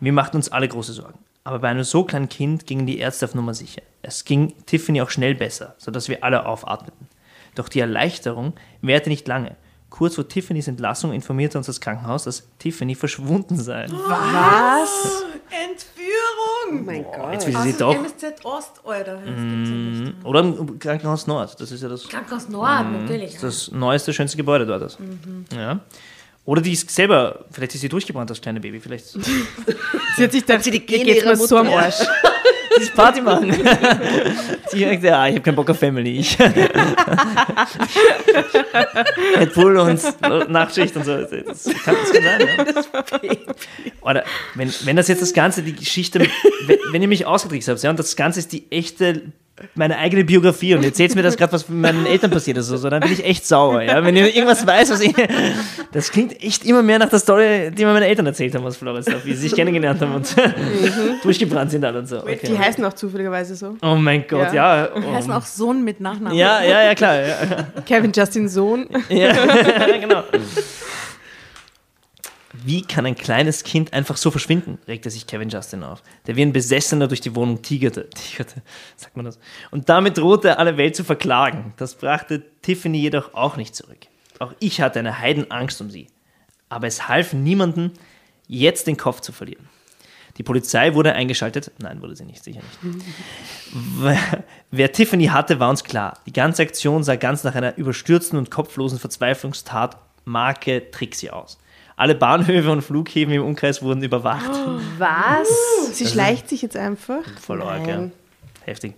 Wir 0.00 0.12
machten 0.12 0.38
uns 0.38 0.48
alle 0.48 0.68
große 0.68 0.94
Sorgen. 0.94 1.18
Aber 1.44 1.58
bei 1.58 1.68
einem 1.68 1.84
so 1.84 2.04
kleinen 2.04 2.30
Kind 2.30 2.66
gingen 2.66 2.86
die 2.86 2.98
Ärzte 2.98 3.26
auf 3.26 3.34
Nummer 3.34 3.52
sicher. 3.52 3.82
Es 4.00 4.24
ging 4.24 4.54
Tiffany 4.64 5.02
auch 5.02 5.10
schnell 5.10 5.34
besser, 5.34 5.74
sodass 5.76 6.08
wir 6.08 6.24
alle 6.24 6.46
aufatmeten. 6.46 7.08
Doch 7.54 7.68
die 7.68 7.80
Erleichterung 7.80 8.54
währte 8.80 9.10
nicht 9.10 9.28
lange. 9.28 9.56
Kurz 9.94 10.16
vor 10.16 10.26
Tiffany's 10.26 10.66
Entlassung 10.66 11.12
informierte 11.12 11.56
uns 11.56 11.68
das 11.68 11.80
Krankenhaus, 11.80 12.24
dass 12.24 12.42
Tiffany 12.58 12.96
verschwunden 12.96 13.56
sei. 13.56 13.82
Entführung! 13.84 14.00
Oh 16.68 16.72
mein 16.82 17.04
Gott. 17.04 17.34
Jetzt 17.34 17.46
will 17.46 17.52
sie 17.52 17.68
Also 17.68 17.78
doch. 17.78 17.94
MSZ 17.94 18.44
Ost, 18.44 18.80
Alter. 18.84 19.20
Ja 19.24 19.30
nicht. 19.30 20.14
Oder 20.24 20.40
im 20.40 20.80
Krankenhaus 20.80 21.28
Nord. 21.28 21.60
Das 21.60 21.70
ist 21.70 21.80
ja 21.80 21.88
das, 21.88 22.08
Krankenhaus 22.08 22.48
Nord, 22.48 22.90
natürlich. 22.90 23.38
das 23.38 23.70
neueste, 23.70 24.12
schönste 24.12 24.36
Gebäude 24.36 24.66
dort. 24.66 24.82
Ist. 24.82 24.98
Ja. 25.54 25.78
Oder 26.44 26.60
die 26.60 26.72
ist 26.72 26.90
selber, 26.90 27.44
vielleicht 27.52 27.76
ist 27.76 27.82
sie 27.82 27.88
durchgebrannt, 27.88 28.28
das 28.28 28.40
kleine 28.40 28.58
Baby. 28.58 28.80
Vielleicht 28.80 29.06
Sie 30.16 30.24
hat 30.24 30.32
sich 30.32 30.44
dann, 30.44 30.60
sie 30.60 30.72
die 30.72 30.84
Gene 30.84 31.04
geht's 31.04 31.22
ihrer 31.22 31.36
mir 31.36 31.46
so 31.46 31.56
am. 31.56 31.68
Arsch. 31.68 32.00
die 32.80 32.90
Party 32.94 33.20
machen. 33.20 33.50
Direkt, 34.72 35.02
ja, 35.04 35.26
ich 35.26 35.34
habe 35.34 35.42
keinen 35.42 35.56
Bock 35.56 35.68
auf 35.70 35.78
Family. 35.78 36.18
Ich 36.18 36.38
Red 39.36 39.54
Bull 39.54 39.76
und 39.76 40.02
Nachtschicht 40.50 40.96
und 40.96 41.04
so. 41.04 41.16
Das 41.16 41.30
kann, 41.30 41.96
das 41.96 42.12
kann 42.12 42.22
sein, 42.24 42.40
ja. 43.22 43.54
Oder 44.02 44.24
wenn, 44.54 44.72
wenn 44.84 44.96
das 44.96 45.08
jetzt 45.08 45.22
das 45.22 45.32
Ganze, 45.32 45.62
die 45.62 45.74
Geschichte, 45.74 46.20
wenn, 46.66 46.78
wenn 46.92 47.02
ihr 47.02 47.08
mich 47.08 47.26
ausgetrickst 47.26 47.68
habt, 47.68 47.82
ja, 47.82 47.90
und 47.90 47.98
das 47.98 48.16
Ganze 48.16 48.38
ist 48.40 48.52
die 48.52 48.70
echte, 48.70 49.32
meine 49.76 49.96
eigene 49.98 50.24
Biografie 50.24 50.74
und 50.74 50.82
ihr 50.82 50.88
erzählt 50.88 51.14
mir 51.14 51.22
das 51.22 51.36
gerade, 51.36 51.52
was 51.52 51.68
mit 51.68 51.78
meinen 51.80 52.06
Eltern 52.06 52.30
passiert 52.30 52.56
ist, 52.58 52.66
so, 52.66 52.76
so, 52.76 52.90
dann 52.90 53.00
bin 53.00 53.12
ich 53.12 53.24
echt 53.24 53.46
sauer, 53.46 53.82
ja. 53.82 54.04
Wenn 54.04 54.16
ihr 54.16 54.26
irgendwas 54.34 54.66
weiß, 54.66 54.90
was 54.90 55.00
ich, 55.00 55.14
das 55.92 56.10
klingt 56.10 56.42
echt 56.42 56.64
immer 56.66 56.82
mehr 56.82 56.98
nach 56.98 57.08
der 57.08 57.20
Story, 57.20 57.70
die 57.70 57.84
mir 57.84 57.92
meine 57.92 58.06
Eltern 58.06 58.26
erzählt 58.26 58.54
haben 58.54 58.64
aus 58.64 58.76
Floridsdorf, 58.76 59.24
wie 59.24 59.32
sie 59.34 59.42
sich 59.48 59.54
kennengelernt 59.54 60.00
haben 60.00 60.14
und 60.14 60.34
durchgebrannt 61.22 61.70
sind 61.70 61.84
alle 61.84 62.00
und 62.00 62.08
so. 62.08 62.18
Okay. 62.18 62.40
Die 62.48 62.58
heißen 62.58 62.84
auch 62.84 62.94
zufälligerweise 62.94 63.54
so. 63.54 63.76
Oh 63.82 63.94
mein 63.94 64.26
Gott, 64.26 64.52
ja. 64.52 64.88
Die 64.88 65.06
heißen 65.06 65.30
Oh. 65.32 65.36
auch 65.36 65.46
Sohn 65.46 65.84
mit 65.84 66.00
Nachnamen. 66.00 66.36
Ja, 66.36 66.62
ja, 66.62 66.82
ja, 66.82 66.94
klar. 66.94 67.14
Ja, 67.20 67.36
Kevin 67.86 68.10
Justin 68.14 68.48
Sohn. 68.48 68.86
ja 69.08 69.32
genau. 70.00 70.24
Wie 72.64 72.82
kann 72.82 73.04
ein 73.04 73.14
kleines 73.14 73.62
Kind 73.62 73.92
einfach 73.92 74.16
so 74.16 74.30
verschwinden? 74.30 74.78
regte 74.88 75.10
sich 75.10 75.26
Kevin 75.26 75.48
Justin 75.50 75.82
auf, 75.82 76.02
der 76.26 76.36
wie 76.36 76.42
ein 76.42 76.52
Besessener 76.52 77.08
durch 77.08 77.20
die 77.20 77.34
Wohnung 77.34 77.60
tigerte. 77.62 78.08
Tigerte, 78.14 78.62
sagt 78.96 79.16
man 79.16 79.26
das. 79.26 79.38
Und 79.70 79.88
damit 79.88 80.16
drohte 80.18 80.48
er 80.48 80.58
alle 80.58 80.76
Welt 80.76 80.96
zu 80.96 81.04
verklagen. 81.04 81.74
Das 81.76 81.94
brachte 81.96 82.42
Tiffany 82.62 82.98
jedoch 82.98 83.34
auch 83.34 83.56
nicht 83.56 83.74
zurück. 83.76 83.98
Auch 84.38 84.54
ich 84.60 84.80
hatte 84.80 84.98
eine 84.98 85.18
Heidenangst 85.18 85.80
um 85.80 85.90
sie. 85.90 86.06
Aber 86.68 86.86
es 86.86 87.06
half 87.08 87.32
niemandem, 87.34 87.92
jetzt 88.48 88.86
den 88.86 88.96
Kopf 88.96 89.20
zu 89.20 89.32
verlieren. 89.32 89.68
Die 90.38 90.42
Polizei 90.42 90.94
wurde 90.94 91.12
eingeschaltet. 91.12 91.70
Nein, 91.78 92.02
wurde 92.02 92.16
sie 92.16 92.24
nicht, 92.24 92.42
sicher 92.42 92.60
nicht. 92.82 93.04
Wer- 94.70 94.92
Tiffany 94.92 95.26
hatte, 95.26 95.60
war 95.60 95.70
uns 95.70 95.84
klar. 95.84 96.18
Die 96.26 96.32
ganze 96.32 96.62
Aktion 96.62 97.04
sah 97.04 97.16
ganz 97.16 97.44
nach 97.44 97.54
einer 97.54 97.76
überstürzten 97.76 98.38
und 98.38 98.50
kopflosen 98.50 98.98
Verzweiflungstat 98.98 99.96
Marke 100.24 100.90
Trixie 100.90 101.30
aus. 101.30 101.58
Alle 101.96 102.14
Bahnhöfe 102.14 102.70
und 102.70 102.82
Flughäfen 102.82 103.32
im 103.32 103.44
Umkreis 103.44 103.82
wurden 103.82 104.02
überwacht. 104.02 104.50
Was? 104.98 105.48
Sie 105.92 106.06
schleicht 106.06 106.48
sich 106.48 106.62
jetzt 106.62 106.76
einfach. 106.76 107.22
Voll 107.40 107.62
arg, 107.62 107.86
ja. 107.86 108.10
Heftig. 108.64 108.94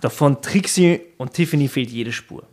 Doch 0.00 0.10
von 0.10 0.42
Trixie 0.42 1.00
und 1.18 1.32
Tiffany 1.32 1.68
fehlt 1.68 1.90
jede 1.90 2.12
Spur. 2.12 2.44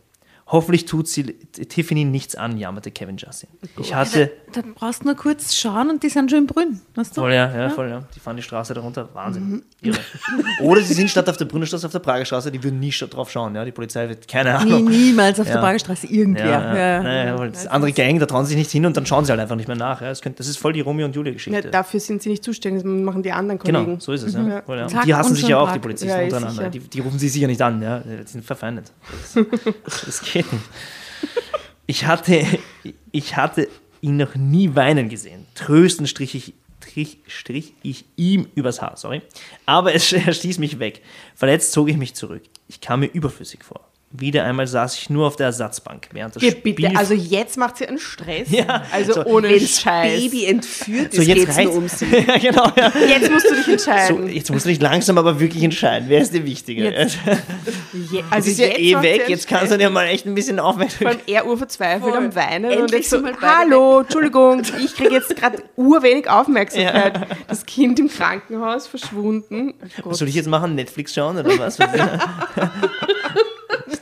Hoffentlich 0.46 0.84
tut 0.84 1.08
sie 1.08 1.24
Tiffany 1.24 2.04
nichts 2.04 2.34
an, 2.34 2.58
jammerte 2.58 2.90
Kevin 2.90 3.16
Justin. 3.16 3.48
Ich 3.78 3.94
hatte, 3.94 4.32
da 4.52 4.62
brauchst 4.74 5.02
du 5.02 5.06
nur 5.06 5.16
kurz 5.16 5.54
schauen 5.54 5.90
und 5.90 6.02
die 6.02 6.08
sind 6.08 6.30
schon 6.30 6.40
im 6.40 6.46
Brünn. 6.46 6.80
Weißt 6.94 7.16
du? 7.16 7.20
Voll, 7.22 7.32
ja, 7.32 7.50
ja, 7.56 7.70
voll, 7.70 7.88
ja. 7.88 8.02
Die 8.14 8.20
fahren 8.20 8.36
die 8.36 8.42
Straße 8.42 8.74
darunter. 8.74 9.08
Wahnsinn. 9.14 9.62
Irre. 9.82 9.98
Oder 10.60 10.80
sie 10.82 10.94
sind 10.94 11.08
statt 11.10 11.28
auf 11.28 11.36
der 11.36 11.44
Brünnenstraße 11.46 11.86
auf 11.86 11.92
der 11.92 11.98
Prager 12.00 12.24
Straße, 12.24 12.50
die 12.52 12.62
würden 12.62 12.78
nie 12.80 12.90
drauf 12.90 13.30
schauen. 13.30 13.54
Ja. 13.54 13.64
Die 13.64 13.72
Polizei 13.72 14.08
wird, 14.08 14.26
keine 14.28 14.50
Nie, 14.64 14.72
Ahnung. 14.74 14.84
niemals 14.90 15.40
auf 15.40 15.46
Ja. 15.46 15.54
der 15.54 15.60
Pragerstraße 15.60 16.06
irgendwer. 16.06 16.44
Ja, 16.46 16.60
ja. 16.60 16.76
Ja. 16.76 17.02
Ja, 17.02 17.24
ja, 17.26 17.38
weil 17.38 17.50
das 17.50 17.66
andere 17.66 17.92
Gang, 17.92 18.18
da 18.18 18.26
trauen 18.26 18.44
sie 18.44 18.50
sich 18.50 18.58
nicht 18.58 18.70
hin 18.70 18.86
und 18.86 18.96
dann 18.96 19.06
schauen 19.06 19.24
sie 19.24 19.30
halt 19.32 19.40
einfach 19.40 19.56
nicht 19.56 19.68
mehr 19.68 19.76
nach. 19.76 20.00
Ja. 20.00 20.08
Das, 20.08 20.20
könnte, 20.22 20.38
das 20.38 20.48
ist 20.48 20.58
voll 20.58 20.72
die 20.72 20.80
Romeo 20.80 21.06
und 21.06 21.14
Julia 21.16 21.30
Ja, 21.30 21.34
Geschichte. 21.34 21.70
dafür 21.70 22.00
sind 22.00 22.22
sie 22.22 22.28
nicht 22.30 22.44
zuständig, 22.44 22.82
das 22.82 22.90
machen 22.90 23.22
die 23.22 23.32
anderen 23.32 23.58
Kollegen. 23.58 23.84
Genau, 23.84 23.98
so 24.00 24.12
ist 24.12 24.22
es. 24.22 24.34
Ja. 24.34 24.62
Voll, 24.62 24.78
ja. 24.78 24.86
Die 24.86 25.14
hassen 25.14 25.34
sich 25.34 25.48
ja 25.48 25.58
auch, 25.58 25.72
die 25.72 25.78
Polizisten 25.78 26.08
Ja, 26.10 26.18
ist 26.20 26.32
untereinander. 26.32 26.70
Die, 26.70 26.78
die 26.80 27.00
rufen 27.00 27.18
sie 27.18 27.28
sicher 27.28 27.46
nicht 27.46 27.62
an, 27.62 27.80
ja. 27.82 28.00
Die 28.00 28.26
sind 28.26 28.44
verfeindet. 28.44 28.92
Das, 29.84 30.04
das 30.06 30.22
geht 30.22 30.52
nicht. 30.52 30.64
Ich 31.86 32.06
hatte, 32.06 32.44
ich 33.10 33.36
hatte 33.36 33.68
ihn 34.00 34.16
noch 34.16 34.34
nie 34.34 34.74
weinen 34.74 35.08
gesehen. 35.08 35.46
Tröstend 35.54 36.08
strich 36.08 36.34
ich, 36.34 36.54
strich, 36.80 37.18
strich 37.26 37.74
ich 37.82 38.04
ihm 38.16 38.46
übers 38.54 38.80
Haar, 38.80 38.96
sorry. 38.96 39.22
Aber 39.66 39.94
es, 39.94 40.12
er 40.12 40.32
stieß 40.32 40.58
mich 40.58 40.78
weg. 40.78 41.02
Verletzt 41.34 41.72
zog 41.72 41.88
ich 41.88 41.96
mich 41.96 42.14
zurück. 42.14 42.42
Ich 42.68 42.80
kam 42.80 43.00
mir 43.00 43.06
überflüssig 43.06 43.64
vor. 43.64 43.89
Wieder 44.12 44.42
einmal 44.44 44.66
saß 44.66 44.96
ich 44.98 45.08
nur 45.08 45.28
auf 45.28 45.36
der 45.36 45.46
Ersatzbank, 45.46 46.08
während 46.10 46.34
das 46.34 46.40
Geh 46.42 46.50
Spiel... 46.50 46.74
bitte, 46.74 46.96
also 46.96 47.14
jetzt 47.14 47.56
macht 47.56 47.76
sie 47.76 47.86
einen 47.86 47.98
Stress. 48.00 48.48
Ja, 48.50 48.82
also 48.90 49.12
so, 49.12 49.24
ohne 49.24 49.48
Scheiß. 49.60 50.20
Baby 50.20 50.46
entführt 50.46 51.14
so, 51.14 51.22
jetzt 51.22 51.56
geht's 51.56 51.70
um 51.70 51.86
sie. 51.88 52.06
ja, 52.26 52.38
genau, 52.38 52.72
ja. 52.76 52.92
Jetzt 53.08 53.30
musst 53.30 53.48
du 53.48 53.54
dich 53.54 53.64
So, 53.66 53.70
entscheiden. 53.70 54.28
jetzt 54.32 54.50
musst 54.50 54.64
du 54.64 54.70
dich 54.70 54.80
langsam 54.80 55.16
aber 55.16 55.38
wirklich 55.38 55.62
entscheiden. 55.62 56.08
Wer 56.08 56.22
ist 56.22 56.34
dir 56.34 56.44
wichtiger? 56.44 56.90
Jetzt. 56.90 57.18
Je, 58.10 58.24
Also 58.30 58.50
ist 58.50 58.58
ja 58.58 58.76
eh 58.76 59.00
weg, 59.00 59.28
jetzt 59.28 59.46
kannst 59.46 59.70
du 59.72 59.78
dir 59.78 59.90
mal 59.90 60.06
echt 60.08 60.26
ein 60.26 60.34
bisschen 60.34 60.56
Vor 60.56 60.66
aufmerksam. 60.66 61.06
allem 61.06 61.20
er 61.28 61.46
urverzweifelt 61.46 62.12
am 62.12 62.34
Weinen 62.34 62.82
und 62.82 62.92
ich 62.92 63.08
so, 63.08 63.22
hallo, 63.40 64.00
Entschuldigung, 64.00 64.62
ich 64.82 64.96
kriege 64.96 65.14
jetzt 65.14 65.36
gerade 65.36 65.62
urwenig 65.76 66.28
Aufmerksamkeit. 66.28 67.28
Das 67.46 67.64
Kind 67.64 68.00
im 68.00 68.08
Krankenhaus 68.08 68.88
verschwunden. 68.88 69.74
Oh. 70.02 70.10
Was 70.10 70.18
soll 70.18 70.26
ich 70.26 70.34
jetzt 70.34 70.48
machen? 70.48 70.74
Netflix 70.74 71.14
schauen 71.14 71.38
oder 71.38 71.56
was? 71.60 71.78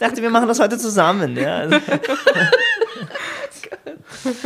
Ich 0.00 0.06
dachte, 0.06 0.22
wir 0.22 0.30
machen 0.30 0.46
das 0.46 0.60
heute 0.60 0.78
zusammen. 0.78 1.36
Ja. 1.36 1.56
Also- 1.58 1.76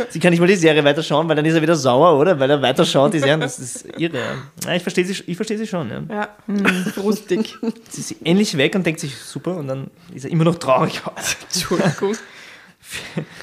Sie 0.09 0.19
kann 0.19 0.31
nicht 0.31 0.39
mal 0.39 0.47
die 0.47 0.55
Serie 0.55 0.83
weiterschauen, 0.83 1.27
weil 1.27 1.35
dann 1.35 1.45
ist 1.45 1.53
er 1.55 1.61
wieder 1.61 1.75
sauer, 1.75 2.19
oder? 2.19 2.39
Weil 2.39 2.49
er 2.49 2.61
weiterschaut, 2.61 3.13
die 3.13 3.19
Serie, 3.19 3.37
das 3.39 3.59
ist 3.59 3.85
irre. 3.97 4.19
Ja, 4.65 4.73
ich 4.73 4.81
verstehe 4.83 5.05
sie, 5.05 5.23
ich 5.25 5.35
verstehe 5.35 5.57
sie 5.57 5.67
schon. 5.67 5.89
Ja. 5.89 6.01
Ja, 6.09 6.29
frustig. 6.95 7.55
Sie 7.89 8.01
ist 8.01 8.15
endlich 8.23 8.57
weg 8.57 8.75
und 8.75 8.85
denkt 8.85 8.99
sich, 8.99 9.15
super, 9.17 9.57
und 9.57 9.67
dann 9.67 9.89
ist 10.13 10.25
er 10.25 10.31
immer 10.31 10.43
noch 10.43 10.55
traurig. 10.55 11.01
Entschuldigung. 11.53 12.15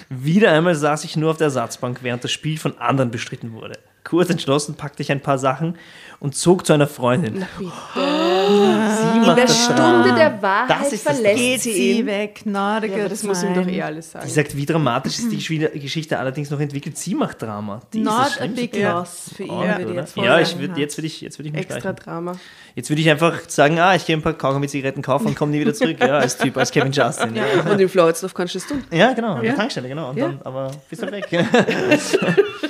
Wieder 0.08 0.52
einmal 0.52 0.74
saß 0.74 1.04
ich 1.04 1.16
nur 1.16 1.30
auf 1.30 1.36
der 1.38 1.46
Ersatzbank, 1.46 1.98
während 2.02 2.22
das 2.24 2.30
Spiel 2.32 2.58
von 2.58 2.76
anderen 2.78 3.10
bestritten 3.10 3.52
wurde. 3.52 3.78
Kurz 4.04 4.30
entschlossen 4.30 4.74
packte 4.76 5.02
ich 5.02 5.12
ein 5.12 5.20
paar 5.20 5.38
Sachen 5.38 5.76
und 6.20 6.34
zog 6.34 6.66
zu 6.66 6.72
einer 6.72 6.86
Freundin. 6.86 7.44
Sie 7.58 7.64
In 9.16 9.20
macht 9.26 9.36
der 9.38 9.46
das 9.46 9.64
Stunde 9.64 10.14
der 10.14 10.30
Das 10.30 10.42
Wahrheit 10.42 10.92
ist 10.92 11.06
das 11.06 11.14
verlässt 11.14 11.36
Geht 11.38 11.60
sie 11.60 11.72
sie 11.72 11.98
ihn. 12.00 12.06
weg, 12.06 12.40
na, 12.44 12.84
Ja, 12.84 13.08
das 13.08 13.22
muss 13.22 13.42
ihm 13.42 13.54
doch 13.54 13.66
eh 13.66 13.80
alles 13.82 14.10
sagen. 14.10 14.26
Die 14.26 14.32
sagt, 14.32 14.56
wie 14.56 14.66
dramatisch 14.66 15.18
ist 15.18 15.30
die 15.30 15.36
Geschichte 15.80 16.18
allerdings 16.18 16.50
noch 16.50 16.58
entwickelt. 16.60 16.96
Sie 16.98 17.14
macht 17.14 17.40
Drama. 17.42 17.80
Die 17.92 18.00
ist 18.02 18.06
das 18.08 18.40
Not 18.40 18.48
a 18.48 18.52
big 18.52 18.76
Ja. 18.76 18.98
loss 18.98 19.30
für 19.36 19.44
ihn, 19.44 19.50
Oh, 19.50 19.60
würde 19.62 19.90
ich 19.90 19.96
jetzt 19.96 20.16
ja, 20.16 20.40
ich 20.40 20.58
würd, 20.58 20.76
jetzt 20.78 20.96
würde 20.98 21.06
ich, 21.06 21.20
jetzt 21.20 21.38
würd 21.38 21.46
ich 21.46 21.52
mich 21.52 21.62
Extra 21.62 21.80
streichen. 21.80 21.96
Drama. 22.04 22.32
Jetzt 22.74 22.90
würde 22.90 23.02
ich 23.02 23.10
einfach 23.10 23.38
sagen, 23.48 23.78
ah, 23.78 23.94
ich 23.94 24.04
gehe 24.06 24.16
ein 24.16 24.22
paar 24.22 24.32
Kaugummi-Zigaretten 24.34 25.02
kaufen 25.02 25.26
und 25.28 25.36
komme 25.36 25.52
nie 25.52 25.60
wieder 25.60 25.74
zurück. 25.74 25.96
Ja, 26.00 26.18
als 26.18 26.36
Typ, 26.38 26.56
als 26.56 26.70
Kevin 26.70 26.92
Justin. 26.92 27.36
Ja, 27.36 27.44
Und 27.70 27.80
in 27.80 27.88
Floridsdorf 27.88 28.34
kannst 28.34 28.54
du 28.54 28.58
es 28.58 28.66
tun. 28.66 28.82
ja 28.90 29.12
genau, 29.12 29.34
an 29.34 29.42
der 29.42 29.54
Tankstelle, 29.56 29.88
genau. 29.88 30.10
Und 30.10 30.16
Ja. 30.16 30.28
dann, 30.28 30.40
aber 30.42 30.70
bist 30.88 31.02
halt 31.02 31.12
weg. 31.12 31.28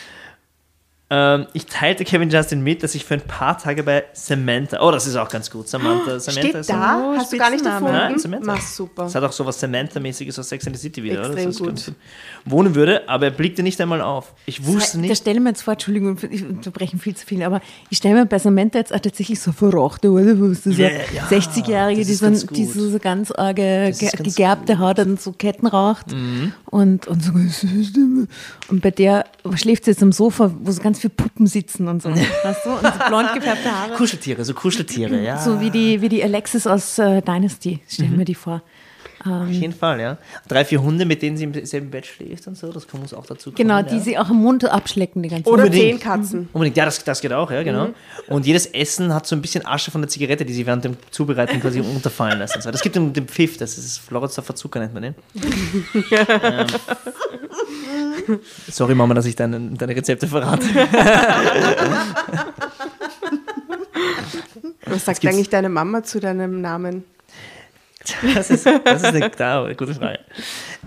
ähm, 1.13 1.45
ich 1.51 1.65
teilte 1.65 2.05
Kevin 2.05 2.29
Justin 2.29 2.61
mit, 2.63 2.83
dass 2.83 2.95
ich 2.95 3.03
für 3.03 3.15
ein 3.15 3.21
paar 3.21 3.57
Tage 3.57 3.83
bei 3.83 4.05
Samantha, 4.13 4.79
oh, 4.81 4.91
das 4.91 5.05
ist 5.07 5.17
auch 5.17 5.27
ganz 5.27 5.51
gut, 5.51 5.67
Samantha, 5.67 6.17
Samantha 6.21 6.31
Steht 6.31 6.55
ist 6.55 6.69
da? 6.69 7.01
Oh, 7.03 7.17
Hast 7.17 7.33
du 7.33 7.37
gar 7.37 7.49
nicht 7.49 7.65
erfunden? 7.65 7.91
Nein, 7.93 8.17
Samantha. 8.17 8.45
Mach 8.45 8.61
super. 8.61 9.05
Es 9.07 9.15
hat 9.15 9.21
auch 9.25 9.31
so 9.33 9.45
was 9.45 9.59
Samantha-mäßiges 9.59 10.39
aus 10.39 10.47
Sex 10.47 10.65
and 10.67 10.77
the 10.77 10.81
City 10.81 11.03
wieder, 11.03 11.19
oder? 11.19 11.31
Extrem 11.31 11.45
Das 11.47 11.55
ist 11.55 11.59
gut. 11.59 11.67
ganz 11.67 11.91
Wohnen 12.45 12.75
würde, 12.75 13.09
aber 13.09 13.25
er 13.25 13.31
blickte 13.31 13.61
nicht 13.61 13.79
einmal 13.81 14.01
auf. 14.01 14.33
Ich 14.45 14.65
wusste 14.65 14.97
Da 14.97 15.01
nicht. 15.01 15.17
stelle 15.17 15.37
ich 15.39 15.43
mir 15.43 15.49
jetzt 15.49 15.63
vor, 15.63 15.73
Entschuldigung, 15.73 16.17
ich 16.29 16.47
unterbreche 16.47 16.97
viel 16.97 17.13
zu 17.15 17.25
viel, 17.25 17.43
aber 17.43 17.59
ich 17.89 17.97
stelle 17.97 18.15
mir 18.15 18.25
bei 18.25 18.39
Samantha 18.39 18.79
jetzt 18.79 18.93
auch 18.95 18.99
tatsächlich 19.01 19.39
so 19.41 19.51
verrochte, 19.51 20.11
oder? 20.11 20.31
Ist 20.49 20.65
das 20.65 20.77
Ja, 20.77 20.87
so 20.89 21.13
ja, 21.13 21.23
60-Jährige, 21.27 21.99
das 21.99 22.07
die 22.07 22.13
so, 22.15 22.25
ganz 22.25 22.47
gut. 22.47 22.55
die 22.57 22.65
so, 22.65 22.89
so 22.89 22.99
ganz 22.99 23.31
arge, 23.31 23.87
Das 23.89 23.99
ge 23.99 24.09
ganz 24.11 24.23
gegerbte 24.23 24.79
Haut 24.79 24.97
und 24.99 25.19
so 25.21 25.33
Ketten 25.33 25.67
raucht. 25.67 26.05
Und, 26.67 27.07
und 27.07 27.21
so 27.21 27.33
und 28.69 28.81
bei 28.81 28.91
der 28.91 29.25
schläft 29.55 29.85
sie 29.85 29.91
jetzt 29.91 30.01
am 30.03 30.11
Sofa, 30.13 30.51
wo 30.61 30.71
so 30.71 30.81
ganz 30.81 30.99
viele 31.01 31.13
Puppen 31.13 31.47
sitzen 31.47 31.87
und 31.87 32.01
so. 32.01 32.09
weißt 32.43 32.65
du? 32.65 32.69
Und 32.71 32.81
so 32.83 32.91
blond 33.07 33.33
gefärbte 33.33 33.71
Haare. 33.71 33.93
Kuscheltiere, 33.95 34.45
so 34.45 34.53
Kuscheltiere, 34.53 35.21
ja. 35.23 35.37
So 35.39 35.59
wie 35.59 35.69
die, 35.69 36.01
wie 36.01 36.09
die 36.09 36.23
Alexis 36.23 36.65
aus 36.67 36.97
äh, 36.99 37.21
Dynasty, 37.21 37.79
stell 37.87 38.07
Mhm. 38.09 38.17
mir 38.17 38.25
die 38.25 38.35
vor. 38.35 38.61
Auf 39.23 39.49
jeden 39.49 39.73
Fall, 39.73 39.99
ja. 39.99 40.17
Drei, 40.47 40.65
vier 40.65 40.81
Hunde, 40.81 41.05
mit 41.05 41.21
denen 41.21 41.37
sie 41.37 41.43
im 41.43 41.65
selben 41.65 41.91
Bett 41.91 42.05
schläft 42.05 42.47
und 42.47 42.57
so, 42.57 42.71
das 42.71 42.87
muss 42.93 43.13
auch 43.13 43.25
dazu 43.25 43.51
kommen. 43.51 43.57
Genau, 43.57 43.77
ja. 43.77 43.83
die 43.83 43.99
sie 43.99 44.17
auch 44.17 44.29
im 44.29 44.37
Mund 44.37 44.65
abschlecken 44.65 45.21
die 45.21 45.29
ganze 45.29 45.49
Oder 45.49 45.63
Zeit. 45.63 45.73
Unbedingt. 45.73 45.99
zehn 46.01 46.09
Katzen. 46.11 46.49
Unbedingt, 46.53 46.77
ja, 46.77 46.85
das, 46.85 47.03
das 47.03 47.21
geht 47.21 47.33
auch, 47.33 47.51
ja, 47.51 47.61
genau. 47.63 47.89
Und 48.27 48.45
jedes 48.45 48.65
Essen 48.67 49.13
hat 49.13 49.27
so 49.27 49.35
ein 49.35 49.41
bisschen 49.41 49.65
Asche 49.65 49.91
von 49.91 50.01
der 50.01 50.09
Zigarette, 50.09 50.45
die 50.45 50.53
sie 50.53 50.65
während 50.65 50.83
dem 50.85 50.97
Zubereiten 51.11 51.59
quasi 51.61 51.79
unterfallen 51.95 52.39
lassen. 52.39 52.61
So, 52.61 52.71
Das 52.71 52.81
gibt 52.81 52.95
den, 52.95 53.13
den 53.13 53.27
Pfiff, 53.27 53.57
das 53.57 53.77
ist 53.77 53.99
Floridsdorfer 53.99 54.55
Zucker, 54.55 54.79
nennt 54.79 54.93
man 54.93 55.03
den. 55.03 55.15
ähm. 56.11 56.67
Sorry, 58.69 58.95
Mama, 58.95 59.13
dass 59.13 59.25
ich 59.25 59.35
deine, 59.35 59.59
deine 59.59 59.95
Rezepte 59.95 60.27
verrate. 60.27 60.65
Was 64.85 65.05
sagt 65.05 65.25
eigentlich 65.25 65.49
deine 65.49 65.69
Mama 65.69 66.03
zu 66.03 66.19
deinem 66.19 66.61
Namen? 66.61 67.03
Das 68.35 68.49
ist, 68.49 68.65
das 68.65 69.03
ist 69.03 69.05
eine, 69.05 69.29
klar, 69.29 69.65
eine 69.65 69.75
gute 69.75 69.93
Frage. 69.93 70.19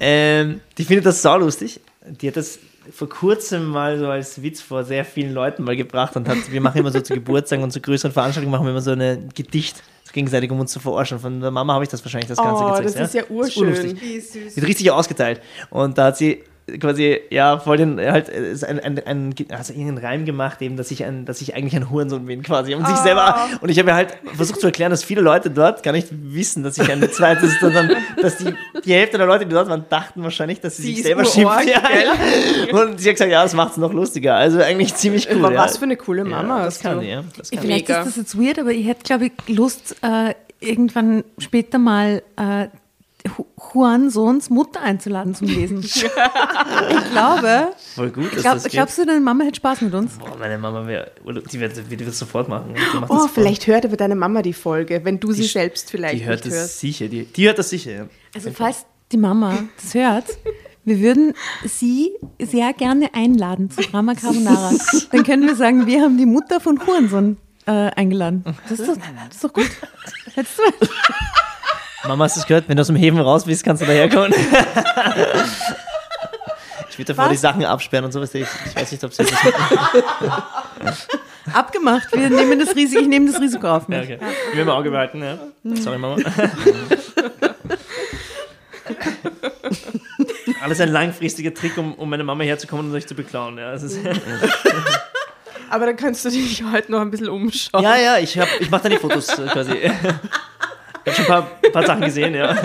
Ähm, 0.01 0.61
die 0.79 0.85
findet 0.85 1.07
das 1.07 1.23
saulustig. 1.23 1.81
Die 2.21 2.29
hat 2.29 2.37
das 2.37 2.59
vor 2.91 3.09
kurzem 3.09 3.65
mal 3.67 3.99
so 3.99 4.09
als 4.09 4.43
Witz 4.43 4.61
vor 4.61 4.85
sehr 4.85 5.05
vielen 5.05 5.33
Leuten 5.33 5.65
mal 5.65 5.77
gebracht 5.77 6.17
und 6.17 6.29
hat, 6.29 6.37
wir 6.51 6.61
machen 6.61 6.79
immer 6.79 6.91
so 6.91 7.01
zu 7.01 7.15
Geburtstagen 7.15 7.63
und 7.65 7.71
zu 7.71 7.81
größeren 7.81 8.13
Veranstaltungen 8.13 8.51
machen 8.53 8.67
wir 8.67 8.71
immer 8.73 8.83
so 8.83 8.91
ein 8.93 9.31
Gedicht 9.35 9.83
gegenseitig, 10.13 10.51
um 10.51 10.61
uns 10.61 10.71
zu 10.73 10.79
verarschen. 10.81 11.19
Von 11.19 11.41
der 11.41 11.51
Mama 11.51 11.73
habe 11.75 11.85
ich 11.85 11.91
das 11.91 12.05
wahrscheinlich 12.05 12.29
das 12.29 12.39
Ganze 12.39 12.63
Oh, 12.63 12.69
gezeigt. 12.69 12.95
das 13.01 13.09
ist 13.09 13.15
ja 13.15 13.25
urschön. 13.29 13.65
urlustig. 13.65 13.99
Die 14.01 14.61
hat 14.61 14.69
richtig 14.69 14.91
ausgeteilt. 14.91 15.41
Und 15.71 15.99
da 15.99 16.07
hat 16.07 16.17
sie 16.19 16.45
quasi, 16.81 17.21
ja, 17.31 17.59
voll 17.59 17.77
den, 17.77 18.01
halt, 18.01 18.29
äh, 18.29 18.53
ist 18.53 18.65
ein, 18.65 18.81
ein, 18.81 18.99
ein, 19.05 19.35
also 19.51 19.73
irgendeinen 19.73 19.99
Reim 19.99 20.25
gemacht, 20.25 20.63
eben, 20.63 20.77
dass 20.77 20.91
ich, 20.91 21.05
ein, 21.05 21.27
dass 21.27 21.43
ich 21.43 21.55
eigentlich 21.55 21.77
ein 21.77 21.91
Hurensohn 21.91 22.25
bin, 22.25 22.43
quasi, 22.43 22.75
um 22.75 22.85
sich 22.85 22.97
selber, 22.97 23.49
und 23.61 23.69
ich 23.69 23.79
habe 23.79 23.91
mir 23.91 23.95
halt 23.95 24.17
versucht 24.35 24.61
zu 24.61 24.67
erklären, 24.67 24.91
dass 24.91 25.05
viele 25.05 25.21
Leute 25.21 25.51
dort 25.51 25.83
gar 25.83 25.93
nicht 25.93 26.09
wissen, 26.11 26.63
dass 26.63 26.79
ich 26.79 26.91
ein 26.91 27.03
zweites, 27.11 27.53
sondern, 27.61 27.91
dass 28.21 28.39
die, 28.39 28.55
die 28.85 28.95
Hälfte 28.95 29.19
der 29.19 29.27
Leute, 29.27 29.45
die 29.45 29.53
dort 29.53 29.69
waren, 29.69 29.85
dachten 29.91 30.23
wahrscheinlich, 30.23 30.61
dass 30.61 30.77
sie, 30.77 30.85
Sie 30.85 30.95
sich 30.95 31.03
selber 31.05 31.25
schimpft. 31.25 31.67
Ja. 31.67 31.83
Und 32.79 33.01
sie 33.01 33.09
hat 33.09 33.17
gesagt, 33.17 33.31
ja, 33.31 33.43
das 33.43 33.55
macht 33.55 33.73
es 33.73 33.77
noch 33.77 33.93
lustiger. 33.93 34.37
Also 34.37 34.61
eigentlich 34.61 34.95
ziemlich 34.95 35.29
cool. 35.31 35.45
Aber 35.45 35.55
ja. 35.55 35.61
was 35.61 35.79
für 35.79 35.85
eine 35.85 35.97
coole 35.97 36.25
Mama 36.25 36.59
ja, 36.59 36.65
das 36.65 36.75
hast 36.77 36.83
kann 36.83 37.01
du. 37.01 37.07
ja. 37.07 37.25
Das 37.37 37.51
kann 37.51 37.59
ich. 37.59 37.67
Vielleicht 37.67 37.89
Mega. 37.89 38.01
ist 38.01 38.07
das 38.09 38.17
jetzt 38.17 38.39
weird, 38.39 38.59
aber 38.59 38.71
ich 38.71 38.87
hätte, 38.87 39.03
glaube 39.03 39.27
ich, 39.27 39.33
Lust, 39.49 39.97
äh, 40.03 40.35
irgendwann 40.61 41.25
später 41.39 41.79
mal 41.79 42.23
äh, 42.37 42.69
Juan 43.73 44.11
Sohns 44.11 44.51
Mutter 44.51 44.81
einzuladen 44.83 45.35
zum 45.35 45.49
Lesen. 45.49 45.81
ich 45.83 46.05
glaube, 47.13 47.73
Voll 47.95 48.11
gut, 48.11 48.33
dass 48.37 48.43
glaub, 48.43 48.63
glaubst 48.65 48.99
du, 48.99 49.07
deine 49.07 49.21
Mama 49.21 49.45
hätte 49.45 49.57
Spaß 49.57 49.81
mit 49.81 49.95
uns? 49.95 50.19
Boah, 50.19 50.37
meine 50.39 50.59
Mama 50.59 50.87
wäre, 50.87 51.11
die 51.53 51.59
wird, 51.61 51.77
die 51.77 51.99
wird 51.99 52.09
das 52.09 52.19
sofort 52.19 52.49
machen. 52.49 52.75
Die, 52.75 53.05
Oh, 53.09 53.27
vielleicht 53.27 53.67
hört 53.67 53.85
aber 53.85 53.97
deine 53.97 54.15
Mama 54.15 54.43
die 54.43 54.53
Folge, 54.53 55.05
wenn 55.05 55.19
du 55.19 55.33
sie 55.33 55.45
selbst 55.45 55.91
vielleicht 55.91 56.21
die 56.21 56.25
hört 56.27 56.45
nicht 56.45 56.55
das 56.55 56.61
hörst. 56.63 56.81
sicher. 56.81 57.09
Die, 57.09 57.25
die 57.25 57.47
hört 57.47 57.59
das 57.59 57.71
sicher, 57.71 57.91
ja. 57.91 58.07
Also 58.35 58.51
falls 58.53 58.85
die 59.11 59.17
Mama 59.17 59.59
das 59.83 59.95
hört, 59.95 60.27
wir 60.85 61.01
würden 61.01 61.33
sie 61.65 62.13
sehr 62.41 62.73
gerne 62.75 63.15
einladen 63.15 63.71
zu 63.71 63.81
Drama 63.83 64.15
Carbonara. 64.15 64.73
Dann 65.11 65.25
können 65.25 65.47
wir 65.47 65.57
sagen, 65.57 65.87
wir 65.87 66.03
haben 66.03 66.19
die 66.19 66.27
Mutter 66.27 66.61
von 66.61 66.79
Hurensohn 66.87 67.39
äh, 67.67 67.71
eingeladen. 67.71 68.45
Das 68.69 68.79
ist, 68.79 68.89
doch, 68.89 68.97
das 68.97 69.35
ist 69.37 69.45
doch 69.45 69.53
gut. 69.53 69.71
Hättest 70.35 70.59
du 70.59 70.63
Mama, 72.07 72.25
hast 72.25 72.37
du 72.37 72.41
es 72.41 72.47
gehört? 72.47 72.69
Wenn 72.69 72.77
du 72.77 72.83
aus 72.83 72.89
dem 72.89 72.97
Häfen 72.97 73.19
raus 73.19 73.45
bist, 73.45 73.65
kannst 73.65 73.83
du 73.83 73.87
daherkommen. 73.87 74.33
ich 76.91 76.99
würde 76.99 77.15
davor 77.15 77.25
Was? 77.27 77.33
die 77.33 77.39
Sachen 77.39 77.65
absperren 77.65 78.05
und 78.05 78.13
sowas. 78.13 78.35
Ich, 78.35 78.47
ich 78.67 78.77
weiß 78.77 78.93
nicht, 78.93 79.03
ob 79.05 79.15
sie 79.15 79.25
das 79.25 79.33
abgemacht. 81.53 82.09
Wir 82.13 82.29
nehmen 82.31 82.59
das 82.59 82.77
Risiko, 82.77 83.01
ich 83.03 83.09
nehme 83.09 83.31
das 83.31 83.41
Risiko 83.41 83.69
auf 83.69 83.89
ja, 83.89 84.01
mich. 84.01 84.13
okay. 84.13 84.19
Wir 84.53 84.63
haben 84.63 84.71
Auge 84.71 84.91
behalten, 84.91 85.23
ja. 85.23 85.39
Sorry, 85.77 85.99
Mama. 85.99 86.17
Alles 90.63 90.81
ein 90.81 90.91
langfristiger 90.91 91.53
Trick, 91.55 91.77
um, 91.79 91.95
um 91.95 92.09
meine 92.09 92.25
Mama 92.25 92.45
herzukommen 92.45 92.89
und 92.91 92.95
euch 92.95 93.07
zu 93.07 93.15
beklauen. 93.15 93.59
Ja, 93.59 93.77
Aber 95.71 95.87
dann 95.87 95.97
kannst 95.97 96.25
du 96.25 96.31
dich 96.31 96.63
heute 96.73 96.93
noch 96.93 97.01
ein 97.01 97.11
bisschen 97.11 97.29
umschauen. 97.29 97.83
ja, 97.83 97.97
ja 97.97 98.19
ich, 98.19 98.39
hab- 98.39 98.49
ich 98.61 98.71
mache 98.71 98.85
da 98.85 98.89
die 98.91 98.97
Fotos 98.97 99.29
äh, 99.39 99.47
quasi. 99.47 99.73
Ich 101.05 101.13
habe 101.13 101.23
schon 101.23 101.25
ein 101.25 101.45
paar, 101.63 101.71
paar 101.73 101.87
Sachen 101.87 102.03
gesehen, 102.03 102.35
ja. 102.35 102.57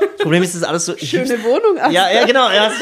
Das 0.00 0.22
Problem 0.22 0.42
ist, 0.42 0.54
das 0.54 0.62
ist 0.62 0.68
alles 0.68 0.86
so. 0.86 0.96
Schöne 0.96 1.42
Wohnung. 1.42 1.78
Asta. 1.78 1.90
Ja, 1.90 2.10
ja, 2.10 2.24
genau. 2.24 2.50
Ja, 2.50 2.68
das, 2.68 2.78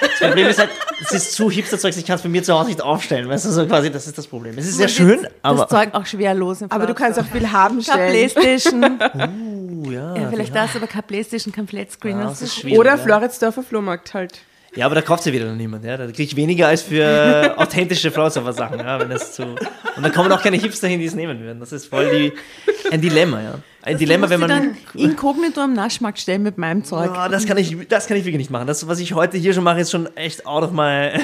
das 0.00 0.28
Problem 0.28 0.46
ist 0.48 0.58
halt, 0.58 0.70
es 1.00 1.12
ist 1.12 1.32
zu 1.32 1.50
Hipster-Zeug, 1.50 1.96
ich 1.96 2.04
kann 2.04 2.16
es 2.16 2.22
bei 2.22 2.28
mir 2.28 2.42
zu 2.42 2.52
Hause 2.52 2.68
nicht 2.68 2.82
aufstellen. 2.82 3.28
Weißt 3.28 3.46
du, 3.46 3.50
so 3.50 3.66
quasi, 3.66 3.90
das 3.90 4.06
ist 4.06 4.18
das 4.18 4.26
Problem. 4.26 4.56
Es 4.58 4.66
ist 4.66 4.76
sehr 4.76 4.88
schön, 4.88 5.26
aber. 5.42 5.60
das 5.62 5.68
Zeug 5.70 5.94
auch 5.94 6.06
schwer 6.06 6.34
los. 6.34 6.60
im 6.60 6.70
Aber 6.70 6.86
du 6.86 6.94
kannst 6.94 7.18
auch 7.18 7.24
viel 7.24 7.50
haben 7.50 7.82
stellen. 7.82 8.10
Playstation. 8.10 9.00
Uh, 9.80 9.90
ja, 9.90 10.14
ja, 10.14 10.28
vielleicht 10.28 10.54
das, 10.54 10.76
aber 10.76 10.86
kein 10.86 11.04
Playstation, 11.04 11.54
kein 11.54 11.66
Flatscreen. 11.66 12.18
Ja, 12.18 12.24
das 12.24 12.32
das 12.32 12.42
ist 12.42 12.48
ist 12.48 12.60
schwierig. 12.60 12.78
Oder 12.78 12.90
ja. 12.90 12.96
Floridsdorfer 12.98 13.62
Flohmarkt 13.62 14.12
halt. 14.12 14.38
Ja, 14.76 14.86
aber 14.86 14.94
da 14.94 15.02
kauft 15.02 15.26
ja 15.26 15.32
wieder 15.32 15.46
noch 15.46 15.56
niemand. 15.56 15.84
Ja? 15.84 15.96
Da 15.96 16.06
kriege 16.06 16.22
ich 16.22 16.36
weniger 16.36 16.68
als 16.68 16.82
für 16.82 17.54
authentische 17.58 18.10
Flauserfer 18.10 18.52
Sachen. 18.52 18.78
Ja? 18.78 19.00
Wenn 19.00 19.10
das 19.10 19.34
zu 19.34 19.42
und 19.42 20.02
dann 20.02 20.12
kommen 20.12 20.30
auch 20.32 20.42
keine 20.42 20.56
Hipster 20.56 20.88
hin, 20.88 21.00
die 21.00 21.06
es 21.06 21.14
nehmen 21.14 21.40
würden. 21.40 21.60
Das 21.60 21.72
ist 21.72 21.86
voll 21.86 22.08
die, 22.10 22.32
ein 22.92 23.00
Dilemma. 23.00 23.42
Ja? 23.42 23.54
Ein 23.82 23.98
Dilemma, 23.98 24.30
wenn 24.30 24.40
man. 24.40 24.48
dann 24.48 24.76
inkognito 24.94 25.60
am 25.60 25.72
Naschmarkt 25.72 26.18
stellen 26.18 26.42
mit 26.42 26.58
meinem 26.58 26.84
Zeug. 26.84 27.10
Ja, 27.14 27.28
das 27.28 27.46
kann 27.46 27.56
ich, 27.56 27.76
das 27.88 28.06
kann 28.06 28.16
ich 28.16 28.24
wirklich 28.24 28.38
nicht 28.38 28.50
machen. 28.50 28.66
Das, 28.66 28.86
was 28.86 29.00
ich 29.00 29.14
heute 29.14 29.38
hier 29.38 29.52
schon 29.52 29.64
mache, 29.64 29.80
ist 29.80 29.90
schon 29.90 30.14
echt 30.16 30.46
out 30.46 30.62
of 30.62 30.72
my. 30.72 31.10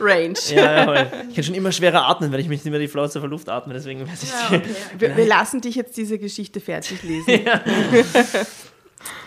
Range. 0.00 0.34
ja, 0.54 0.94
ja, 0.94 1.06
ich 1.28 1.34
kann 1.34 1.44
schon 1.44 1.54
immer 1.54 1.72
schwerer 1.72 2.08
atmen, 2.08 2.30
wenn 2.30 2.40
ich 2.40 2.48
mich 2.48 2.64
nicht 2.64 2.70
mehr 2.70 2.80
die 2.80 2.88
Flauserfer 2.88 3.26
Luft 3.26 3.48
atme. 3.48 3.74
Deswegen 3.74 4.06
weiß 4.06 4.22
ich 4.22 5.00
Wir, 5.00 5.16
wir 5.16 5.26
lassen 5.26 5.60
dich 5.60 5.74
jetzt 5.74 5.96
diese 5.96 6.18
Geschichte 6.18 6.60
fertig 6.60 7.02
lesen. 7.02 7.40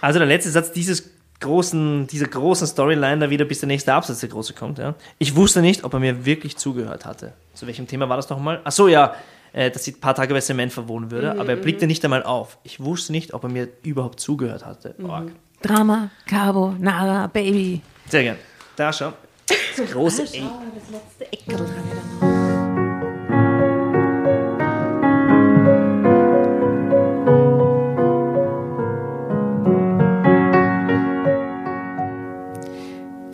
Also 0.02 0.20
der 0.20 0.28
letzte 0.28 0.52
Satz 0.52 0.74
dieses 0.74 1.10
großen, 1.42 2.08
dieser 2.08 2.28
großen 2.28 2.66
Storyline 2.66 3.20
da 3.20 3.30
wieder, 3.30 3.46
bis 3.46 3.60
der 3.60 3.68
nächste 3.68 3.94
Absatz, 3.94 4.22
der 4.22 4.30
große 4.30 4.54
kommt. 4.54 4.78
Ja. 4.78 4.96
Ich 5.18 5.36
wusste 5.36 5.62
nicht, 5.62 5.84
ob 5.84 5.94
er 5.94 6.00
mir 6.00 6.26
wirklich 6.26 6.58
zugehört 6.58 7.06
hatte. 7.06 7.34
Zu 7.54 7.68
welchem 7.68 7.88
Thema 7.88 8.08
war 8.08 8.16
das 8.16 8.30
nochmal? 8.30 8.62
Ach 8.64 8.72
so, 8.72 8.88
ja, 8.88 9.16
äh, 9.54 9.70
dass 9.70 9.84
sie 9.84 9.92
ein 9.92 10.00
paar 10.00 10.16
Tage 10.16 10.34
bei 10.34 10.40
Cement 10.40 10.72
verwohnen 10.72 11.12
würde, 11.12 11.32
aber 11.32 11.50
er 11.50 11.56
blickte 11.58 11.88
nicht 11.88 12.04
einmal 12.06 12.24
auf. 12.24 12.58
Ich 12.64 12.80
wusste 12.80 13.12
nicht, 13.12 13.34
ob 13.34 13.44
er 13.44 13.50
mir 13.50 13.68
überhaupt 13.84 14.20
zugehört 14.20 14.66
hatte. 14.66 14.96
Org. 15.04 15.32
Drama, 15.62 16.10
Cabo, 16.26 16.74
Nara, 16.80 17.28
Baby. 17.28 17.82
Sehr 18.08 18.24
gern. 18.24 18.38
Da 18.76 18.94
schau. 18.94 19.14
Das 19.78 19.90
große 19.90 20.26
Ey. 20.34 20.44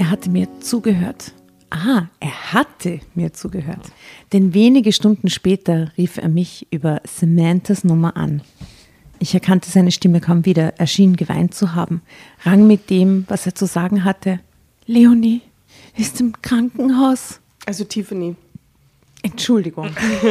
Er 0.08 0.12
hatte 0.12 0.30
mir 0.30 0.48
zugehört. 0.62 1.34
Aha, 1.70 2.08
er 2.22 2.54
hatte 2.54 3.02
mir 3.14 3.34
zugehört. 3.34 3.92
Denn 4.32 4.54
wenige 4.54 4.94
Stunden 4.94 5.30
später 5.30 5.92
rief 5.98 6.16
er 6.16 6.30
mich 6.30 6.66
über 6.72 7.02
Samanthas 7.04 7.84
Nummer 7.84 8.16
an. 8.16 8.42
Ich 9.20 9.34
erkannte 9.34 9.70
seine 9.70 9.92
Stimme 9.92 10.22
kaum 10.22 10.46
wieder. 10.46 10.76
Er 10.80 10.88
schien 10.88 11.18
geweint 11.18 11.54
zu 11.54 11.76
haben, 11.76 12.02
rang 12.46 12.68
mit 12.68 12.90
dem, 12.90 13.26
was 13.28 13.46
er 13.46 13.54
zu 13.54 13.66
sagen 13.66 14.06
hatte. 14.06 14.40
Leonie 14.86 15.42
ist 15.98 16.22
im 16.22 16.42
Krankenhaus. 16.42 17.42
Also 17.66 17.84
Tiffany. 17.84 18.38
Entschuldigung. 19.24 19.88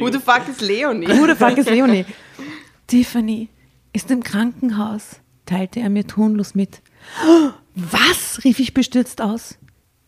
Who 0.00 0.10
the 0.10 0.18
fuck 0.18 0.48
is 0.48 0.60
Leonie? 0.60 1.06
Who 1.06 1.28
the 1.28 1.36
fuck 1.36 1.56
is 1.56 1.66
Leonie? 1.66 2.04
Tiffany 2.88 3.48
ist 3.92 4.10
im 4.10 4.24
Krankenhaus, 4.24 5.20
teilte 5.46 5.78
er 5.78 5.88
mir 5.88 6.04
tonlos 6.04 6.56
mit. 6.56 6.82
Was? 7.74 8.44
rief 8.44 8.58
ich 8.60 8.74
bestürzt 8.74 9.20
aus. 9.20 9.58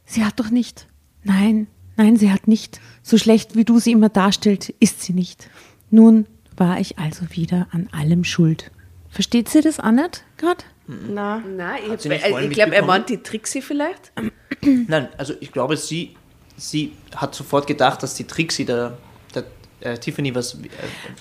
Sie 0.05 0.25
hat 0.25 0.39
doch 0.39 0.51
nicht. 0.51 0.87
Nein, 1.23 1.67
nein, 1.97 2.17
sie 2.17 2.31
hat 2.31 2.47
nicht. 2.49 2.81
So 3.03 3.19
schlecht, 3.19 3.57
wie 3.57 3.65
du 3.65 3.79
sie 3.79 3.93
immer 3.93 4.11
darstellt, 4.11 4.75
ist 4.81 5.03
sie 5.03 5.13
nicht. 5.13 5.49
Nun 5.91 6.27
war 6.57 6.79
ich 6.79 6.99
also 6.99 7.27
wieder 7.31 7.69
an 7.73 7.89
allem 7.93 8.25
schuld. 8.25 8.71
Versteht 9.09 9.49
sie 9.49 9.61
das 9.61 9.81
auch 9.81 9.93
nicht 9.93 10.25
gerade? 10.37 10.65
Na, 10.87 11.39
Nein, 11.39 11.81
ich, 11.95 12.03
sie 12.03 12.13
ich 12.13 12.51
glaube, 12.51 12.75
er 12.75 12.85
meint 12.85 13.09
die 13.09 13.19
Trixie 13.19 13.63
vielleicht. 13.63 14.13
Nein, 14.61 15.09
also 15.17 15.35
ich 15.41 15.51
glaube, 15.51 15.77
sie, 15.77 16.15
sie 16.57 16.93
hat 17.17 17.35
sofort 17.35 17.67
gedacht, 17.67 18.03
dass 18.03 18.15
die 18.15 18.25
Trixie 18.25 18.67
der, 18.67 18.99
der 19.35 19.45
äh, 19.81 19.99
Tiffany 19.99 20.35
was 20.35 20.55
äh, 20.55 20.69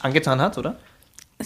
angetan 0.01 0.41
hat, 0.41 0.57
oder? 0.57 0.77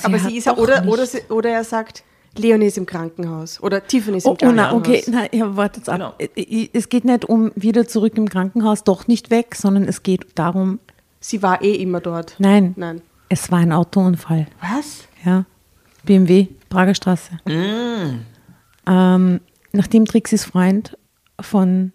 aber 0.04 0.22
hat 0.22 0.30
sie 0.30 0.38
ist 0.38 0.46
ja, 0.46 0.58
oder, 0.58 0.82
nicht. 0.82 0.92
oder, 0.92 1.06
sie, 1.06 1.22
oder 1.30 1.50
er 1.50 1.64
sagt, 1.64 2.04
Leonie 2.40 2.66
ist 2.68 2.78
im 2.78 2.86
Krankenhaus. 2.86 3.62
Oder 3.62 3.86
Tiffany 3.86 4.18
ist 4.18 4.26
im 4.26 4.32
Oh, 4.32 4.34
oh 4.34 4.38
Krankenhaus. 4.38 4.72
na, 4.72 4.78
okay, 4.78 5.04
na, 5.10 5.34
ja, 5.34 5.56
wartet 5.56 5.88
ab. 5.90 6.18
Genau. 6.18 6.70
Es 6.74 6.90
geht 6.90 7.06
nicht 7.06 7.26
um 7.26 7.52
wieder 7.56 7.88
zurück 7.88 8.18
im 8.18 8.30
Krankenhaus, 8.30 8.84
doch 8.84 9.08
nicht 9.08 9.30
weg, 9.30 9.56
sondern 9.56 9.84
es 9.86 10.04
geht 10.04 10.26
darum, 10.36 10.80
Sie 11.20 11.42
war 11.42 11.62
eh 11.64 11.74
immer 11.76 12.00
dort. 12.00 12.36
nein, 12.40 12.74
Nein. 12.78 13.02
es 13.30 13.52
war 13.52 13.60
ein 13.60 13.72
Autounfall. 13.72 14.48
Was? 14.62 15.06
Ja, 15.26 15.46
BMW, 16.04 16.48
Prager 16.70 16.94
Straße. 16.96 17.32
Ähm, 18.88 19.40
nachdem 19.74 20.06
Trixis 20.06 20.46
Freund 20.46 20.98
von 21.40 21.92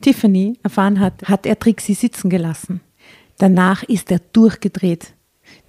Tiffany 0.00 0.58
erfahren 0.62 0.98
hat, 1.00 1.22
hat 1.28 1.46
er 1.46 1.58
Trixie 1.58 1.94
sitzen 1.94 2.30
gelassen. 2.30 2.80
Danach 3.38 3.82
ist 3.84 4.10
er 4.10 4.20
durchgedreht. 4.32 5.12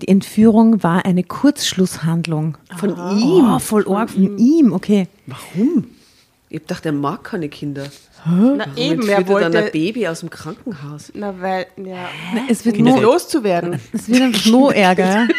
Die 0.02 0.08
Entführung 0.08 0.84
war 0.84 1.06
eine 1.06 1.24
Kurzschlusshandlung. 1.24 2.58
Von 2.78 2.90
ihm? 2.92 3.54
Oh, 3.56 3.60
voll 3.60 3.88
arg, 3.88 4.10
von 4.10 4.38
ihm, 4.38 4.74
okay. 4.74 5.08
Warum? 5.26 5.86
Ich 6.50 6.58
hab 6.58 6.68
gedacht, 6.68 6.86
er 6.86 6.92
mag 6.92 7.24
keine 7.24 7.50
Kinder. 7.50 7.86
Na 8.26 8.60
Warum 8.60 8.78
eben, 8.78 9.08
entführt 9.08 9.10
er 9.10 9.18
er 9.18 9.24
dann 9.42 9.56
ein 9.56 9.64
wollte... 9.64 9.72
Baby 9.72 10.08
aus 10.08 10.20
dem 10.22 10.30
Krankenhaus? 10.30 11.12
Na, 11.16 11.40
weil, 11.42 11.68
ja. 11.78 12.08
Na, 12.34 12.42
Es 12.50 12.66
wird 12.66 12.78
Um 12.78 12.84
nur, 12.86 13.02
loszuwerden. 13.02 13.80
es 13.94 14.10
wird 14.10 14.22
einfach 14.22 14.46
nur 14.48 14.76
Ärger. 14.76 15.06
ja. 15.06 15.28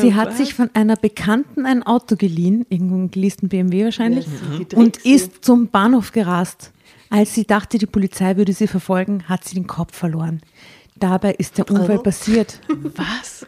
Sie 0.00 0.14
hat 0.14 0.36
sich 0.36 0.52
von 0.54 0.68
einer 0.74 0.96
Bekannten 0.96 1.64
ein 1.64 1.84
Auto 1.84 2.16
geliehen, 2.16 2.66
irgendeinen 2.68 3.10
geleasten 3.12 3.48
BMW 3.48 3.84
wahrscheinlich, 3.84 4.26
Die 4.70 4.74
und 4.74 4.96
ist 5.04 5.44
zum 5.44 5.68
Bahnhof 5.68 6.10
gerast. 6.10 6.72
Als 7.08 7.34
sie 7.34 7.44
dachte, 7.44 7.78
die 7.78 7.86
Polizei 7.86 8.36
würde 8.36 8.52
sie 8.52 8.66
verfolgen, 8.66 9.22
hat 9.28 9.44
sie 9.44 9.54
den 9.54 9.68
Kopf 9.68 9.96
verloren. 9.96 10.40
Dabei 10.98 11.32
ist 11.32 11.58
der 11.58 11.70
Unfall 11.70 11.98
passiert. 11.98 12.60
Was? 12.68 13.46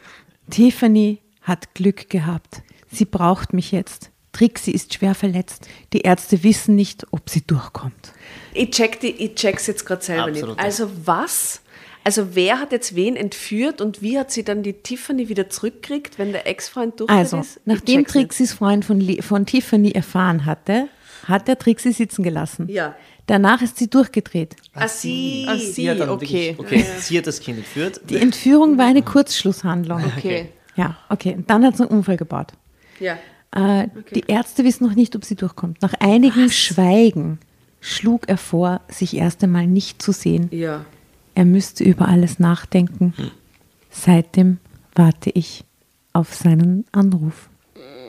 Tiffany 0.51 1.19
hat 1.43 1.75
Glück 1.75 2.11
gehabt. 2.11 2.63
Sie 2.91 3.05
braucht 3.05 3.53
mich 3.53 3.73
jetzt. 3.73 4.11
Trixie 4.33 4.71
ist 4.73 4.95
schwer 4.95 5.15
verletzt. 5.15 5.67
Die 5.93 6.03
Ärzte 6.03 6.43
wissen 6.45 6.77
nicht, 6.77 7.07
ob 7.11 7.29
sie 7.29 7.41
durchkommt. 7.47 8.13
Ich, 8.55 8.71
check 8.71 9.01
die, 9.01 9.09
ich 9.11 9.35
check's 9.35 9.67
jetzt 9.67 9.85
gerade 9.85 10.05
selber 10.05 10.29
Absolut. 10.29 10.57
nicht. 10.57 10.65
Also 10.65 10.91
was? 11.05 11.63
Also 12.05 12.35
wer 12.35 12.61
hat 12.61 12.73
jetzt 12.73 12.95
wen 12.95 13.17
entführt 13.17 13.81
und 13.81 14.01
wie 14.01 14.19
hat 14.19 14.31
sie 14.31 14.43
dann 14.45 14.63
die 14.63 14.75
Tiffany 14.75 15.29
wieder 15.29 15.51
zurückgekriegt, 15.51 16.19
wenn 16.19 16.33
der 16.33 16.47
Ex-Freund 16.47 17.01
durch 17.01 17.11
Also, 17.11 17.39
ist? 17.39 17.57
Ich 17.57 17.63
nachdem. 17.67 18.07
Trixies 18.07 18.53
Freund 18.53 18.85
von, 18.85 19.01
von 19.21 19.45
Tiffany 19.45 19.91
erfahren 19.91 20.47
hatte, 20.47 20.89
hat 21.25 21.49
er 21.49 21.59
Trixie 21.59 21.93
sitzen 21.93 22.23
gelassen. 22.23 22.69
Ja. 22.69 22.95
Danach 23.29 23.63
ist 23.63 23.77
sie 23.77 23.89
durchgedreht. 23.89 24.57
Ah, 24.75 24.89
sie. 24.89 25.45
Ah, 25.49 25.57
sie, 25.57 25.89
hat 25.89 26.01
dann 26.01 26.09
okay. 26.09 26.57
wirklich- 26.59 26.83
okay, 26.83 26.85
sie 27.01 27.19
hat 27.19 27.27
das 27.27 27.39
Kind 27.41 27.59
entführt. 27.59 28.01
Die 28.09 28.17
Entführung 28.17 28.77
war 28.79 28.87
eine 28.87 29.03
Kurzschlusshandlung. 29.03 30.03
Okay. 30.17 30.49
Ja, 30.77 30.97
okay. 31.09 31.35
Und 31.37 31.49
dann 31.51 31.65
hat 31.65 31.77
sie 31.77 31.83
einen 31.85 31.91
Unfall 31.99 32.17
gebaut. 32.17 32.53
Ja. 32.99 33.19
Äh, 33.55 33.89
Die 34.15 34.25
Ärzte 34.29 34.65
wissen 34.65 34.87
noch 34.87 34.95
nicht, 34.95 35.15
ob 35.15 35.25
sie 35.25 35.35
durchkommt. 35.37 35.83
Nach 35.83 35.95
einigem 36.01 36.51
Schweigen 36.51 37.39
schlug 37.81 38.29
er 38.29 38.39
vor, 38.39 38.81
sich 38.89 39.15
erst 39.17 39.45
einmal 39.45 39.67
nicht 39.67 40.01
zu 40.03 40.13
sehen. 40.13 40.49
Ja. 40.51 40.85
Er 41.35 41.45
müsste 41.45 41.85
über 41.85 42.09
alles 42.09 42.39
nachdenken. 42.39 43.15
Seitdem 43.91 44.59
warte 44.95 45.31
ich 45.31 45.65
auf 46.13 46.35
seinen 46.35 46.85
Anruf. 46.93 47.49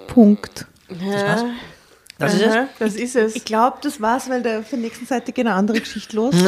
Punkt. 0.07 0.65
Das 0.87 1.43
ist 2.33 2.41
es? 2.41 2.55
Das 2.79 2.95
ist 2.95 3.15
es. 3.15 3.35
Ich 3.35 3.45
glaube, 3.45 3.77
das 3.81 4.01
war's, 4.01 4.29
weil 4.29 4.41
da 4.41 4.59
auf 4.59 4.69
der 4.69 4.79
nächsten 4.79 5.05
Seite 5.05 5.31
geht 5.31 5.45
eine 5.45 5.55
andere 5.55 5.79
Geschichte 5.79 6.15
los. 6.17 6.35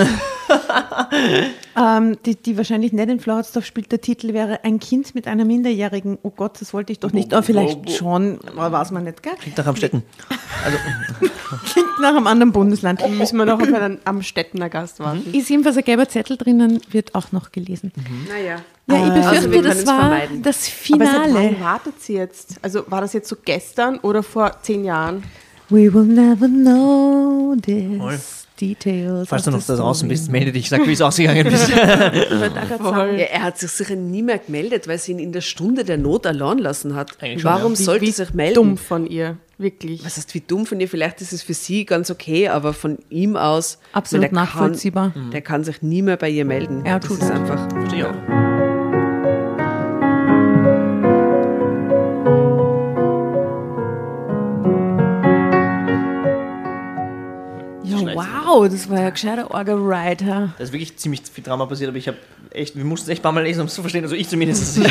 ähm, 1.77 2.17
die, 2.25 2.35
die 2.35 2.57
wahrscheinlich 2.57 2.91
nicht 2.93 3.09
in 3.09 3.19
Floridsdorf 3.19 3.65
spielt. 3.65 3.91
Der 3.91 4.01
Titel 4.01 4.33
wäre 4.33 4.63
Ein 4.63 4.79
Kind 4.79 5.15
mit 5.15 5.27
einer 5.27 5.45
Minderjährigen. 5.45 6.17
Oh 6.23 6.31
Gott, 6.31 6.59
das 6.59 6.73
wollte 6.73 6.91
ich 6.91 6.99
doch 6.99 7.13
nicht. 7.13 7.33
Aber 7.33 7.43
vielleicht 7.43 7.91
schon, 7.91 8.39
aber 8.45 8.71
weiß 8.71 8.91
man 8.91 9.05
nicht, 9.05 9.23
gell? 9.23 9.33
Klingt 9.39 9.57
nach 9.57 9.67
Amstetten. 9.67 10.03
Klingt 11.71 11.99
nach 12.01 12.09
einem 12.15 12.27
anderen 12.27 12.51
Bundesland. 12.51 13.01
Dann 13.01 13.17
müssen 13.17 13.37
wir 13.37 13.45
noch 13.45 13.61
auf 13.61 13.73
einen 13.73 13.99
Amstettener 14.05 14.69
Gast 14.69 14.99
warten. 14.99 15.33
Ist 15.33 15.49
jedenfalls 15.49 15.77
ein 15.77 15.83
gelber 15.83 16.07
Zettel 16.07 16.37
drinnen, 16.37 16.81
wird 16.89 17.15
auch 17.15 17.31
noch 17.31 17.51
gelesen. 17.51 17.91
Naja. 18.29 18.57
Ja, 18.87 18.95
ich 19.07 19.13
befürchte, 19.13 19.29
Also 19.29 19.51
wir 19.51 19.61
das 19.61 19.87
war 19.87 19.99
vermeiden. 19.99 20.43
das 20.43 20.57
Aber 20.91 21.05
seit 21.05 21.23
Finale. 21.23 21.33
wann 21.33 21.59
wartet 21.61 22.01
sie 22.01 22.13
jetzt? 22.13 22.55
Also 22.61 22.83
war 22.87 23.01
das 23.01 23.13
jetzt 23.13 23.29
so 23.29 23.35
gestern 23.43 23.99
oder 23.99 24.23
vor 24.23 24.57
zehn 24.63 24.83
Jahren? 24.83 25.23
We 25.71 25.91
will 25.93 26.03
never 26.03 26.47
know 26.49 27.55
this 27.55 28.45
details. 28.59 29.29
Falls 29.29 29.43
du 29.45 29.51
noch 29.51 29.63
da 29.63 29.75
draußen 29.77 30.07
bist, 30.07 30.29
melde 30.29 30.51
dich, 30.51 30.67
sag, 30.69 30.85
wie 30.85 30.91
es 30.91 31.01
ausgegangen 31.01 31.47
ist. 31.53 31.69
Ja, 31.69 31.75
er 31.77 33.41
hat 33.41 33.57
sich 33.57 33.71
sicher 33.71 33.95
nie 33.95 34.21
mehr 34.21 34.37
gemeldet, 34.39 34.87
weil 34.89 34.99
sie 34.99 35.13
ihn 35.13 35.19
in 35.19 35.31
der 35.31 35.39
Stunde 35.41 35.85
der 35.85 35.97
Not 35.97 36.27
allein 36.27 36.57
lassen 36.59 36.93
hat. 36.95 37.11
Eigentlich 37.21 37.41
schon, 37.41 37.51
Warum 37.51 37.73
ja. 37.73 37.79
sollte 37.79 38.01
wie 38.05 38.09
er 38.09 38.13
sich 38.13 38.33
melden? 38.33 38.55
Dumm 38.55 38.77
von 38.77 39.07
ihr, 39.07 39.37
wirklich. 39.57 40.05
Was 40.05 40.17
heißt, 40.17 40.33
wie 40.33 40.41
dumm 40.41 40.65
von 40.65 40.79
ihr? 40.81 40.89
Vielleicht 40.89 41.21
ist 41.21 41.31
es 41.31 41.41
für 41.41 41.53
sie 41.53 41.85
ganz 41.85 42.11
okay, 42.11 42.49
aber 42.49 42.73
von 42.73 42.97
ihm 43.09 43.37
aus. 43.37 43.79
Absolut 43.93 44.25
der 44.25 44.33
nachvollziehbar. 44.33 45.11
Kann, 45.11 45.31
der 45.31 45.41
kann 45.41 45.63
sich 45.63 45.81
nie 45.81 46.01
mehr 46.01 46.17
bei 46.17 46.29
ihr 46.29 46.43
melden. 46.45 46.85
Er 46.85 46.99
tut 46.99 47.21
es. 47.21 47.31
einfach. 47.31 47.69
Verstehe 47.71 47.99
ich 47.99 48.05
auch. 48.05 48.50
Wow, 58.61 58.69
das 58.71 58.89
war 58.89 58.99
ja 58.99 59.07
ein 59.07 59.13
gescheiter 59.13 59.51
Orga-Ride. 59.51 60.25
ha? 60.25 60.53
Da 60.57 60.63
ist 60.63 60.71
wirklich 60.71 60.97
ziemlich 60.97 61.21
viel 61.31 61.43
Drama 61.43 61.65
passiert, 61.65 61.89
aber 61.89 61.97
ich 61.97 62.07
habe 62.07 62.17
echt, 62.51 62.75
wir 62.75 62.83
mussten 62.85 63.05
es 63.05 63.09
echt 63.13 63.21
ein 63.21 63.23
paar 63.23 63.31
Mal 63.31 63.43
lesen, 63.43 63.61
um 63.61 63.67
es 63.67 63.73
zu 63.73 63.81
verstehen. 63.81 64.03
Also 64.03 64.15
ich 64.15 64.27
zumindest. 64.29 64.79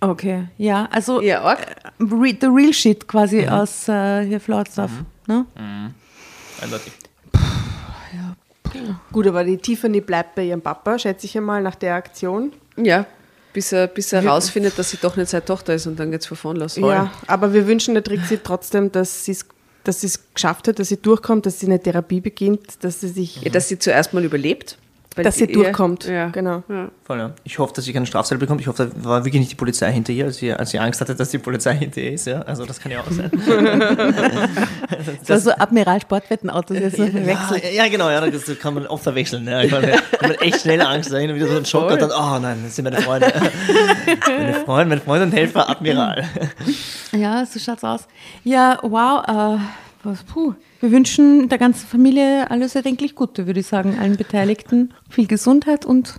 Okay, 0.00 0.44
ja, 0.58 0.86
also 0.92 1.20
Ja, 1.20 1.42
arg. 1.42 1.58
re 2.00 2.32
the 2.40 2.46
real 2.46 2.72
shit 2.72 3.08
quasi 3.08 3.48
aus 3.48 3.88
äh, 3.88 4.24
hier 4.24 4.38
Flood 4.38 4.68
Stuff. 4.70 4.92
Ne? 5.26 5.44
Eindeutig. 6.62 6.92
Gut, 9.10 9.26
aber 9.26 9.42
die 9.42 9.56
Tiffany 9.56 10.00
bleibt 10.00 10.36
bei 10.36 10.44
ihrem 10.44 10.60
Papa, 10.62 11.00
schätze 11.00 11.26
ich 11.26 11.36
einmal, 11.36 11.62
nach 11.62 11.74
der 11.74 11.94
Aktion. 11.96 12.52
Ja, 12.76 13.06
bis 13.52 13.72
er, 13.72 13.88
bis 13.88 14.12
er 14.12 14.24
rausfindet, 14.24 14.78
dass 14.78 14.90
sie 14.90 14.98
doch 14.98 15.16
nicht 15.16 15.30
seine 15.30 15.44
Tochter 15.44 15.74
ist 15.74 15.86
und 15.88 15.98
dann 15.98 16.12
geht's 16.12 16.26
von 16.26 16.36
vorn 16.36 16.58
los. 16.58 16.76
Ja, 16.76 17.10
aber 17.26 17.52
wir 17.52 17.66
wünschen 17.66 17.94
der 17.94 18.04
Trixie 18.04 18.38
trotzdem, 18.44 18.92
dass 18.92 19.24
sie 19.24 19.32
es 19.32 19.46
dass 19.88 20.02
sie 20.02 20.08
es 20.08 20.20
geschafft 20.34 20.68
hat, 20.68 20.78
dass 20.78 20.88
sie 20.88 20.98
durchkommt, 20.98 21.46
dass 21.46 21.60
sie 21.60 21.66
eine 21.66 21.80
Therapie 21.82 22.20
beginnt, 22.20 22.84
dass 22.84 23.00
sie 23.00 23.08
sich, 23.08 23.40
Ja, 23.42 23.50
dass 23.50 23.68
sie 23.68 23.78
zuerst 23.78 24.12
mal 24.12 24.22
überlebt. 24.22 24.76
Weil 25.18 25.24
dass 25.24 25.36
sie 25.36 25.44
ihr- 25.44 25.52
durchkommt. 25.52 26.04
Ja. 26.06 26.28
Genau. 26.28 26.62
Ja. 26.68 26.88
Voll, 27.04 27.18
ja. 27.18 27.30
Ich 27.44 27.58
hoffe, 27.58 27.72
dass 27.74 27.84
sie 27.84 27.92
keine 27.92 28.06
Strafzettel 28.06 28.38
bekommt. 28.38 28.60
Ich 28.60 28.66
hoffe, 28.66 28.90
da 28.94 29.04
war 29.04 29.24
wirklich 29.24 29.40
nicht 29.40 29.50
die 29.52 29.56
Polizei 29.56 29.90
hinter 29.92 30.12
ihr, 30.12 30.26
als 30.26 30.36
sie, 30.38 30.52
als 30.52 30.70
sie 30.70 30.78
Angst 30.78 31.00
hatte, 31.00 31.14
dass 31.14 31.30
die 31.30 31.38
Polizei 31.38 31.74
hinter 31.74 32.00
ihr 32.00 32.12
ist. 32.12 32.26
Ja? 32.26 32.42
Also 32.42 32.64
das 32.64 32.80
kann 32.80 32.92
ja 32.92 33.00
auch 33.00 33.10
sein. 33.10 33.30
Das 35.20 35.28
war 35.28 35.38
so 35.38 35.50
Admiral 35.52 36.00
Sportwettenautos 36.00 36.78
jetzt 36.78 36.98
noch 36.98 37.08
verwechselt. 37.08 37.64
Ja, 37.64 37.84
ja, 37.84 37.88
genau, 37.88 38.10
ja, 38.10 38.26
das 38.28 38.44
kann 38.58 38.74
man 38.74 38.86
oft 38.86 39.02
verwechseln. 39.02 39.46
Ja. 39.46 39.62
Ich 39.62 39.70
meine, 39.72 39.96
man 40.20 40.30
hat 40.30 40.42
echt 40.42 40.60
schnell 40.62 40.80
Angst, 40.82 41.12
da 41.12 41.16
hin 41.18 41.30
und 41.30 41.36
wieder 41.36 41.48
so 41.48 41.56
ein 41.56 41.64
Schock 41.66 41.90
und 41.90 42.00
dann, 42.00 42.10
oh 42.10 42.38
nein, 42.38 42.58
das 42.64 42.76
sind 42.76 42.84
meine 42.84 43.00
Freunde. 43.00 43.32
meine 44.26 44.54
Freunde, 44.64 44.94
mein 44.96 45.00
Freund 45.02 45.22
und 45.24 45.32
Helfer, 45.32 45.68
Admiral. 45.68 46.24
Ja, 47.12 47.44
so 47.46 47.58
schaut's 47.58 47.84
aus. 47.84 48.06
Ja, 48.44 48.78
wow. 48.82 49.56
Äh, 49.56 49.58
was, 50.02 50.22
puh. 50.24 50.54
Wir 50.80 50.92
wünschen 50.92 51.48
der 51.48 51.58
ganzen 51.58 51.86
Familie 51.86 52.50
alles 52.50 52.74
erdenklich 52.74 53.14
Gute, 53.14 53.46
würde 53.46 53.60
ich 53.60 53.66
sagen. 53.66 53.98
Allen 53.98 54.16
Beteiligten 54.16 54.94
viel 55.10 55.26
Gesundheit 55.26 55.84
und 55.84 56.14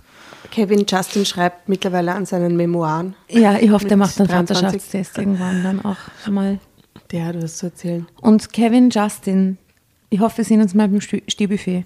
Kevin 0.50 0.84
Justin 0.88 1.24
schreibt 1.24 1.68
mittlerweile 1.68 2.12
an 2.14 2.26
seinen 2.26 2.56
Memoiren. 2.56 3.14
ja, 3.28 3.56
ich 3.58 3.70
hoffe, 3.70 3.86
der 3.86 3.96
macht 3.96 4.18
einen 4.18 4.28
23. 4.28 4.56
Vaterschaftstest 4.56 5.18
irgendwann 5.18 5.62
dann 5.62 5.84
auch 5.84 5.96
mal. 6.28 6.58
Der 7.12 7.26
hat 7.26 7.42
was 7.42 7.56
zu 7.56 7.66
erzählen. 7.66 8.06
Und 8.20 8.52
Kevin 8.52 8.90
Justin, 8.90 9.58
ich 10.10 10.20
hoffe, 10.20 10.38
wir 10.38 10.44
sehen 10.44 10.60
uns 10.60 10.74
mal 10.74 10.88
beim 10.88 11.00
Steh- 11.00 11.22
Stehbuffet. 11.28 11.84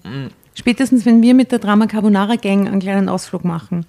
Spätestens, 0.53 1.05
wenn 1.05 1.21
wir 1.21 1.33
mit 1.33 1.51
der 1.51 1.59
Drama 1.59 1.85
Carbonara 1.87 2.35
Gang 2.35 2.67
einen 2.67 2.79
kleinen 2.79 3.09
Ausflug 3.09 3.43
machen. 3.45 3.85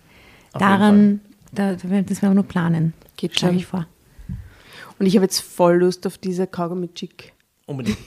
Daran, 0.52 1.20
da, 1.52 1.72
das 1.72 1.88
werden 1.90 2.06
wir 2.20 2.30
nur 2.30 2.44
planen. 2.44 2.92
Geht 3.16 3.38
schon. 3.38 3.56
ich 3.56 3.66
vor. 3.66 3.86
Und 4.98 5.06
ich 5.06 5.14
habe 5.16 5.24
jetzt 5.24 5.40
voll 5.40 5.76
Lust 5.78 6.06
auf 6.06 6.16
diese 6.18 6.46
Kaugummi 6.46 6.88
Chick. 7.68 7.96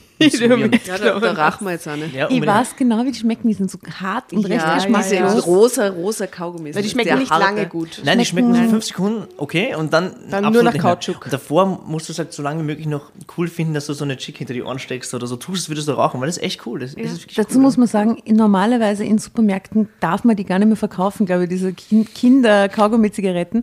Unbedingt. 0.50 0.86
Ja, 0.86 0.96
da, 0.96 1.18
da 1.20 1.32
rachen 1.32 1.66
wir 1.66 1.72
jetzt 1.72 1.86
auch 1.86 1.94
nicht. 1.96 2.14
Ja, 2.14 2.26
Ich 2.28 2.34
unbedingt. 2.34 2.46
weiß 2.58 2.76
genau, 2.76 3.04
wie 3.04 3.10
die 3.12 3.18
schmecken. 3.18 3.46
Die 3.48 3.52
sind 3.54 3.70
so 3.70 3.78
hart 4.00 4.32
und 4.32 4.44
recht 4.46 4.60
Ja, 4.62 4.74
geschmacklos. 4.74 5.34
diese 5.34 5.44
rosa, 5.44 5.88
rosa 5.88 6.26
Kaugummis. 6.26 6.74
Weil 6.74 6.82
die 6.82 6.88
schmecken 6.88 7.18
nicht 7.18 7.30
harte. 7.30 7.44
lange 7.44 7.66
gut. 7.66 8.00
Nein, 8.04 8.18
die 8.18 8.24
schmecken 8.24 8.54
für 8.54 8.68
fünf 8.70 8.84
Sekunden 8.84 9.26
okay 9.36 9.74
und 9.74 9.92
dann, 9.92 10.12
Dann 10.30 10.50
nur 10.52 10.62
nach. 10.62 10.76
Kautschuk. 10.78 11.24
Und 11.24 11.32
davor 11.32 11.66
musst 11.86 12.08
du 12.08 12.12
es 12.12 12.18
halt 12.18 12.32
so 12.32 12.42
lange 12.42 12.60
wie 12.62 12.66
möglich 12.66 12.86
noch 12.86 13.10
cool 13.36 13.48
finden, 13.48 13.74
dass 13.74 13.84
du 13.86 13.92
so 13.92 14.04
eine 14.04 14.16
Chick 14.16 14.38
hinter 14.38 14.54
die 14.54 14.62
Ohren 14.62 14.78
steckst 14.78 15.12
oder 15.12 15.26
so 15.26 15.36
tust, 15.36 15.62
als 15.64 15.68
würdest 15.68 15.88
du 15.88 15.92
rauchen, 15.92 16.20
weil 16.20 16.26
das 16.28 16.38
ist 16.38 16.42
echt 16.42 16.66
cool. 16.66 16.80
Das, 16.80 16.94
das 16.94 17.12
ist 17.12 17.38
Dazu 17.38 17.56
cool. 17.58 17.62
muss 17.62 17.76
man 17.76 17.86
sagen, 17.86 18.16
normalerweise 18.26 19.04
in 19.04 19.18
Supermärkten 19.18 19.88
darf 20.00 20.24
man 20.24 20.36
die 20.36 20.44
gar 20.44 20.58
nicht 20.58 20.68
mehr 20.68 20.76
verkaufen, 20.76 21.26
glaube 21.26 21.42
ich, 21.44 21.48
diese 21.50 21.68
Kin- 21.72 22.06
Kinder-Kaugummi-Zigaretten. 22.14 23.62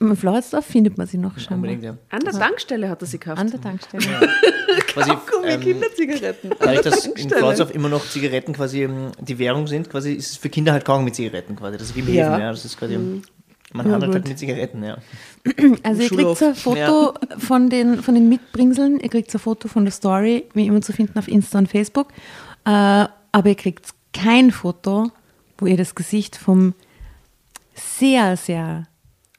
Im 0.00 0.16
Floridsdorf 0.16 0.66
findet 0.66 0.98
man 0.98 1.06
sie 1.06 1.18
noch 1.18 1.38
scheinbar. 1.38 1.70
Unbedingt, 1.70 1.84
ja. 1.84 1.96
An 2.10 2.20
der 2.20 2.32
Tankstelle 2.32 2.88
hat 2.88 3.00
er 3.00 3.06
sie 3.06 3.18
gekauft. 3.18 3.38
An 3.40 3.50
der 3.50 3.60
Tankstelle. 3.60 4.02
Quasi, 4.88 5.12
ähm, 5.44 5.60
Kinderzigaretten. 5.60 6.52
Dadurch, 6.58 6.80
dass 6.82 7.06
in 7.06 7.30
Floridsdorf 7.30 7.74
immer 7.74 7.88
noch 7.88 8.04
Zigaretten 8.08 8.54
quasi 8.54 8.82
ähm, 8.82 9.12
die 9.20 9.38
Währung 9.38 9.66
sind, 9.68 9.88
quasi 9.88 10.14
ist 10.14 10.32
es 10.32 10.36
für 10.36 10.48
Kinder 10.48 10.72
halt 10.72 10.84
Kaugummi 10.84 11.06
mit 11.06 11.14
Zigaretten 11.14 11.54
quasi. 11.54 11.78
Das 11.78 11.88
ist 11.88 11.96
wie 11.96 12.00
im 12.00 12.12
Ja. 12.12 12.30
Häfen, 12.30 12.40
ja. 12.40 12.50
Das 12.50 12.64
ist 12.64 12.76
quasi, 12.76 12.98
man 13.72 13.90
handelt 13.90 14.14
halt 14.14 14.28
mit 14.28 14.38
Zigaretten, 14.38 14.82
ja. 14.82 14.98
Also 15.84 16.02
ihr 16.02 16.08
kriegt 16.08 16.42
ein 16.42 16.54
Foto 16.54 17.14
von, 17.38 17.70
den, 17.70 18.02
von 18.02 18.14
den 18.14 18.28
Mitbringseln, 18.28 18.98
ihr 18.98 19.08
kriegt 19.08 19.30
so 19.30 19.38
ein 19.38 19.42
Foto 19.42 19.68
von 19.68 19.84
der 19.84 19.92
Story, 19.92 20.44
wie 20.54 20.66
immer 20.66 20.80
zu 20.80 20.92
finden 20.92 21.18
auf 21.18 21.28
Insta 21.28 21.58
und 21.58 21.68
Facebook. 21.68 22.08
Äh, 22.64 22.70
aber 22.70 23.48
ihr 23.48 23.54
kriegt 23.54 23.90
kein 24.12 24.50
Foto, 24.50 25.10
wo 25.58 25.66
ihr 25.66 25.76
das 25.76 25.94
Gesicht 25.94 26.36
vom 26.36 26.74
sehr, 27.74 28.36
sehr 28.36 28.86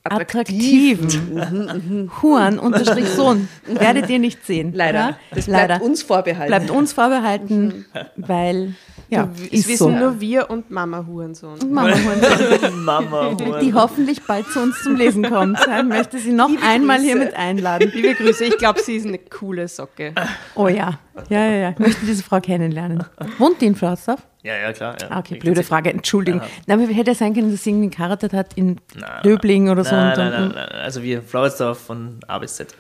attraktiven 0.05 2.11
Huren 2.21 2.59
unterstrich 2.59 3.09
Sohn 3.09 3.47
werdet 3.67 4.09
ihr 4.09 4.19
nicht 4.19 4.45
sehen. 4.45 4.71
Leider. 4.73 4.99
Ja? 4.99 5.17
Das 5.33 5.45
bleibt 5.45 5.81
uns 5.81 6.03
vorbehalten. 6.03 6.47
Bleibt 6.47 6.69
uns 6.69 6.93
vorbehalten, 6.93 7.85
weil 8.15 8.75
ja, 9.09 9.29
Es 9.45 9.51
ist 9.51 9.67
wissen 9.67 9.77
so. 9.77 9.89
nur 9.89 10.19
wir 10.19 10.49
und 10.49 10.71
Mama 10.71 11.05
Hurensohn. 11.07 11.57
Mama 11.71 11.93
Hurensohn, 11.95 12.83
Mama, 12.83 13.33
die 13.61 13.73
hoffentlich 13.73 14.23
bald 14.23 14.47
zu 14.51 14.61
uns 14.61 14.81
zum 14.83 14.95
Lesen 14.95 15.23
kommt. 15.23 15.59
Ich 15.59 15.83
möchte 15.85 16.17
sie 16.19 16.31
noch 16.31 16.49
einmal 16.63 16.99
hier 16.99 17.15
mit 17.15 17.35
einladen. 17.35 17.91
Liebe 17.93 18.15
Grüße, 18.15 18.45
ich 18.45 18.57
glaube, 18.57 18.81
sie 18.81 18.95
ist 18.95 19.05
eine 19.05 19.19
coole 19.19 19.67
Socke. 19.67 20.13
Oh 20.55 20.67
ja, 20.67 20.99
ja, 21.29 21.45
ja, 21.45 21.55
ja. 21.55 21.69
Ich 21.71 21.79
möchte 21.79 22.05
diese 22.05 22.23
Frau 22.23 22.39
kennenlernen. 22.39 23.03
Wohnt 23.37 23.61
die 23.61 23.67
in 23.67 23.75
Florsdorf? 23.75 24.21
Ja, 24.43 24.55
ja, 24.57 24.73
klar. 24.73 24.95
Ja. 25.01 25.07
Ah, 25.09 25.19
okay, 25.19 25.35
blöde 25.39 25.63
Frage, 25.63 25.89
Entschuldigung. 25.91 26.41
Nein, 26.67 26.79
aber 26.83 26.93
hätte 26.93 27.11
ja 27.11 27.15
sein 27.15 27.33
können, 27.33 27.51
dass 27.51 27.63
sie 27.63 27.71
irgendwie 27.71 27.89
geheiratet 27.89 28.31
hat 28.33 28.53
in 28.55 28.79
Döbling 29.23 29.69
oder 29.69 29.83
so. 29.83 29.95
Nein, 29.95 30.11
und 30.11 30.17
nein, 30.17 30.31
dann, 30.31 30.41
nein, 30.49 30.55
nein, 30.55 30.81
Also 30.81 31.01
wir 31.01 31.21
Floridsdorf 31.23 31.79
von 31.79 32.19
A 32.27 32.37
bis 32.37 32.55
Z. 32.55 32.75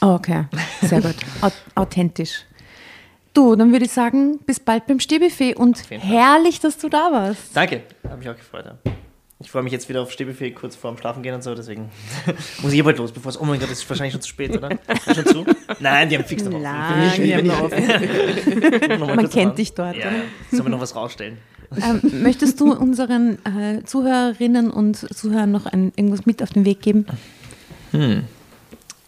Oh, 0.00 0.14
okay, 0.14 0.46
sehr 0.82 1.00
gut. 1.00 1.14
Au- 1.40 1.50
Authentisch. 1.80 2.44
Du, 3.34 3.56
dann 3.56 3.72
würde 3.72 3.84
ich 3.84 3.92
sagen, 3.92 4.38
bis 4.46 4.60
bald 4.60 4.86
beim 4.86 5.00
Stehbuffet 5.00 5.54
und 5.56 5.90
herrlich, 5.90 6.60
dass 6.60 6.78
du 6.78 6.88
da 6.88 7.10
warst. 7.10 7.54
Danke, 7.54 7.82
habe 8.04 8.18
mich 8.18 8.28
auch 8.28 8.36
gefreut. 8.36 8.64
Ja. 8.64 8.92
Ich 9.40 9.50
freue 9.50 9.64
mich 9.64 9.72
jetzt 9.72 9.88
wieder 9.88 10.02
auf 10.02 10.12
Stehbuffet 10.12 10.52
kurz 10.52 10.76
vorm 10.76 10.96
Schlafen 10.96 11.24
gehen 11.24 11.34
und 11.34 11.42
so, 11.42 11.52
deswegen 11.54 11.90
muss 12.62 12.70
ich 12.70 12.74
hier 12.74 12.84
bald 12.84 12.96
los, 12.98 13.10
bevor 13.10 13.30
es, 13.30 13.40
oh 13.40 13.44
mein 13.44 13.58
Gott, 13.58 13.70
das 13.70 13.78
ist 13.78 13.90
wahrscheinlich 13.90 14.12
schon 14.12 14.22
zu 14.22 14.28
spät, 14.28 14.56
oder? 14.56 14.78
Schon 15.12 15.26
zu? 15.26 15.44
Nein, 15.80 16.08
die 16.08 16.16
haben 16.16 16.24
fix 16.24 16.44
noch 16.44 16.52
offen. 16.52 16.62
Nein, 16.62 17.10
Für 17.10 17.20
mich, 17.20 17.28
die 17.28 17.36
haben 17.36 17.46
noch 17.48 17.62
offen. 18.98 19.16
Man 19.16 19.28
kennt 19.28 19.58
dich 19.58 19.74
dort. 19.74 19.96
Ja. 19.96 20.12
Sollen 20.52 20.64
wir 20.64 20.70
noch 20.70 20.80
was 20.80 20.94
rausstellen? 20.94 21.38
Ähm, 21.76 22.22
möchtest 22.22 22.60
du 22.60 22.72
unseren 22.72 23.44
äh, 23.44 23.82
Zuhörerinnen 23.84 24.70
und 24.70 24.96
Zuhörern 24.96 25.50
noch 25.50 25.66
ein, 25.66 25.92
irgendwas 25.96 26.24
mit 26.24 26.40
auf 26.40 26.50
den 26.50 26.64
Weg 26.64 26.82
geben? 26.82 27.06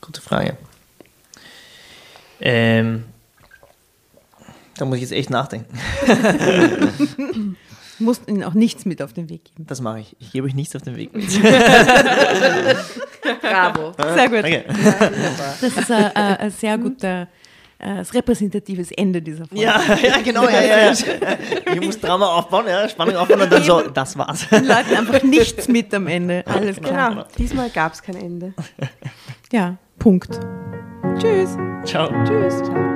Gute 0.01 0.20
Frage. 0.20 0.57
Ähm, 2.40 3.05
da 4.78 4.85
muss 4.85 4.97
ich 4.97 5.03
jetzt 5.03 5.12
echt 5.12 5.31
nachdenken. 5.31 5.66
Du 7.98 8.05
musst 8.05 8.28
ihnen 8.28 8.44
auch 8.44 8.55
nichts 8.55 8.85
mit 8.85 9.01
auf 9.03 9.12
den 9.12 9.28
Weg 9.28 9.44
geben. 9.44 9.66
Das 9.66 9.81
mache 9.81 10.01
ich. 10.01 10.16
Ich 10.19 10.32
gebe 10.32 10.47
euch 10.47 10.55
nichts 10.55 10.77
auf 10.77 10.82
den 10.82 10.97
Weg. 10.97 11.11
Bravo. 13.40 13.93
Sehr 14.15 14.28
gut. 14.28 14.43
Danke. 14.43 14.65
Das 15.61 15.77
ist 15.77 15.90
ein, 15.90 16.16
ein, 16.16 16.51
sehr 16.51 16.77
guter, 16.78 17.23
äh, 17.78 17.86
ein 17.86 18.01
repräsentatives 18.01 18.93
Ende 18.93 19.23
dieser 19.23 19.47
Folge. 19.47 19.65
Ja, 19.65 19.81
ja, 20.03 20.19
genau, 20.23 20.44
ja, 20.44 20.62
ja, 20.62 20.93
ja. 20.93 20.94
Ich 21.73 21.81
muss 21.81 21.98
Drama 21.98 22.27
aufbauen, 22.27 22.66
ja, 22.69 22.89
Spannung 22.89 23.16
aufbauen 23.16 23.40
und 23.40 23.53
dann 23.53 23.62
so, 23.62 23.81
das 23.81 24.16
war's. 24.19 24.48
Den 24.48 24.66
Leuten 24.66 24.94
einfach 24.94 25.23
nichts 25.23 25.69
mit 25.69 25.94
am 25.94 26.07
Ende. 26.07 26.44
Alles 26.47 26.81
klar. 26.81 27.11
Genau, 27.11 27.24
diesmal 27.39 27.70
gab 27.70 27.94
es 27.94 28.03
kein 28.03 28.16
Ende. 28.16 28.55
Ja, 29.53 29.77
Punkt. 29.98 30.39
Tschüss. 31.19 31.57
Ciao. 31.85 32.09
Tschüss. 32.24 32.62
Ciao. 32.62 32.95